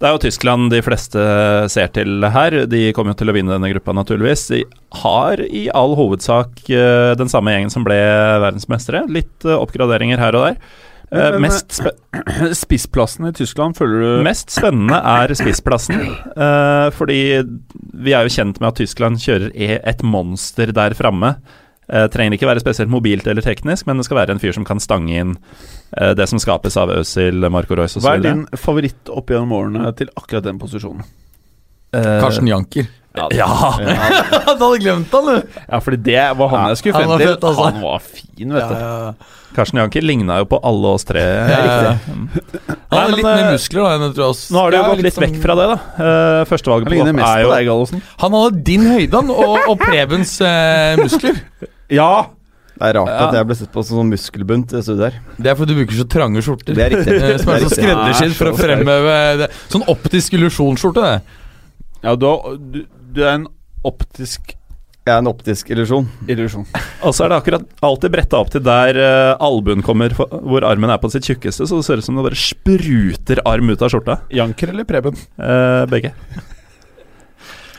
Det 0.00 0.08
er 0.08 0.14
jo 0.14 0.20
Tyskland 0.22 0.70
de 0.72 0.78
fleste 0.80 1.22
ser 1.68 1.90
til 1.92 2.24
her. 2.32 2.54
De 2.72 2.86
kommer 2.96 3.12
jo 3.12 3.18
til 3.20 3.28
å 3.28 3.34
vinne 3.36 3.52
denne 3.52 3.68
gruppa, 3.74 3.92
naturligvis. 3.92 4.46
De 4.48 4.60
har 5.02 5.42
i 5.44 5.66
all 5.76 5.92
hovedsak 5.98 6.62
uh, 6.72 7.12
den 7.20 7.28
samme 7.28 7.52
gjengen 7.52 7.72
som 7.72 7.84
ble 7.84 7.98
verdensmestere. 8.40 9.04
Litt 9.12 9.44
uh, 9.44 9.58
oppgraderinger 9.58 10.22
her 10.22 10.38
og 10.38 10.46
der. 10.46 10.56
Uh, 11.12 11.36
men, 11.36 11.50
mest 11.50 11.82
spissplassen 12.62 13.28
i 13.28 13.34
Tyskland, 13.36 13.76
føler 13.76 14.00
du 14.00 14.24
Mest 14.24 14.56
spennende 14.56 15.02
er 15.04 15.36
spissplassen. 15.36 16.00
fordi 16.96 17.20
vi 18.00 18.16
er 18.16 18.24
jo 18.24 18.32
kjent 18.38 18.56
med 18.62 18.70
at 18.70 18.80
Tyskland 18.80 19.20
kjører 19.20 19.52
e- 19.52 19.82
et 19.84 20.00
monster 20.00 20.72
der 20.80 20.96
framme. 20.96 21.34
Uh, 21.90 22.06
trenger 22.12 22.36
ikke 22.36 22.46
være 22.46 22.62
spesielt 22.62 22.92
mobilt 22.92 23.26
eller 23.26 23.42
teknisk, 23.42 23.88
men 23.88 23.98
det 23.98 24.06
skal 24.06 24.20
være 24.20 24.36
en 24.36 24.42
fyr 24.42 24.54
som 24.54 24.66
kan 24.66 24.78
stange 24.78 25.10
inn 25.10 25.32
eh, 25.98 26.12
det 26.14 26.28
som 26.30 26.38
skapes 26.38 26.76
av 26.78 26.92
Øzil, 26.94 27.42
Marco 27.50 27.74
Royce 27.74 27.98
osv. 27.98 28.06
Hva 28.06 28.14
er 28.18 28.24
din 28.28 28.44
favoritt 28.54 29.10
opp 29.10 29.32
gjennom 29.32 29.56
årene 29.58 29.90
til 29.98 30.12
akkurat 30.14 30.46
den 30.46 30.60
posisjonen? 30.62 31.02
Karsten 31.90 32.46
Janker. 32.46 32.86
Ja! 33.14 33.26
ja. 33.34 33.48
du 34.58 34.64
hadde 34.64 34.78
glemt 34.78 35.12
han, 35.12 35.26
du! 35.26 35.58
Ja, 35.66 35.80
fordi 35.82 35.98
det 36.06 36.22
var 36.38 36.50
han 36.52 36.68
jeg 36.70 36.78
skulle 36.78 37.00
frem 37.00 37.12
til. 37.18 37.32
Altså. 37.34 37.64
Han 37.66 37.80
var 37.82 38.04
fin, 38.04 38.52
vet 38.54 38.70
du. 38.70 38.74
Ja, 38.76 38.90
ja. 39.08 39.38
Karsten 39.50 39.80
Janker 39.80 40.04
ligna 40.06 40.36
jo 40.38 40.46
på 40.52 40.60
alle 40.62 40.92
oss 40.94 41.04
tre. 41.08 41.24
Ja, 41.50 41.96
mm. 42.06 42.28
Han 42.92 43.00
hadde 43.00 43.16
litt 43.16 43.26
mer 43.26 43.48
muskler 43.56 43.82
da 43.82 43.96
enn 43.96 44.04
jeg 44.06 44.14
tror 44.14 44.28
oss. 44.28 44.44
Nå 44.54 44.62
har 44.62 44.70
du 44.70 44.78
jo 44.78 44.84
gått 44.92 45.02
litt, 45.08 45.18
vekk 45.24 45.40
fra 45.42 45.58
det, 45.58 45.66
da. 45.72 45.78
Uh, 45.98 46.44
Førstevalget 46.52 46.92
på 46.92 47.00
topp 47.00 47.20
er 47.32 47.42
jo 47.42 47.50
deg, 47.90 48.06
Han 48.22 48.38
hadde 48.38 48.62
din 48.70 48.86
høyde 48.86 49.24
og, 49.34 49.58
og 49.58 49.82
Prebens 49.82 50.36
uh, 50.44 50.94
muskler. 51.02 51.42
Ja, 51.90 52.26
Det 52.80 52.86
er 52.88 52.94
rart 52.96 53.08
Ja. 53.12 53.26
at 53.28 53.34
jeg 53.36 53.46
ble 53.50 53.54
sett 53.58 53.72
på 53.74 53.82
som 53.84 53.98
sånn 53.98 54.08
muskelbunt 54.14 54.70
det 54.72 54.80
studiet 54.86 55.12
her. 55.12 55.18
Det 55.36 55.50
er 55.50 55.56
fordi 55.58 55.74
du 55.74 55.80
bruker 55.82 55.98
så 55.98 56.06
trange 56.08 56.40
skjorter. 56.46 56.74
Det 56.78 56.84
er 56.86 56.94
riktig. 56.94 57.16
Eh, 57.30 57.36
Som 57.42 57.52
er 57.52 57.64
så 57.66 57.72
skreddersydd 57.74 58.36
for 58.38 58.52
å 58.52 58.54
fremheve 58.56 59.16
det. 59.42 59.50
Sånn 59.68 59.84
optisk 59.90 60.32
illusjonsskjorte, 60.38 61.02
det. 61.04 61.20
Ja, 62.06 62.14
du, 62.16 62.24
har- 62.30 62.56
du, 62.56 62.78
du 63.12 63.20
er 63.26 63.34
en 63.34 63.46
optisk 63.84 64.54
Jeg 65.06 65.14
er 65.14 65.18
en 65.20 65.28
optisk 65.28 65.68
illusjon. 65.72 66.06
illusjon. 66.28 66.64
Og 67.04 67.12
så 67.16 67.24
er 67.24 67.32
det 67.32 67.38
akkurat 67.42 67.66
alltid 67.82 68.12
bretta 68.12 68.38
opp 68.40 68.50
til 68.52 68.60
der 68.64 68.96
uh, 69.00 69.36
albuen 69.44 69.82
kommer, 69.82 70.12
for, 70.14 70.28
hvor 70.28 70.64
armen 70.68 70.90
er 70.92 71.00
på 71.00 71.10
sitt 71.12 71.24
tjukkeste, 71.28 71.66
så 71.66 71.80
det 71.80 71.84
ser 71.88 72.00
ut 72.00 72.04
som 72.04 72.16
det 72.20 72.24
bare 72.28 72.36
spruter 72.38 73.40
arm 73.48 73.70
ut 73.72 73.82
av 73.82 73.90
skjorta. 73.92 74.18
Janker 74.30 74.72
eller 74.74 74.84
Preben? 74.88 75.16
Uh, 75.40 75.84
begge. 75.90 76.12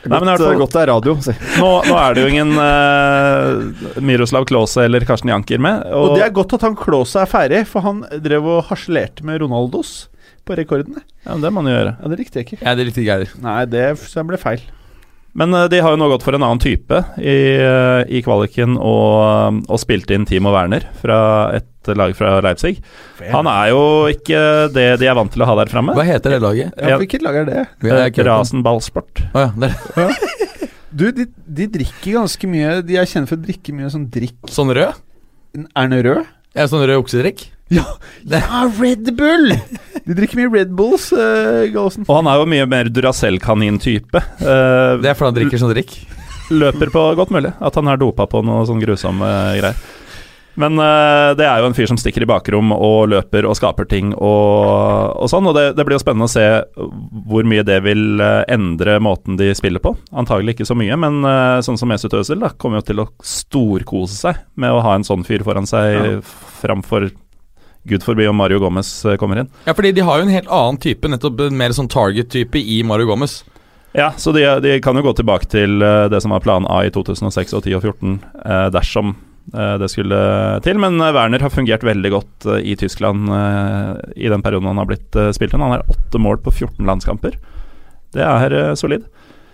Nei, 0.01 0.17
men 0.17 0.29
Godt, 0.31 0.41
fall- 0.41 0.57
godt 0.63 0.73
det 0.75 0.81
er 0.81 0.89
radio, 0.89 1.13
si. 1.21 1.33
Nå, 1.61 1.69
nå 1.85 1.97
er 2.01 2.15
det 2.17 2.23
jo 2.23 2.29
ingen 2.31 2.53
uh, 2.57 4.01
Miroslav 4.01 4.47
Klause 4.49 4.85
eller 4.87 5.05
Karsten 5.05 5.29
Janker 5.29 5.61
med. 5.61 5.83
Og 5.93 6.15
det 6.17 6.23
er 6.25 6.33
godt 6.33 6.55
at 6.57 6.65
han 6.65 6.77
Klause 6.79 7.21
er 7.21 7.29
ferdig, 7.29 7.63
for 7.69 7.85
han 7.85 8.01
drev 8.23 8.47
og 8.57 8.63
harselerte 8.71 9.25
med 9.27 9.43
Ronaldos 9.43 10.07
på 10.47 10.57
rekordene. 10.57 11.03
ja, 11.25 11.35
men 11.35 11.43
det 11.45 11.51
må 11.53 11.61
han 11.61 11.69
jo 11.69 11.77
gjøre. 11.77 11.95
Ja, 12.01 12.09
Det 12.09 12.17
likte 12.23 12.39
jeg 12.41 12.47
ikke. 12.49 12.61
Ja, 12.65 12.73
det 12.73 12.87
er 12.87 12.93
jeg 12.97 13.09
gærent. 13.11 13.35
Nei, 13.45 13.59
det 13.69 13.85
ble 14.31 14.41
feil. 14.41 14.63
Men 15.37 15.53
eh, 15.55 15.67
de 15.71 15.79
har 15.83 15.93
jo 15.95 15.99
nå 16.01 16.09
gått 16.11 16.25
for 16.25 16.35
en 16.35 16.43
annen 16.43 16.61
type 16.61 16.97
i, 17.21 17.35
eh, 17.55 18.01
i 18.11 18.21
kvaliken 18.25 18.75
og, 18.77 19.61
og 19.67 19.79
spilt 19.81 20.11
inn 20.11 20.25
Timo 20.27 20.51
Werner 20.55 20.85
fra 21.01 21.19
et 21.55 21.67
lag 21.97 22.13
fra 22.17 22.35
Leipzig. 22.45 22.75
Han 23.31 23.47
er 23.49 23.71
jo 23.71 23.83
ikke 24.11 24.41
det 24.75 24.87
de 25.01 25.07
er 25.09 25.15
vant 25.17 25.31
til 25.33 25.41
å 25.41 25.47
ha 25.49 25.55
der 25.61 25.71
framme. 25.71 25.95
Hva 25.97 26.05
heter 26.05 26.35
det 26.35 26.41
laget? 26.43 26.75
Ja, 26.77 26.99
Hvilket 27.01 27.23
lag 27.25 27.39
er 27.41 27.47
det? 27.47 27.63
Jeg 27.81 27.95
har 27.95 28.11
ikke. 28.11 28.27
Rasen 28.27 28.61
ballsport. 28.65 29.23
Å 29.33 29.47
ja, 29.47 30.09
Du, 30.91 31.05
de, 31.15 31.23
de 31.47 31.65
drikker 31.71 32.17
ganske 32.17 32.47
mye 32.51 32.81
De 32.83 32.97
er 32.99 33.07
kjent 33.07 33.29
for 33.29 33.39
å 33.39 33.43
drikke 33.45 33.71
mye 33.71 33.87
sånn 33.93 34.09
drikk 34.11 34.49
sånn 34.51 34.73
rød? 34.75 34.97
Er 35.55 35.87
den 35.87 36.01
rød? 36.03 36.25
Ja, 36.51 36.65
sånn 36.67 36.83
rød 36.83 36.99
oksedrikk? 37.05 37.45
Ja, 37.71 37.85
Red 38.79 39.13
Bull! 39.17 39.53
De 40.05 40.15
drikker 40.17 40.39
mye 40.41 40.49
Red 40.51 40.73
Bulls, 40.75 41.09
uh, 41.13 41.63
Gallosen. 41.71 42.03
Og 42.09 42.17
han 42.17 42.27
er 42.31 42.41
jo 42.41 42.49
mye 42.49 42.65
mer 42.69 42.89
Duracell-kanin-type. 42.91 44.21
Uh, 44.41 44.97
Det 45.01 45.11
er 45.11 45.15
fordi 45.15 45.29
han 45.29 45.37
drikker 45.39 45.61
sånn 45.61 45.73
drikk? 45.75 45.95
løper 46.51 46.89
på 46.91 47.01
godt 47.15 47.29
mulig 47.31 47.53
at 47.63 47.77
han 47.79 47.87
har 47.87 47.95
dopa 48.01 48.25
på 48.27 48.41
noe 48.43 48.65
sånn 48.67 48.81
grusomme 48.81 49.27
greier. 49.55 49.77
Men 50.59 50.75
uh, 50.83 51.31
det 51.39 51.45
er 51.47 51.61
jo 51.63 51.69
en 51.69 51.75
fyr 51.77 51.87
som 51.87 51.95
stikker 51.95 52.25
i 52.25 52.27
bakrom 52.27 52.73
og 52.75 53.05
løper 53.13 53.45
og 53.47 53.55
skaper 53.55 53.87
ting 53.87 54.09
og, 54.17 55.13
og 55.23 55.29
sånn. 55.31 55.47
Og 55.47 55.55
det, 55.55 55.63
det 55.77 55.85
blir 55.87 55.95
jo 55.95 56.01
spennende 56.03 56.27
å 56.27 56.33
se 56.33 56.43
hvor 57.31 57.47
mye 57.47 57.63
det 57.63 57.77
vil 57.85 58.19
endre 58.51 58.97
måten 58.99 59.39
de 59.39 59.47
spiller 59.55 59.79
på. 59.79 59.93
Antagelig 60.11 60.57
ikke 60.57 60.67
så 60.67 60.75
mye, 60.75 60.97
men 60.99 61.21
uh, 61.23 61.61
sånn 61.63 61.79
som 61.79 61.87
Mesut 61.93 62.11
Özil 62.19 62.43
da, 62.43 62.51
kommer 62.59 62.81
jo 62.81 62.89
til 62.91 63.05
å 63.05 63.07
storkose 63.23 64.19
seg 64.25 64.43
med 64.59 64.75
å 64.75 64.83
ha 64.83 64.97
en 64.99 65.07
sånn 65.07 65.23
fyr 65.23 65.47
foran 65.47 65.69
seg 65.71 65.95
Ja. 66.01 66.17
framfor 66.65 67.07
Gud 67.83 68.03
forby 68.05 68.27
om 68.29 68.37
Mario 68.37 68.59
Gomez 68.61 68.89
eh, 69.05 69.17
kommer 69.17 69.41
inn. 69.41 69.49
Ja, 69.65 69.73
fordi 69.73 69.91
de 69.97 70.05
har 70.05 70.19
jo 70.19 70.27
en 70.27 70.35
helt 70.35 70.51
annen 70.51 70.77
type, 70.81 71.09
nettopp 71.09 71.47
mer 71.55 71.73
sånn 71.73 71.89
target-type 71.89 72.61
i 72.61 72.81
Mario 72.85 73.09
Gomez. 73.09 73.41
Ja, 73.97 74.13
så 74.17 74.31
de, 74.31 74.45
de 74.63 74.77
kan 74.83 74.95
jo 74.95 75.03
gå 75.03 75.13
tilbake 75.17 75.49
til 75.51 75.81
eh, 75.83 76.05
det 76.11 76.21
som 76.23 76.31
var 76.31 76.43
plan 76.45 76.67
A 76.69 76.83
i 76.87 76.91
2006 76.93 77.57
og 77.57 77.65
10 77.65 77.77
og 77.79 77.87
14, 77.89 78.13
eh, 78.45 78.67
dersom 78.71 79.15
eh, 79.53 79.73
det 79.81 79.89
skulle 79.91 80.19
til. 80.63 80.79
Men 80.79 81.01
Werner 81.01 81.43
har 81.43 81.51
fungert 81.51 81.83
veldig 81.83 82.11
godt 82.13 82.47
eh, 82.53 82.61
i 82.71 82.77
Tyskland 82.79 83.31
i 84.15 84.29
den 84.31 84.45
perioden 84.45 84.69
han 84.71 84.79
har 84.79 84.87
blitt 84.87 85.17
spilt 85.35 85.57
inn. 85.57 85.65
Han 85.65 85.75
har 85.75 85.89
åtte 85.91 86.21
mål 86.21 86.39
på 86.45 86.53
14 86.53 86.85
landskamper. 86.87 87.35
Det 88.11 88.23
er 88.27 88.75
solid. 88.79 89.03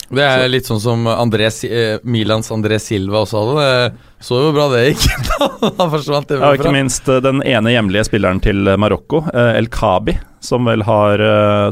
Det 0.07 0.23
er 0.23 0.45
litt 0.47 0.67
sånn 0.69 0.79
som 0.79 1.01
Andres, 1.11 1.65
Milans 2.07 2.47
André 2.55 2.77
Silva 2.79 3.25
også 3.25 3.41
hadde. 3.41 3.97
Så 4.19 4.39
jo 4.41 4.53
bra 4.55 4.65
det 4.73 4.83
gikk. 4.89 5.03
da 5.77 5.89
forsvant 5.93 6.27
det 6.31 6.39
Ja, 6.39 6.49
og 6.49 6.57
ikke 6.59 6.73
minst 6.73 7.07
eh, 7.11 7.19
den 7.21 7.43
ene 7.45 7.73
hjemlige 7.75 8.07
spilleren 8.09 8.41
til 8.43 8.65
eh, 8.67 8.79
Marokko, 8.81 9.23
eh, 9.29 9.53
El 9.59 9.69
Kabi, 9.73 10.17
som 10.47 10.65
vel 10.69 10.83
har 10.85 11.21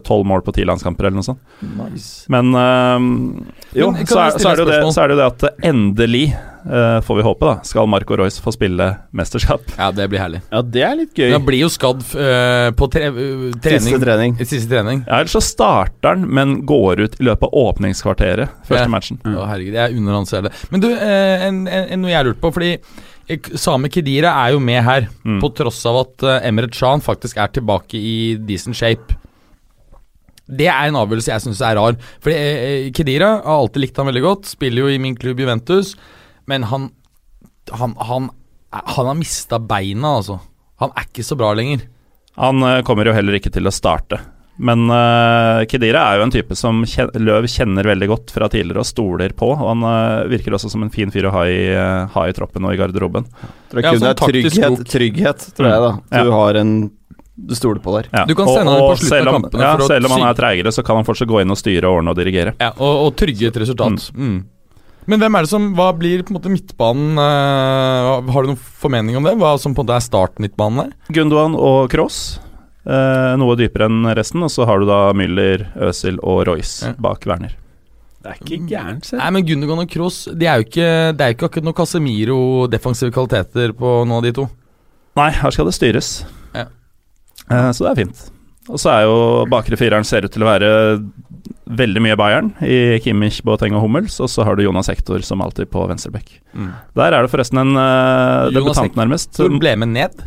tolv 0.03 0.25
mål 0.27 0.41
på 0.45 0.51
ti 0.57 0.63
landskamper 0.65 1.07
eller 1.07 1.19
noe 1.21 1.27
sånt. 1.27 1.41
Nice. 1.61 2.25
Men 2.33 2.49
eh, 2.57 3.05
jo, 3.81 3.91
Men 3.93 4.09
så 4.09 4.25
er, 4.27 4.35
så, 4.41 4.51
er 4.55 4.61
det 4.65 4.81
så 4.93 5.05
er 5.05 5.11
det 5.13 5.15
jo 5.17 5.21
det 5.21 5.27
at 5.31 5.65
endelig, 5.69 6.23
eh, 6.65 6.97
får 7.05 7.19
vi 7.19 7.25
håpe, 7.27 7.45
da, 7.45 7.55
skal 7.67 7.87
Marco 7.91 8.17
Royce 8.17 8.41
få 8.43 8.53
spille 8.55 8.87
mesterskap. 9.15 9.61
Ja, 9.79 9.91
det 9.95 10.07
blir 10.11 10.21
herlig. 10.23 10.41
Ja, 10.49 10.61
det 10.65 10.83
er 10.87 10.95
litt 10.97 11.13
gøy. 11.13 11.27
Men 11.29 11.37
han 11.37 11.45
blir 11.47 11.61
jo 11.61 11.69
skadd 11.71 12.01
eh, 12.17 12.69
på 12.75 12.89
tre, 12.91 13.11
trening. 13.13 13.85
Siste 13.85 14.01
trening. 14.01 14.35
Siste 14.41 14.71
trening. 14.73 15.03
Ja, 15.05 15.21
Ellers 15.21 15.35
så 15.37 15.43
starter 15.45 16.15
han, 16.15 16.25
men 16.35 16.57
går 16.67 17.05
ut 17.05 17.19
i 17.21 17.27
løpet 17.29 17.45
av 17.51 17.61
åpningskvarteret 17.69 18.57
første 18.65 18.87
Ja. 18.87 18.91
matchen. 18.91 19.21
Å, 19.29 19.45
herregud, 19.51 19.77
jeg 19.77 19.99
unner 20.01 20.17
han 20.19 20.29
selv 20.29 20.49
det. 20.49 20.55
Men 20.73 20.83
du, 20.83 20.89
eh, 20.95 21.45
en, 21.47 21.61
en, 21.69 21.85
en, 21.93 22.01
noe 22.03 22.11
jeg 22.11 22.19
har 22.23 22.31
lurt 22.36 22.41
på, 22.43 22.51
fordi 22.53 22.71
eh, 22.75 23.51
Same 23.57 23.89
Kedira 23.89 24.36
er 24.45 24.53
jo 24.53 24.59
med 24.61 24.83
her, 24.86 25.07
Mm. 25.25 25.39
på 25.41 25.49
tross 25.57 25.79
av 25.89 26.01
at 26.03 26.23
eh, 26.23 26.47
Emret 26.51 26.75
Shan 26.75 27.01
faktisk 27.01 27.38
er 27.41 27.47
tilbake 27.55 27.95
i 27.97 28.36
decent 28.45 28.75
shape. 28.77 29.15
Det 30.45 30.67
er 30.69 30.91
en 30.91 30.99
avgjørelse 30.99 31.31
jeg 31.31 31.41
syns 31.47 31.61
er 31.65 31.75
rar. 31.79 31.95
Fordi 32.21 32.36
eh, 32.38 32.91
Kedira 32.93 33.39
har 33.41 33.55
alltid 33.63 33.81
likt 33.81 33.97
han 33.97 34.11
veldig 34.11 34.21
godt, 34.21 34.45
spiller 34.45 34.86
jo 34.86 34.91
i 34.93 34.99
min 35.01 35.15
klubb 35.17 35.39
Juventus, 35.41 35.95
men 36.45 36.63
han 36.69 36.91
Han, 37.73 37.95
han, 37.97 38.27
han 38.69 39.07
har 39.09 39.15
mista 39.17 39.57
beina, 39.57 40.19
altså. 40.19 40.36
Han 40.77 40.91
er 40.93 41.07
ikke 41.07 41.23
så 41.25 41.33
bra 41.36 41.47
lenger. 41.57 41.88
Han 42.38 42.61
kommer 42.86 43.07
jo 43.09 43.13
heller 43.15 43.33
ikke 43.39 43.49
til 43.49 43.65
å 43.65 43.71
starte. 43.73 44.19
Men 44.55 44.87
uh, 44.87 45.65
Kedira 45.67 46.05
er 46.09 46.19
jo 46.19 46.25
en 46.25 46.33
type 46.33 46.55
som 46.55 46.83
kjen 46.87 47.11
Løv 47.19 47.47
kjenner 47.51 47.87
veldig 47.89 48.07
godt 48.11 48.31
fra 48.35 48.47
tidligere 48.51 48.85
og 48.85 48.87
stoler 48.87 49.35
på. 49.35 49.51
Og 49.51 49.63
han 49.67 49.83
uh, 49.83 50.27
virker 50.31 50.55
også 50.55 50.71
som 50.71 50.85
en 50.85 50.93
fin 50.93 51.11
fyr 51.11 51.27
å 51.29 51.33
ha 51.35 51.45
i, 51.51 51.59
uh, 51.75 52.05
ha 52.13 52.27
i 52.29 52.35
troppen 52.35 52.67
og 52.67 52.75
i 52.75 52.79
garderoben. 52.79 53.27
Tror 53.71 53.81
jeg 53.81 53.87
Ja, 53.87 53.91
kun 53.91 53.99
det 53.99 54.05
sånn 54.05 54.13
er 54.13 54.21
trygghet, 54.21 54.85
trygghet, 54.93 55.49
tror 55.57 55.71
jeg, 55.71 55.83
da. 55.87 55.91
Ja. 56.15 56.23
Du 56.23 56.33
har 56.37 56.61
en 56.61 56.75
Du 57.35 57.51
stoler 57.51 57.81
på 57.83 57.91
der. 57.97 58.07
Ja. 58.13 58.23
Du 58.23 58.31
kan 58.31 58.47
sende 58.47 58.71
han 58.71 58.79
på 58.79 58.95
slutten 59.01 59.27
av 59.27 59.39
kampene 59.41 59.63
ja, 59.65 59.75
for 59.75 59.91
selv 59.91 60.07
om 60.07 60.13
han 60.15 60.27
er 60.29 60.37
treigere, 60.37 60.71
så 60.71 60.85
kan 60.87 61.01
han 61.01 61.07
fortsatt 61.07 61.27
gå 61.27 61.41
inn 61.43 61.51
og 61.51 61.59
styre, 61.59 61.89
ordne 61.91 62.13
og 62.13 62.19
dirigere. 62.21 62.55
Ja, 62.63 62.71
og, 62.77 62.93
og 63.09 63.17
trygge 63.19 63.49
et 63.51 63.59
resultat. 63.59 64.07
Mm. 64.15 64.37
Men 65.11 65.21
hvem 65.21 65.35
er 65.37 65.45
det 65.45 65.51
som 65.51 65.67
Hva 65.77 65.91
blir 65.93 66.23
på 66.25 66.33
en 66.33 66.39
måte 66.39 66.49
midtbanen 66.49 67.19
eh, 67.21 68.31
Har 68.33 68.41
du 68.41 68.49
noen 68.49 68.57
formening 68.57 69.19
om 69.19 69.27
det? 69.27 69.35
Hva 69.37 69.51
som 69.61 69.75
på 69.75 69.83
en 69.83 69.85
måte 69.85 69.99
er 69.99 70.05
startmidtbanen 70.07 70.81
der? 70.81 70.95
Gundogan 71.13 71.57
og 71.59 71.91
Kroos. 71.93 72.39
Eh, 72.86 73.36
noe 73.41 73.55
dypere 73.59 73.89
enn 73.89 74.05
resten. 74.17 74.43
Og 74.45 74.51
så 74.53 74.65
har 74.69 74.79
du 74.81 74.86
da 74.89 74.99
Müller, 75.17 75.67
Øzil 75.89 76.19
og 76.21 76.45
Royce 76.49 76.88
Ja. 76.89 76.93
bak 76.99 77.25
Werner. 77.25 77.55
Det 78.25 78.31
er 78.31 78.39
ikke 78.41 78.67
gærent, 78.69 79.05
selv. 79.05 79.19
Nei, 79.21 79.29
men 79.36 79.45
Gundergan 79.45 79.83
og 79.83 79.89
Kroos 79.91 80.23
De 80.33 80.47
er 80.49 80.57
jo 80.57 80.65
ikke 80.65 80.88
Det 81.13 81.21
er 81.21 81.27
jo 81.29 81.36
ikke 81.36 81.45
akkurat 81.51 81.67
noe 81.67 81.77
Casemiro-defensive 81.77 83.13
kvaliteter 83.13 83.73
på 83.77 83.91
noen 84.07 84.17
av 84.17 84.23
de 84.25 84.31
to. 84.33 84.47
Nei, 85.15 85.29
her 85.31 85.53
skal 85.53 85.69
det 85.69 85.75
styres. 85.77 86.25
Ja. 86.55 86.65
Eh, 87.51 87.69
så 87.71 87.86
det 87.86 87.91
er 87.91 87.99
fint. 88.05 88.23
Og 88.65 88.81
så 88.81 88.89
er 88.95 89.03
jo 89.05 89.45
bakre 89.45 89.77
fireren 89.77 90.03
ser 90.07 90.25
ut 90.25 90.33
til 90.33 90.41
å 90.41 90.49
være 90.49 90.71
veldig 91.69 92.01
mye 92.01 92.17
Bayern 92.17 92.49
i 92.65 92.97
Kimmich, 93.03 93.43
Boateng 93.45 93.75
og 93.77 93.83
Hummels. 93.86 94.17
Og 94.19 94.29
så 94.33 94.43
har 94.43 94.57
du 94.57 94.63
Jonas 94.65 94.89
Hector 94.89 95.21
som 95.25 95.41
alltid 95.45 95.69
på 95.69 95.86
venstreback. 95.89 96.39
Der 96.97 97.13
er 97.13 97.21
det 97.21 97.29
forresten 97.29 97.61
en 97.61 97.77
uh, 97.77 98.49
debutant, 98.53 98.97
nærmest, 98.97 99.36
Så 99.38 99.47
ble 99.53 99.75
med 99.77 99.93
ned. 99.93 100.25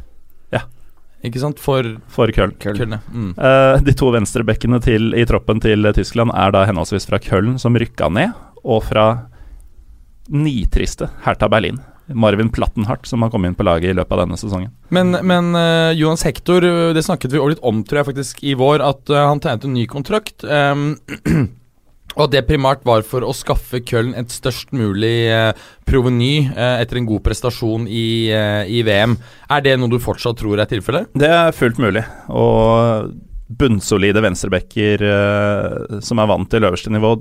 Ikke 1.26 1.40
sant? 1.42 1.58
For 1.58 1.86
for 2.12 2.30
Köln. 2.34 2.54
Köln. 2.62 2.94
ja. 2.94 3.00
Mm. 3.10 3.32
Uh, 3.34 3.82
de 3.82 3.94
to 3.98 4.12
venstrebekkene 4.14 4.78
til, 4.84 5.10
i 5.18 5.26
troppen 5.26 5.62
til 5.62 5.88
eh, 5.88 5.94
Tyskland 5.96 6.30
er 6.34 6.54
da 6.54 6.64
henholdsvis 6.68 7.08
fra 7.10 7.18
Köln, 7.22 7.56
som 7.58 7.76
rykka 7.78 8.10
ned, 8.14 8.36
og 8.62 8.84
fra 8.86 9.08
nitriste 10.28 11.10
Hertha 11.24 11.48
Berlin. 11.50 11.80
Marvin 12.14 12.48
Plattenhardt, 12.48 13.06
som 13.06 13.22
har 13.22 13.30
kommet 13.30 13.50
inn 13.50 13.54
på 13.58 13.66
laget 13.66 13.90
i 13.90 13.96
løpet 13.96 14.14
av 14.14 14.22
denne 14.22 14.38
sesongen. 14.40 14.70
Men, 14.94 15.12
men 15.28 15.50
uh, 15.56 15.92
Jonas 15.92 16.24
Hector, 16.24 16.64
eh, 16.64 16.94
det 16.96 17.04
snakket 17.04 17.34
vi 17.34 17.40
også 17.40 17.56
litt 17.56 17.66
om 17.68 17.82
tror 17.84 18.00
jeg 18.00 18.08
faktisk 18.12 18.44
i 18.48 18.54
vår, 18.58 18.84
at 18.84 19.12
uh, 19.12 19.26
han 19.28 19.42
tegnet 19.44 19.66
en 19.68 19.76
ny 19.76 19.84
kontrakt. 19.90 20.44
ehm, 20.44 20.94
og 22.18 22.32
det 22.32 22.42
primært 22.48 22.82
var 22.86 23.04
for 23.06 23.22
å 23.22 23.34
skaffe 23.36 23.80
Köln 23.86 24.14
et 24.18 24.32
størst 24.34 24.72
mulig 24.76 25.30
uh, 25.30 25.52
proveny 25.88 26.48
eh, 26.48 26.76
etter 26.82 27.00
en 27.00 27.08
god 27.08 27.24
prestasjon 27.24 27.86
i, 27.88 28.28
eh, 28.34 28.68
i 28.68 28.82
VM. 28.86 29.16
Er 29.54 29.64
det 29.64 29.76
noe 29.78 29.90
du 29.92 29.98
fortsatt 30.02 30.38
tror 30.40 30.60
er 30.60 30.68
tilfellet? 30.70 31.10
Det 31.18 31.30
er 31.32 31.54
fullt 31.56 31.80
mulig. 31.82 32.04
Og 32.28 33.14
bunnsolide 33.48 34.22
venstrebacker 34.24 35.04
eh, 35.08 36.00
som 36.04 36.20
er 36.20 36.30
vant 36.30 36.50
til 36.52 36.68
øverste 36.68 36.92
nivå, 36.92 37.14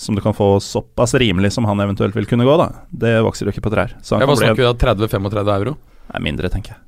som 0.00 0.16
du 0.16 0.22
kan 0.24 0.34
få 0.34 0.56
såpass 0.64 1.14
rimelig 1.20 1.52
som 1.54 1.68
han 1.68 1.82
eventuelt 1.84 2.16
vil 2.16 2.28
kunne 2.30 2.46
gå, 2.48 2.56
da. 2.58 2.70
Det 2.90 3.14
vokser 3.26 3.46
jo 3.46 3.54
ikke 3.54 3.66
på 3.68 3.74
trær. 3.74 3.96
Så 4.00 4.16
han 4.16 4.24
Jeg 4.24 4.32
bare 4.32 4.40
kan 4.40 4.56
snakker 4.56 4.64
du 4.64 5.06
da 5.06 5.18
30-35 5.20 5.54
euro? 5.58 5.76
Nei, 6.14 6.24
mindre, 6.30 6.50
tenker 6.52 6.74
jeg. 6.74 6.82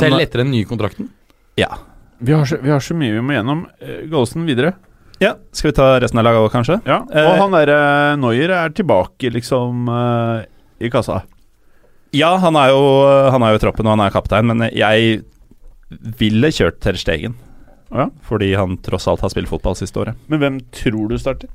Selv 0.00 0.22
etter 0.22 0.44
den 0.44 0.52
nye 0.54 0.68
kontrakten? 0.68 1.10
Ja. 1.58 1.74
Vi 2.20 2.34
har, 2.36 2.44
så, 2.46 2.58
vi 2.62 2.72
har 2.72 2.82
så 2.84 2.94
mye 2.96 3.14
vi 3.14 3.22
må 3.24 3.34
gjennom. 3.34 3.66
Gallosen 4.10 4.46
videre. 4.48 4.74
Ja. 5.20 5.34
Skal 5.52 5.70
vi 5.70 5.76
ta 5.76 5.88
resten 6.00 6.18
av 6.20 6.24
laget 6.26 6.40
òg, 6.44 6.50
kanskje? 6.54 6.78
Ja, 6.88 7.00
Eh, 7.12 7.26
Og 7.30 7.38
han 7.42 7.52
derre 7.52 8.16
Noyer 8.20 8.50
er 8.56 8.70
tilbake, 8.74 9.30
liksom, 9.32 9.88
eh, 9.88 10.46
i 10.80 10.90
kassa. 10.90 11.22
Ja, 12.16 12.32
han 12.42 12.56
er, 12.56 12.72
jo, 12.72 13.30
han 13.30 13.42
er 13.46 13.52
jo 13.52 13.60
i 13.60 13.62
troppen, 13.62 13.86
og 13.86 13.94
han 13.98 14.02
er 14.06 14.10
kaptein, 14.10 14.46
men 14.50 14.64
jeg 14.74 15.22
ville 16.18 16.48
kjørt 16.50 16.80
Ter 16.82 16.94
Stegen. 16.98 17.34
Ja. 17.90 18.08
Fordi 18.26 18.52
han 18.58 18.76
tross 18.82 19.06
alt 19.10 19.20
har 19.22 19.30
spilt 19.30 19.48
fotball 19.50 19.74
siste 19.78 19.98
året. 20.02 20.16
Men 20.30 20.40
hvem 20.42 20.58
tror 20.74 21.08
du 21.10 21.16
starter? 21.18 21.48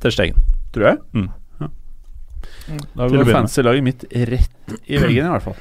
Ter 0.00 0.10
Stegen. 0.14 0.40
Tror 0.72 0.86
jeg. 0.90 0.98
Mm. 1.16 1.28
Ja. 1.60 1.68
Da 2.96 3.08
går 3.08 3.28
fancy-laget 3.28 3.82
mitt 3.84 4.04
rett 4.12 4.76
i 4.88 4.96
veggen, 5.00 5.26
i 5.26 5.32
hvert 5.34 5.42
fall. 5.50 5.56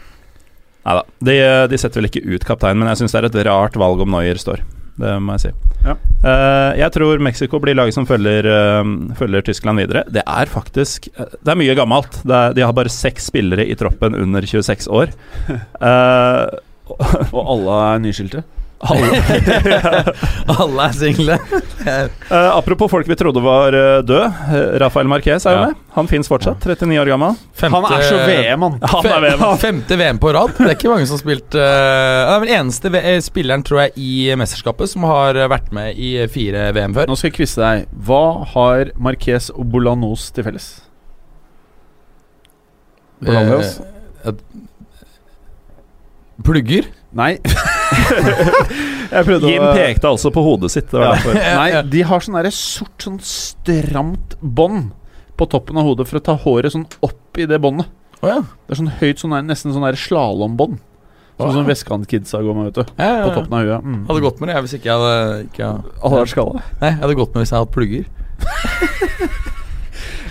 Nei 0.85 0.95
da. 0.97 1.03
De, 1.21 1.35
de 1.71 1.77
setter 1.77 2.01
vel 2.01 2.09
ikke 2.09 2.23
ut 2.25 2.45
kapteinen, 2.47 2.79
men 2.81 2.89
jeg 2.91 3.01
syns 3.03 3.13
det 3.13 3.21
er 3.23 3.29
et 3.29 3.39
rart 3.49 3.75
valg 3.79 4.01
om 4.01 4.11
Noyer 4.15 4.39
står. 4.41 4.63
Det 5.01 5.15
må 5.21 5.35
jeg 5.37 5.49
si. 5.49 5.53
Ja. 5.81 5.95
Eh, 6.21 6.79
jeg 6.81 6.93
tror 6.93 7.21
Mexico 7.23 7.59
blir 7.61 7.77
laget 7.77 7.95
som 7.95 8.05
følger, 8.05 8.45
uh, 8.45 9.13
følger 9.17 9.45
Tyskland 9.47 9.81
videre. 9.81 10.03
Det 10.13 10.21
er 10.21 10.51
faktisk 10.51 11.07
eh, 11.15 11.37
Det 11.41 11.53
er 11.53 11.57
mye 11.57 11.75
gammelt. 11.77 12.19
Det 12.21 12.37
er, 12.37 12.57
de 12.57 12.65
har 12.65 12.75
bare 12.77 12.93
seks 12.93 13.31
spillere 13.31 13.65
i 13.65 13.77
troppen 13.79 14.15
under 14.15 14.45
26 14.45 14.89
år. 14.91 15.15
Uh, 15.81 16.45
Og 17.37 17.41
alle 17.55 17.77
er 17.87 18.03
nyskilte. 18.03 18.43
Alle 20.61 20.85
er 20.87 20.95
single. 20.97 21.35
uh, 22.31 22.57
apropos 22.57 22.89
folk 22.91 23.07
vi 23.09 23.15
trodde 23.19 23.41
var 23.43 23.75
uh, 23.77 23.99
død. 24.01 24.23
eh, 24.51 24.63
Rafael 24.81 25.09
Marquez 25.11 25.45
er 25.45 25.53
jo 25.53 25.59
Ja. 25.61 25.67
med. 25.69 25.75
Han 25.95 26.07
fins 26.07 26.29
fortsatt. 26.31 26.63
39 26.65 26.97
år 27.01 27.09
gammel. 27.11 27.35
Han 27.61 27.85
er 27.91 28.01
så 28.07 28.17
VM, 28.25 28.61
han. 28.65 28.77
Han 28.93 29.05
er 29.11 29.25
VM. 29.25 29.43
Femte 29.61 29.97
VM 29.99 30.19
på 30.23 30.31
rad. 30.33 30.53
Det 30.57 30.69
er 30.69 30.75
ikke 30.77 30.89
mange 30.93 31.05
som 31.09 31.17
har 31.17 31.21
spilt 31.21 31.57
uh, 31.59 31.61
Det 31.61 32.35
er 32.35 32.39
vel 32.45 32.53
eneste 32.57 32.91
v 32.93 33.01
eh, 33.01 33.17
spilleren, 33.21 33.65
tror 33.67 33.83
jeg, 33.83 33.93
i 33.99 34.11
mesterskapet 34.39 34.89
som 34.93 35.03
har 35.09 35.35
eh, 35.37 35.49
vært 35.51 35.69
med 35.75 35.99
i 35.99 36.13
fire 36.31 36.69
VM 36.77 36.95
før. 36.95 37.11
Nå 37.11 37.17
skal 37.19 37.29
jeg 37.29 37.37
quize 37.41 37.59
deg. 37.61 37.85
Hva 38.07 38.23
har 38.55 38.93
Marquez 38.97 39.51
og 39.53 39.67
Bolanos 39.73 40.29
til 40.33 40.47
felles? 40.47 40.69
Bolanos? 43.21 43.75
Uh, 44.25 44.33
Plugger? 46.41 46.87
Nei. 47.17 47.35
Jeg 49.11 49.39
Jim 49.43 49.63
pekte 49.75 50.07
altså 50.07 50.31
på 50.31 50.43
hodet 50.45 50.71
sitt. 50.71 50.91
Det 50.91 51.01
var 51.01 51.19
Ja. 51.35 51.55
Nei, 51.59 51.81
de 51.91 52.03
har 52.07 52.23
sånn 52.23 52.37
derre 52.39 52.51
sort, 52.55 52.95
sånn 53.03 53.19
stramt 53.25 54.37
bånd 54.39 54.93
på 55.39 55.47
toppen 55.51 55.79
av 55.81 55.89
hodet 55.89 56.07
for 56.07 56.21
å 56.21 56.23
ta 56.23 56.37
håret 56.39 56.71
sånn 56.75 56.87
opp 57.03 57.39
i 57.41 57.47
det 57.49 57.59
båndet. 57.63 57.89
Oh, 58.21 58.29
ja. 58.29 58.39
Det 58.67 58.75
er 58.75 58.79
sånn 58.83 58.93
høyt, 59.01 59.19
sånn 59.19 59.35
der, 59.35 59.43
nesten 59.47 59.73
sånn 59.75 59.83
der 59.87 59.97
slalombånd. 59.99 60.79
Sånn 61.41 61.49
Åh. 61.49 61.55
som 61.57 61.65
vestkantkidsa 61.67 62.41
går 62.45 62.57
med, 62.57 62.69
vet 62.69 62.77
du. 62.79 62.93
Ja, 63.01 63.11
ja, 63.17 63.23
På 63.25 63.39
toppen 63.39 63.57
av 63.57 63.65
huet. 63.65 63.87
Mm. 63.87 64.01
Hadde 64.07 64.23
gått 64.27 64.41
med 64.41 64.51
det 64.51 64.55
jeg, 64.55 64.65
hvis 64.67 64.75
ikke 64.77 64.91
jeg 64.91 64.99
hadde 65.01 65.39
ikke, 65.47 65.69
hadde 65.71 65.87
Hadde 66.03 66.21
vært. 66.21 66.75
Nei, 66.83 66.91
jeg 66.91 66.99
hadde 67.01 67.17
gått 67.17 67.33
med 67.33 67.43
hvis 67.43 67.53
jeg 67.55 67.63
hadde 67.63 67.75
plugger. 67.79 68.05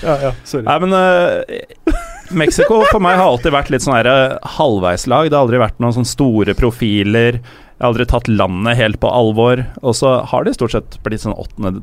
Ja, 0.01 0.15
ja, 0.17 0.31
sorry. 0.49 0.65
Nei, 0.65 0.77
men 0.81 0.95
eh, 0.97 2.05
Mexico 2.31 2.83
for 2.91 3.03
meg 3.03 3.17
har 3.19 3.27
alltid 3.31 3.53
vært 3.55 3.71
litt 3.75 3.83
sånn 3.85 3.97
her 3.99 4.09
eh, 4.11 4.37
halvveislag. 4.59 5.31
Det 5.31 5.37
har 5.39 5.47
aldri 5.47 5.61
vært 5.63 5.81
noen 5.83 5.97
sånne 5.97 6.11
store 6.11 6.55
profiler. 6.59 7.41
Jeg 7.41 7.81
har 7.83 7.89
aldri 7.93 8.07
tatt 8.11 8.29
landet 8.31 8.77
helt 8.79 9.01
på 9.03 9.11
alvor. 9.11 9.65
Og 9.83 9.97
så 9.99 10.19
har 10.31 10.45
de 10.47 10.55
stort 10.55 10.75
sett 10.77 10.99
blitt 11.07 11.23
sånn 11.25 11.35
åttende, 11.35 11.81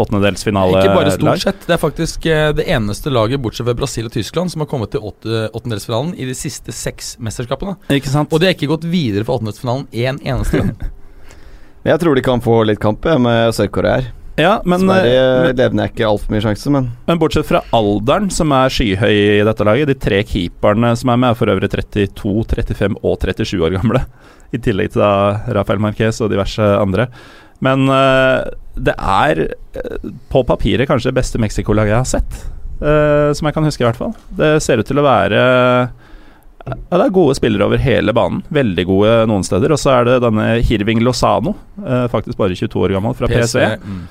åttendedelsfinalelag? 0.00 0.86
Ikke 0.86 0.94
bare 0.96 1.12
stort 1.16 1.42
sett. 1.44 1.66
Det 1.68 1.74
er 1.76 1.82
faktisk 1.82 2.26
eh, 2.30 2.48
det 2.56 2.66
eneste 2.72 3.12
laget, 3.12 3.42
bortsett 3.44 3.66
fra 3.68 3.74
Brasil 3.76 4.08
og 4.08 4.14
Tyskland, 4.14 4.52
som 4.54 4.64
har 4.64 4.70
kommet 4.70 4.94
til 4.94 5.04
åtte- 5.04 5.48
åttendedelsfinalen 5.52 6.14
i 6.16 6.28
de 6.30 6.36
siste 6.38 6.72
seks 6.72 7.14
mesterskapene. 7.22 7.76
Ikke 7.92 8.12
sant? 8.12 8.32
Og 8.32 8.40
de 8.42 8.48
har 8.48 8.56
ikke 8.56 8.70
gått 8.72 8.86
videre 8.88 9.26
fra 9.28 9.36
åttendedelsfinalen 9.40 9.86
én 9.92 10.22
eneste 10.24 10.62
gang. 10.62 10.74
Jeg 11.90 11.98
tror 11.98 12.14
de 12.14 12.22
kan 12.22 12.38
få 12.44 12.60
litt 12.68 12.78
kamp 12.78 13.04
med 13.18 13.50
Sør-Korea 13.56 13.96
her. 13.98 14.12
Ja, 14.40 14.62
men, 14.64 14.86
Sverige 14.86 15.24
eh, 15.50 15.54
levner 15.58 15.84
jeg 15.86 15.92
ikke 15.92 16.08
altfor 16.08 16.32
mye 16.32 16.42
sjanse, 16.44 16.70
men 16.72 16.88
men 17.08 17.20
bortsett 17.20 17.48
fra 17.48 17.60
alderen, 17.76 18.30
som 18.32 18.52
er 18.56 18.72
skyhøy 18.72 19.12
i 19.12 19.44
dette 19.44 19.66
laget 19.68 19.90
De 19.90 19.96
tre 20.00 20.22
keeperne 20.24 20.94
som 20.96 21.12
er 21.12 21.20
med, 21.20 21.34
er 21.34 21.38
for 21.38 21.52
øvrig 21.52 21.68
32, 21.72 22.46
35 22.48 22.96
og 23.02 23.18
37 23.20 23.60
år 23.60 23.76
gamle. 23.76 24.04
I 24.52 24.60
tillegg 24.60 24.92
til 24.92 25.04
da 25.04 25.12
Rafael 25.56 25.82
Marquez 25.84 26.20
og 26.24 26.32
diverse 26.32 26.64
andre. 26.78 27.08
Men 27.62 27.86
uh, 27.88 28.42
det 28.74 28.94
er 28.96 29.44
eh, 29.46 30.08
på 30.32 30.42
papiret 30.48 30.88
kanskje 30.90 31.12
det 31.12 31.18
beste 31.20 31.40
Mexico-laget 31.40 31.92
jeg 31.92 32.00
har 32.00 32.10
sett. 32.10 32.40
Uh, 32.82 33.30
som 33.36 33.46
jeg 33.46 33.54
kan 33.54 33.68
huske, 33.68 33.84
i 33.84 33.86
hvert 33.86 34.00
fall. 34.00 34.16
Det 34.38 34.56
ser 34.64 34.80
ut 34.80 34.88
til 34.88 34.98
å 34.98 35.06
være 35.06 35.42
ja, 36.62 36.74
Det 36.74 37.04
er 37.04 37.14
gode 37.14 37.36
spillere 37.38 37.66
over 37.68 37.80
hele 37.82 38.14
banen. 38.16 38.42
Veldig 38.54 38.86
gode 38.88 39.14
noen 39.30 39.46
steder. 39.46 39.74
Og 39.74 39.80
så 39.80 39.94
er 39.96 40.08
det 40.08 40.18
denne 40.24 40.48
Hirving 40.66 41.02
Lozano, 41.04 41.54
eh, 41.82 42.08
faktisk 42.12 42.38
bare 42.38 42.58
22 42.58 42.84
år 42.86 42.96
gammel, 42.96 43.16
fra 43.18 43.30
PSV. 43.30 43.64
Mm. 43.82 44.02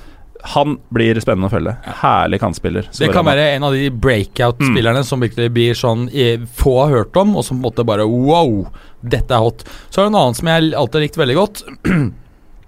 Han 0.54 0.76
blir 0.90 1.20
spennende 1.22 1.46
å 1.46 1.52
følge. 1.52 1.76
Herlig 2.02 2.40
kantspiller. 2.42 2.88
Det 2.98 3.12
kan 3.14 3.24
være 3.28 3.44
en 3.56 3.66
av 3.68 3.76
de 3.76 3.90
breakout-spillerne 3.90 5.04
som 5.06 5.22
virkelig 5.22 5.52
blir 5.54 5.78
sånn 5.78 6.08
eh, 6.12 6.42
få 6.58 6.74
har 6.84 6.96
hørt 6.96 7.16
om, 7.22 7.36
og 7.38 7.46
som 7.46 7.60
på 7.60 7.62
en 7.62 7.68
måte 7.70 7.86
bare 7.86 8.06
wow, 8.08 8.66
dette 9.02 9.30
er 9.34 9.44
hot. 9.44 9.62
Så 9.88 10.00
er 10.02 10.08
det 10.08 10.12
en 10.14 10.20
annen 10.24 10.34
som 10.40 10.50
jeg 10.50 10.72
alltid 10.74 10.98
har 11.00 11.06
likt 11.06 11.22
veldig 11.22 11.38
godt. 11.38 11.64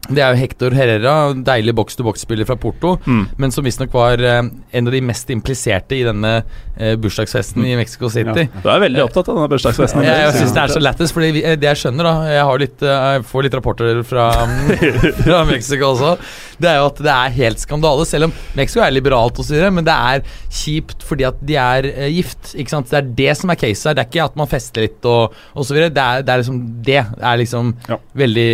Det 0.04 0.20
er 0.20 0.34
jo 0.34 0.40
Hector 0.42 0.74
Herrera, 0.76 1.12
deilig 1.32 1.72
boks-to-boks-spiller 1.78 2.44
fra 2.44 2.58
Porto, 2.60 2.98
Mm. 3.08 3.22
men 3.40 3.50
som 3.54 3.64
visstnok 3.64 3.92
var 3.96 4.20
eh, 4.20 4.42
en 4.76 4.86
av 4.86 4.92
de 4.92 5.00
mest 5.00 5.30
impliserte 5.32 5.96
i 5.96 6.02
denne 6.04 6.42
eh, 6.76 6.92
bursdagsfesten 7.00 7.64
i 7.64 7.72
Mexico 7.78 8.10
City. 8.12 8.44
Du 8.60 8.68
er 8.68 8.82
veldig 8.84 9.00
opptatt 9.00 9.30
av 9.32 9.38
denne 9.38 9.48
bursdagsfesten. 9.48 10.04
Jeg, 10.04 10.26
jeg 10.26 10.34
syns 10.36 10.52
det 10.52 10.60
er 10.66 10.74
så 10.74 10.82
lættis, 10.84 11.14
eh, 11.16 11.56
det 11.56 11.70
jeg 11.70 11.80
skjønner, 11.86 12.04
da 12.04 12.34
Jeg, 12.34 12.44
har 12.50 12.60
litt, 12.66 12.84
jeg 12.84 13.24
får 13.30 13.46
litt 13.48 13.56
rapporter 13.56 14.02
fra, 14.04 14.28
fra 15.24 15.40
Mexico 15.48 15.94
også. 15.94 16.12
Det 16.60 16.68
er 16.70 16.76
jo 16.78 16.86
at 16.86 17.00
det 17.02 17.10
er 17.10 17.32
helt 17.34 17.58
skandale, 17.62 18.04
selv 18.06 18.28
om 18.28 18.32
Mexico 18.54 18.82
er 18.84 18.92
liberalt 18.94 19.38
og 19.40 19.46
så 19.46 19.54
videre, 19.56 19.72
men 19.74 19.84
det 19.86 19.94
er 19.94 20.22
kjipt 20.54 21.02
fordi 21.04 21.26
at 21.26 21.40
de 21.42 21.56
er 21.58 21.88
uh, 21.90 22.04
gift. 22.14 22.52
Ikke 22.54 22.70
sant? 22.76 22.90
Det 22.92 23.00
er 23.00 23.08
det 23.18 23.36
som 23.40 23.50
er 23.50 23.58
caset 23.60 23.90
her. 23.90 23.96
Det 23.98 24.04
er 24.04 24.10
ikke 24.12 24.24
at 24.28 24.36
man 24.38 24.50
fester 24.50 24.86
litt 24.86 25.08
og 25.10 25.34
osv. 25.58 25.80
Det, 25.88 25.90
er- 26.04 26.22
det 26.22 26.32
er 26.36 26.42
liksom 26.44 26.60
det. 26.86 27.00
er 27.18 27.40
liksom 27.42 27.74
Ja. 27.88 27.98
veldig 28.14 28.48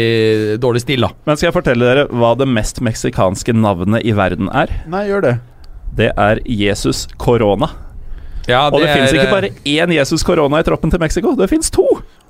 dårlig 0.62 0.80
stil, 0.86 1.00
da. 1.06 1.12
Men 1.26 1.36
skal 1.36 1.50
jeg 1.50 1.58
fortelle 1.60 1.84
dere 1.90 2.06
hva 2.08 2.32
det 2.40 2.48
mest 2.48 2.80
meksikanske 2.80 3.52
navnet 3.56 4.04
i 4.04 4.12
verden 4.16 4.48
er? 4.52 4.72
Nei, 4.88 5.04
gjør 5.08 5.22
det. 5.28 5.36
Det 5.96 6.12
er 6.16 6.40
Jesus 6.46 7.06
Corona. 7.18 7.68
Ja, 8.48 8.64
Og 8.70 8.80
det, 8.80 8.88
fins 8.90 9.12
ikke 9.12 9.26
eh, 9.28 9.30
bare 9.30 9.50
én 9.68 9.92
Jesus 9.94 10.22
Corona 10.26 10.58
i 10.62 10.64
troppen 10.66 10.90
til 10.90 10.98
Mexico, 11.02 11.34
det 11.38 11.46
fins 11.50 11.68
to! 11.70 11.84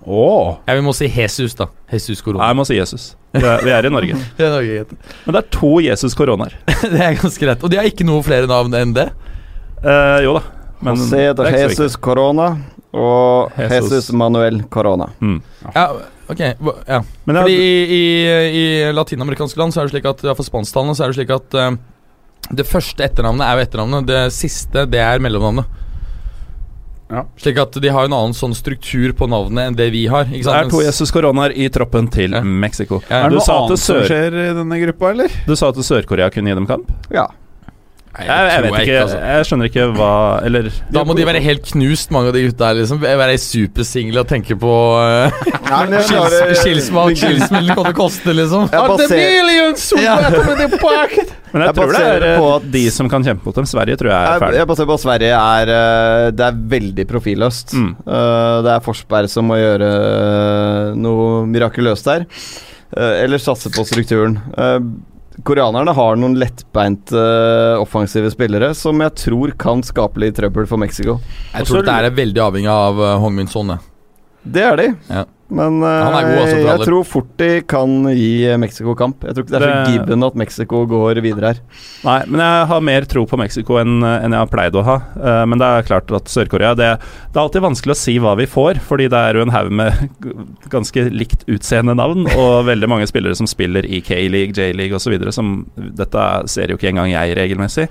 Åh 0.07 0.57
Ja, 0.67 0.75
vi 0.75 0.85
må 0.85 0.95
si 0.97 1.09
Jesus, 1.11 1.55
da. 1.59 1.67
Jesus 1.93 2.19
Nei, 2.19 2.25
Corona. 2.25 2.47
jeg 2.49 2.57
må 2.57 2.65
si 2.69 2.77
Jesus. 2.79 3.11
Vi 3.37 3.43
er, 3.45 3.65
vi 3.65 3.73
er 3.75 3.87
i 3.87 3.91
Norge. 3.93 4.17
Det 4.39 4.47
er, 4.47 4.55
Norge. 4.55 5.01
Men 5.27 5.37
det 5.37 5.43
er 5.43 5.51
to 5.55 5.73
Jesus-koronaer. 5.85 6.57
det 6.95 7.03
er 7.05 7.19
ganske 7.21 7.45
greit. 7.45 7.63
Og 7.63 7.71
de 7.71 7.79
har 7.79 7.89
ikke 7.89 8.07
noe 8.09 8.25
flere 8.27 8.49
navn 8.51 8.75
enn 8.79 8.95
det. 8.97 9.11
Eh, 9.85 10.17
jo 10.25 10.39
da. 10.39 10.45
Men 10.81 10.97
José 10.97 11.27
er 11.29 11.37
så. 11.37 11.51
Jesus 11.61 11.99
Corona 12.01 12.55
og 12.97 13.53
Jesus. 13.61 13.93
Jesus 13.93 14.13
Manuel 14.17 14.63
Corona. 14.73 15.11
Mm. 15.21 15.39
Ja, 15.75 15.85
ok 16.31 16.41
ja. 16.41 17.03
Men 17.29 17.37
Fordi 17.43 17.55
i, 17.55 17.75
i, 17.85 18.03
i 18.57 18.65
latinamerikanske 18.97 19.61
land 19.61 19.75
så 19.75 19.83
er 19.83 19.91
det 19.91 19.93
slik 19.95 20.09
at 20.09 20.25
ja, 20.25 20.35
For 20.39 20.47
spansktalene 20.47 20.97
så 20.97 21.05
er 21.05 21.13
det 21.13 21.21
slik 21.21 21.35
at 21.37 21.59
eh, 21.61 21.77
det 22.57 22.67
første 22.67 23.05
etternavnet 23.05 23.45
er 23.47 23.61
jo 23.61 23.67
etternavnet. 23.69 24.09
Det 24.09 24.23
siste 24.35 24.87
det 24.91 25.05
er 25.05 25.23
mellomnavnet. 25.23 25.69
Ja. 27.11 27.25
Slik 27.43 27.59
at 27.59 27.73
de 27.83 27.89
har 27.91 28.05
en 28.07 28.13
annen 28.15 28.35
sånn 28.39 28.55
struktur 28.55 29.13
på 29.19 29.27
navnet 29.31 29.67
enn 29.73 29.77
det 29.79 29.89
vi 29.91 30.05
har. 30.07 30.25
Ikke 30.31 30.47
det 30.47 30.55
er 30.61 30.71
to 30.71 30.81
Jesus 30.85 31.11
Coronaer 31.11 31.51
i 31.59 31.69
troppen 31.69 32.07
til 32.13 32.31
Ja. 32.37 32.43
Mexico. 32.43 33.03
Ja, 33.11 33.25
Er 33.27 33.31
det 33.31 33.39
noe 33.41 33.57
annet 33.57 33.79
som 33.83 33.97
skjer 34.07 34.37
i 34.51 34.55
denne 34.55 34.79
gruppa, 34.87 35.11
eller? 35.11 35.29
Du 35.47 35.57
sa 35.57 35.69
at 35.69 35.75
Sør-Korea 35.83 36.31
kunne 36.31 36.51
gi 36.53 36.55
dem 36.55 36.67
kamp? 36.71 36.91
Ja. 37.11 37.27
Nei, 38.11 38.25
Jeg, 38.27 38.47
jeg 38.51 38.63
vet 38.65 38.81
ikke. 38.83 38.95
altså. 39.05 39.19
Jeg 39.23 39.47
skjønner 39.47 39.69
ikke 39.71 39.85
hva 39.95 40.13
Eller 40.49 40.65
Da 40.91 41.03
må 41.07 41.15
de 41.15 41.27
være 41.29 41.41
helt 41.45 41.69
knust, 41.71 42.11
mange 42.11 42.33
av 42.33 42.35
de 42.35 42.43
gutta 42.49 42.71
her. 42.73 42.79
Liksom. 42.81 42.99
Være 43.05 43.37
supersingle 43.39 44.25
og 44.25 44.31
tenke 44.33 44.57
på 44.59 44.73
uh, 44.99 45.45
Nei, 45.71 46.01
Hva 46.11 46.25
jeg 46.35 46.57
skilsmisse 46.59 46.91
kommer 46.91 47.15
til 47.15 47.85
å 47.85 47.93
koste, 47.95 48.35
liksom. 48.35 48.67
Jeg 48.73 48.91
baserer, 48.91 49.37
Ja. 50.03 50.17
Men 51.51 51.65
jeg, 51.65 51.71
Jeg 51.71 51.77
tror 51.79 51.93
det 51.95 52.01
er 52.01 52.25
på 52.39 52.49
eh, 52.49 52.57
at- 52.57 52.67
de 52.75 52.83
som 52.95 53.09
kan 53.11 53.25
kjempe 53.27 53.47
mot 53.47 53.55
dem. 53.61 53.67
Sverige 53.71 53.99
tror 54.01 54.11
jeg 54.13 54.19
er 54.35 54.43
ferdig. 54.43 54.59
jeg 54.61 54.71
baserer 54.71 54.91
på 54.91 54.97
at 54.99 55.05
Sverige 55.05 55.39
er 55.39 55.73
eh, 55.77 56.31
Det 56.35 56.47
er 56.47 56.59
veldig 56.75 57.07
profilløst. 57.11 57.75
Mm. 57.79 57.93
Eh, 58.07 58.57
det 58.67 58.75
er 58.75 58.85
Forsberg 58.87 59.31
som 59.31 59.47
må 59.51 59.59
gjøre 59.59 59.91
eh, 59.91 60.99
noe 60.99 61.47
mirakuløst 61.51 62.11
der. 62.11 62.27
Uh, 62.91 63.23
eller 63.23 63.39
satse 63.39 63.71
på 63.71 63.85
strukturen. 63.87 64.35
Eh, 64.59 64.79
koreanerne 65.47 65.95
har 65.97 66.19
noen 66.21 66.37
lettbeinte 66.41 67.17
eh, 67.17 67.81
offensive 67.81 68.31
spillere 68.33 68.73
som 68.77 69.01
jeg 69.05 69.17
tror 69.25 69.55
kan 69.61 69.85
skape 69.87 70.23
litt 70.23 70.39
trøbbel 70.39 70.69
for 70.71 70.81
Mexico. 70.81 71.19
Jeg 71.55 71.69
tror 71.69 71.85
dette 71.85 71.99
er 71.99 72.17
veldig 72.17 72.43
avhengig 72.45 72.73
av 72.73 73.01
uh, 73.01 73.17
Hong 73.23 73.37
Min 73.37 73.51
Son. 73.51 73.77
Det 74.43 74.65
er 74.65 74.81
de. 74.81 74.89
Ja. 75.11 75.27
Men 75.51 75.81
eh, 75.83 75.89
er 75.91 76.27
god, 76.29 76.41
altså, 76.45 76.59
jeg 76.63 76.85
tror 76.87 77.07
fort 77.09 77.31
de 77.41 77.49
kan 77.69 77.95
gi 78.15 78.31
eh, 78.47 78.59
Mexico 78.61 78.95
kamp. 78.99 79.25
Jeg 79.27 79.35
tror 79.37 79.47
ikke 79.47 79.55
det 79.55 79.61
er 79.61 79.73
så 79.73 79.95
given 79.95 80.27
at 80.27 80.39
Mexico 80.39 80.83
går 80.91 81.21
videre 81.25 81.53
her. 81.53 81.61
Nei, 82.07 82.19
men 82.31 82.43
jeg 82.45 82.69
har 82.71 82.85
mer 82.87 83.09
tro 83.11 83.25
på 83.29 83.41
Mexico 83.41 83.81
enn 83.83 83.99
enn 84.01 84.37
jeg 84.37 84.39
har 84.39 84.53
pleid 84.53 84.79
å 84.79 84.85
ha. 84.87 84.97
Eh, 85.19 85.43
men 85.51 85.61
det 85.61 85.69
er 85.69 85.89
klart 85.89 86.15
at 86.17 86.31
Sør-Korea 86.31 86.73
det, 86.79 86.93
det 87.01 87.37
er 87.37 87.43
alltid 87.45 87.67
vanskelig 87.67 87.97
å 87.97 88.01
si 88.01 88.17
hva 88.23 88.37
vi 88.39 88.47
får, 88.51 88.81
fordi 88.87 89.11
det 89.11 89.21
er 89.27 89.39
jo 89.39 89.45
en 89.47 89.55
haug 89.55 89.75
med 89.83 90.25
ganske 90.75 91.07
likt 91.11 91.47
utseende 91.51 91.97
navn, 91.99 92.29
og 92.37 92.67
veldig 92.71 92.91
mange 92.91 93.11
spillere 93.11 93.39
som 93.39 93.51
spiller 93.51 93.87
i 93.87 94.03
K-league, 94.07 94.55
J-league 94.55 94.97
osv. 94.97 95.19
som 95.35 95.61
Dette 95.75 96.27
ser 96.51 96.71
jo 96.71 96.79
ikke 96.79 96.93
engang 96.95 97.11
jeg 97.13 97.39
regelmessig. 97.39 97.91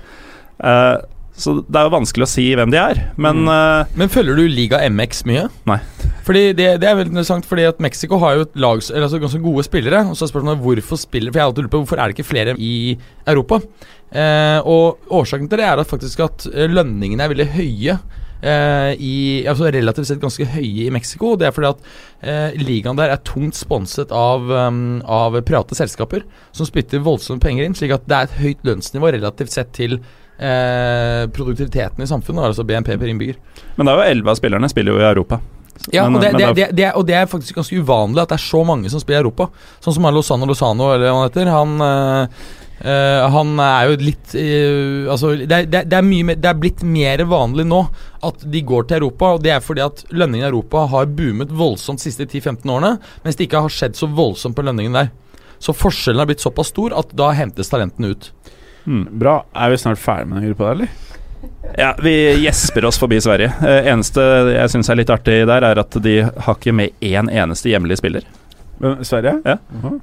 Eh, 0.60 0.96
så 1.40 1.56
det 1.64 1.78
er 1.80 1.88
jo 1.88 1.94
vanskelig 1.96 2.26
å 2.26 2.30
si 2.30 2.46
hvem 2.58 2.72
de 2.72 2.78
er, 2.80 3.02
men 3.20 3.48
eh, 3.48 3.90
Men 3.98 4.12
følger 4.12 4.38
du 4.38 4.44
Liga 4.50 4.82
MX 4.86 5.24
mye? 5.28 5.46
Nei. 5.68 5.78
Fordi 6.26 6.50
det, 6.56 6.68
det 6.82 6.88
er 6.88 6.98
veldig 6.98 7.14
interessant, 7.14 7.48
fordi 7.48 7.64
at 7.66 7.80
Mexico 7.82 8.20
har 8.22 8.36
jo 8.36 8.44
et 8.46 8.58
lag 8.60 8.82
eller 8.90 9.06
altså 9.08 9.22
ganske 9.22 9.42
gode 9.42 9.64
spillere. 9.66 10.04
Og 10.10 10.18
så 10.18 10.26
er 10.26 10.32
spørsmålet 10.32 10.62
hvorfor 10.62 11.00
spiller 11.00 11.32
For 11.32 11.40
jeg 11.40 11.46
har 11.46 11.50
alltid 11.50 11.66
lurt 11.66 11.74
på 11.74 11.82
hvorfor 11.82 11.98
er 12.00 12.10
det 12.10 12.18
ikke 12.18 12.30
flere 12.30 12.54
i 12.60 12.74
Europa? 13.28 13.60
Uh, 14.10 14.58
og 14.66 15.12
årsaken 15.20 15.48
til 15.50 15.60
det 15.62 15.68
er 15.68 15.80
at 15.80 15.90
faktisk 15.90 16.22
at 16.24 16.48
eh, 16.50 16.70
lønningene 16.70 17.24
er 17.24 17.32
veldig 17.34 17.52
høye 17.58 18.00
Uh, 18.40 18.96
i, 18.96 19.44
altså 19.44 19.66
relativt 19.68 20.08
sett 20.08 20.20
ganske 20.22 20.46
høye 20.48 20.86
i 20.86 20.92
Mexico. 20.92 21.34
Det 21.36 21.44
er 21.44 21.52
fordi 21.52 21.68
at 21.74 21.82
uh, 22.24 22.54
ligaen 22.56 22.96
der 22.96 23.12
er 23.12 23.20
tungt 23.20 23.58
sponset 23.58 24.14
av, 24.16 24.48
um, 24.48 25.02
av 25.04 25.36
private 25.44 25.76
selskaper 25.76 26.24
som 26.56 26.64
spytter 26.64 27.04
voldsomme 27.04 27.42
penger 27.44 27.68
inn, 27.68 27.76
slik 27.76 27.92
at 27.92 28.06
det 28.08 28.16
er 28.16 28.30
et 28.30 28.38
høyt 28.40 28.64
lønnsnivå 28.64 29.12
relativt 29.12 29.52
sett 29.52 29.74
til 29.76 29.98
eh, 30.40 31.26
produktiviteten 31.36 32.02
i 32.04 32.08
samfunnet, 32.10 32.50
altså 32.50 32.64
BNP 32.66 32.96
per 32.96 33.10
innbygger. 33.12 33.36
Men 33.76 33.86
det 33.86 33.92
er 33.94 33.98
jo 34.00 34.10
elleve 34.14 34.32
av 34.34 34.40
spillerne 34.40 34.70
spiller 34.72 34.96
jo 34.96 35.02
i 35.02 35.08
Europa. 35.10 35.40
Ja, 35.92 36.04
Men- 36.08 36.16
og, 36.16 36.22
det, 36.22 36.32
men 36.32 36.54
det, 36.54 36.68
det, 36.76 36.92
og 36.94 37.06
det 37.08 37.14
er 37.16 37.26
faktisk 37.26 37.54
ganske 37.56 37.76
uvanlig 37.80 38.20
at 38.22 38.28
det 38.32 38.36
er 38.40 38.48
så 38.50 38.64
mange 38.68 38.90
som 38.92 39.00
spiller 39.00 39.20
i 39.22 39.24
Europa. 39.24 39.48
Sånn 39.80 39.94
som 39.96 40.08
Lozano 40.12 40.46
Lozano, 40.48 40.90
eller 40.94 41.08
hva 41.08 41.20
han 41.22 41.30
heter. 41.30 41.48
Han, 41.54 41.80
eh, 41.80 42.42
eh, 42.84 43.28
han 43.32 43.54
er 43.64 43.88
jo 43.88 43.96
litt 44.04 44.34
eh, 44.36 45.08
Altså, 45.10 45.32
det 45.40 45.70
det, 45.72 45.86
det, 45.88 45.96
er 45.96 46.02
mer- 46.04 46.36
det 46.36 46.50
er 46.50 46.60
blitt 46.60 46.82
mer 46.84 47.24
vanlig 47.24 47.64
nå 47.66 47.80
at 48.28 48.44
de 48.44 48.60
går 48.60 48.88
til 48.90 49.00
Europa, 49.00 49.32
og 49.38 49.42
det 49.42 49.54
er 49.56 49.64
fordi 49.64 49.80
at 49.80 50.04
lønningen 50.12 50.44
i 50.44 50.50
Europa 50.50 50.84
har 50.92 51.06
boomet 51.08 51.48
voldsomt 51.56 51.98
de 52.02 52.10
siste 52.10 52.26
10-15 52.28 52.68
årene, 52.68 52.98
mens 53.24 53.36
det 53.40 53.48
ikke 53.48 53.62
har 53.64 53.72
skjedd 53.72 53.96
så 53.96 54.06
voldsomt 54.12 54.56
på 54.58 54.66
lønningen 54.68 54.92
der. 54.92 55.08
Så 55.60 55.72
forskjellen 55.76 56.20
har 56.20 56.28
blitt 56.28 56.44
såpass 56.44 56.68
stor 56.74 56.92
at 56.96 57.16
da 57.16 57.32
hentes 57.36 57.68
talentene 57.72 58.12
ut. 58.12 58.30
Bra. 58.86 59.44
Er 59.54 59.70
vi 59.70 59.76
snart 59.82 59.98
ferdig 59.98 60.26
med 60.28 60.40
den 60.42 60.50
gruppa 60.50 60.70
der, 60.70 60.72
eller? 60.72 60.88
Ja, 61.78 61.94
Vi 62.02 62.12
gjesper 62.42 62.84
oss 62.88 62.98
forbi 62.98 63.20
Sverige. 63.22 63.52
Eh, 63.62 63.88
eneste 63.92 64.20
jeg 64.54 64.70
syns 64.72 64.88
er 64.90 64.96
litt 65.00 65.10
artig 65.12 65.46
der, 65.46 65.62
er 65.64 65.78
at 65.78 65.90
de 66.02 66.14
har 66.22 66.54
ikke 66.58 66.72
med 66.74 66.90
én 67.00 67.28
eneste 67.30 67.70
hjemlig 67.70 67.96
spiller. 68.00 68.24
Hvem- 68.80 69.02
Sverige? 69.04 69.42
Ja. 69.44 69.58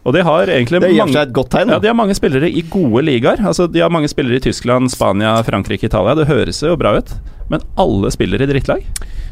Og 0.05 0.13
de 0.13 0.21
har 0.21 0.45
egentlig 0.53 0.79
Det 0.81 0.91
gir 0.91 0.99
mange 1.01 1.13
seg 1.13 1.27
et 1.27 1.33
godt 1.33 1.49
tegn. 1.49 1.69
ja. 1.73 1.79
De 1.79 1.87
har 1.89 1.95
mange 1.97 2.13
spillere 2.13 2.45
i 2.49 2.61
gode 2.61 3.01
ligaer. 3.03 3.37
Altså, 3.41 3.65
De 3.71 3.79
har 3.81 3.89
mange 3.89 4.07
spillere 4.07 4.35
i 4.37 4.39
Tyskland, 4.39 4.91
Spania, 4.91 5.41
Frankrike, 5.43 5.83
Italia. 5.89 6.13
Det 6.15 6.27
høres 6.27 6.61
jo 6.61 6.75
bra 6.77 6.95
ut, 6.97 7.09
men 7.49 7.59
alle 7.77 8.11
spiller 8.11 8.41
i 8.41 8.45
drittlag. 8.45 8.85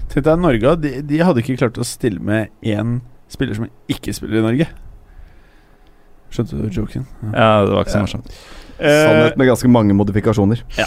Tenk 0.09 0.25
deg 0.25 0.39
Norge, 0.39 0.75
de, 0.81 1.01
de 1.01 1.17
hadde 1.19 1.41
ikke 1.43 1.57
klart 1.59 1.77
å 1.77 1.85
stille 1.85 2.19
med 2.19 2.49
én 2.63 3.01
spiller 3.29 3.53
som 3.55 3.69
ikke 3.87 4.13
spiller 4.13 4.39
i 4.39 4.41
Norge. 4.41 4.67
Skjønte 6.33 6.57
du 6.59 6.69
joken? 6.69 7.05
Ja, 7.33 7.65
Det 7.65 7.71
var 7.73 7.83
ikke 7.85 7.93
så 7.95 8.01
morsomt. 8.03 8.31
Sannhet 8.79 9.37
med 9.39 9.47
ganske 9.47 9.69
mange 9.71 9.95
modifikasjoner. 9.95 10.61
Ja, 10.75 10.85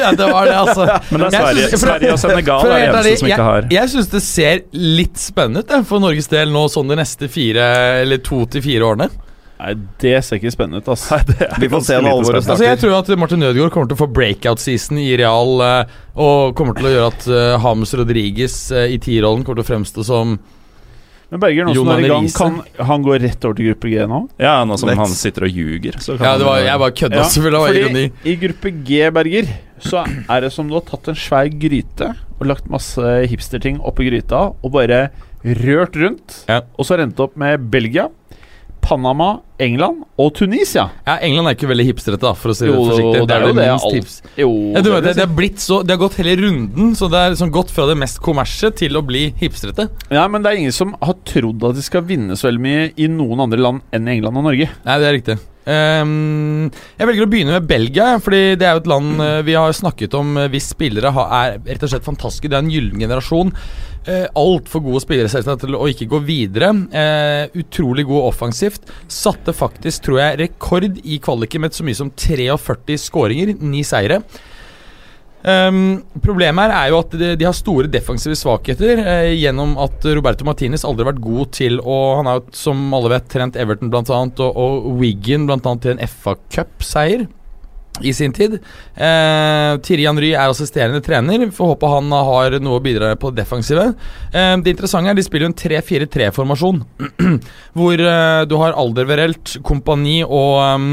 ja 0.00 0.12
det 0.16 0.28
var 0.30 0.48
det, 0.48 0.54
altså. 0.56 0.86
Men 1.10 1.20
det 1.20 1.28
er 1.28 1.36
Sverige, 1.36 1.66
synes- 1.66 1.70
for- 1.70 1.84
Sverige 1.86 2.12
og 2.14 2.18
Senegal 2.22 2.66
er 2.72 2.86
eneste 2.86 3.18
som 3.20 3.28
ikke 3.28 3.46
har 3.50 3.68
Jeg 3.76 3.92
syns 3.92 4.10
det 4.14 4.22
ser 4.24 4.64
litt 4.72 5.20
spennende 5.20 5.64
ut 5.66 5.86
for 5.90 6.00
Norges 6.02 6.30
del 6.32 6.52
nå 6.54 6.66
sånn 6.72 6.88
de 6.92 6.98
neste 7.02 7.28
fire 7.32 7.70
eller 8.02 8.22
to 8.24 8.44
til 8.50 8.64
fire 8.64 8.88
årene. 8.88 9.10
Nei, 9.56 9.70
det 10.02 10.18
ser 10.24 10.36
ikke 10.36 10.50
spennende 10.52 10.82
ut, 10.84 10.88
ass. 10.92 11.06
Vi 11.62 11.68
får 11.72 11.84
se 11.86 11.96
når 11.96 12.10
alvoret 12.12 12.44
Altså 12.44 12.66
Jeg 12.66 12.76
tror 12.82 12.98
at 12.98 13.08
Martin 13.16 13.40
Ødegaard 13.46 13.72
kommer 13.72 13.88
til 13.88 13.96
å 13.96 14.02
få 14.02 14.08
breakout-season 14.12 14.98
i 15.00 15.14
Real, 15.16 15.54
eh, 15.64 15.94
og 16.20 16.52
kommer 16.58 16.76
til 16.76 16.90
å 16.90 16.92
gjøre 16.92 17.06
at 17.14 17.24
eh, 17.32 17.54
Hames 17.64 17.94
Rodriguez 17.96 18.56
eh, 18.76 18.92
i 18.92 18.98
T-rollen 19.00 19.46
kommer 19.46 19.62
til 19.62 19.64
å 19.64 19.70
fremstå 19.70 20.04
som 20.04 20.36
Men 21.26 21.40
Berger, 21.42 21.66
nå 21.66 21.72
som 21.74 21.88
er 21.90 22.04
i 22.04 22.10
gang, 22.10 22.26
kan 22.30 22.58
han 22.86 23.02
gå 23.02 23.16
rett 23.18 23.46
over 23.48 23.56
til 23.58 23.70
gruppe 23.72 23.90
G 23.90 24.04
nå? 24.06 24.20
Ja, 24.38 24.60
nå 24.68 24.76
som 24.78 24.90
Let's. 24.92 25.00
han 25.00 25.14
sitter 25.18 25.48
og 25.48 25.56
ljuger, 25.58 25.98
så 25.98 26.14
kan 26.14 26.28
Ja, 26.28 26.34
det 26.38 26.46
var, 26.46 26.60
jeg 26.62 26.82
bare 26.84 26.94
kødda, 27.00 27.24
selvfølgelig. 27.34 27.58
Det 27.58 27.62
var 27.64 27.80
ironi. 27.80 28.04
fordi 28.12 28.30
i 28.30 28.36
gruppe 28.44 28.72
G, 28.86 29.00
Berger, 29.16 29.48
så 29.82 30.04
er 30.06 30.40
det 30.46 30.52
som 30.54 30.68
du 30.70 30.76
har 30.78 30.84
tatt 30.86 31.10
en 31.10 31.18
svær 31.18 31.50
gryte 31.50 32.12
og 32.38 32.46
lagt 32.46 32.70
masse 32.70 33.16
hipsterting 33.32 33.80
oppi 33.82 34.06
gryta 34.06 34.44
og 34.54 34.72
bare 34.76 35.08
rørt 35.42 35.98
rundt. 35.98 36.44
Ja. 36.48 36.60
Og 36.78 36.86
så 36.86 36.94
har 36.94 37.04
endt 37.06 37.18
opp 37.22 37.34
med 37.38 37.66
Belgia, 37.74 38.06
Panama, 38.80 39.40
England 39.58 40.04
og 40.20 40.34
Tunisia. 40.38 40.84
Ja, 41.06 41.16
England 41.24 41.48
er 41.50 41.56
ikke 41.56 41.68
veldig 41.70 41.86
hipstrete, 41.88 42.20
da, 42.22 42.32
for 42.38 42.52
å 42.52 42.54
si 42.56 42.66
det 42.68 42.74
forsiktig. 42.76 43.22
det 43.26 43.34
er 43.36 43.46
jo 43.46 43.52
det 43.52 43.56
minst 43.66 43.86
alt- 43.88 44.36
Jo, 44.38 44.50
Ja, 44.76 44.82
du 44.84 44.90
vet, 44.92 45.02
det, 45.04 45.14
det, 45.16 45.24
er 45.24 45.34
blitt 45.34 45.58
så, 45.64 45.80
det 45.82 45.96
har 45.96 46.02
gått 46.04 46.18
hele 46.20 46.36
runden, 46.42 46.94
så 46.94 47.08
det 47.10 47.18
er 47.18 47.34
liksom 47.34 47.50
gått 47.50 47.70
fra 47.74 47.86
det 47.90 47.96
mest 47.98 48.20
kommersie 48.22 48.70
til 48.70 48.96
å 48.96 49.02
bli 49.06 49.32
hipstrete. 49.40 49.88
ja, 50.10 50.28
men 50.28 50.42
det 50.42 50.52
er 50.52 50.56
ingen 50.62 50.72
som 50.76 50.94
har 51.02 51.14
trodd 51.24 51.64
at 51.64 51.74
de 51.74 51.82
skal 51.82 52.02
vinne 52.06 52.36
så 52.38 52.50
veldig 52.50 52.62
mye 52.68 52.86
i 52.96 53.08
noen 53.08 53.40
andre 53.48 53.58
land 53.58 53.80
enn 53.92 54.06
England 54.08 54.36
og 54.36 54.44
Norge. 54.50 54.70
Nei, 54.84 54.98
det 55.02 55.06
er 55.10 55.16
riktig. 55.20 55.38
Ehm, 55.66 56.68
jeg 56.94 57.08
velger 57.08 57.26
å 57.26 57.30
begynne 57.30 57.56
med 57.56 57.66
Belgia, 57.66 58.12
fordi 58.22 58.54
det 58.58 58.68
er 58.68 58.76
jo 58.76 58.84
et 58.84 58.90
land 58.90 59.22
eh, 59.24 59.40
vi 59.46 59.56
har 59.58 59.74
snakket 59.74 60.14
om 60.14 60.36
eh, 60.38 60.48
hvis 60.52 60.70
spillere 60.76 61.10
har, 61.16 61.32
er 61.40 61.58
rett 61.64 61.82
og 61.82 61.90
slett 61.90 62.06
fantastiske. 62.06 62.50
Det 62.52 62.58
er 62.58 62.64
en 62.64 62.72
gyllen 62.72 63.02
generasjon. 63.02 63.52
Uh, 64.06 64.28
Altfor 64.38 64.84
gode 64.84 65.00
spillere 65.02 65.26
selvsagt 65.26 65.64
til 65.64 65.74
å 65.74 65.88
ikke 65.90 66.06
gå 66.12 66.20
videre. 66.22 66.68
Uh, 66.94 67.56
utrolig 67.58 68.04
god 68.06 68.28
offensivt. 68.28 68.86
Satte 69.10 69.50
faktisk, 69.50 70.04
tror 70.06 70.20
jeg, 70.20 70.38
rekord 70.44 71.00
i 71.02 71.18
kvaliken 71.18 71.64
med 71.64 71.74
så 71.74 71.86
mye 71.86 71.98
som 71.98 72.12
43 72.14 73.00
skåringer, 73.02 73.56
ni 73.58 73.82
seire. 73.86 74.20
Ehm, 75.46 76.02
problemet 76.24 76.66
her 76.66 76.74
er 76.74 76.90
jo 76.90 77.00
at 77.04 77.12
de, 77.14 77.30
de 77.38 77.46
har 77.46 77.54
store 77.54 77.90
defensive 77.90 78.34
svakheter 78.38 78.98
eh, 78.98 79.32
gjennom 79.38 79.76
at 79.78 80.02
Roberto 80.18 80.46
Martinez 80.48 80.82
aldri 80.82 81.04
har 81.04 81.12
vært 81.12 81.22
god 81.22 81.52
til 81.54 81.78
å 81.78 81.98
Han 82.18 82.30
har 82.30 82.40
jo, 82.40 82.46
som 82.56 82.82
alle 82.96 83.12
vet, 83.14 83.28
trent 83.30 83.58
Everton 83.62 83.92
blant 83.92 84.10
annet 84.10 84.42
og, 84.42 84.58
og 84.58 85.04
blant 85.46 85.68
annet 85.68 85.84
til 85.84 85.94
en 85.94 86.06
FA 86.10 86.34
Cup-seier 86.50 87.28
i 88.04 88.12
sin 88.12 88.32
tid. 88.32 88.58
Eh, 88.94 89.72
Thierry 89.84 90.06
Henry 90.06 90.32
er 90.34 90.50
assisterende 90.50 91.00
trener. 91.04 91.46
Får 91.54 91.72
håpe 91.72 91.90
han 91.90 92.10
har 92.12 92.58
noe 92.60 92.80
å 92.80 92.82
bidra 92.84 93.14
på 93.16 93.30
det 93.32 93.44
defensive. 93.44 93.86
Eh, 94.32 94.56
det 94.60 94.74
interessante 94.74 95.12
er 95.12 95.18
de 95.18 95.24
spiller 95.24 95.50
en 95.50 95.56
3-4-3-formasjon, 95.56 96.82
hvor 97.78 98.02
eh, 98.02 98.42
du 98.50 98.58
har 98.60 98.76
Alderverelt, 98.76 99.56
Kompani 99.66 100.20
og 100.26 100.52
ehm, 100.64 100.92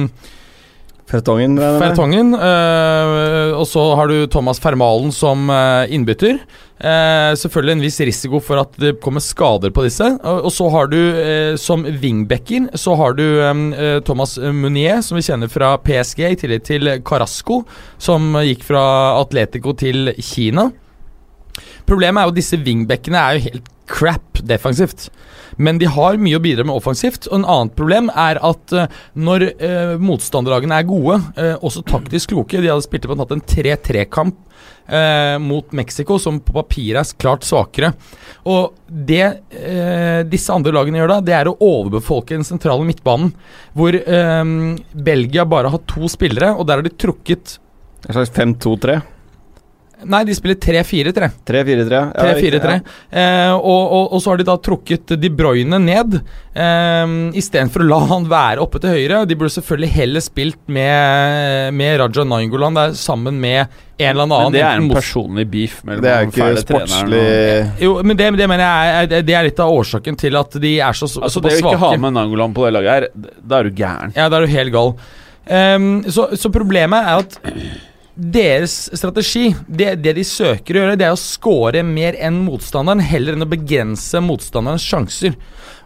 Fertongen. 1.09 1.57
Fertongen. 1.59 2.33
øh, 2.33 3.57
og 3.59 3.65
så 3.67 3.95
har 3.95 4.07
du 4.07 4.25
Thomas 4.27 4.59
Fermalen 4.59 5.11
som 5.11 5.49
øh, 5.49 5.91
innbytter. 5.93 6.39
Eh, 6.83 7.31
selvfølgelig 7.39 7.77
en 7.77 7.83
viss 7.85 8.01
risiko 8.03 8.39
for 8.43 8.59
at 8.59 8.73
det 8.81 8.97
kommer 9.03 9.23
skader 9.23 9.71
på 9.71 9.85
disse. 9.85 10.03
Og, 10.19 10.49
og 10.49 10.51
så 10.51 10.67
har 10.73 10.89
du 10.91 10.99
eh, 10.99 11.55
som 11.55 11.85
wingbacker 11.85 12.67
så 12.79 12.95
har 12.99 13.15
du 13.15 13.23
eh, 13.23 13.99
Thomas 14.03 14.35
Munier, 14.37 14.99
som 15.05 15.19
vi 15.19 15.23
kjenner 15.23 15.51
fra 15.51 15.77
PSG, 15.79 16.25
i 16.27 16.39
tillegg 16.41 16.65
til 16.67 16.91
Carasco, 17.07 17.61
som 18.01 18.35
gikk 18.43 18.65
fra 18.67 18.83
Atletico 19.21 19.75
til 19.79 20.11
Kina. 20.19 20.71
Problemet 21.89 22.21
er 22.21 22.27
jo 22.27 22.33
at 22.33 22.39
disse 22.39 22.59
wingbackene 22.63 23.19
er 23.19 23.37
jo 23.37 23.45
helt 23.49 23.71
crap 23.89 24.41
defensivt. 24.47 25.09
Men 25.61 25.77
de 25.77 25.89
har 25.91 26.17
mye 26.21 26.37
å 26.37 26.43
bidra 26.43 26.65
med 26.65 26.75
offensivt. 26.75 27.27
Og 27.29 27.39
en 27.39 27.49
annet 27.49 27.75
problem 27.77 28.09
er 28.09 28.39
at 28.43 28.75
uh, 28.75 28.87
når 29.13 29.47
uh, 29.59 29.95
motstanderlagene 30.01 30.79
er 30.79 30.89
gode, 30.89 31.19
uh, 31.37 31.55
også 31.61 31.85
taktisk 31.89 32.33
kloke 32.33 32.61
De 32.61 32.71
hadde 32.71 32.85
spilt 32.85 33.07
på 33.09 33.15
en, 33.15 33.25
en 33.37 33.45
3-3-kamp 33.53 34.39
uh, 34.39 35.37
mot 35.43 35.75
Mexico, 35.75 36.17
som 36.21 36.39
på 36.43 36.55
papiret 36.57 37.03
er 37.03 37.21
klart 37.21 37.47
svakere. 37.47 37.93
Og 38.49 38.73
det 38.87 39.23
disse 40.29 40.51
andre 40.51 40.73
lagene 40.75 40.99
gjør 40.99 41.11
da, 41.13 41.15
det 41.23 41.35
er 41.37 41.47
å 41.49 41.55
overbefolke 41.63 42.35
den 42.35 42.45
sentrale 42.47 42.83
midtbanen. 42.87 43.31
Hvor 43.77 43.95
Belgia 45.07 45.45
bare 45.47 45.71
har 45.71 45.81
to 45.89 46.09
spillere, 46.11 46.51
og 46.57 46.67
der 46.67 46.81
har 46.81 46.85
de 46.85 46.91
trukket 46.91 47.57
En 48.03 48.17
slags 48.17 48.33
5-2-3. 48.35 48.97
Nei, 50.09 50.23
de 50.27 50.35
spiller 50.35 50.57
3-4-3. 50.61 51.29
3-4-3. 51.47 52.01
Ja, 52.15 52.25
3-4-3. 52.33 52.75
Eh, 53.11 53.53
og, 53.53 53.83
og, 53.83 54.13
og 54.13 54.21
så 54.23 54.33
har 54.33 54.41
de 54.41 54.47
da 54.47 54.57
trukket 54.63 55.13
De 55.21 55.29
Bruyne 55.33 55.79
ned, 55.81 56.19
eh, 56.55 57.15
istedenfor 57.39 57.85
å 57.85 57.87
la 57.89 58.01
han 58.11 58.27
være 58.31 58.63
oppe 58.63 58.81
til 58.83 58.95
høyre. 58.97 59.23
De 59.29 59.37
burde 59.39 59.53
selvfølgelig 59.55 59.91
heller 59.95 60.25
spilt 60.25 60.59
med, 60.67 61.73
med 61.77 61.97
Raja 62.01 62.27
Nangolan 62.27 62.77
der 62.79 62.93
sammen 62.99 63.39
med 63.41 63.65
en 63.97 64.09
eller 64.09 64.23
annen. 64.25 64.43
Men 64.49 64.55
det 64.55 64.63
er 64.65 64.81
en 64.81 64.89
personlig 64.91 65.45
beef 65.53 65.79
mellom 65.87 66.03
Det 66.03 66.11
er 66.11 66.27
ikke 66.27 66.51
sportslig 66.63 67.23
og- 67.23 67.81
Jo, 67.85 67.91
men 68.03 68.17
det, 68.17 68.31
det 68.37 68.47
mener 68.49 68.65
jeg 68.65 68.93
er, 69.03 69.25
det 69.29 69.35
er 69.37 69.49
litt 69.49 69.59
av 69.63 69.71
årsaken 69.71 70.17
til 70.19 70.35
at 70.39 70.59
de 70.63 70.73
er 70.79 70.97
så, 70.97 71.07
så, 71.07 71.21
det 71.23 71.31
svake. 71.31 71.49
det 71.49 71.57
å 71.59 71.67
ikke 71.67 71.83
ha 71.85 71.91
med 71.97 72.17
Nangolan 72.17 72.55
på 72.55 72.65
det 72.67 72.73
laget 72.79 72.93
her, 72.95 73.07
da 73.39 73.59
er 73.61 73.69
du 73.69 73.83
gæren. 73.83 74.15
Ja, 74.17 74.29
da 74.29 74.39
er 74.41 74.47
du 74.47 74.53
helt 74.53 74.73
gal. 74.73 74.95
Ehm, 75.45 76.03
så, 76.07 76.29
så 76.39 76.51
problemet 76.53 77.03
er 77.03 77.23
at 77.23 77.37
deres 78.13 78.75
strategi, 78.93 79.47
det, 79.67 79.95
det 80.03 80.13
de 80.19 80.25
søker 80.27 80.77
å 80.77 80.83
gjøre, 80.83 80.97
det 80.99 81.07
er 81.07 81.15
å 81.15 81.19
score 81.19 81.81
mer 81.85 82.17
enn 82.21 82.43
motstanderen, 82.45 83.01
heller 83.01 83.37
enn 83.37 83.45
å 83.45 83.49
begrense 83.49 84.21
motstanderens 84.21 84.85
sjanser. 84.85 85.37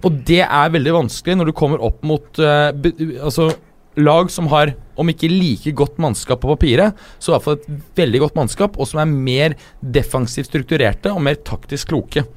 Og 0.03 0.19
det 0.27 0.43
er 0.43 0.73
veldig 0.73 0.95
vanskelig 0.99 1.37
når 1.39 1.49
du 1.49 1.55
kommer 1.57 1.83
opp 1.87 2.03
mot 2.07 2.41
uh, 2.43 2.73
be, 2.75 2.91
altså, 3.23 3.49
lag 3.97 4.31
som 4.33 4.49
har, 4.51 4.75
om 4.99 5.09
ikke 5.09 5.31
like 5.31 5.73
godt 5.77 6.01
mannskap 6.01 6.41
på 6.43 6.51
papiret, 6.51 6.97
så 7.17 7.31
i 7.31 7.35
hvert 7.35 7.45
fall 7.47 7.57
et 7.61 7.95
veldig 8.03 8.23
godt 8.25 8.41
mannskap, 8.41 8.77
og 8.77 8.89
som 8.89 9.01
er 9.01 9.13
mer 9.13 9.57
defensivt 9.81 10.51
strukturerte 10.51 11.13
og 11.13 11.23
mer 11.25 11.39
taktisk 11.47 11.93
kloke. 11.93 12.27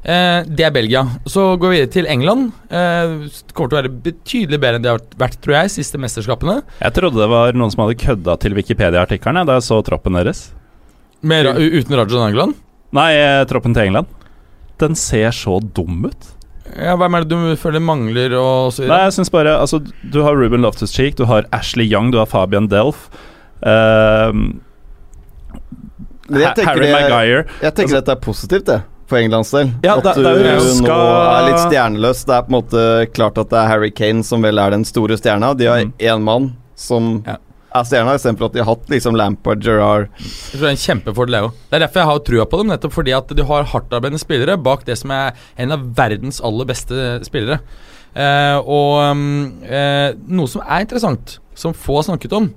Eh, 0.00 0.46
det 0.48 0.64
er 0.64 0.72
Belgia. 0.72 1.02
Så 1.28 1.56
går 1.60 1.72
vi 1.72 1.76
videre 1.76 1.92
til 1.92 2.08
England. 2.08 2.52
Eh, 2.72 3.28
kommer 3.52 3.68
til 3.68 3.76
å 3.76 3.80
være 3.82 3.92
betydelig 4.06 4.60
bedre 4.60 4.80
enn 4.80 4.86
det 4.86 4.94
har 4.94 5.04
vært, 5.20 5.36
tror 5.44 5.58
jeg, 5.58 5.74
siste 5.76 6.00
mesterskapene. 6.00 6.60
Jeg 6.80 6.96
trodde 6.96 7.20
det 7.20 7.28
var 7.32 7.52
noen 7.56 7.72
som 7.74 7.84
hadde 7.84 8.00
kødda 8.00 8.38
til 8.40 8.56
Wikipedia-artiklene 8.56 9.44
da 9.48 9.58
jeg 9.58 9.68
så 9.68 9.80
troppen 9.84 10.16
deres. 10.16 10.48
Med, 11.20 11.50
uten 11.52 11.98
Raja 12.00 12.26
England? 12.30 12.56
Nei, 12.96 13.12
eh, 13.14 13.44
troppen 13.44 13.76
til 13.76 13.90
England. 13.90 14.06
Den 14.80 14.96
ser 14.96 15.34
så 15.36 15.60
dum 15.60 16.06
ut. 16.08 16.30
Ja, 16.78 16.94
hvem 16.96 17.16
er 17.16 17.24
det 17.26 17.34
du 17.34 17.56
føler 17.58 17.82
mangler, 17.82 18.32
og 18.38 18.70
så 18.72 18.86
Nei, 18.86 19.00
jeg 19.08 19.16
synes 19.16 19.32
bare 19.34 19.56
Altså, 19.58 19.80
du 19.82 20.20
har 20.22 20.36
Ruben 20.38 20.62
Loftus-Cheek, 20.62 21.16
du 21.18 21.24
har 21.26 21.48
Ashley 21.52 21.84
Young, 21.90 22.12
du 22.12 22.18
har 22.18 22.28
Fabian 22.30 22.68
Delf. 22.70 23.08
Ehm, 23.66 24.60
jeg 26.30 26.54
tenker 26.54 26.68
Harry 26.68 26.92
Maguire. 26.94 27.44
Jeg 27.60 27.74
tenker 27.74 27.98
dette 27.98 28.14
er 28.14 28.22
positivt, 28.22 28.66
det. 28.70 28.78
For 29.10 29.18
Englands 29.18 29.50
del. 29.50 29.72
Ja, 29.82 29.96
at 29.98 30.06
du 30.14 30.22
det 30.22 30.30
er 30.30 30.64
nå 30.86 30.96
er 30.96 31.46
litt 31.48 31.60
stjerneløs. 31.66 32.24
Det 32.28 32.34
er 32.36 32.42
på 32.46 32.52
en 32.52 32.56
måte 32.60 32.82
klart 33.16 33.38
at 33.42 33.50
det 33.50 33.58
er 33.58 33.66
Harry 33.72 33.90
Kane 33.90 34.22
som 34.26 34.42
vel 34.46 34.60
er 34.62 34.70
den 34.76 34.84
store 34.86 35.18
stjerna. 35.18 35.52
De 35.58 35.66
har 35.66 35.80
Mm. 35.84 35.92
én 35.98 36.22
mann 36.22 36.52
som 36.76 37.22
Ja. 37.26 37.36
er 37.74 37.84
stjerna, 37.84 38.14
istedenfor 38.14 38.46
at 38.46 38.52
de 38.52 38.58
har 38.62 38.70
hatt 38.74 38.86
liksom 38.88 39.16
Lampard, 39.16 39.60
Gerrard 39.62 40.08
Jeg 40.18 40.58
tror 40.58 40.60
det 40.60 40.68
er 40.70 40.76
en 40.76 40.84
kjempefordel, 40.86 41.34
òg. 41.42 41.52
Det 41.70 41.76
er 41.82 41.86
derfor 41.86 42.00
jeg 42.00 42.06
har 42.10 42.18
trua 42.20 42.46
på 42.46 42.58
dem. 42.58 42.68
Nettopp 42.68 42.92
fordi 42.92 43.12
at 43.16 43.28
de 43.28 43.44
har 43.44 43.64
hardtarbeidende 43.64 44.20
spillere 44.22 44.56
bak 44.62 44.84
det 44.84 44.96
som 44.98 45.10
er 45.10 45.32
en 45.58 45.72
av 45.72 45.80
verdens 45.94 46.40
aller 46.40 46.64
beste 46.64 47.20
spillere. 47.26 47.60
Eh, 48.14 48.56
og 48.58 49.10
um, 49.12 49.62
eh, 49.62 50.12
noe 50.26 50.46
som 50.50 50.62
er 50.62 50.80
interessant, 50.86 51.38
som 51.54 51.72
få 51.74 51.96
har 52.00 52.02
snakket 52.16 52.32
om, 52.32 52.52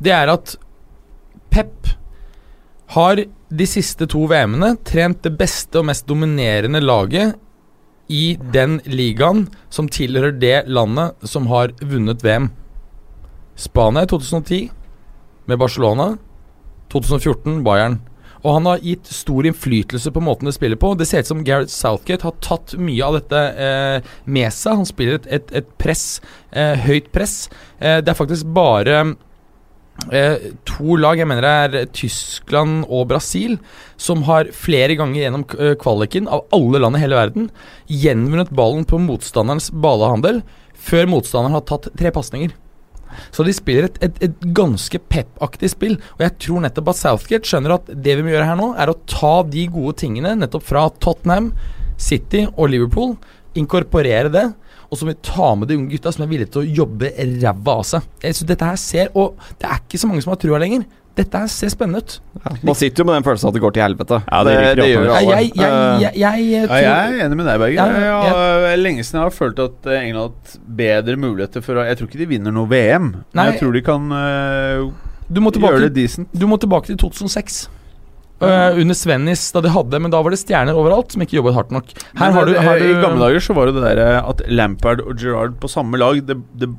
det 0.00 0.12
er 0.12 0.28
at 0.32 0.56
Pep 1.50 1.86
har 2.88 3.16
de 3.50 3.66
siste 3.66 4.06
to 4.10 4.26
VM-ene 4.30 4.76
trent 4.86 5.22
det 5.26 5.34
beste 5.38 5.80
og 5.80 5.88
mest 5.90 6.06
dominerende 6.08 6.80
laget 6.82 7.38
i 8.10 8.36
den 8.54 8.78
ligaen 8.90 9.46
som 9.70 9.88
tilhører 9.90 10.34
det 10.38 10.56
landet 10.70 11.18
som 11.26 11.48
har 11.50 11.74
vunnet 11.82 12.22
VM. 12.26 12.50
Spania 13.58 14.06
i 14.06 14.10
2010 14.10 14.60
med 15.50 15.58
Barcelona. 15.58 16.14
2014 16.90 17.62
Bayern. 17.66 18.00
Og 18.40 18.54
han 18.56 18.66
har 18.70 18.82
gitt 18.82 19.10
stor 19.12 19.46
innflytelse 19.46 20.10
på 20.14 20.22
måten 20.24 20.48
det 20.48 20.54
spiller 20.56 20.78
på. 20.80 20.94
Det 20.96 21.06
ser 21.08 21.22
ut 21.22 21.28
som 21.28 21.42
Gareth 21.44 21.72
Southgate 21.74 22.24
har 22.24 22.38
tatt 22.42 22.72
mye 22.80 23.04
av 23.04 23.18
dette 23.18 23.40
eh, 23.66 24.12
med 24.24 24.48
seg. 24.56 24.80
Han 24.80 24.88
spiller 24.88 25.20
et, 25.28 25.50
et, 25.52 25.74
press, 25.80 26.22
eh, 26.50 26.78
høyt 26.86 27.10
press. 27.12 27.50
Eh, 27.78 28.00
det 28.00 28.14
er 28.14 28.18
faktisk 28.18 28.48
bare 28.56 29.02
eh, 30.12 30.50
to 30.68 30.96
lag, 31.00 31.18
jeg 31.20 31.28
mener 31.28 31.44
det 31.44 31.82
er 31.82 31.90
Tyskland 31.96 32.86
og 32.88 33.08
Brasil, 33.10 33.58
som 34.00 34.24
har 34.28 34.50
flere 34.56 34.96
ganger 34.98 35.24
gjennom 35.24 35.44
eh, 35.58 35.76
kvaliken 35.80 36.30
av 36.30 36.46
alle 36.56 36.80
land 36.82 36.98
i 36.98 37.02
hele 37.04 37.18
verden 37.18 37.50
gjenvunnet 37.90 38.52
ballen 38.56 38.86
på 38.88 39.00
motstanderens 39.02 39.70
balehandel 39.70 40.42
før 40.80 41.10
motstanderen 41.12 41.58
har 41.58 41.66
tatt 41.68 41.90
tre 41.98 42.12
pasninger. 42.14 42.54
Så 43.34 43.44
de 43.44 43.52
spiller 43.54 43.88
et, 43.88 43.98
et, 44.06 44.22
et 44.28 44.46
ganske 44.56 45.00
pep-aktig 45.10 45.72
spill. 45.72 45.96
Og 46.16 46.24
jeg 46.24 46.36
tror 46.46 46.64
nettopp 46.64 46.92
at 46.92 47.00
Southgate 47.00 47.48
skjønner 47.48 47.76
at 47.76 47.90
det 47.90 48.16
vi 48.16 48.24
må 48.24 48.32
gjøre 48.32 48.48
her 48.48 48.58
nå, 48.60 48.70
er 48.80 48.92
å 48.92 48.98
ta 49.10 49.40
de 49.46 49.66
gode 49.72 49.98
tingene 50.04 50.36
nettopp 50.38 50.66
fra 50.68 50.86
Tottenham, 51.02 51.50
City 52.00 52.46
og 52.54 52.70
Liverpool, 52.72 53.16
inkorporere 53.58 54.32
det. 54.32 54.46
Og 54.90 54.98
så 54.98 55.06
må 55.06 55.14
vi 55.14 55.20
ta 55.22 55.52
med 55.54 55.70
de 55.70 55.76
unge 55.78 55.94
gutta 55.94 56.10
som 56.14 56.24
er 56.24 56.30
villige 56.32 56.50
til 56.54 56.64
å 56.64 56.78
jobbe 56.82 57.12
ræva 57.16 57.76
av 57.78 57.84
seg. 57.86 58.08
Så 58.34 58.46
dette 58.48 58.66
her 58.66 58.80
ser 58.80 59.12
Og 59.14 59.38
det 59.60 59.68
er 59.68 59.84
ikke 59.84 60.00
så 60.02 60.10
mange 60.10 60.24
som 60.24 60.34
har 60.34 60.40
trua 60.42 60.58
lenger. 60.62 60.82
Dette 61.18 61.40
her 61.42 61.50
ser 61.50 61.70
spennende 61.72 62.00
ut. 62.00 62.16
Man 62.64 62.76
sitter 62.78 63.02
jo 63.02 63.06
med 63.08 63.18
den 63.18 63.26
følelsen 63.26 63.50
at 63.50 63.56
det 63.56 63.62
går 63.64 63.74
til 63.76 63.84
helvete. 63.84 64.20
Ja, 64.24 64.40
det 64.46 64.54
ryker 64.56 64.88
gjør 64.88 65.08
jo 65.08 65.14
alle. 65.16 65.32
Jeg, 65.34 65.50
jeg, 65.58 65.72
jeg, 66.00 66.12
jeg, 66.22 66.44
jeg, 66.50 66.68
Ja, 66.70 66.78
jeg 66.86 67.16
er 67.18 67.24
enig 67.26 67.38
med 67.40 67.50
deg, 67.50 67.62
Berger. 67.64 67.98
Ja, 68.06 68.76
lenge 68.78 69.04
siden 69.06 69.20
jeg 69.20 69.26
har 69.26 69.34
følt 69.34 69.62
at 69.62 69.90
eh, 69.90 70.06
England 70.06 70.22
har 70.22 70.30
hatt 70.30 70.70
bedre 70.80 71.18
muligheter 71.20 71.66
for 71.66 71.82
å 71.82 71.86
Jeg 71.88 71.98
tror 71.98 72.10
ikke 72.10 72.22
de 72.22 72.30
vinner 72.30 72.54
noe 72.54 72.70
VM, 72.70 73.10
Nei. 73.10 73.34
men 73.34 73.50
jeg 73.50 73.60
tror 73.62 73.76
de 73.76 73.84
kan 73.90 74.06
uh, 74.14 74.86
gjøre 75.30 75.84
det 75.88 75.92
decent. 75.98 76.30
du 76.30 76.46
må 76.50 76.58
tilbake 76.62 76.92
til 76.92 76.98
2006. 77.02 77.66
Uh, 78.40 78.72
under 78.80 78.96
Svennis, 78.96 79.42
da 79.52 79.60
de 79.60 79.68
hadde 79.68 79.98
Men 80.00 80.12
da 80.12 80.22
var 80.24 80.32
det 80.32 80.38
stjerner 80.40 80.78
overalt 80.78 81.12
som 81.12 81.20
ikke 81.20 81.36
jobbet 81.36 81.58
hardt 81.58 81.74
nok. 81.74 81.90
Her 82.16 82.32
har 82.32 82.48
du, 82.48 82.54
eh, 82.54 82.62
har 82.64 82.78
du 82.80 82.86
I 82.88 82.94
gamle 83.02 83.20
dager 83.20 83.44
så 83.44 83.56
var 83.56 83.68
det 83.68 83.76
det 83.76 83.82
der 83.84 84.00
eh, 84.00 84.30
at 84.30 84.40
Lampard 84.48 85.02
og 85.04 85.12
Gerrard 85.20 85.58
på 85.60 85.68
samme 85.68 86.00
lag 86.00 86.22
det, 86.24 86.38
det, 86.56 86.70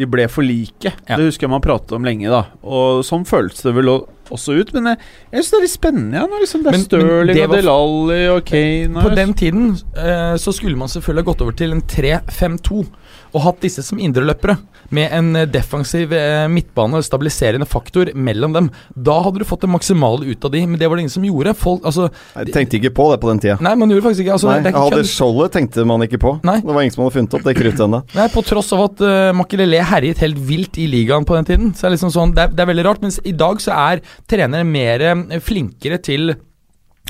De 0.00 0.08
ble 0.08 0.24
for 0.32 0.40
like. 0.40 0.88
Ja. 1.04 1.18
Det 1.18 1.26
husker 1.28 1.44
jeg 1.44 1.52
man 1.52 1.60
pratet 1.60 1.92
om 1.92 2.06
lenge, 2.08 2.30
da. 2.32 2.46
Og 2.64 3.02
sånn 3.04 3.26
føltes 3.28 3.60
det 3.66 3.74
vel 3.76 3.90
også 3.92 4.56
ut. 4.56 4.72
Men 4.72 4.94
jeg, 4.94 5.02
jeg 5.34 5.42
syns 5.42 5.50
det 5.52 5.58
er 5.58 5.66
litt 5.66 5.74
spennende. 5.74 6.16
Ja, 6.16 6.24
når 6.32 6.46
liksom 6.46 6.62
det 6.64 6.72
er 6.72 6.78
Men- 6.78 6.80
men 6.80 6.88
Stirling 6.88 7.36
det 7.36 7.44
og 7.44 7.56
Delali 7.58 8.22
og 8.32 8.40
Kane 8.48 9.04
På 9.04 9.14
den 9.14 9.34
tiden 9.36 9.66
uh, 9.98 10.34
så 10.40 10.54
skulle 10.56 10.80
man 10.80 10.88
selvfølgelig 10.88 11.26
ha 11.26 11.30
gått 11.32 11.44
over 11.44 11.52
til 11.60 11.76
en 11.76 11.84
3-5-2 11.84 12.86
og 13.32 13.44
hatt 13.46 13.62
disse 13.64 13.82
som 13.84 14.00
indreløpere. 14.02 14.58
Med 14.92 15.12
en 15.16 15.30
eh, 15.38 15.48
defensiv 15.48 16.12
eh, 16.16 16.44
midtbane 16.52 16.98
og 16.98 17.06
stabiliserende 17.06 17.68
faktor 17.68 18.10
mellom 18.14 18.56
dem. 18.56 18.68
Da 18.92 19.18
hadde 19.24 19.40
du 19.40 19.48
fått 19.48 19.64
det 19.64 19.70
maksimale 19.72 20.28
ut 20.28 20.44
av 20.44 20.52
de, 20.52 20.64
men 20.68 20.80
det 20.80 20.88
var 20.90 20.98
det 20.98 21.06
ingen 21.06 21.14
som 21.14 21.24
gjorde. 21.26 21.54
Folk, 21.58 21.86
altså 21.88 22.10
Jeg 22.10 22.52
tenkte 22.52 22.78
ikke 22.80 22.92
på 22.98 23.08
det 23.12 23.20
på 23.22 23.30
den 23.32 23.42
tida. 23.42 23.56
Nei, 23.64 23.74
man 23.80 23.92
gjorde 23.92 24.06
faktisk 24.08 24.26
ikke 24.26 24.36
altså, 24.36 24.50
Nei, 24.52 24.58
det 24.60 24.72
er 24.72 24.76
ikke 24.76 24.84
Hadde 24.90 25.08
skjoldet 25.08 25.56
tenkte 25.56 25.86
man 25.88 26.06
ikke 26.06 26.20
på. 26.22 26.34
Nei. 26.46 26.58
Det 26.60 26.76
var 26.76 26.84
ingen 26.84 26.96
som 26.96 27.06
hadde 27.06 27.16
funnet 27.16 27.38
opp 27.38 27.48
det 27.48 27.56
kruttet 27.58 27.84
ennå. 27.86 28.02
På 28.36 28.44
tross 28.46 28.70
av 28.76 28.84
at 28.86 29.02
uh, 29.04 29.32
Makelele 29.36 29.82
herjet 29.86 30.22
helt 30.22 30.38
vilt 30.48 30.78
i 30.80 30.86
ligaen 30.90 31.26
på 31.28 31.36
den 31.36 31.48
tiden. 31.48 31.74
Så 31.76 31.86
er 31.86 31.90
det 31.90 31.98
liksom 31.98 32.12
sånn, 32.14 32.32
det 32.36 32.46
er, 32.46 32.54
det 32.54 32.64
er 32.64 32.70
veldig 32.70 32.86
rart. 32.86 33.02
Mens 33.04 33.18
i 33.28 33.34
dag 33.36 33.60
så 33.62 33.74
er 33.76 34.02
trenere 34.30 34.64
mer 34.68 35.04
flinkere 35.44 35.98
til 36.02 36.34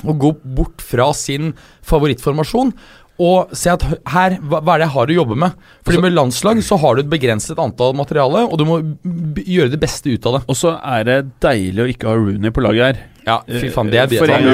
å 0.03 0.15
gå 0.19 0.33
bort 0.57 0.83
fra 0.83 1.11
sin 1.15 1.53
favorittformasjon 1.87 2.73
og 3.21 3.51
se 3.53 3.69
at 3.69 3.83
her, 4.09 4.37
hva, 4.41 4.59
hva 4.65 4.73
er 4.73 4.81
det 4.81 4.87
jeg 4.87 4.93
har 4.95 5.11
å 5.11 5.15
jobbe 5.19 5.35
med? 5.37 5.57
Fordi 5.85 6.01
med 6.01 6.15
landslag 6.15 6.61
så 6.65 6.77
har 6.81 6.95
du 6.97 7.03
et 7.03 7.11
begrenset 7.11 7.59
antall 7.61 7.93
materiale, 7.95 8.41
og 8.47 8.57
du 8.57 8.65
må 8.65 8.79
b 9.05 9.43
gjøre 9.45 9.69
det 9.75 9.79
beste 9.83 10.09
ut 10.09 10.25
av 10.25 10.39
det. 10.39 10.43
Og 10.49 10.57
så 10.57 10.73
er 10.81 11.03
det 11.05 11.17
deilig 11.45 11.83
å 11.83 11.89
ikke 11.93 12.09
ha 12.09 12.15
Rooney 12.17 12.49
på 12.55 12.63
laget 12.65 12.83
her. 12.87 13.01
Ja, 13.23 13.37
fy 13.47 13.69
faen, 13.71 13.91
det 13.93 13.99
er 14.01 14.09
det 14.11 14.17
For 14.19 14.33
en. 14.33 14.47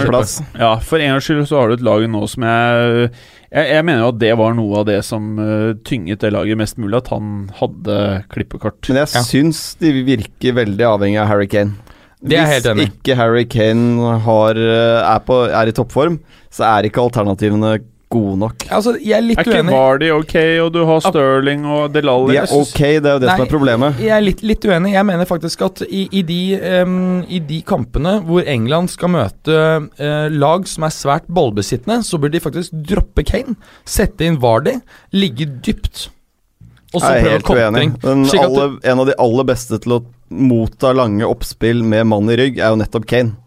Ja, 0.59 0.73
for 0.85 1.01
en 1.01 1.13
gangs 1.15 1.25
skyld 1.25 1.47
så 1.49 1.57
har 1.61 1.71
du 1.71 1.77
et 1.79 1.85
lag 1.87 2.03
nå 2.05 2.19
som 2.29 2.43
jeg 2.45 3.07
Jeg, 3.49 3.65
jeg 3.71 3.85
mener 3.87 4.03
jo 4.03 4.09
at 4.11 4.19
det 4.21 4.33
var 4.37 4.53
noe 4.53 4.81
av 4.83 4.85
det 4.85 4.99
som 5.07 5.39
eh, 5.41 5.71
tynget 5.87 6.21
det 6.21 6.29
laget 6.35 6.59
mest 6.59 6.77
mulig, 6.77 6.99
at 6.99 7.07
han 7.09 7.47
hadde 7.57 7.95
klippekort. 8.29 8.77
Men 8.91 8.99
jeg 9.01 9.15
Ja. 9.15 9.23
syns 9.25 9.61
de 9.81 9.93
virker 10.05 10.53
veldig 10.59 10.85
avhengig 10.85 11.17
av 11.23 11.31
Harry 11.31 11.47
Kane. 11.49 11.73
Det 12.21 12.35
er 12.37 12.43
jeg 12.45 12.59
helt 12.59 12.67
enig. 12.75 12.85
Hvis 12.85 12.99
ikke 12.99 13.15
Harry 13.17 13.45
Kane 13.49 14.19
har, 14.27 14.53
eh, 14.53 14.99
er, 15.15 15.19
på, 15.25 15.39
er 15.49 15.71
i 15.71 15.73
toppform, 15.73 16.19
så 16.53 16.67
er 16.67 16.83
ikke 16.91 17.01
alternativene 17.01 17.79
gode 18.09 18.37
nok. 18.41 18.63
Altså, 18.73 18.95
jeg 18.97 19.15
er 19.19 19.21
litt 19.21 19.39
Er 19.41 19.45
ikke. 19.45 19.63
Vardy 19.69 20.09
ok, 20.15 20.35
og 20.63 20.69
du 20.73 20.79
har 20.89 21.01
Sterling 21.05 21.65
og 21.69 21.93
Delalli 21.93 22.33
De 22.33 22.39
er 22.41 22.53
ok, 22.57 22.79
det 22.79 23.11
er 23.11 23.17
jo 23.17 23.21
det 23.21 23.29
som 23.29 23.43
er 23.45 23.51
problemet. 23.51 23.99
Jeg 24.01 24.13
er 24.15 24.23
litt, 24.25 24.41
litt 24.41 24.65
uenig. 24.65 24.93
Jeg 24.95 25.05
mener 25.05 25.29
faktisk 25.29 25.61
at 25.67 25.83
i, 25.85 26.07
i, 26.09 26.23
de, 26.25 26.39
um, 26.81 27.19
i 27.29 27.41
de 27.45 27.59
kampene 27.67 28.15
hvor 28.25 28.47
England 28.49 28.89
skal 28.89 29.13
møte 29.13 29.57
uh, 30.01 30.29
lag 30.33 30.65
som 30.69 30.87
er 30.87 30.95
svært 30.95 31.29
ballbesittende, 31.29 32.01
så 32.05 32.17
bør 32.21 32.33
de 32.33 32.41
faktisk 32.43 32.73
droppe 32.89 33.25
Kane, 33.29 33.57
sette 33.85 34.25
inn 34.25 34.39
Vardy, 34.41 34.79
ligge 35.13 35.45
dypt. 35.61 36.07
Og 36.95 37.03
så 37.03 37.13
Jeg 37.13 37.19
er 37.21 37.21
prøve 37.21 37.35
helt 37.35 37.49
uenig. 37.49 37.91
kontring. 37.93 37.93
Den 38.01 38.41
alle, 38.41 38.69
en 38.89 39.03
av 39.03 39.11
de 39.11 39.17
aller 39.21 39.45
beste 39.51 39.77
til 39.83 39.99
å 39.99 40.01
motta 40.29 40.95
lange 40.97 41.25
oppspill 41.29 41.83
med 41.85 42.09
mann 42.09 42.29
i 42.33 42.37
rygg, 42.39 42.57
er 42.57 42.73
jo 42.73 42.81
nettopp 42.81 43.05
Kane. 43.09 43.37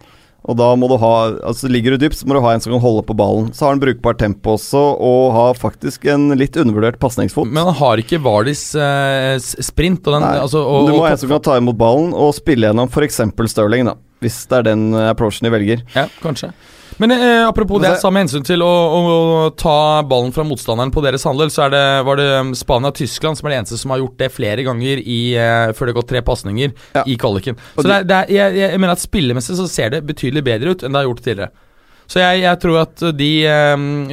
Og 0.43 0.59
da 0.59 0.73
må 0.79 0.89
du 0.91 0.97
ha 0.99 1.13
Altså 1.47 1.71
Ligger 1.71 1.95
du 1.95 2.03
dypt, 2.03 2.19
så 2.19 2.27
må 2.27 2.35
du 2.35 2.43
ha 2.45 2.55
en 2.55 2.63
som 2.63 2.75
kan 2.75 2.83
holde 2.83 3.05
på 3.07 3.17
ballen. 3.19 3.51
Så 3.55 3.67
har 3.67 3.77
han 3.77 3.83
brukbar 3.83 4.19
tempo 4.19 4.57
også, 4.57 4.83
og 4.99 5.23
har 5.37 5.59
faktisk 5.61 6.07
en 6.11 6.31
litt 6.39 6.59
undervurdert 6.59 6.99
pasningsfot. 7.03 7.51
Men 7.51 7.71
han 7.71 7.79
har 7.79 8.03
ikke 8.03 8.21
Vardis 8.25 8.65
eh, 8.75 9.37
sprint. 9.39 10.03
Og 10.07 10.17
den, 10.17 10.27
Nei, 10.27 10.37
altså, 10.43 10.65
og, 10.67 10.91
du 10.91 10.97
må 10.97 11.07
ha 11.07 11.15
en 11.15 11.23
som 11.23 11.31
kan 11.33 11.45
ta 11.47 11.59
imot 11.61 11.79
ballen 11.79 12.13
og 12.17 12.35
spille 12.37 12.71
gjennom 12.71 12.91
f.eks. 12.91 13.23
Stirling, 13.53 13.89
da. 13.91 13.97
Hvis 14.23 14.45
det 14.51 14.61
er 14.61 14.71
den 14.71 14.87
approachen 14.95 15.49
de 15.49 15.55
velger. 15.55 15.83
Ja, 15.97 16.07
kanskje. 16.23 16.53
Men 17.01 17.15
eh, 17.15 17.49
apropos 17.49 17.81
det 17.81 17.89
Men 17.89 17.95
jeg 17.97 18.03
sa 18.03 18.11
med 18.13 18.27
hensyn 18.27 18.45
til 18.47 18.63
å, 18.65 18.69
å, 18.69 19.17
ta 19.59 20.03
ballen 20.09 20.33
fra 20.35 20.45
motstanderen 20.47 20.93
på 20.95 21.03
deres 21.05 21.25
handel, 21.29 21.51
så 21.53 21.67
er 21.67 21.75
det, 21.75 21.85
var 22.09 22.21
det 22.21 22.29
um, 22.37 22.53
Spania 22.59 22.93
og 22.93 22.99
Tyskland 22.99 23.39
som 23.39 23.49
er 23.49 23.55
det 23.55 23.61
eneste 23.63 23.81
som 23.81 23.95
har 23.95 24.03
gjort 24.03 24.19
det 24.21 24.31
flere 24.35 24.67
ganger 24.67 25.03
i, 25.03 25.21
eh, 25.41 25.73
før 25.77 25.89
det 25.89 25.95
har 25.95 26.01
gått 26.03 26.13
tre 26.13 26.25
pasninger 26.27 26.73
Ja. 26.93 27.05
i 27.07 27.17
kvaliken. 27.17 27.59
Så 27.77 27.89
det 27.89 28.03
det 28.11 28.23
jeg, 28.35 28.57
jeg 28.59 28.81
mener 28.81 28.97
at 28.97 29.03
spillemessig 29.03 29.57
så 29.59 29.69
ser 29.71 29.95
det 29.95 30.05
betydelig 30.09 30.45
bedre 30.47 30.75
ut 30.75 30.83
enn 30.85 30.93
det 30.93 31.01
har 31.01 31.09
gjort 31.09 31.25
tidligere. 31.25 31.53
Så 32.13 32.21
jeg, 32.21 32.43
jeg 32.45 32.61
tror 32.61 32.83
at 32.83 33.05
de, 33.17 33.31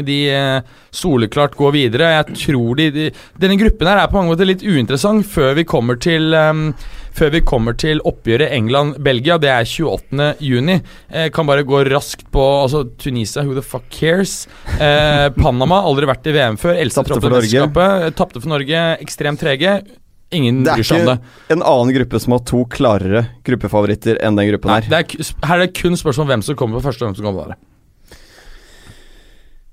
de 0.08 0.20
eh, 0.32 0.78
soleklart 0.96 1.58
går 1.60 1.76
videre. 1.76 2.14
Jeg 2.16 2.40
tror 2.46 2.80
de, 2.80 2.88
de 2.96 3.10
Denne 3.42 3.60
gruppen 3.60 3.90
her 3.92 4.00
er 4.00 4.12
på 4.12 4.20
mange 4.20 4.32
måter 4.32 4.48
litt 4.48 4.64
uinteressant 4.64 5.28
før 5.28 5.58
vi 5.60 5.68
kommer 5.68 6.00
til 6.00 6.32
før 7.20 7.34
vi 7.34 7.42
kommer 7.44 7.76
til 7.80 8.02
oppgjøret 8.08 8.54
England-Belgia. 8.56 9.38
Det 9.42 9.52
er 9.52 9.68
28. 9.68 10.28
juni. 10.46 10.80
Eh, 11.10 11.30
kan 11.36 11.48
bare 11.50 11.66
gå 11.68 11.82
raskt 11.90 12.28
på 12.32 12.44
altså 12.64 12.86
Tunisia, 13.02 13.44
who 13.44 13.56
the 13.58 13.66
fuck 13.66 13.88
cares? 13.94 14.46
Eh, 14.80 15.28
Panama, 15.44 15.82
aldri 15.90 16.10
vært 16.10 16.30
i 16.30 16.36
VM 16.36 16.60
før. 16.62 16.78
Eldste 16.80 17.04
Tapte 17.04 17.20
for 17.26 17.36
Norge. 17.36 18.12
Tapte 18.18 18.44
for 18.44 18.52
Norge. 18.54 18.86
Ekstremt 19.04 19.42
trege. 19.44 19.80
Ingen 20.36 20.62
Det 20.64 20.72
er 20.76 20.78
bryr 20.78 20.86
seg 20.86 21.02
om 21.02 21.08
det. 21.10 21.18
ikke 21.26 21.56
en 21.58 21.64
annen 21.66 21.96
gruppe 21.96 22.20
som 22.22 22.36
har 22.36 22.44
to 22.46 22.60
klarere 22.70 23.24
gruppefavoritter 23.48 24.20
enn 24.22 24.38
den 24.38 24.52
gruppen 24.52 24.70
Nei, 24.70 24.84
her. 24.86 24.92
det 24.92 25.00
er, 25.18 25.32
her 25.42 25.56
er 25.56 25.66
det 25.66 25.74
kun 25.80 25.98
spørsmål 25.98 26.28
om 26.28 26.34
hvem 26.36 26.44
som 26.46 26.60
kommer 26.60 26.78
på 26.78 26.86
første, 26.86 27.02
og 27.02 27.10
hvem 27.10 27.18
som 27.18 27.26
kommer 27.26 27.40
på 27.42 27.48
andre. 27.50 27.58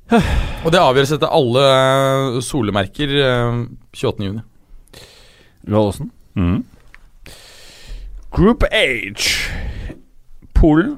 Og 0.65 0.71
det 0.75 0.81
avgjøres 0.83 1.13
etter 1.17 1.33
alle 1.35 1.63
eh, 1.67 2.39
solemerker 2.47 3.15
eh, 3.23 3.59
28. 3.97 4.29
juni. 4.29 4.43
Gallosen. 5.67 6.11
Mm. 6.39 6.61
Group 8.37 8.67
H. 8.71 9.25
Polen. 10.57 10.97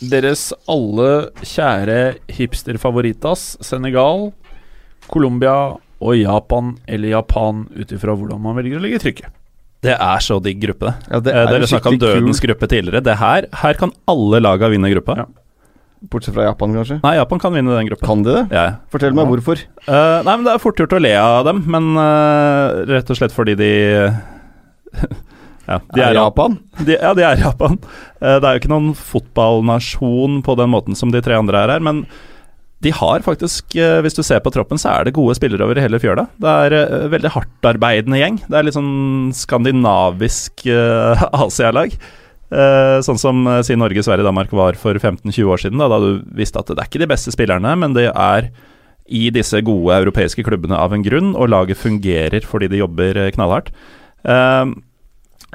Deres 0.00 0.46
alle 0.70 1.10
kjære 1.44 1.98
hipsterfavoritas. 2.32 3.58
Senegal, 3.64 4.30
Colombia 5.10 5.56
og 6.00 6.16
Japan 6.16 6.76
eller 6.88 7.12
Japan, 7.12 7.66
ut 7.76 7.92
ifra 7.92 8.14
hvordan 8.16 8.40
man 8.40 8.56
velger 8.56 8.78
å 8.78 8.84
legge 8.86 9.02
trykket. 9.02 9.34
Det 9.84 9.92
er 9.96 10.20
så 10.24 10.36
digg 10.44 10.58
gruppe, 10.60 10.90
det. 10.92 11.10
Ja, 11.10 11.20
det 11.24 11.32
Eh, 11.34 11.40
er 11.40 11.52
Dere 11.54 11.68
snakka 11.68 11.88
om 11.92 11.98
dødens 12.00 12.40
gruppe 12.44 12.68
tidligere. 12.68 13.00
Det 13.04 13.16
her, 13.20 13.46
her 13.62 13.74
kan 13.80 13.92
alle 14.08 14.40
laga 14.40 14.68
vinne 14.72 14.90
gruppa. 14.92 15.16
Ja. 15.22 15.26
Bortsett 16.00 16.32
fra 16.32 16.46
Japan, 16.46 16.72
kanskje. 16.72 16.96
Nei, 17.04 17.16
Japan 17.18 17.40
kan 17.42 17.52
vinne 17.52 17.74
den 17.76 17.88
gruppen. 17.90 18.06
Kan 18.08 18.22
de 18.24 18.32
det? 18.32 18.44
Ja. 18.56 18.64
Fortell 18.92 19.12
meg 19.16 19.28
hvorfor. 19.28 19.60
Uh, 19.84 20.22
nei, 20.24 20.32
men 20.32 20.46
Det 20.46 20.54
er 20.54 20.62
fort 20.62 20.80
gjort 20.80 20.94
å 20.96 21.00
le 21.02 21.12
av 21.20 21.44
dem, 21.50 21.60
men 21.68 21.90
uh, 21.98 22.80
rett 22.88 23.12
og 23.12 23.18
slett 23.18 23.34
fordi 23.36 23.56
de 23.60 23.72
Ja, 25.70 25.76
de 25.92 26.00
er 26.00 26.08
er, 26.08 26.16
Japan? 26.16 26.56
de, 26.80 26.96
ja, 26.96 27.12
de 27.14 27.22
er 27.26 27.42
Japan. 27.44 27.76
Uh, 28.16 28.40
det 28.40 28.48
er 28.48 28.56
jo 28.56 28.62
ikke 28.62 28.72
noen 28.72 28.94
fotballnasjon 28.96 30.40
på 30.46 30.56
den 30.58 30.72
måten 30.72 30.96
som 30.98 31.12
de 31.12 31.20
tre 31.22 31.36
andre 31.36 31.66
er 31.66 31.74
her, 31.76 31.84
men 31.84 32.06
de 32.80 32.94
har 32.96 33.20
faktisk, 33.20 33.74
hvis 33.76 34.14
du 34.16 34.22
ser 34.24 34.40
på 34.40 34.48
troppen, 34.54 34.80
så 34.80 34.94
er 34.94 35.04
det 35.04 35.12
gode 35.12 35.34
spillere 35.36 35.66
over 35.66 35.76
hele 35.76 35.98
fjøla. 36.00 36.24
Det 36.40 36.54
er 36.64 36.76
uh, 36.80 37.10
veldig 37.12 37.34
hardtarbeidende 37.34 38.22
gjeng. 38.22 38.40
Det 38.48 38.56
er 38.56 38.64
litt 38.64 38.78
sånn 38.78 39.28
skandinavisk 39.36 40.64
uh, 40.72 41.28
Asia-lag. 41.44 41.92
Eh, 41.92 42.19
sånn 42.50 43.18
som 43.20 43.44
uh, 43.46 43.60
si 43.62 43.76
Norge, 43.78 44.02
Sverige, 44.02 44.26
Danmark 44.26 44.50
var 44.56 44.74
for 44.74 44.98
15-20 44.98 45.46
år 45.46 45.60
siden, 45.62 45.78
da, 45.78 45.86
da 45.92 46.00
du 46.02 46.24
visste 46.34 46.58
at 46.58 46.72
det 46.72 46.80
er 46.82 46.88
ikke 46.90 47.02
de 47.04 47.08
beste 47.12 47.30
spillerne, 47.30 47.76
men 47.78 47.94
det 47.94 48.08
er 48.10 48.48
i 49.10 49.26
disse 49.34 49.58
gode 49.66 49.96
europeiske 50.04 50.44
klubbene 50.46 50.78
av 50.78 50.94
en 50.94 51.04
grunn, 51.04 51.34
og 51.34 51.50
laget 51.50 51.80
fungerer 51.80 52.46
fordi 52.46 52.70
de 52.70 52.80
jobber 52.82 53.18
eh, 53.18 53.32
knallhardt. 53.34 53.72
Eh, 54.22 54.72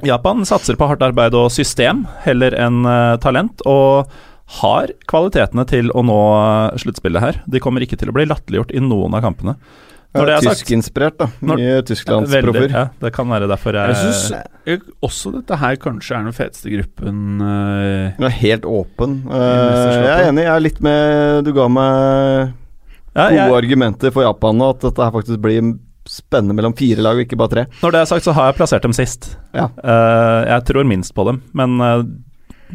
Japan 0.03 0.43
satser 0.47 0.75
på 0.75 0.89
hardt 0.89 1.03
arbeid 1.05 1.35
og 1.39 1.53
system 1.55 2.03
heller 2.25 2.55
enn 2.59 2.83
eh, 2.89 3.15
talent, 3.23 3.63
og 3.63 4.11
har 4.59 4.91
kvalitetene 5.09 5.65
til 5.69 5.89
å 5.95 6.03
nå 6.05 6.19
eh, 6.35 6.81
sluttspillet 6.83 7.23
her. 7.23 7.41
De 7.47 7.63
kommer 7.63 7.85
ikke 7.85 7.97
til 8.01 8.11
å 8.11 8.17
bli 8.17 8.27
latterliggjort 8.27 8.75
i 8.75 8.83
noen 8.83 9.15
av 9.15 9.23
kampene. 9.25 9.55
Når 10.15 10.29
det 10.29 10.35
er 10.35 10.45
sagt- 10.47 10.61
Tyskinspirert, 10.63 11.17
da. 11.19 11.27
Mye 11.51 11.79
tysklandsproffer. 11.87 12.67
ja, 12.71 12.83
det 13.01 13.13
kan 13.15 13.29
være 13.29 13.49
derfor 13.51 13.77
jeg, 13.77 13.95
Jeg 13.95 14.15
syns 14.15 14.91
også 15.05 15.33
dette 15.35 15.57
her 15.61 15.79
kanskje 15.81 16.17
er 16.17 16.27
den 16.29 16.35
feteste 16.35 16.71
gruppen 16.73 17.41
uh, 17.43 18.15
Den 18.17 18.27
er 18.29 18.37
helt 18.41 18.65
åpen. 18.65 19.19
Uh, 19.27 19.35
jeg 19.35 20.11
er 20.13 20.29
enig. 20.29 20.45
Jeg 20.47 20.53
er 20.55 20.63
litt 20.63 20.79
med 20.85 21.45
Du 21.45 21.51
ga 21.55 21.67
meg 21.71 22.53
ja, 23.15 23.29
gode 23.29 23.35
jeg, 23.39 23.57
argumenter 23.63 24.11
for 24.11 24.25
Japan 24.25 24.57
nå, 24.59 24.71
at 24.75 24.81
dette 24.83 25.03
her 25.05 25.13
faktisk 25.15 25.39
blir 25.43 25.75
spennende 26.05 26.53
mellom 26.53 26.75
fire 26.77 27.01
lag, 27.01 27.17
og 27.17 27.25
ikke 27.25 27.37
bare 27.39 27.53
tre. 27.53 27.63
Når 27.81 27.93
det 27.95 28.01
er 28.01 28.09
sagt, 28.11 28.25
så 28.27 28.33
har 28.35 28.51
jeg 28.51 28.57
plassert 28.59 28.83
dem 28.85 28.93
sist. 28.93 29.31
Ja. 29.55 29.69
Uh, 29.79 30.43
jeg 30.51 30.65
tror 30.67 30.87
minst 30.87 31.15
på 31.17 31.25
dem, 31.29 31.39
men 31.57 31.79
eh, 31.81 32.03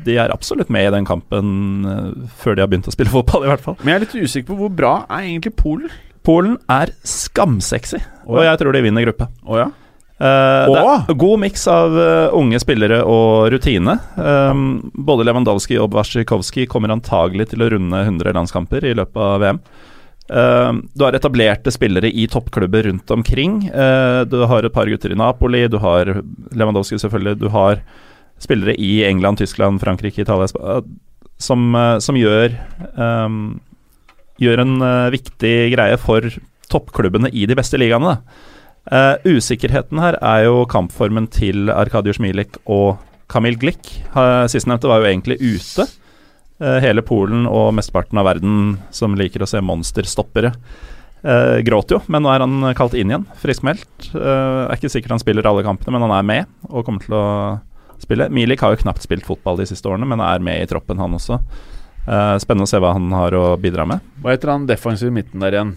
de 0.06 0.16
er 0.22 0.32
absolutt 0.34 0.70
med 0.72 0.88
i 0.88 0.92
den 0.94 1.06
kampen 1.08 1.84
eh, 1.86 2.28
før 2.40 2.56
de 2.56 2.64
har 2.64 2.70
begynt 2.70 2.88
å 2.90 2.94
spille 2.94 3.12
fotball, 3.12 3.44
i 3.46 3.50
hvert 3.52 3.64
fall. 3.64 3.76
Men 3.82 3.92
jeg 3.92 3.98
er 3.98 4.04
litt 4.06 4.16
usikker 4.24 4.52
på 4.52 4.58
hvor 4.62 4.72
bra 4.74 4.94
er 5.08 5.26
egentlig 5.28 5.54
Polen? 5.58 5.92
Polen 6.30 6.56
er 6.70 6.94
skamsexy, 7.02 7.98
Å, 7.98 8.38
og 8.38 8.44
jeg 8.46 8.58
tror 8.60 8.76
de 8.76 8.84
vinner 8.84 9.06
gruppe. 9.08 9.26
Oh, 9.42 9.58
ja? 9.58 9.70
Eh, 10.20 10.68
det 10.68 10.80
er 10.84 11.14
god 11.16 11.40
miks 11.40 11.62
av 11.72 11.94
uh, 11.96 12.34
unge 12.36 12.58
spillere 12.60 13.00
og 13.08 13.48
rutine. 13.54 13.94
Um, 14.20 14.90
både 14.92 15.24
Lewandowski 15.24 15.78
og 15.80 15.94
Waszikovskij 15.96 16.68
kommer 16.68 16.92
antagelig 16.92 17.48
til 17.54 17.64
å 17.64 17.70
runde 17.72 18.02
100 18.04 18.36
landskamper 18.36 18.84
i 18.84 18.92
løpet 18.98 19.22
av 19.24 19.40
VM. 19.40 19.62
Uh, 20.30 20.82
du 20.92 21.06
har 21.06 21.16
etablerte 21.16 21.72
spillere 21.72 22.12
i 22.12 22.28
toppklubber 22.30 22.90
rundt 22.90 23.10
omkring. 23.10 23.64
Eh, 23.72 24.20
du 24.28 24.42
har 24.46 24.62
et 24.66 24.76
par 24.76 24.92
gutter 24.92 25.14
i 25.14 25.18
Napoli, 25.18 25.64
du 25.72 25.80
har 25.80 26.12
Lewandowski 26.52 27.00
selvfølgelig. 27.00 27.40
Du 27.40 27.48
har 27.56 27.80
spillere 28.40 28.76
i 28.76 29.00
England, 29.08 29.40
Tyskland, 29.40 29.80
Frankrike, 29.80 30.20
Italia 30.20 30.46
som, 31.40 31.76
som 32.04 32.16
gjør 32.16 32.52
um, 33.00 33.58
Gjør 34.40 34.64
en 34.64 34.78
eh, 34.84 35.10
viktig 35.16 35.54
greie 35.74 35.98
for 36.00 36.24
toppklubbene 36.70 37.30
i 37.34 37.44
de 37.50 37.56
beste 37.58 37.80
ligaene. 37.80 38.16
Eh, 38.90 39.28
usikkerheten 39.36 40.00
her 40.00 40.16
er 40.18 40.46
jo 40.46 40.64
kampformen 40.70 41.28
til 41.32 41.68
Arkadiusz 41.74 42.22
Milik 42.22 42.56
og 42.64 42.98
Kamil 43.30 43.58
Glik. 43.60 43.92
Uh, 44.10 44.46
Sistnevnte 44.50 44.88
var 44.90 45.02
jo 45.02 45.10
egentlig 45.10 45.38
ute. 45.38 45.86
Uh, 46.60 46.78
hele 46.82 47.04
Polen 47.06 47.46
og 47.48 47.70
mesteparten 47.76 48.18
av 48.20 48.26
verden 48.26 48.56
som 48.94 49.14
liker 49.16 49.44
å 49.44 49.48
se 49.48 49.62
monsterstoppere, 49.64 50.50
uh, 51.22 51.56
gråter 51.64 51.96
jo, 51.96 52.00
men 52.12 52.24
nå 52.24 52.32
er 52.34 52.44
han 52.44 52.72
kalt 52.76 52.96
inn 52.98 53.12
igjen, 53.12 53.28
friskmeldt. 53.40 54.10
Uh, 54.12 54.66
er 54.66 54.74
ikke 54.74 54.90
sikkert 54.92 55.14
han 55.14 55.22
spiller 55.22 55.48
alle 55.48 55.64
kampene, 55.64 55.94
men 55.94 56.04
han 56.04 56.16
er 56.18 56.26
med 56.26 56.50
og 56.68 56.84
kommer 56.88 57.06
til 57.06 57.16
å 57.16 57.26
spille. 58.02 58.28
Milik 58.34 58.60
har 58.64 58.74
jo 58.74 58.82
knapt 58.82 59.06
spilt 59.06 59.28
fotball 59.28 59.60
de 59.60 59.68
siste 59.70 59.88
årene, 59.88 60.08
men 60.10 60.20
er 60.24 60.42
med 60.44 60.60
i 60.60 60.68
troppen, 60.68 61.00
han 61.00 61.16
også. 61.16 61.40
Eh, 62.10 62.36
spennende 62.42 62.66
å 62.66 62.70
se 62.70 62.80
hva 62.82 62.92
han 62.96 63.06
har 63.14 63.36
å 63.38 63.44
bidra 63.60 63.84
med. 63.86 64.00
Hva 64.22 64.32
heter 64.34 64.50
han 64.50 64.66
defensiv 64.66 65.12
midten 65.14 65.42
der 65.44 65.54
igjen? 65.54 65.76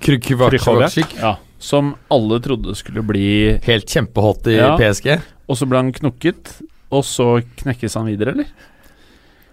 Krychowiak. 0.00 1.16
Ja, 1.20 1.36
Som 1.58 1.94
alle 2.12 2.38
trodde 2.44 2.74
skulle 2.76 3.02
bli 3.06 3.58
Helt 3.64 3.86
kjempehot 3.90 4.46
i 4.52 4.56
Ja. 4.58 4.76
PSG. 4.78 5.16
Og 5.48 5.56
så 5.56 5.66
ble 5.68 5.78
han 5.78 5.92
knukket, 5.92 6.60
og 6.92 7.02
så 7.06 7.40
knekkes 7.62 7.94
han 7.96 8.06
videre, 8.06 8.32
eller? 8.34 8.46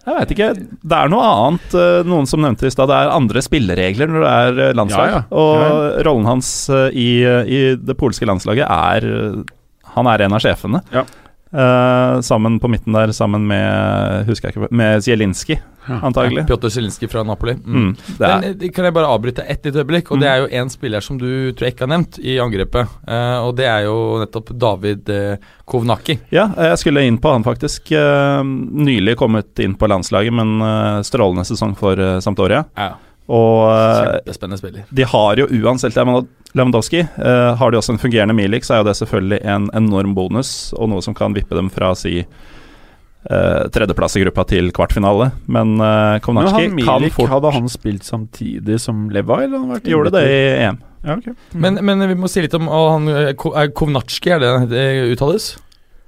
Jeg 0.06 0.16
vet 0.20 0.32
ikke. 0.36 0.48
Det 0.84 0.98
er 0.98 1.08
noe 1.10 1.24
annet. 1.24 1.74
eh, 1.80 2.04
Noen 2.04 2.28
som 2.28 2.42
nevnte 2.42 2.66
i 2.68 2.70
stad, 2.74 2.90
det 2.90 2.98
er 2.98 3.14
andre 3.16 3.40
spilleregler 3.42 4.10
når 4.12 4.26
det 4.26 4.32
er 4.34 4.70
eh, 4.70 4.74
landslag. 4.76 5.08
Ja, 5.08 5.22
ja. 5.22 5.24
Og 5.32 6.04
rollen 6.06 6.26
hans 6.28 6.70
i, 6.92 7.24
i 7.24 7.76
det 7.80 7.96
polske 7.98 8.26
landslaget 8.28 8.68
er 8.68 9.46
Han 9.96 10.08
er 10.08 10.22
en 10.26 10.34
av 10.34 10.42
sjefene. 10.42 10.82
Ja. 10.92 11.06
Eh, 11.54 12.22
sammen 12.22 12.60
på 12.60 12.68
midten 12.68 12.96
der, 12.96 13.12
sammen 13.14 13.44
med 13.46 14.26
Husker 14.26 14.50
jeg 14.50 14.56
ikke 14.56 14.74
Med 14.74 15.04
Zielinski, 15.06 15.60
antagelig. 15.86 16.48
Pjotr 16.50 16.72
Zielinski 16.74 17.06
fra 17.12 17.22
Napoli. 17.28 17.54
Mm. 17.54 17.76
Mm, 17.76 17.92
det 18.18 18.26
er, 18.26 18.40
Men, 18.42 18.56
eh, 18.58 18.72
kan 18.74 18.88
jeg 18.88 18.96
bare 18.96 19.12
avbryte 19.14 19.46
ett 19.46 19.66
lite 19.66 19.84
øyeblikk? 19.84 20.10
Og 20.12 20.18
Mm. 20.18 20.22
Det 20.24 20.30
er 20.30 20.38
jo 20.38 20.48
en 20.62 20.70
spiller 20.70 21.02
som 21.02 21.18
du 21.18 21.52
tror 21.52 21.68
jeg 21.68 21.76
ikke 21.76 21.86
har 21.86 21.92
nevnt 21.98 22.18
i 22.20 22.40
angrepet. 22.40 22.88
Uh, 23.08 23.46
og 23.46 23.56
det 23.58 23.66
er 23.66 23.84
jo 23.86 24.20
nettopp 24.24 24.50
David 24.58 25.10
uh, 25.10 25.36
Kovnaki. 25.66 26.20
ja, 26.32 26.48
jeg 26.58 26.78
skulle 26.78 27.06
inn 27.06 27.18
på 27.20 27.32
han 27.32 27.44
faktisk. 27.44 27.92
Nylig 27.92 29.16
kommet 29.18 29.60
inn 29.60 29.76
på 29.76 29.88
landslaget, 29.88 30.34
men 30.34 31.04
strålende 31.04 31.46
sesong 31.46 31.76
for 31.78 32.00
uh, 32.00 32.20
Sampdoria. 32.20 32.64
Ja. 32.76 32.96
Og 33.32 33.70
eh, 33.72 34.00
Kjempespennende 34.04 34.60
spiller. 34.60 34.88
de 34.90 35.06
har 35.08 35.40
jo 35.40 35.48
uansett 35.48 35.96
Lewandowski. 36.54 37.06
uh, 37.18 37.56
har 37.58 37.72
de 37.72 37.78
også 37.80 37.96
en 37.96 38.02
fungerende 38.02 38.36
Milik, 38.36 38.66
så 38.66 38.76
er 38.76 38.84
jo 38.84 38.90
det 38.90 38.98
selvfølgelig 39.00 39.40
en 39.48 39.70
enorm 39.74 40.14
bonus, 40.16 40.74
og 40.78 40.92
noe 40.92 41.02
som 41.02 41.16
kan 41.16 41.34
vippe 41.34 41.56
dem 41.56 41.72
fra 41.74 41.94
si 41.98 42.20
uh, 42.22 43.64
tredjeplass 43.74 44.20
i 44.20 44.26
gruppa 44.26 44.46
til 44.52 44.72
kvartfinale. 44.76 45.32
Men 45.48 45.80
uh, 45.80 46.20
Men 46.20 46.44
han 46.44 46.60
kan 46.60 46.76
Milik, 46.76 47.16
fort 47.16 47.32
hadde 47.32 47.56
han 47.56 47.70
spilt 47.72 48.04
samtidig 48.04 48.82
som 48.84 49.08
Leva, 49.10 49.44
eller 49.44 49.64
han 49.64 49.72
vært 49.78 49.88
Gjorde 49.88 50.14
det 50.18 50.26
i 50.28 50.42
EM. 50.68 50.82
Ja, 51.04 51.18
ok. 51.18 51.34
Men, 51.60 51.80
men 51.84 52.08
vi 52.08 52.16
må 52.16 52.30
si 52.32 52.44
litt 52.44 52.54
om 52.56 52.70
han, 52.72 53.10
Kovnatski, 53.36 54.36
er 54.36 54.40
det 54.40 54.52
det 54.72 54.86
uttales? 55.16 55.56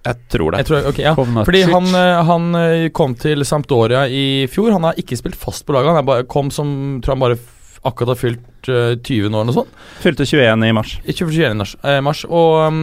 Jeg 0.06 0.30
tror 0.30 0.54
det. 0.54 0.62
Jeg 0.62 0.70
tror, 0.70 0.88
okay, 0.92 1.06
ja. 1.08 1.14
Fordi 1.18 1.64
han, 1.72 1.90
eh, 1.98 2.22
han 2.30 2.62
eh, 2.62 2.86
kom 2.96 3.18
til 3.20 3.46
Sampdoria 3.48 4.06
i 4.08 4.46
fjor. 4.52 4.72
Han 4.76 4.86
har 4.90 5.02
ikke 5.02 5.18
spilt 5.18 5.38
fast 5.40 5.66
på 5.66 5.76
laget. 5.76 5.96
Han 5.98 6.08
bare, 6.08 6.28
kom 6.30 6.54
som 6.54 6.70
tror 7.04 7.18
han 7.18 7.26
bare 7.26 7.42
akkurat 7.86 8.16
har 8.16 8.18
fylt 8.18 8.70
uh, 8.70 8.96
20 8.98 9.28
år, 9.28 9.30
eller 9.30 9.50
noe 9.50 9.56
sånt. 9.60 9.74
Fylte 10.02 10.26
21 10.26 10.66
i 10.66 10.74
mars. 10.74 10.96
I 11.06 11.16
mars. 11.54 11.76
eh, 11.84 12.00
mars. 12.02 12.24
Og 12.26 12.54
um, 12.66 12.80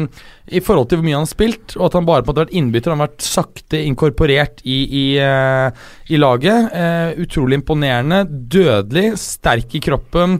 i 0.46 0.62
forhold 0.62 0.88
til 0.90 1.00
hvor 1.00 1.06
mye 1.08 1.16
han 1.18 1.26
har 1.26 1.32
spilt, 1.32 1.76
og 1.78 1.88
at 1.88 1.98
han 1.98 2.06
bare 2.06 2.22
på 2.22 2.30
en 2.30 2.32
måte 2.32 2.42
har 2.44 2.48
vært 2.48 2.58
innbytter, 2.60 2.94
han 2.94 3.02
har 3.02 3.10
vært 3.10 3.26
sakte 3.26 3.82
inkorporert 3.82 4.62
i, 4.62 4.78
i, 4.86 5.04
uh, 5.18 5.74
i 6.06 6.20
laget. 6.20 6.70
Uh, 6.70 7.22
utrolig 7.24 7.58
imponerende. 7.58 8.22
Dødelig, 8.30 9.08
sterk 9.22 9.74
i 9.78 9.82
kroppen. 9.82 10.38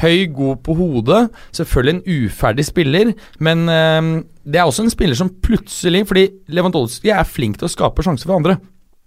Høy, 0.00 0.26
god 0.34 0.62
på 0.66 0.76
hodet. 0.78 1.28
Selvfølgelig 1.56 1.94
en 1.94 2.24
uferdig 2.26 2.66
spiller, 2.66 3.12
men 3.38 3.68
eh, 3.70 4.12
det 4.44 4.60
er 4.60 4.68
også 4.68 4.84
en 4.84 4.92
spiller 4.92 5.16
som 5.16 5.30
plutselig 5.42 6.02
Fordi 6.10 6.26
Lewandowski 6.52 7.12
er 7.14 7.24
flink 7.28 7.56
til 7.58 7.68
å 7.68 7.72
skape 7.72 8.04
sjanser 8.04 8.28
for 8.28 8.38
andre. 8.38 8.58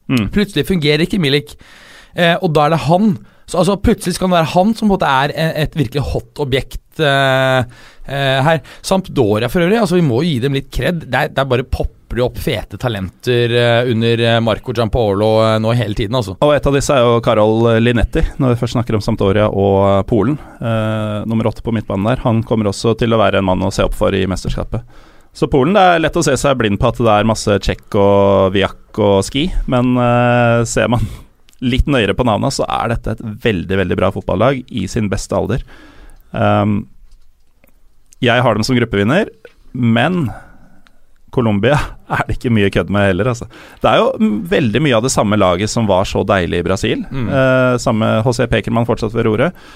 Mm. 0.07 0.29
Plutselig 0.33 0.67
fungerer 0.69 1.03
ikke 1.03 1.19
Milik, 1.21 1.57
eh, 2.15 2.35
og 2.41 2.53
da 2.55 2.67
er 2.67 2.75
det 2.75 2.85
han. 2.87 3.17
Så 3.47 3.61
altså, 3.61 3.77
Plutselig 3.79 4.17
skal 4.17 4.29
det 4.29 4.37
være 4.37 4.53
han 4.55 4.73
som 4.75 4.87
på 4.87 4.89
en 4.89 4.93
måte 4.95 5.11
er 5.23 5.33
et 5.63 5.75
virkelig 5.77 6.03
hot 6.13 6.41
objekt 6.43 7.03
eh, 7.03 7.63
eh, 8.07 8.39
her. 8.47 8.63
Sampdoria 8.83 9.51
for 9.51 9.63
øvrig, 9.63 9.79
altså 9.79 9.99
vi 9.99 10.07
må 10.07 10.21
gi 10.25 10.37
dem 10.43 10.57
litt 10.57 10.71
kred. 10.73 11.05
Det 11.07 11.29
er 11.31 11.47
bare 11.47 11.67
popper 12.17 12.21
det 12.21 12.23
opp 12.23 12.37
fete 12.37 12.77
talenter 12.77 13.51
eh, 13.51 13.91
under 13.91 14.19
eh, 14.19 14.39
Marco 14.41 14.73
Giampaolo 14.73 15.43
eh, 15.43 15.59
nå 15.59 15.73
hele 15.73 15.95
tiden, 15.95 16.15
altså. 16.15 16.37
Og 16.41 16.55
et 16.55 16.65
av 16.65 16.73
disse 16.73 16.93
er 16.93 17.03
jo 17.03 17.21
Karol 17.21 17.79
Linetti, 17.81 18.23
når 18.37 18.53
vi 18.53 18.59
først 18.61 18.73
snakker 18.77 18.95
om 18.95 19.01
Sampdoria 19.01 19.47
og 19.49 20.05
Polen. 20.07 20.37
Eh, 20.59 21.25
nummer 21.27 21.47
åtte 21.47 21.61
på 21.61 21.71
midtbanen 21.71 22.07
der. 22.07 22.23
Han 22.23 22.43
kommer 22.43 22.67
også 22.71 22.95
til 22.97 23.13
å 23.13 23.19
være 23.21 23.39
en 23.39 23.47
mann 23.47 23.63
å 23.63 23.71
se 23.71 23.85
opp 23.85 23.95
for 23.95 24.13
i 24.13 24.25
mesterskapet. 24.27 24.83
Så 25.33 25.49
Polen, 25.51 25.75
det 25.75 25.83
er 25.83 26.01
lett 26.01 26.17
å 26.17 26.25
se 26.25 26.33
seg 26.37 26.57
blind 26.57 26.79
på 26.81 26.89
at 26.89 27.01
det 27.03 27.13
er 27.13 27.29
masse 27.29 27.59
tsjekk 27.61 27.97
og 28.01 28.55
viak 28.55 28.97
og 28.97 29.21
ski, 29.27 29.47
men 29.69 29.93
eh, 30.01 30.65
ser 30.65 30.89
man 30.89 31.05
litt 31.73 31.89
nøyere 31.89 32.17
på 32.17 32.25
navnet, 32.25 32.55
så 32.55 32.65
er 32.65 32.95
dette 32.95 33.17
et 33.17 33.25
veldig, 33.45 33.81
veldig 33.83 33.99
bra 33.99 34.11
fotballag 34.13 34.63
i 34.69 34.87
sin 34.89 35.09
beste 35.11 35.37
alder. 35.37 35.63
Um, 36.31 36.83
jeg 38.21 38.41
har 38.41 38.57
dem 38.57 38.65
som 38.65 38.77
gruppevinner, 38.77 39.29
men 39.77 40.27
Colombia 41.37 41.77
er 42.17 42.23
det 42.27 42.37
ikke 42.39 42.53
mye 42.57 42.71
kødd 42.73 42.93
med 42.93 43.11
heller, 43.11 43.31
altså. 43.33 43.49
Det 43.83 43.91
er 43.91 44.01
jo 44.01 44.31
veldig 44.53 44.83
mye 44.83 44.97
av 44.97 45.05
det 45.05 45.13
samme 45.13 45.39
laget 45.39 45.71
som 45.73 45.89
var 45.89 46.07
så 46.09 46.25
deilig 46.27 46.63
i 46.63 46.67
Brasil. 46.67 47.03
Mm. 47.07 47.27
Eh, 47.29 47.73
samme 47.83 48.15
José 48.25 48.49
Pekermann 48.51 48.89
fortsatt 48.89 49.15
ved 49.15 49.29
roret. 49.29 49.67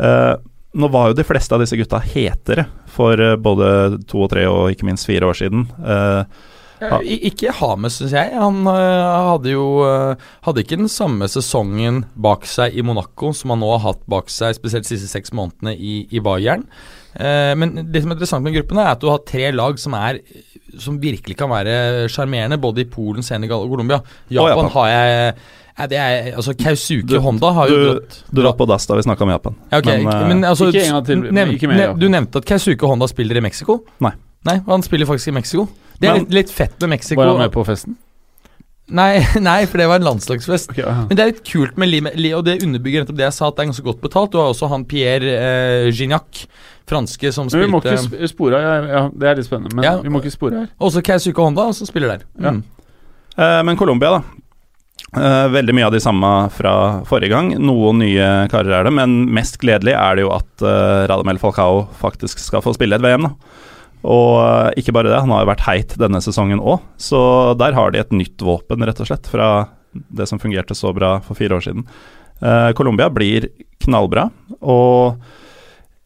Eh, 0.00 0.34
nå 0.80 0.88
var 0.94 1.10
jo 1.10 1.18
de 1.18 1.26
fleste 1.26 1.56
av 1.56 1.64
disse 1.64 1.76
gutta 1.78 1.98
hetere 2.02 2.68
for 2.90 3.20
eh, 3.20 3.36
både 3.36 4.00
to 4.10 4.24
og 4.24 4.32
tre 4.32 4.46
og 4.50 4.70
ikke 4.72 4.86
minst 4.88 5.08
fire 5.08 5.28
år 5.30 5.44
siden. 5.44 5.68
Eh, 5.82 6.48
Ja, 6.80 6.96
ikke 7.04 7.52
Hames, 7.52 7.98
syns 8.00 8.14
jeg. 8.16 8.32
Han 8.40 8.62
øh, 8.64 9.08
hadde 9.28 9.50
jo 9.52 9.64
øh, 9.84 10.14
Hadde 10.46 10.62
ikke 10.64 10.78
den 10.80 10.88
samme 10.88 11.28
sesongen 11.28 12.06
bak 12.16 12.46
seg 12.48 12.72
i 12.72 12.84
Monaco 12.86 13.34
som 13.36 13.52
han 13.52 13.60
nå 13.60 13.68
har 13.74 13.82
hatt 13.84 14.06
bak 14.08 14.32
seg, 14.32 14.56
spesielt 14.56 14.88
de 14.88 14.94
siste 14.94 15.10
seks 15.12 15.34
månedene 15.36 15.74
i, 15.76 16.06
i 16.08 16.22
Bayern. 16.24 16.64
Eh, 17.16 17.54
men 17.58 17.72
det 17.90 18.02
som 18.02 18.10
er 18.12 18.14
interessant 18.14 18.44
med 18.44 18.54
gruppen, 18.54 18.78
er 18.78 18.92
at 18.92 19.00
du 19.02 19.08
har 19.10 19.18
tre 19.26 19.50
lag 19.52 19.78
som 19.82 19.94
er 19.98 20.20
Som 20.78 21.00
virkelig 21.02 21.34
kan 21.36 21.50
være 21.50 22.06
sjarmerende, 22.08 22.56
både 22.62 22.84
i 22.84 22.84
Polen, 22.86 23.22
Senegal 23.26 23.64
og 23.64 23.70
Colombia. 23.72 23.96
Japan, 24.30 24.50
Japan. 24.52 24.70
har 24.70 24.86
jeg 24.88 25.34
ja, 25.80 25.86
det 25.86 25.96
er, 25.98 26.36
altså 26.36 26.52
Kausuke 26.54 27.08
Du- 27.08 27.20
Honda 27.20 27.50
har 27.56 27.68
jo 27.68 27.76
du- 27.76 27.88
dratt 27.94 28.18
du 28.34 28.42
var 28.42 28.52
på 28.52 28.66
dass 28.68 28.86
da 28.86 28.94
vi 28.94 29.02
snakka 29.02 29.22
om 29.22 29.30
Japan. 29.30 29.54
ja, 29.72 29.78
okay. 29.78 30.04
Men, 30.04 30.12
eh, 30.14 30.28
men, 30.28 30.44
altså, 30.44 30.68
ikke 30.70 30.84
en 30.86 30.92
gang 30.92 31.06
til, 31.06 31.16
nevnt, 31.32 31.54
ikke 31.56 31.68
mer. 31.68 31.94
Du 31.98 32.06
nevnte 32.08 32.36
at 32.36 32.44
Kausuke 32.44 32.86
Honda 32.86 33.06
spiller 33.08 33.36
i 33.36 33.40
Mexico. 33.40 33.80
Nei. 34.00 34.12
Nei, 34.44 34.60
Han 34.68 34.82
spiller 34.82 35.06
faktisk 35.06 35.28
i 35.28 35.32
Mexico. 35.32 35.66
Det 35.98 36.08
er 36.08 36.12
Men- 36.14 36.22
litt, 36.24 36.30
litt 36.34 36.50
fett 36.50 36.78
med 36.80 36.90
Mexico. 36.90 37.16
Var 37.20 37.26
han 37.28 37.38
med 37.38 37.50
på 37.52 37.64
festen? 37.66 37.96
Nei, 38.90 39.24
nei, 39.40 39.66
for 39.66 39.78
det 39.78 39.86
var 39.88 39.96
en 40.00 40.06
landslagsfest. 40.06 40.70
Okay, 40.70 40.82
ja. 40.82 41.06
Men 41.08 41.16
det 41.16 41.20
er 41.20 41.30
litt 41.32 41.44
kult 41.46 41.76
med 41.78 41.88
Li, 41.88 42.00
Li- 42.00 42.32
og 42.34 42.44
det 42.44 42.62
underbygger 42.62 43.04
nettopp 43.04 43.16
det 43.20 43.26
jeg 43.28 43.32
sa, 43.36 43.48
at 43.48 43.56
det 43.56 43.62
er 43.62 43.70
ganske 43.72 43.84
godt 43.86 44.00
betalt. 44.02 44.32
Du 44.32 44.38
har 44.38 44.50
også 44.50 44.68
han 44.68 44.84
Pierre 44.84 45.34
eh, 45.36 45.90
Gignac, 45.94 46.46
franske, 46.90 47.30
som 47.32 47.46
Men 47.52 47.62
vi 47.64 47.70
må 47.70 47.80
ikke 47.84 48.28
spore 48.30 48.58
her, 48.60 48.84
Ja, 48.90 48.98
ja, 48.98 49.02
det 49.14 49.30
er 49.30 49.38
litt 49.40 49.46
spennende, 49.48 49.74
men 49.78 49.86
Ja. 49.86 49.94
vi 50.02 50.10
må 50.12 50.20
ikke 50.22 50.34
spore 50.34 50.64
her. 50.64 50.68
Også 50.80 51.02
Kaisuke 51.06 51.40
Honda, 51.42 51.70
som 51.76 51.86
spiller 51.88 52.16
der. 52.16 52.26
Ja. 52.40 52.50
Mm. 52.58 52.62
Eh, 53.38 53.62
men 53.70 53.78
Colombia, 53.80 54.18
da. 54.18 54.22
Eh, 55.16 55.48
veldig 55.50 55.74
mye 55.74 55.86
av 55.88 55.92
de 55.94 55.98
samme 56.02 56.28
fra 56.54 56.72
forrige 57.08 57.30
gang. 57.32 57.48
Noen 57.58 57.98
nye 57.98 58.26
karer 58.52 58.76
er 58.80 58.84
det, 58.86 58.92
men 58.94 59.24
mest 59.34 59.56
gledelig 59.58 59.94
er 59.98 60.14
det 60.20 60.22
jo 60.26 60.30
at 60.36 60.62
eh, 60.62 61.06
Radamel 61.10 61.38
Falcao 61.42 61.88
faktisk 61.98 62.38
skal 62.38 62.62
få 62.62 62.74
spille 62.76 62.94
et 62.98 63.02
VM. 63.02 63.22
da. 63.26 63.32
Og 64.04 64.36
eh, 64.44 64.78
ikke 64.80 64.94
bare 64.94 65.10
det, 65.10 65.18
han 65.20 65.32
har 65.34 65.42
jo 65.44 65.50
vært 65.50 65.66
heit 65.66 65.96
denne 65.98 66.20
sesongen 66.22 66.62
òg, 66.62 66.78
så 66.96 67.56
der 67.58 67.74
har 67.76 67.90
de 67.90 67.98
et 68.04 68.14
nytt 68.14 68.38
våpen, 68.46 68.86
rett 68.86 69.00
og 69.02 69.10
slett, 69.10 69.26
fra 69.28 69.68
det 69.92 70.28
som 70.30 70.38
fungerte 70.38 70.76
så 70.78 70.92
bra 70.94 71.16
for 71.26 71.34
fire 71.34 71.58
år 71.58 71.64
siden. 71.66 71.84
Eh, 72.40 72.70
Colombia 72.78 73.10
blir 73.10 73.48
knallbra, 73.82 74.28
og 74.62 75.18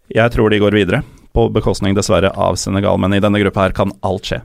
jeg 0.09 0.31
tror 0.35 0.51
de 0.51 0.59
går 0.61 0.73
videre. 0.77 1.03
På 1.35 1.49
bekostning, 1.51 1.95
dessverre, 1.97 2.31
av 2.39 2.55
Senegal, 2.57 2.99
men 2.99 3.15
i 3.15 3.21
denne 3.21 3.41
gruppa 3.43 3.65
her 3.67 3.73
kan 3.75 3.91
alt 4.07 4.23
skje. 4.29 4.41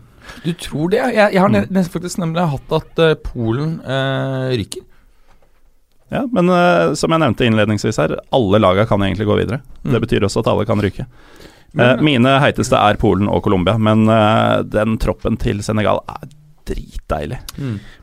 Du 0.46 0.54
tror 0.54 0.90
det? 0.90 0.98
Jeg, 1.14 1.34
jeg 1.34 1.42
har 1.42 1.50
Mm. 1.50 1.84
faktisk 1.90 2.18
nemlig 2.22 2.48
hatt 2.50 2.72
at 2.80 3.00
eh, 3.00 3.14
Polen 3.16 3.80
eh, 3.82 4.56
ryker. 4.58 4.82
Ja, 6.10 6.24
men 6.32 6.50
eh, 6.50 6.94
som 6.98 7.12
jeg 7.14 7.22
nevnte 7.22 7.46
innledningsvis 7.46 7.98
her, 8.02 8.16
alle 8.34 8.58
laga 8.62 8.88
kan 8.90 9.02
egentlig 9.06 9.28
gå 9.30 9.38
videre. 9.38 9.62
Mm. 9.84 9.92
Det 9.94 10.02
betyr 10.08 10.26
også 10.26 10.42
at 10.42 10.48
alle 10.54 10.66
kan 10.66 10.82
ryke. 10.82 11.06
Men- 11.74 12.00
Eh, 12.00 12.02
mine 12.02 12.40
heiteste 12.42 12.74
er 12.74 12.98
Polen 12.98 13.28
og 13.30 13.44
Colombia, 13.46 13.78
men 13.78 14.08
eh, 14.10 14.64
den 14.64 14.98
troppen 14.98 15.38
til 15.38 15.62
Senegal 15.62 16.00
er 16.10 16.26
dritdeilig. 16.66 17.38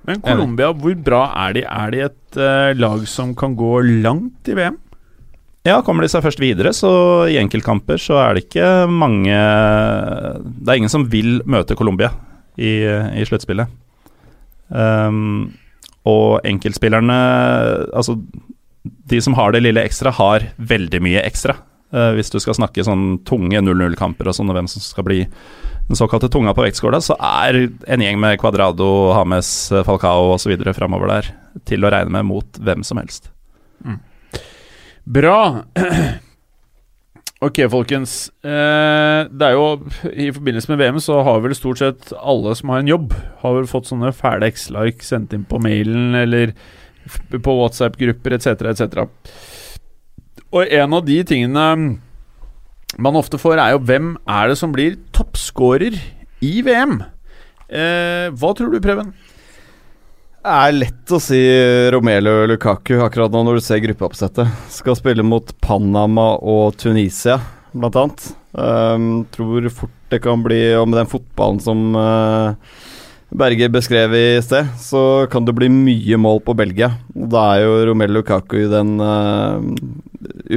Men 0.07 0.21
Colombia, 0.23 0.73
hvor 0.73 0.95
bra 1.03 1.25
er 1.49 1.53
de? 1.55 1.65
Er 1.67 1.91
de 1.91 2.01
et 2.07 2.37
eh, 2.39 2.75
lag 2.79 3.03
som 3.09 3.35
kan 3.35 3.57
gå 3.59 4.03
langt 4.05 4.47
i 4.49 4.55
VM? 4.55 4.79
Ja, 5.67 5.81
kommer 5.83 6.05
de 6.05 6.11
seg 6.13 6.23
først 6.23 6.39
videre, 6.39 6.71
så 6.77 6.91
i 7.27 7.41
enkeltkamper 7.41 7.99
så 7.99 8.21
er 8.23 8.37
det 8.37 8.45
ikke 8.45 8.87
mange 8.87 9.35
Det 9.35 10.71
er 10.71 10.79
ingen 10.79 10.93
som 10.93 11.09
vil 11.11 11.41
møte 11.43 11.75
Colombia 11.79 12.13
i, 12.55 12.87
i 12.87 13.25
sluttspillet. 13.27 13.73
Um, 14.71 15.55
og 16.07 16.43
enkeltspillerne 16.47 17.17
Altså, 17.95 18.17
de 18.83 19.21
som 19.23 19.35
har 19.39 19.55
det 19.55 19.65
lille 19.67 19.83
ekstra, 19.83 20.15
har 20.15 20.47
veldig 20.57 21.03
mye 21.03 21.27
ekstra. 21.27 21.59
Uh, 21.95 22.13
hvis 22.15 22.31
du 22.31 22.39
skal 22.43 22.57
snakke 22.59 22.87
sånn 22.87 23.25
tunge 23.27 23.59
0-0-kamper 23.63 24.31
og 24.31 24.39
sånn, 24.39 24.51
og 24.53 24.61
hvem 24.61 24.71
som 24.71 24.83
skal 24.83 25.07
bli 25.07 25.21
den 25.27 25.99
såkalte 25.99 26.31
tunga 26.31 26.55
på 26.55 26.63
vektskåla, 26.63 27.03
så 27.03 27.19
er 27.19 27.65
en 27.67 28.03
gjeng 28.03 28.19
med 28.23 28.39
Cuadrado, 28.43 29.13
Hames, 29.19 29.51
Falcao 29.87 30.33
osv. 30.35 30.55
framover 30.79 31.11
der 31.11 31.33
til 31.67 31.87
å 31.87 31.91
regne 31.95 32.15
med 32.19 32.31
mot 32.31 32.63
hvem 32.63 32.87
som 32.87 33.03
helst. 33.03 33.33
Bra. 35.07 35.65
Ok, 37.45 37.59
folkens. 37.69 38.31
Eh, 38.41 39.29
det 39.29 39.45
er 39.45 39.53
jo 39.53 39.65
I 40.09 40.31
forbindelse 40.33 40.71
med 40.71 40.81
VM 40.81 41.01
så 41.05 41.19
har 41.21 41.43
vel 41.45 41.53
stort 41.55 41.83
sett 41.83 42.15
alle 42.17 42.55
som 42.57 42.73
har 42.73 42.81
en 42.81 42.89
jobb, 42.89 43.13
har 43.43 43.59
vel 43.59 43.69
fått 43.69 43.91
sånne 43.91 44.09
fæle 44.17 44.49
X-like 44.55 45.05
sendt 45.05 45.35
inn 45.37 45.45
på 45.45 45.61
mailen 45.61 46.17
eller 46.17 46.55
på 47.37 47.57
WhatsApp-grupper 47.59 48.39
etc., 48.39 48.65
etc. 48.73 49.05
Og 50.49 50.65
en 50.65 50.97
av 50.97 51.05
de 51.05 51.21
tingene 51.29 51.67
man 52.97 53.21
ofte 53.21 53.37
får, 53.37 53.61
er 53.61 53.77
jo 53.77 53.85
hvem 53.85 54.15
er 54.25 54.49
det 54.49 54.57
som 54.57 54.73
blir 54.73 54.97
toppscorer 55.13 56.01
i 56.41 56.55
VM? 56.65 57.03
Eh, 57.69 58.33
hva 58.33 58.55
tror 58.57 58.73
du, 58.73 58.81
Preben? 58.81 59.13
Det 60.47 60.55
er 60.55 60.75
lett 60.77 61.11
å 61.11 61.19
si 61.19 61.41
Romelu 61.91 62.45
Lukaku 62.47 63.01
akkurat 63.03 63.33
nå 63.35 63.41
når 63.43 63.57
du 63.59 63.65
ser 63.67 63.81
gruppeoppsettet. 63.83 64.47
Skal 64.71 64.95
spille 64.95 65.25
mot 65.27 65.49
Panama 65.59 66.37
og 66.39 66.77
Tunisia, 66.79 67.41
blant 67.73 67.99
annet. 67.99 68.27
Um, 68.55 69.25
tror 69.35 69.67
fort 69.75 69.97
det 70.09 70.21
kan 70.25 70.41
bli 70.41 70.61
Og 70.79 70.87
med 70.89 71.01
den 71.01 71.11
fotballen 71.11 71.59
som 71.61 71.99
uh, 71.99 72.55
Berger 73.37 73.69
beskrev 73.69 74.15
i 74.17 74.41
sted, 74.41 74.69
så 74.81 75.01
kan 75.29 75.45
det 75.45 75.53
bli 75.59 75.67
mye 75.69 76.17
mål 76.17 76.39
på 76.47 76.55
Belgia. 76.57 76.89
Da 77.13 77.43
er 77.57 77.65
jo 77.67 77.73
Romelu 77.91 78.15
Lukaku 78.17 78.63
den 78.73 78.95
uh, 78.97 79.61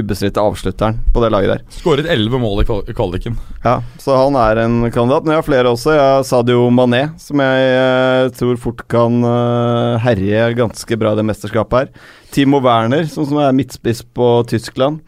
ubestridte 0.00 0.40
avslutteren 0.40 0.96
på 1.12 1.20
det 1.20 1.28
laget 1.34 1.52
der. 1.52 1.64
Skåret 1.76 2.08
elleve 2.08 2.40
mål 2.40 2.62
i 2.62 2.64
kval- 2.68 2.88
kvaliken. 2.96 3.36
Ja, 3.66 3.74
så 4.00 4.16
han 4.16 4.38
er 4.40 4.62
en 4.62 4.78
kandidat. 4.94 5.26
Men 5.28 5.34
jeg 5.34 5.42
har 5.42 5.48
flere 5.50 5.74
også. 5.74 5.92
Jeg 5.92 6.06
har 6.06 6.24
Sadio 6.24 6.62
Mané, 6.72 7.02
som 7.20 7.42
jeg 7.44 7.74
uh, 7.76 8.30
tror 8.38 8.56
fort 8.64 8.80
kan 8.88 9.20
uh, 9.28 10.00
herje 10.06 10.48
ganske 10.62 11.00
bra 11.04 11.12
i 11.12 11.20
det 11.20 11.26
mesterskapet 11.28 11.82
her. 11.82 12.08
Timo 12.32 12.62
Werner, 12.64 13.04
som, 13.12 13.28
som 13.28 13.42
er 13.44 13.52
midtspiss 13.60 14.00
på 14.16 14.30
Tyskland. 14.48 15.02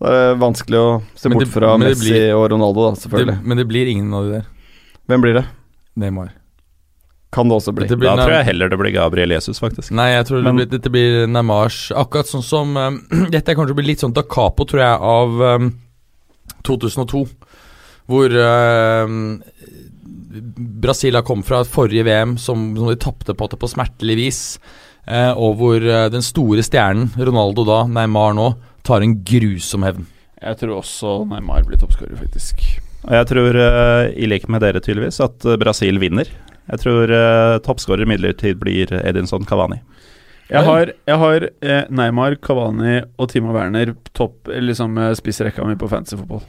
Det 0.00 0.08
er 0.12 0.40
vanskelig 0.40 0.80
å 0.80 0.88
se 1.16 1.28
bort 1.32 1.52
fra 1.52 1.76
det 1.76 1.92
Messi 1.92 2.10
blir- 2.16 2.32
og 2.36 2.48
Ronaldo, 2.52 2.88
da, 2.88 2.96
Det, 2.96 3.04
selvfølgelig. 3.04 3.38
men 3.44 3.60
det 3.60 3.68
blir 3.68 3.92
ingen 3.92 4.12
av 4.16 4.24
de 4.24 4.34
der. 4.38 4.50
Hvem 5.12 5.22
blir 5.24 5.40
det? 5.42 5.46
Neymar. 6.00 6.32
Kan 7.34 7.50
det 7.50 7.56
også 7.58 7.74
bli. 7.74 7.88
Blir 7.90 8.06
Da 8.06 8.22
tror 8.22 8.36
jeg 8.38 8.46
heller 8.50 8.70
det 8.70 8.78
blir 8.80 8.94
Gabriel 8.94 9.34
Jesus, 9.34 9.58
faktisk. 9.60 9.90
Nei, 9.96 10.12
jeg 10.14 10.28
tror 10.28 10.42
Men- 10.42 10.56
det 10.56 10.68
blir, 10.68 10.78
dette 10.78 10.92
blir 10.94 11.26
Neymars 11.26 11.90
Akkurat 11.92 12.28
sånn 12.30 12.44
som 12.46 12.76
um, 12.76 13.00
Dette 13.34 13.52
er 13.52 13.58
kanskje 13.58 13.74
å 13.74 13.84
litt 13.84 14.04
sånn 14.04 14.14
da 14.16 14.22
capo, 14.22 14.64
tror 14.64 14.84
jeg, 14.84 15.00
av 15.00 15.42
um, 15.60 15.72
2002. 16.66 17.26
Hvor 18.06 18.38
um, 18.38 19.42
Brasil 20.86 21.18
har 21.18 21.26
kommet 21.26 21.48
fra 21.48 21.64
forrige 21.66 22.06
VM, 22.06 22.36
som, 22.38 22.70
som 22.76 22.90
de 22.90 22.98
tapte 23.00 23.34
på, 23.34 23.48
på 23.48 23.70
smertelig 23.70 24.16
vis. 24.18 24.42
Uh, 25.06 25.32
og 25.38 25.58
hvor 25.60 25.82
uh, 25.82 26.06
den 26.10 26.24
store 26.24 26.64
stjernen, 26.66 27.10
Ronaldo 27.18 27.66
da, 27.66 27.84
Neymar 27.90 28.34
nå, 28.38 28.50
tar 28.86 29.02
en 29.02 29.18
grusom 29.26 29.86
hevn. 29.86 30.06
Jeg 30.42 30.58
tror 30.60 30.80
også 30.80 31.20
Neymar 31.30 31.66
blir 31.66 31.80
toppskårer, 31.80 32.18
faktisk. 32.20 32.62
Og 33.06 33.14
jeg 33.14 33.28
tror, 33.30 33.58
uh, 33.58 34.08
i 34.14 34.28
likhet 34.28 34.50
med 34.52 34.62
dere 34.64 34.82
tydeligvis, 34.82 35.20
at 35.22 35.46
eh, 35.46 35.58
Brasil 35.60 36.00
vinner. 36.02 36.30
Jeg 36.66 36.82
tror 36.82 37.12
uh, 37.12 37.58
toppskårer 37.62 38.06
imidlertid 38.06 38.58
blir 38.60 38.90
Edinson 39.02 39.46
Cavani. 39.46 39.80
Jeg 40.46 40.62
har, 40.62 40.90
jeg 41.10 41.18
har 41.18 41.44
eh, 41.44 41.86
Neymar, 41.90 42.36
Cavani 42.38 43.00
og 43.18 43.30
Timo 43.32 43.54
Werner 43.54 43.96
topp 44.14 44.46
liksom 44.46 44.94
eh, 45.02 45.14
spissrekka 45.18 45.64
mi 45.66 45.74
på 45.78 45.88
fantasyfotball. 45.90 46.44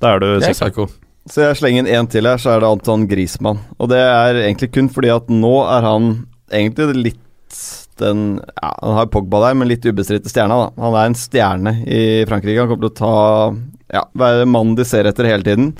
Da 0.00 0.12
er 0.12 0.20
du 0.20 0.28
psycho. 0.44 0.90
Så 1.30 1.46
jeg 1.46 1.56
slenger 1.60 1.84
inn 1.84 1.92
en 1.94 2.08
til 2.10 2.28
her, 2.28 2.40
så 2.40 2.54
er 2.54 2.62
det 2.62 2.68
Anton 2.68 3.06
Griezmann. 3.08 3.62
Og 3.78 3.88
det 3.92 4.00
er 4.00 4.42
egentlig 4.42 4.70
kun 4.74 4.90
fordi 4.92 5.12
at 5.12 5.32
nå 5.32 5.54
er 5.62 5.88
han 5.88 6.10
egentlig 6.52 7.00
litt 7.00 7.26
den 8.00 8.38
Ja, 8.62 8.70
han 8.80 8.94
har 8.96 9.08
Pogba 9.12 9.42
der, 9.42 9.56
men 9.60 9.68
litt 9.68 9.84
ubestridte 9.84 10.30
stjerna, 10.32 10.56
da. 10.56 10.68
Han 10.80 10.94
er 10.96 11.08
en 11.08 11.16
stjerne 11.18 11.74
i 11.84 12.02
Frankrike. 12.28 12.62
Han 12.62 12.70
kommer 12.70 12.88
til 12.88 12.92
å 12.92 13.00
ta 13.00 13.98
Ja, 14.00 14.04
være 14.16 14.46
mannen 14.48 14.76
de 14.78 14.86
ser 14.88 15.08
etter 15.08 15.28
hele 15.28 15.44
tiden. 15.44 15.74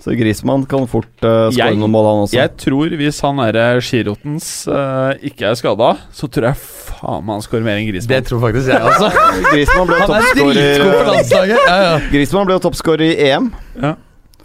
Så 0.00 0.14
Grismann 0.16 0.64
kan 0.68 0.86
fort 0.88 1.10
uh, 1.26 1.50
skåre 1.52 1.76
noen 1.76 1.92
mål, 1.92 2.06
han 2.08 2.22
også. 2.24 2.36
Jeg 2.38 2.52
tror 2.62 2.94
hvis 3.00 3.18
han 3.26 3.40
derre 3.42 3.64
Girotens 3.84 4.48
uh, 4.70 5.12
ikke 5.26 5.50
er 5.50 5.58
skada, 5.60 5.90
så 6.16 6.28
tror 6.32 6.50
jeg 6.50 6.60
faen 6.60 7.26
meg 7.26 7.36
han 7.36 7.44
skårer 7.44 7.66
mer 7.66 7.80
enn 7.80 8.08
Det 8.08 8.20
tror 8.28 8.40
faktisk 8.46 8.72
jeg 8.72 8.92
også. 8.92 9.10
Grismann 9.54 9.90
ble 9.90 9.98
er 10.00 10.14
toppskårer. 10.14 11.56
Ja, 11.56 11.76
ja. 11.84 11.98
Grismann 12.12 12.48
ble 12.48 12.60
toppskårer 12.64 13.06
i 13.10 13.12
EM 13.30 13.50
Ja. 13.80 13.96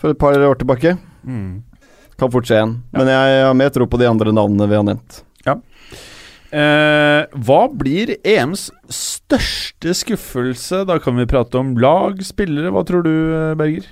for 0.02 0.12
et 0.12 0.20
par 0.20 0.36
år 0.36 0.60
tilbake. 0.60 0.98
Mm. 1.24 1.64
Kan 2.20 2.32
fort 2.32 2.48
skje 2.48 2.60
igjen. 2.60 2.76
Men 2.96 3.12
jeg 3.12 3.40
har 3.48 3.56
mer 3.58 3.72
tro 3.76 3.88
på 3.88 4.00
de 4.00 4.12
andre 4.12 4.36
navnene 4.36 4.68
vi 4.72 4.78
har 4.80 4.86
nevnt. 4.88 5.24
Eh, 6.56 7.22
hva 7.44 7.62
blir 7.74 8.14
EMs 8.24 8.70
største 8.88 9.92
skuffelse? 9.98 10.86
Da 10.88 11.00
kan 11.04 11.18
vi 11.20 11.28
prate 11.28 11.60
om 11.60 11.74
lag, 11.82 12.22
spillere. 12.24 12.72
Hva 12.72 12.86
tror 12.88 13.04
du, 13.04 13.12
eh, 13.36 13.56
Berger? 13.60 13.90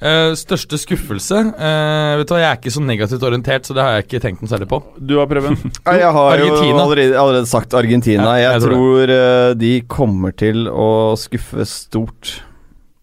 Eh, 0.00 0.30
største 0.32 0.78
skuffelse 0.80 1.36
uh, 1.52 2.14
Vet 2.16 2.30
du 2.30 2.32
hva, 2.32 2.38
Jeg 2.40 2.48
er 2.48 2.56
ikke 2.56 2.70
så 2.72 2.80
negativt 2.80 3.24
orientert, 3.28 3.66
så 3.68 3.74
det 3.76 3.82
har 3.84 3.98
jeg 3.98 4.06
ikke 4.06 4.20
tenkt 4.24 4.40
noe 4.40 4.48
særlig 4.48 4.68
på. 4.70 4.78
Du 4.96 5.18
har 5.18 5.26
prøvd 5.28 5.50
Nei, 5.60 5.96
Jeg 6.00 6.12
har 6.16 6.28
Argentina. 6.38 6.70
jo 6.70 6.84
allerede, 6.86 7.18
allerede 7.20 7.50
sagt 7.50 7.76
Argentina. 7.76 8.30
Ja, 8.30 8.36
jeg, 8.40 8.54
jeg 8.54 8.62
tror 8.64 8.72
tror, 8.78 9.12
eh, 9.16 9.48
de 9.60 9.72
kommer 9.92 10.32
til 10.32 10.70
å 10.72 10.86
skuffe 11.20 11.66
stort. 11.68 12.30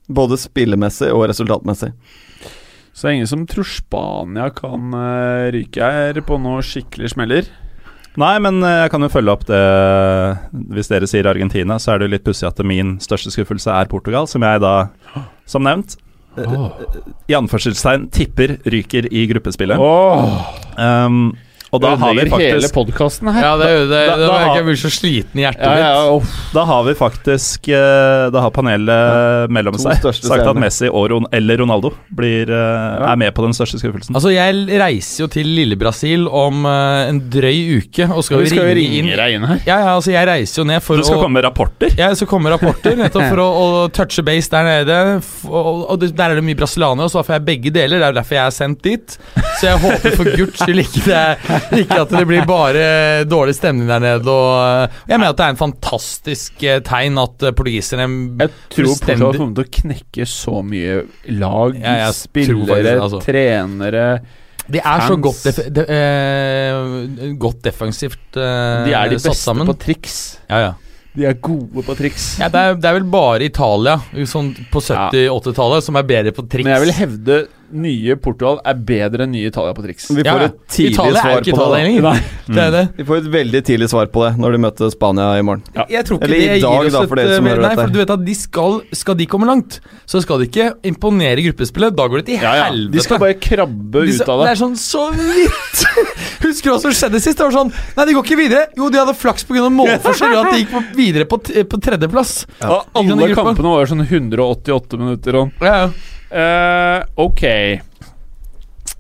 Både 0.10 0.40
spillemessig 0.42 1.12
og 1.14 1.28
resultatmessig. 1.30 1.92
Så 2.98 3.06
det 3.06 3.12
er 3.12 3.16
ingen 3.20 3.30
som 3.30 3.46
tror 3.46 3.70
Spania 3.70 4.48
kan 4.58 4.90
uh, 4.98 5.52
ryke 5.54 5.92
her 5.94 6.18
på 6.26 6.40
noe 6.42 6.66
skikkelig 6.66 7.14
smeller. 7.14 7.54
Nei, 8.18 8.34
men 8.42 8.58
jeg 8.66 8.90
kan 8.90 9.06
jo 9.06 9.12
følge 9.14 9.30
opp 9.36 9.44
det 9.46 9.62
Hvis 10.74 10.90
dere 10.90 11.06
sier 11.06 11.28
Argentina, 11.30 11.76
så 11.78 11.94
er 11.94 12.00
det 12.00 12.08
jo 12.08 12.14
litt 12.16 12.26
pussig 12.26 12.48
at 12.50 12.64
min 12.66 12.96
største 13.04 13.30
skuffelse 13.36 13.70
er 13.70 13.92
Portugal, 13.92 14.26
som 14.26 14.42
jeg 14.42 14.66
da, 14.66 14.90
som 15.46 15.68
nevnt, 15.68 16.00
oh. 16.46 16.70
i 17.28 17.36
anførselstegn 17.38 18.08
tipper 18.14 18.58
ryker 18.70 19.10
i 19.12 19.26
gruppespillet. 19.32 19.82
Oh. 19.82 20.38
Um, 20.78 21.36
og 21.72 21.82
da 21.84 21.94
har 22.00 22.14
vi 22.16 22.26
faktisk 22.32 22.54
hele 22.56 22.70
podkasten 22.72 23.30
her. 23.34 23.44
Ja, 23.44 23.54
det 23.60 23.68
det, 23.68 23.88
det. 23.92 24.02
Da, 24.08 24.16
da, 24.22 24.28
da 24.32 24.56
jeg 24.56 24.66
blir 24.70 24.80
så 24.80 24.92
sliten 24.94 25.42
i 25.42 25.44
hjertet 25.44 25.66
ja, 25.68 25.90
ja, 25.92 26.04
mitt. 26.16 26.36
Da 26.56 26.64
har 26.70 26.86
vi 26.88 26.94
faktisk 26.98 27.68
eh, 27.76 28.28
Da 28.34 28.44
har 28.46 28.54
panelet 28.56 29.52
mellom 29.54 29.76
seg 29.82 30.00
sagt 30.00 30.48
at 30.48 30.60
Messi 30.60 30.88
og 30.88 31.10
Ron, 31.12 31.28
eller 31.36 31.60
Ronaldo 31.62 31.92
blir, 32.16 32.52
eh, 32.54 33.10
er 33.12 33.20
med 33.20 33.34
på 33.36 33.44
den 33.44 33.56
største 33.58 33.82
skuffelsen. 33.82 34.16
Altså, 34.16 34.32
jeg 34.32 34.80
reiser 34.80 35.26
jo 35.26 35.30
til 35.32 35.50
Lille-Brasil 35.58 36.28
om 36.28 36.64
uh, 36.68 37.08
en 37.10 37.20
drøy 37.32 37.82
uke 37.82 38.08
og 38.08 38.24
skal, 38.26 38.44
vi, 38.46 38.52
skal 38.52 38.70
ringe, 38.72 39.02
ringe 39.04 39.20
deg 39.20 39.38
inn 39.38 39.48
her. 39.50 39.62
Ja, 39.68 39.80
ja, 39.84 39.92
altså, 39.98 40.14
jeg 40.16 40.30
reiser 40.30 40.64
jo 40.64 40.68
ned 40.72 40.84
for 40.86 40.96
å 40.98 41.04
Du 41.04 41.10
skal 41.10 41.20
å, 41.20 41.26
komme 41.26 41.40
med 41.40 41.48
rapporter? 41.48 41.92
Ja, 41.98 42.12
jeg 42.14 42.22
skal 42.22 42.32
komme 42.32 42.48
med 42.48 42.56
rapporter, 42.56 42.96
nettopp 43.02 43.28
for 43.28 43.44
å, 43.44 43.48
å 43.48 43.68
touche 43.94 44.24
base 44.28 44.54
der 44.54 44.68
nede. 44.68 45.00
Og, 45.50 45.84
og, 45.84 46.08
der 46.08 46.32
er 46.32 46.40
det 46.40 46.48
mye 46.48 46.60
brasilianere, 46.60 47.12
så 47.12 47.22
da 47.22 47.28
får 47.28 47.40
jeg 47.40 47.48
begge 47.52 47.76
deler. 47.76 48.00
Det 48.00 48.12
er 48.12 48.20
derfor 48.22 48.40
jeg 48.40 48.46
er 48.46 48.56
sendt 48.56 48.84
dit. 48.88 49.20
Så 49.58 49.68
jeg 49.68 49.84
håper 49.84 50.18
for 50.22 50.34
guds 50.38 50.64
skyld 50.64 50.86
ikke 50.86 51.06
det 51.08 51.18
er 51.18 51.57
ikke 51.82 52.00
at 52.04 52.16
det 52.16 52.24
blir 52.30 52.48
bare 52.48 52.88
dårlig 53.30 53.58
stemning 53.58 53.90
der 53.90 54.04
nede. 54.04 54.32
Og 54.32 54.98
jeg 55.10 55.20
mener 55.20 55.34
at 55.34 55.40
det 55.40 55.46
er 55.46 55.56
en 55.56 55.62
fantastisk 55.62 56.66
eh, 56.66 56.82
tegn 56.86 57.22
at 57.22 57.48
eh, 57.48 57.56
portugiserne 57.58 58.08
Jeg 58.44 58.54
tror 58.74 58.92
Portugal 58.94 59.40
kommer 59.42 59.56
til 59.60 59.68
å 59.68 59.76
knekke 59.82 60.28
så 60.30 60.60
mye 60.66 61.00
lag, 61.38 61.80
ja, 61.80 62.12
spillere, 62.16 62.98
altså. 63.02 63.24
trenere 63.26 64.10
de 64.68 64.82
er 64.84 65.04
så 65.08 65.16
godt, 65.16 65.46
def 65.48 65.62
de, 65.72 65.84
eh, 65.96 67.30
godt 67.40 67.62
defensivt 67.64 68.36
eh, 68.36 68.84
De 68.84 68.96
er 68.98 69.14
de 69.14 69.20
beste 69.22 69.56
på 69.70 69.76
triks. 69.80 70.18
Ja, 70.50 70.60
ja. 70.66 70.74
De 71.18 71.26
er 71.26 71.38
gode 71.42 71.82
på 71.82 71.96
triks. 71.98 72.26
Ja, 72.42 72.50
det, 72.54 72.60
er, 72.62 72.76
det 72.78 72.90
er 72.90 72.98
vel 73.00 73.08
bare 73.10 73.48
Italia 73.48 73.96
sånn 74.30 74.52
på 74.70 74.84
70-80-tallet 74.84 75.88
som 75.88 75.98
er 75.98 76.10
bedre 76.12 76.34
på 76.36 76.46
triks. 76.46 76.68
Men 76.68 76.76
jeg 76.76 76.84
vil 76.84 76.94
hevde 77.00 77.40
nye 77.72 78.16
Portugal 78.22 78.60
er 78.68 78.78
bedre 78.88 79.26
enn 79.26 79.34
nye 79.36 79.50
Italia 79.50 79.76
på 79.76 79.84
triks. 79.84 80.08
Vi 80.12 80.24
får 80.24 80.28
ja, 80.28 80.48
et 80.48 80.58
tidlig 80.72 80.94
Italia 80.94 81.24
svar 81.24 81.42
på 81.42 81.52
Italia 81.52 81.82
det. 81.84 82.04
Nei. 82.06 82.16
det, 82.48 82.62
er 82.64 82.72
det. 82.74 82.84
Vi 82.98 83.06
får 83.10 83.20
et 83.20 83.30
veldig 83.34 83.62
tidlig 83.70 83.90
svar 83.92 84.10
på 84.14 84.24
det 84.26 84.32
når 84.42 84.56
de 84.56 84.62
møter 84.64 84.92
Spania 84.94 85.28
i 85.40 85.44
morgen. 85.46 85.64
Ja. 85.76 85.86
Jeg 85.98 86.08
tror 86.08 86.20
ikke 86.20 86.30
Eller 86.30 86.56
i 86.58 86.64
dag, 86.64 86.90
da, 86.96 87.04
for 87.04 87.22
dere 87.22 87.38
som 87.40 87.50
hører 87.52 87.66
dette. 87.66 87.88
du 87.94 88.00
vet 88.02 88.14
at 88.18 88.26
de 88.30 88.38
skal, 88.38 88.80
skal 89.02 89.20
de 89.20 89.30
komme 89.30 89.50
langt, 89.50 89.80
så 90.08 90.22
skal 90.24 90.42
de 90.42 90.50
ikke 90.50 90.70
imponere 90.88 91.44
i 91.44 91.48
gruppespillet. 91.50 91.96
Da 91.98 92.08
går 92.08 92.24
det 92.24 92.28
til 92.32 92.42
ja, 92.42 92.56
ja. 92.62 92.68
helvete. 92.72 92.96
De 92.98 93.06
skal 93.08 93.22
bare 93.24 93.38
krabbe 93.42 94.06
de, 94.08 94.16
ut 94.16 94.26
av 94.28 94.44
det. 94.44 94.50
Det 94.50 94.56
er 94.56 94.62
sånn 94.64 94.78
så 94.82 95.06
vidt! 95.16 95.86
Husker 96.48 96.70
du 96.70 96.74
hva 96.76 96.82
som 96.88 96.96
skjedde 96.96 97.24
sist? 97.24 97.38
Det 97.40 97.48
var 97.48 97.56
sånn 97.56 97.72
Nei, 97.98 98.06
de 98.08 98.18
går 98.18 98.28
ikke 98.28 98.40
videre. 98.40 98.68
Jo, 98.78 98.92
de 98.94 99.02
hadde 99.02 99.16
flaks 99.18 99.48
pga. 99.48 99.68
målforskjell, 99.74 100.38
at 100.40 100.54
de 100.54 100.62
gikk 100.64 100.76
på, 100.76 100.84
videre 100.98 101.28
på, 101.30 101.42
på 101.42 101.82
tredjeplass. 101.84 102.38
Ja. 102.62 102.84
Alle 102.98 103.34
kampene 103.36 103.74
var 103.74 103.90
sånn 103.90 104.06
188 104.06 105.02
minutter. 105.02 105.42
Ja, 105.62 105.82
ja. 105.88 106.14
Uh, 106.32 107.04
ok. 107.28 107.44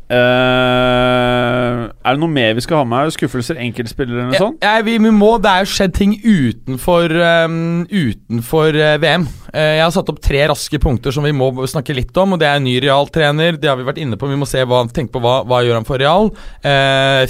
Uh, 0.08 1.90
er 2.00 2.16
det 2.16 2.22
noe 2.22 2.32
mer 2.32 2.54
vi 2.56 2.62
skal 2.64 2.80
ha 2.80 2.86
med? 2.88 3.10
Skuffelser, 3.12 3.58
enkeltspillere 3.60 4.22
eller 4.22 4.30
noe 4.32 4.40
sånt? 4.40 4.62
Ja, 4.64 4.78
vi, 4.86 4.94
vi, 5.04 5.12
må, 5.12 5.34
det 5.44 5.52
er 5.52 5.66
jo 5.66 5.72
skjedd 5.74 5.96
ting 5.98 6.14
utenfor, 6.24 7.12
um, 7.44 7.82
utenfor 7.92 8.78
uh, 8.78 8.94
VM. 9.04 9.26
Uh, 9.50 9.60
jeg 9.60 9.82
har 9.84 9.92
satt 9.92 10.12
opp 10.14 10.22
tre 10.24 10.46
raske 10.48 10.80
punkter 10.80 11.12
som 11.12 11.28
vi 11.28 11.34
må 11.36 11.50
snakke 11.68 11.96
litt 11.98 12.16
om. 12.24 12.38
Og 12.38 12.40
Det 12.40 12.48
er 12.48 12.64
ny 12.64 12.78
Real-trener. 12.86 13.60
Det 13.60 13.68
har 13.68 13.80
vi 13.80 13.88
vært 13.90 14.00
inne 14.04 14.20
på. 14.20 14.30
Vi 14.32 14.40
må 14.40 14.48
se 14.48 14.64
hva, 14.64 14.86
tenke 14.96 15.12
på 15.18 15.24
hva, 15.26 15.42
hva 15.48 15.60
gjør 15.66 15.82
han 15.82 15.90
for 15.90 16.00
Real. 16.00 16.32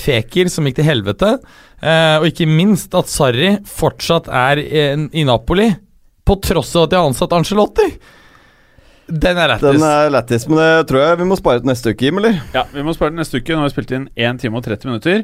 Feker, 0.03 0.53
som 0.53 0.69
gikk 0.69 0.77
til 0.77 0.89
helvete. 0.91 1.33
og 2.19 2.27
ikke 2.29 2.45
minst 2.49 2.93
at 2.97 3.09
Sarri 3.09 3.55
fortsatt 3.65 4.29
er 4.29 4.61
i 4.61 5.25
Napoli, 5.25 5.71
på 6.27 6.37
tross 6.43 6.75
av 6.75 6.85
at 6.85 6.93
de 6.93 6.99
har 6.99 7.09
ansatt 7.09 7.33
Angelotti. 7.33 7.89
Den 9.07 9.37
er 9.39 9.53
lættis. 9.53 9.67
Den 9.77 9.85
er 9.87 10.09
lættis, 10.11 10.47
Men 10.47 10.57
det 10.59 10.87
tror 10.89 10.99
jeg 10.99 11.19
vi 11.19 11.27
må 11.29 11.37
spare 11.39 11.61
til 11.61 11.69
neste 11.69 11.93
uke, 11.93 12.05
Jim, 12.05 12.17
eller? 12.19 12.41
Ja, 12.53 12.65
vi 12.73 12.83
må 12.83 12.93
spare 12.93 13.13
til 13.13 13.21
neste 13.21 13.39
uke. 13.39 13.55
Nå 13.55 13.63
har 13.63 13.69
vi 13.69 13.75
spilt 13.77 13.93
inn 13.95 14.09
1 14.15 14.41
time 14.43 14.59
og 14.59 14.67
30 14.67 14.91
minutter. 14.91 15.23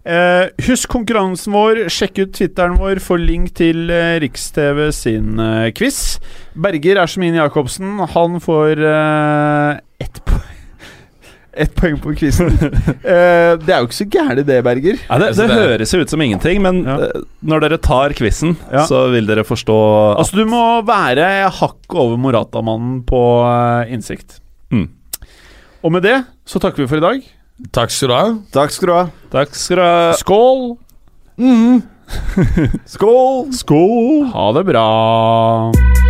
Eh, 0.00 0.46
husk 0.66 0.88
konkurransen 0.90 1.54
vår. 1.54 1.84
Sjekk 1.92 2.22
ut 2.24 2.34
Twitteren 2.34 2.78
vår. 2.80 3.02
Få 3.04 3.20
link 3.20 3.52
til 3.60 3.90
eh, 3.92 4.16
Rikstv 4.24 4.86
sin 4.96 5.38
eh, 5.38 5.70
quiz. 5.76 6.18
Berger 6.56 7.02
er 7.02 7.10
som 7.10 7.22
Ine 7.26 7.42
Jacobsen. 7.42 8.00
Han 8.16 8.40
får 8.42 8.80
eh, 8.80 9.82
ett 10.02 10.24
poeng 10.26 10.49
ett 11.52 11.72
poeng 11.74 11.98
på 12.00 12.14
quizen. 12.18 12.52
uh, 12.54 13.56
det 13.64 13.72
er 13.72 13.80
jo 13.80 13.88
ikke 13.88 13.98
så 13.98 14.06
gærent 14.10 14.46
det, 14.48 14.60
Berger. 14.66 15.00
Ja, 15.08 15.18
det, 15.22 15.32
det, 15.36 15.48
det 15.50 15.58
høres 15.58 15.94
jo 15.94 16.02
ut 16.02 16.12
som 16.12 16.22
ingenting, 16.24 16.62
men 16.64 16.82
ja. 16.86 16.96
uh, 17.10 17.26
når 17.42 17.66
dere 17.66 17.80
tar 17.82 18.14
quizen, 18.18 18.56
ja. 18.70 18.84
så 18.88 19.06
vil 19.14 19.28
dere 19.28 19.44
forstå 19.46 19.80
Altså, 20.20 20.40
du 20.40 20.46
må 20.50 20.62
være 20.86 21.50
hakk 21.60 21.96
over 21.96 22.20
Morata-mannen 22.20 23.02
på 23.08 23.22
uh, 23.46 23.88
innsikt. 23.90 24.40
Mm. 24.70 24.88
Og 25.82 25.94
med 25.96 26.04
det 26.06 26.18
så 26.48 26.60
takker 26.62 26.84
vi 26.84 26.90
for 26.90 27.00
i 27.00 27.06
dag. 27.06 27.24
Takk 27.74 27.92
skal 27.92 28.08
du 28.10 28.16
ha. 28.16 28.26
Takk 28.54 28.74
skal 28.74 28.88
du 28.88 28.94
ha. 28.96 29.06
Takk 29.32 29.56
skal 29.58 29.80
du 29.80 29.84
ha. 29.84 29.96
Skål! 30.20 30.68
Mm. 31.40 31.82
Skål! 32.94 33.50
Skål! 33.56 34.30
Ha 34.32 34.52
det 34.56 34.64
bra. 34.70 36.09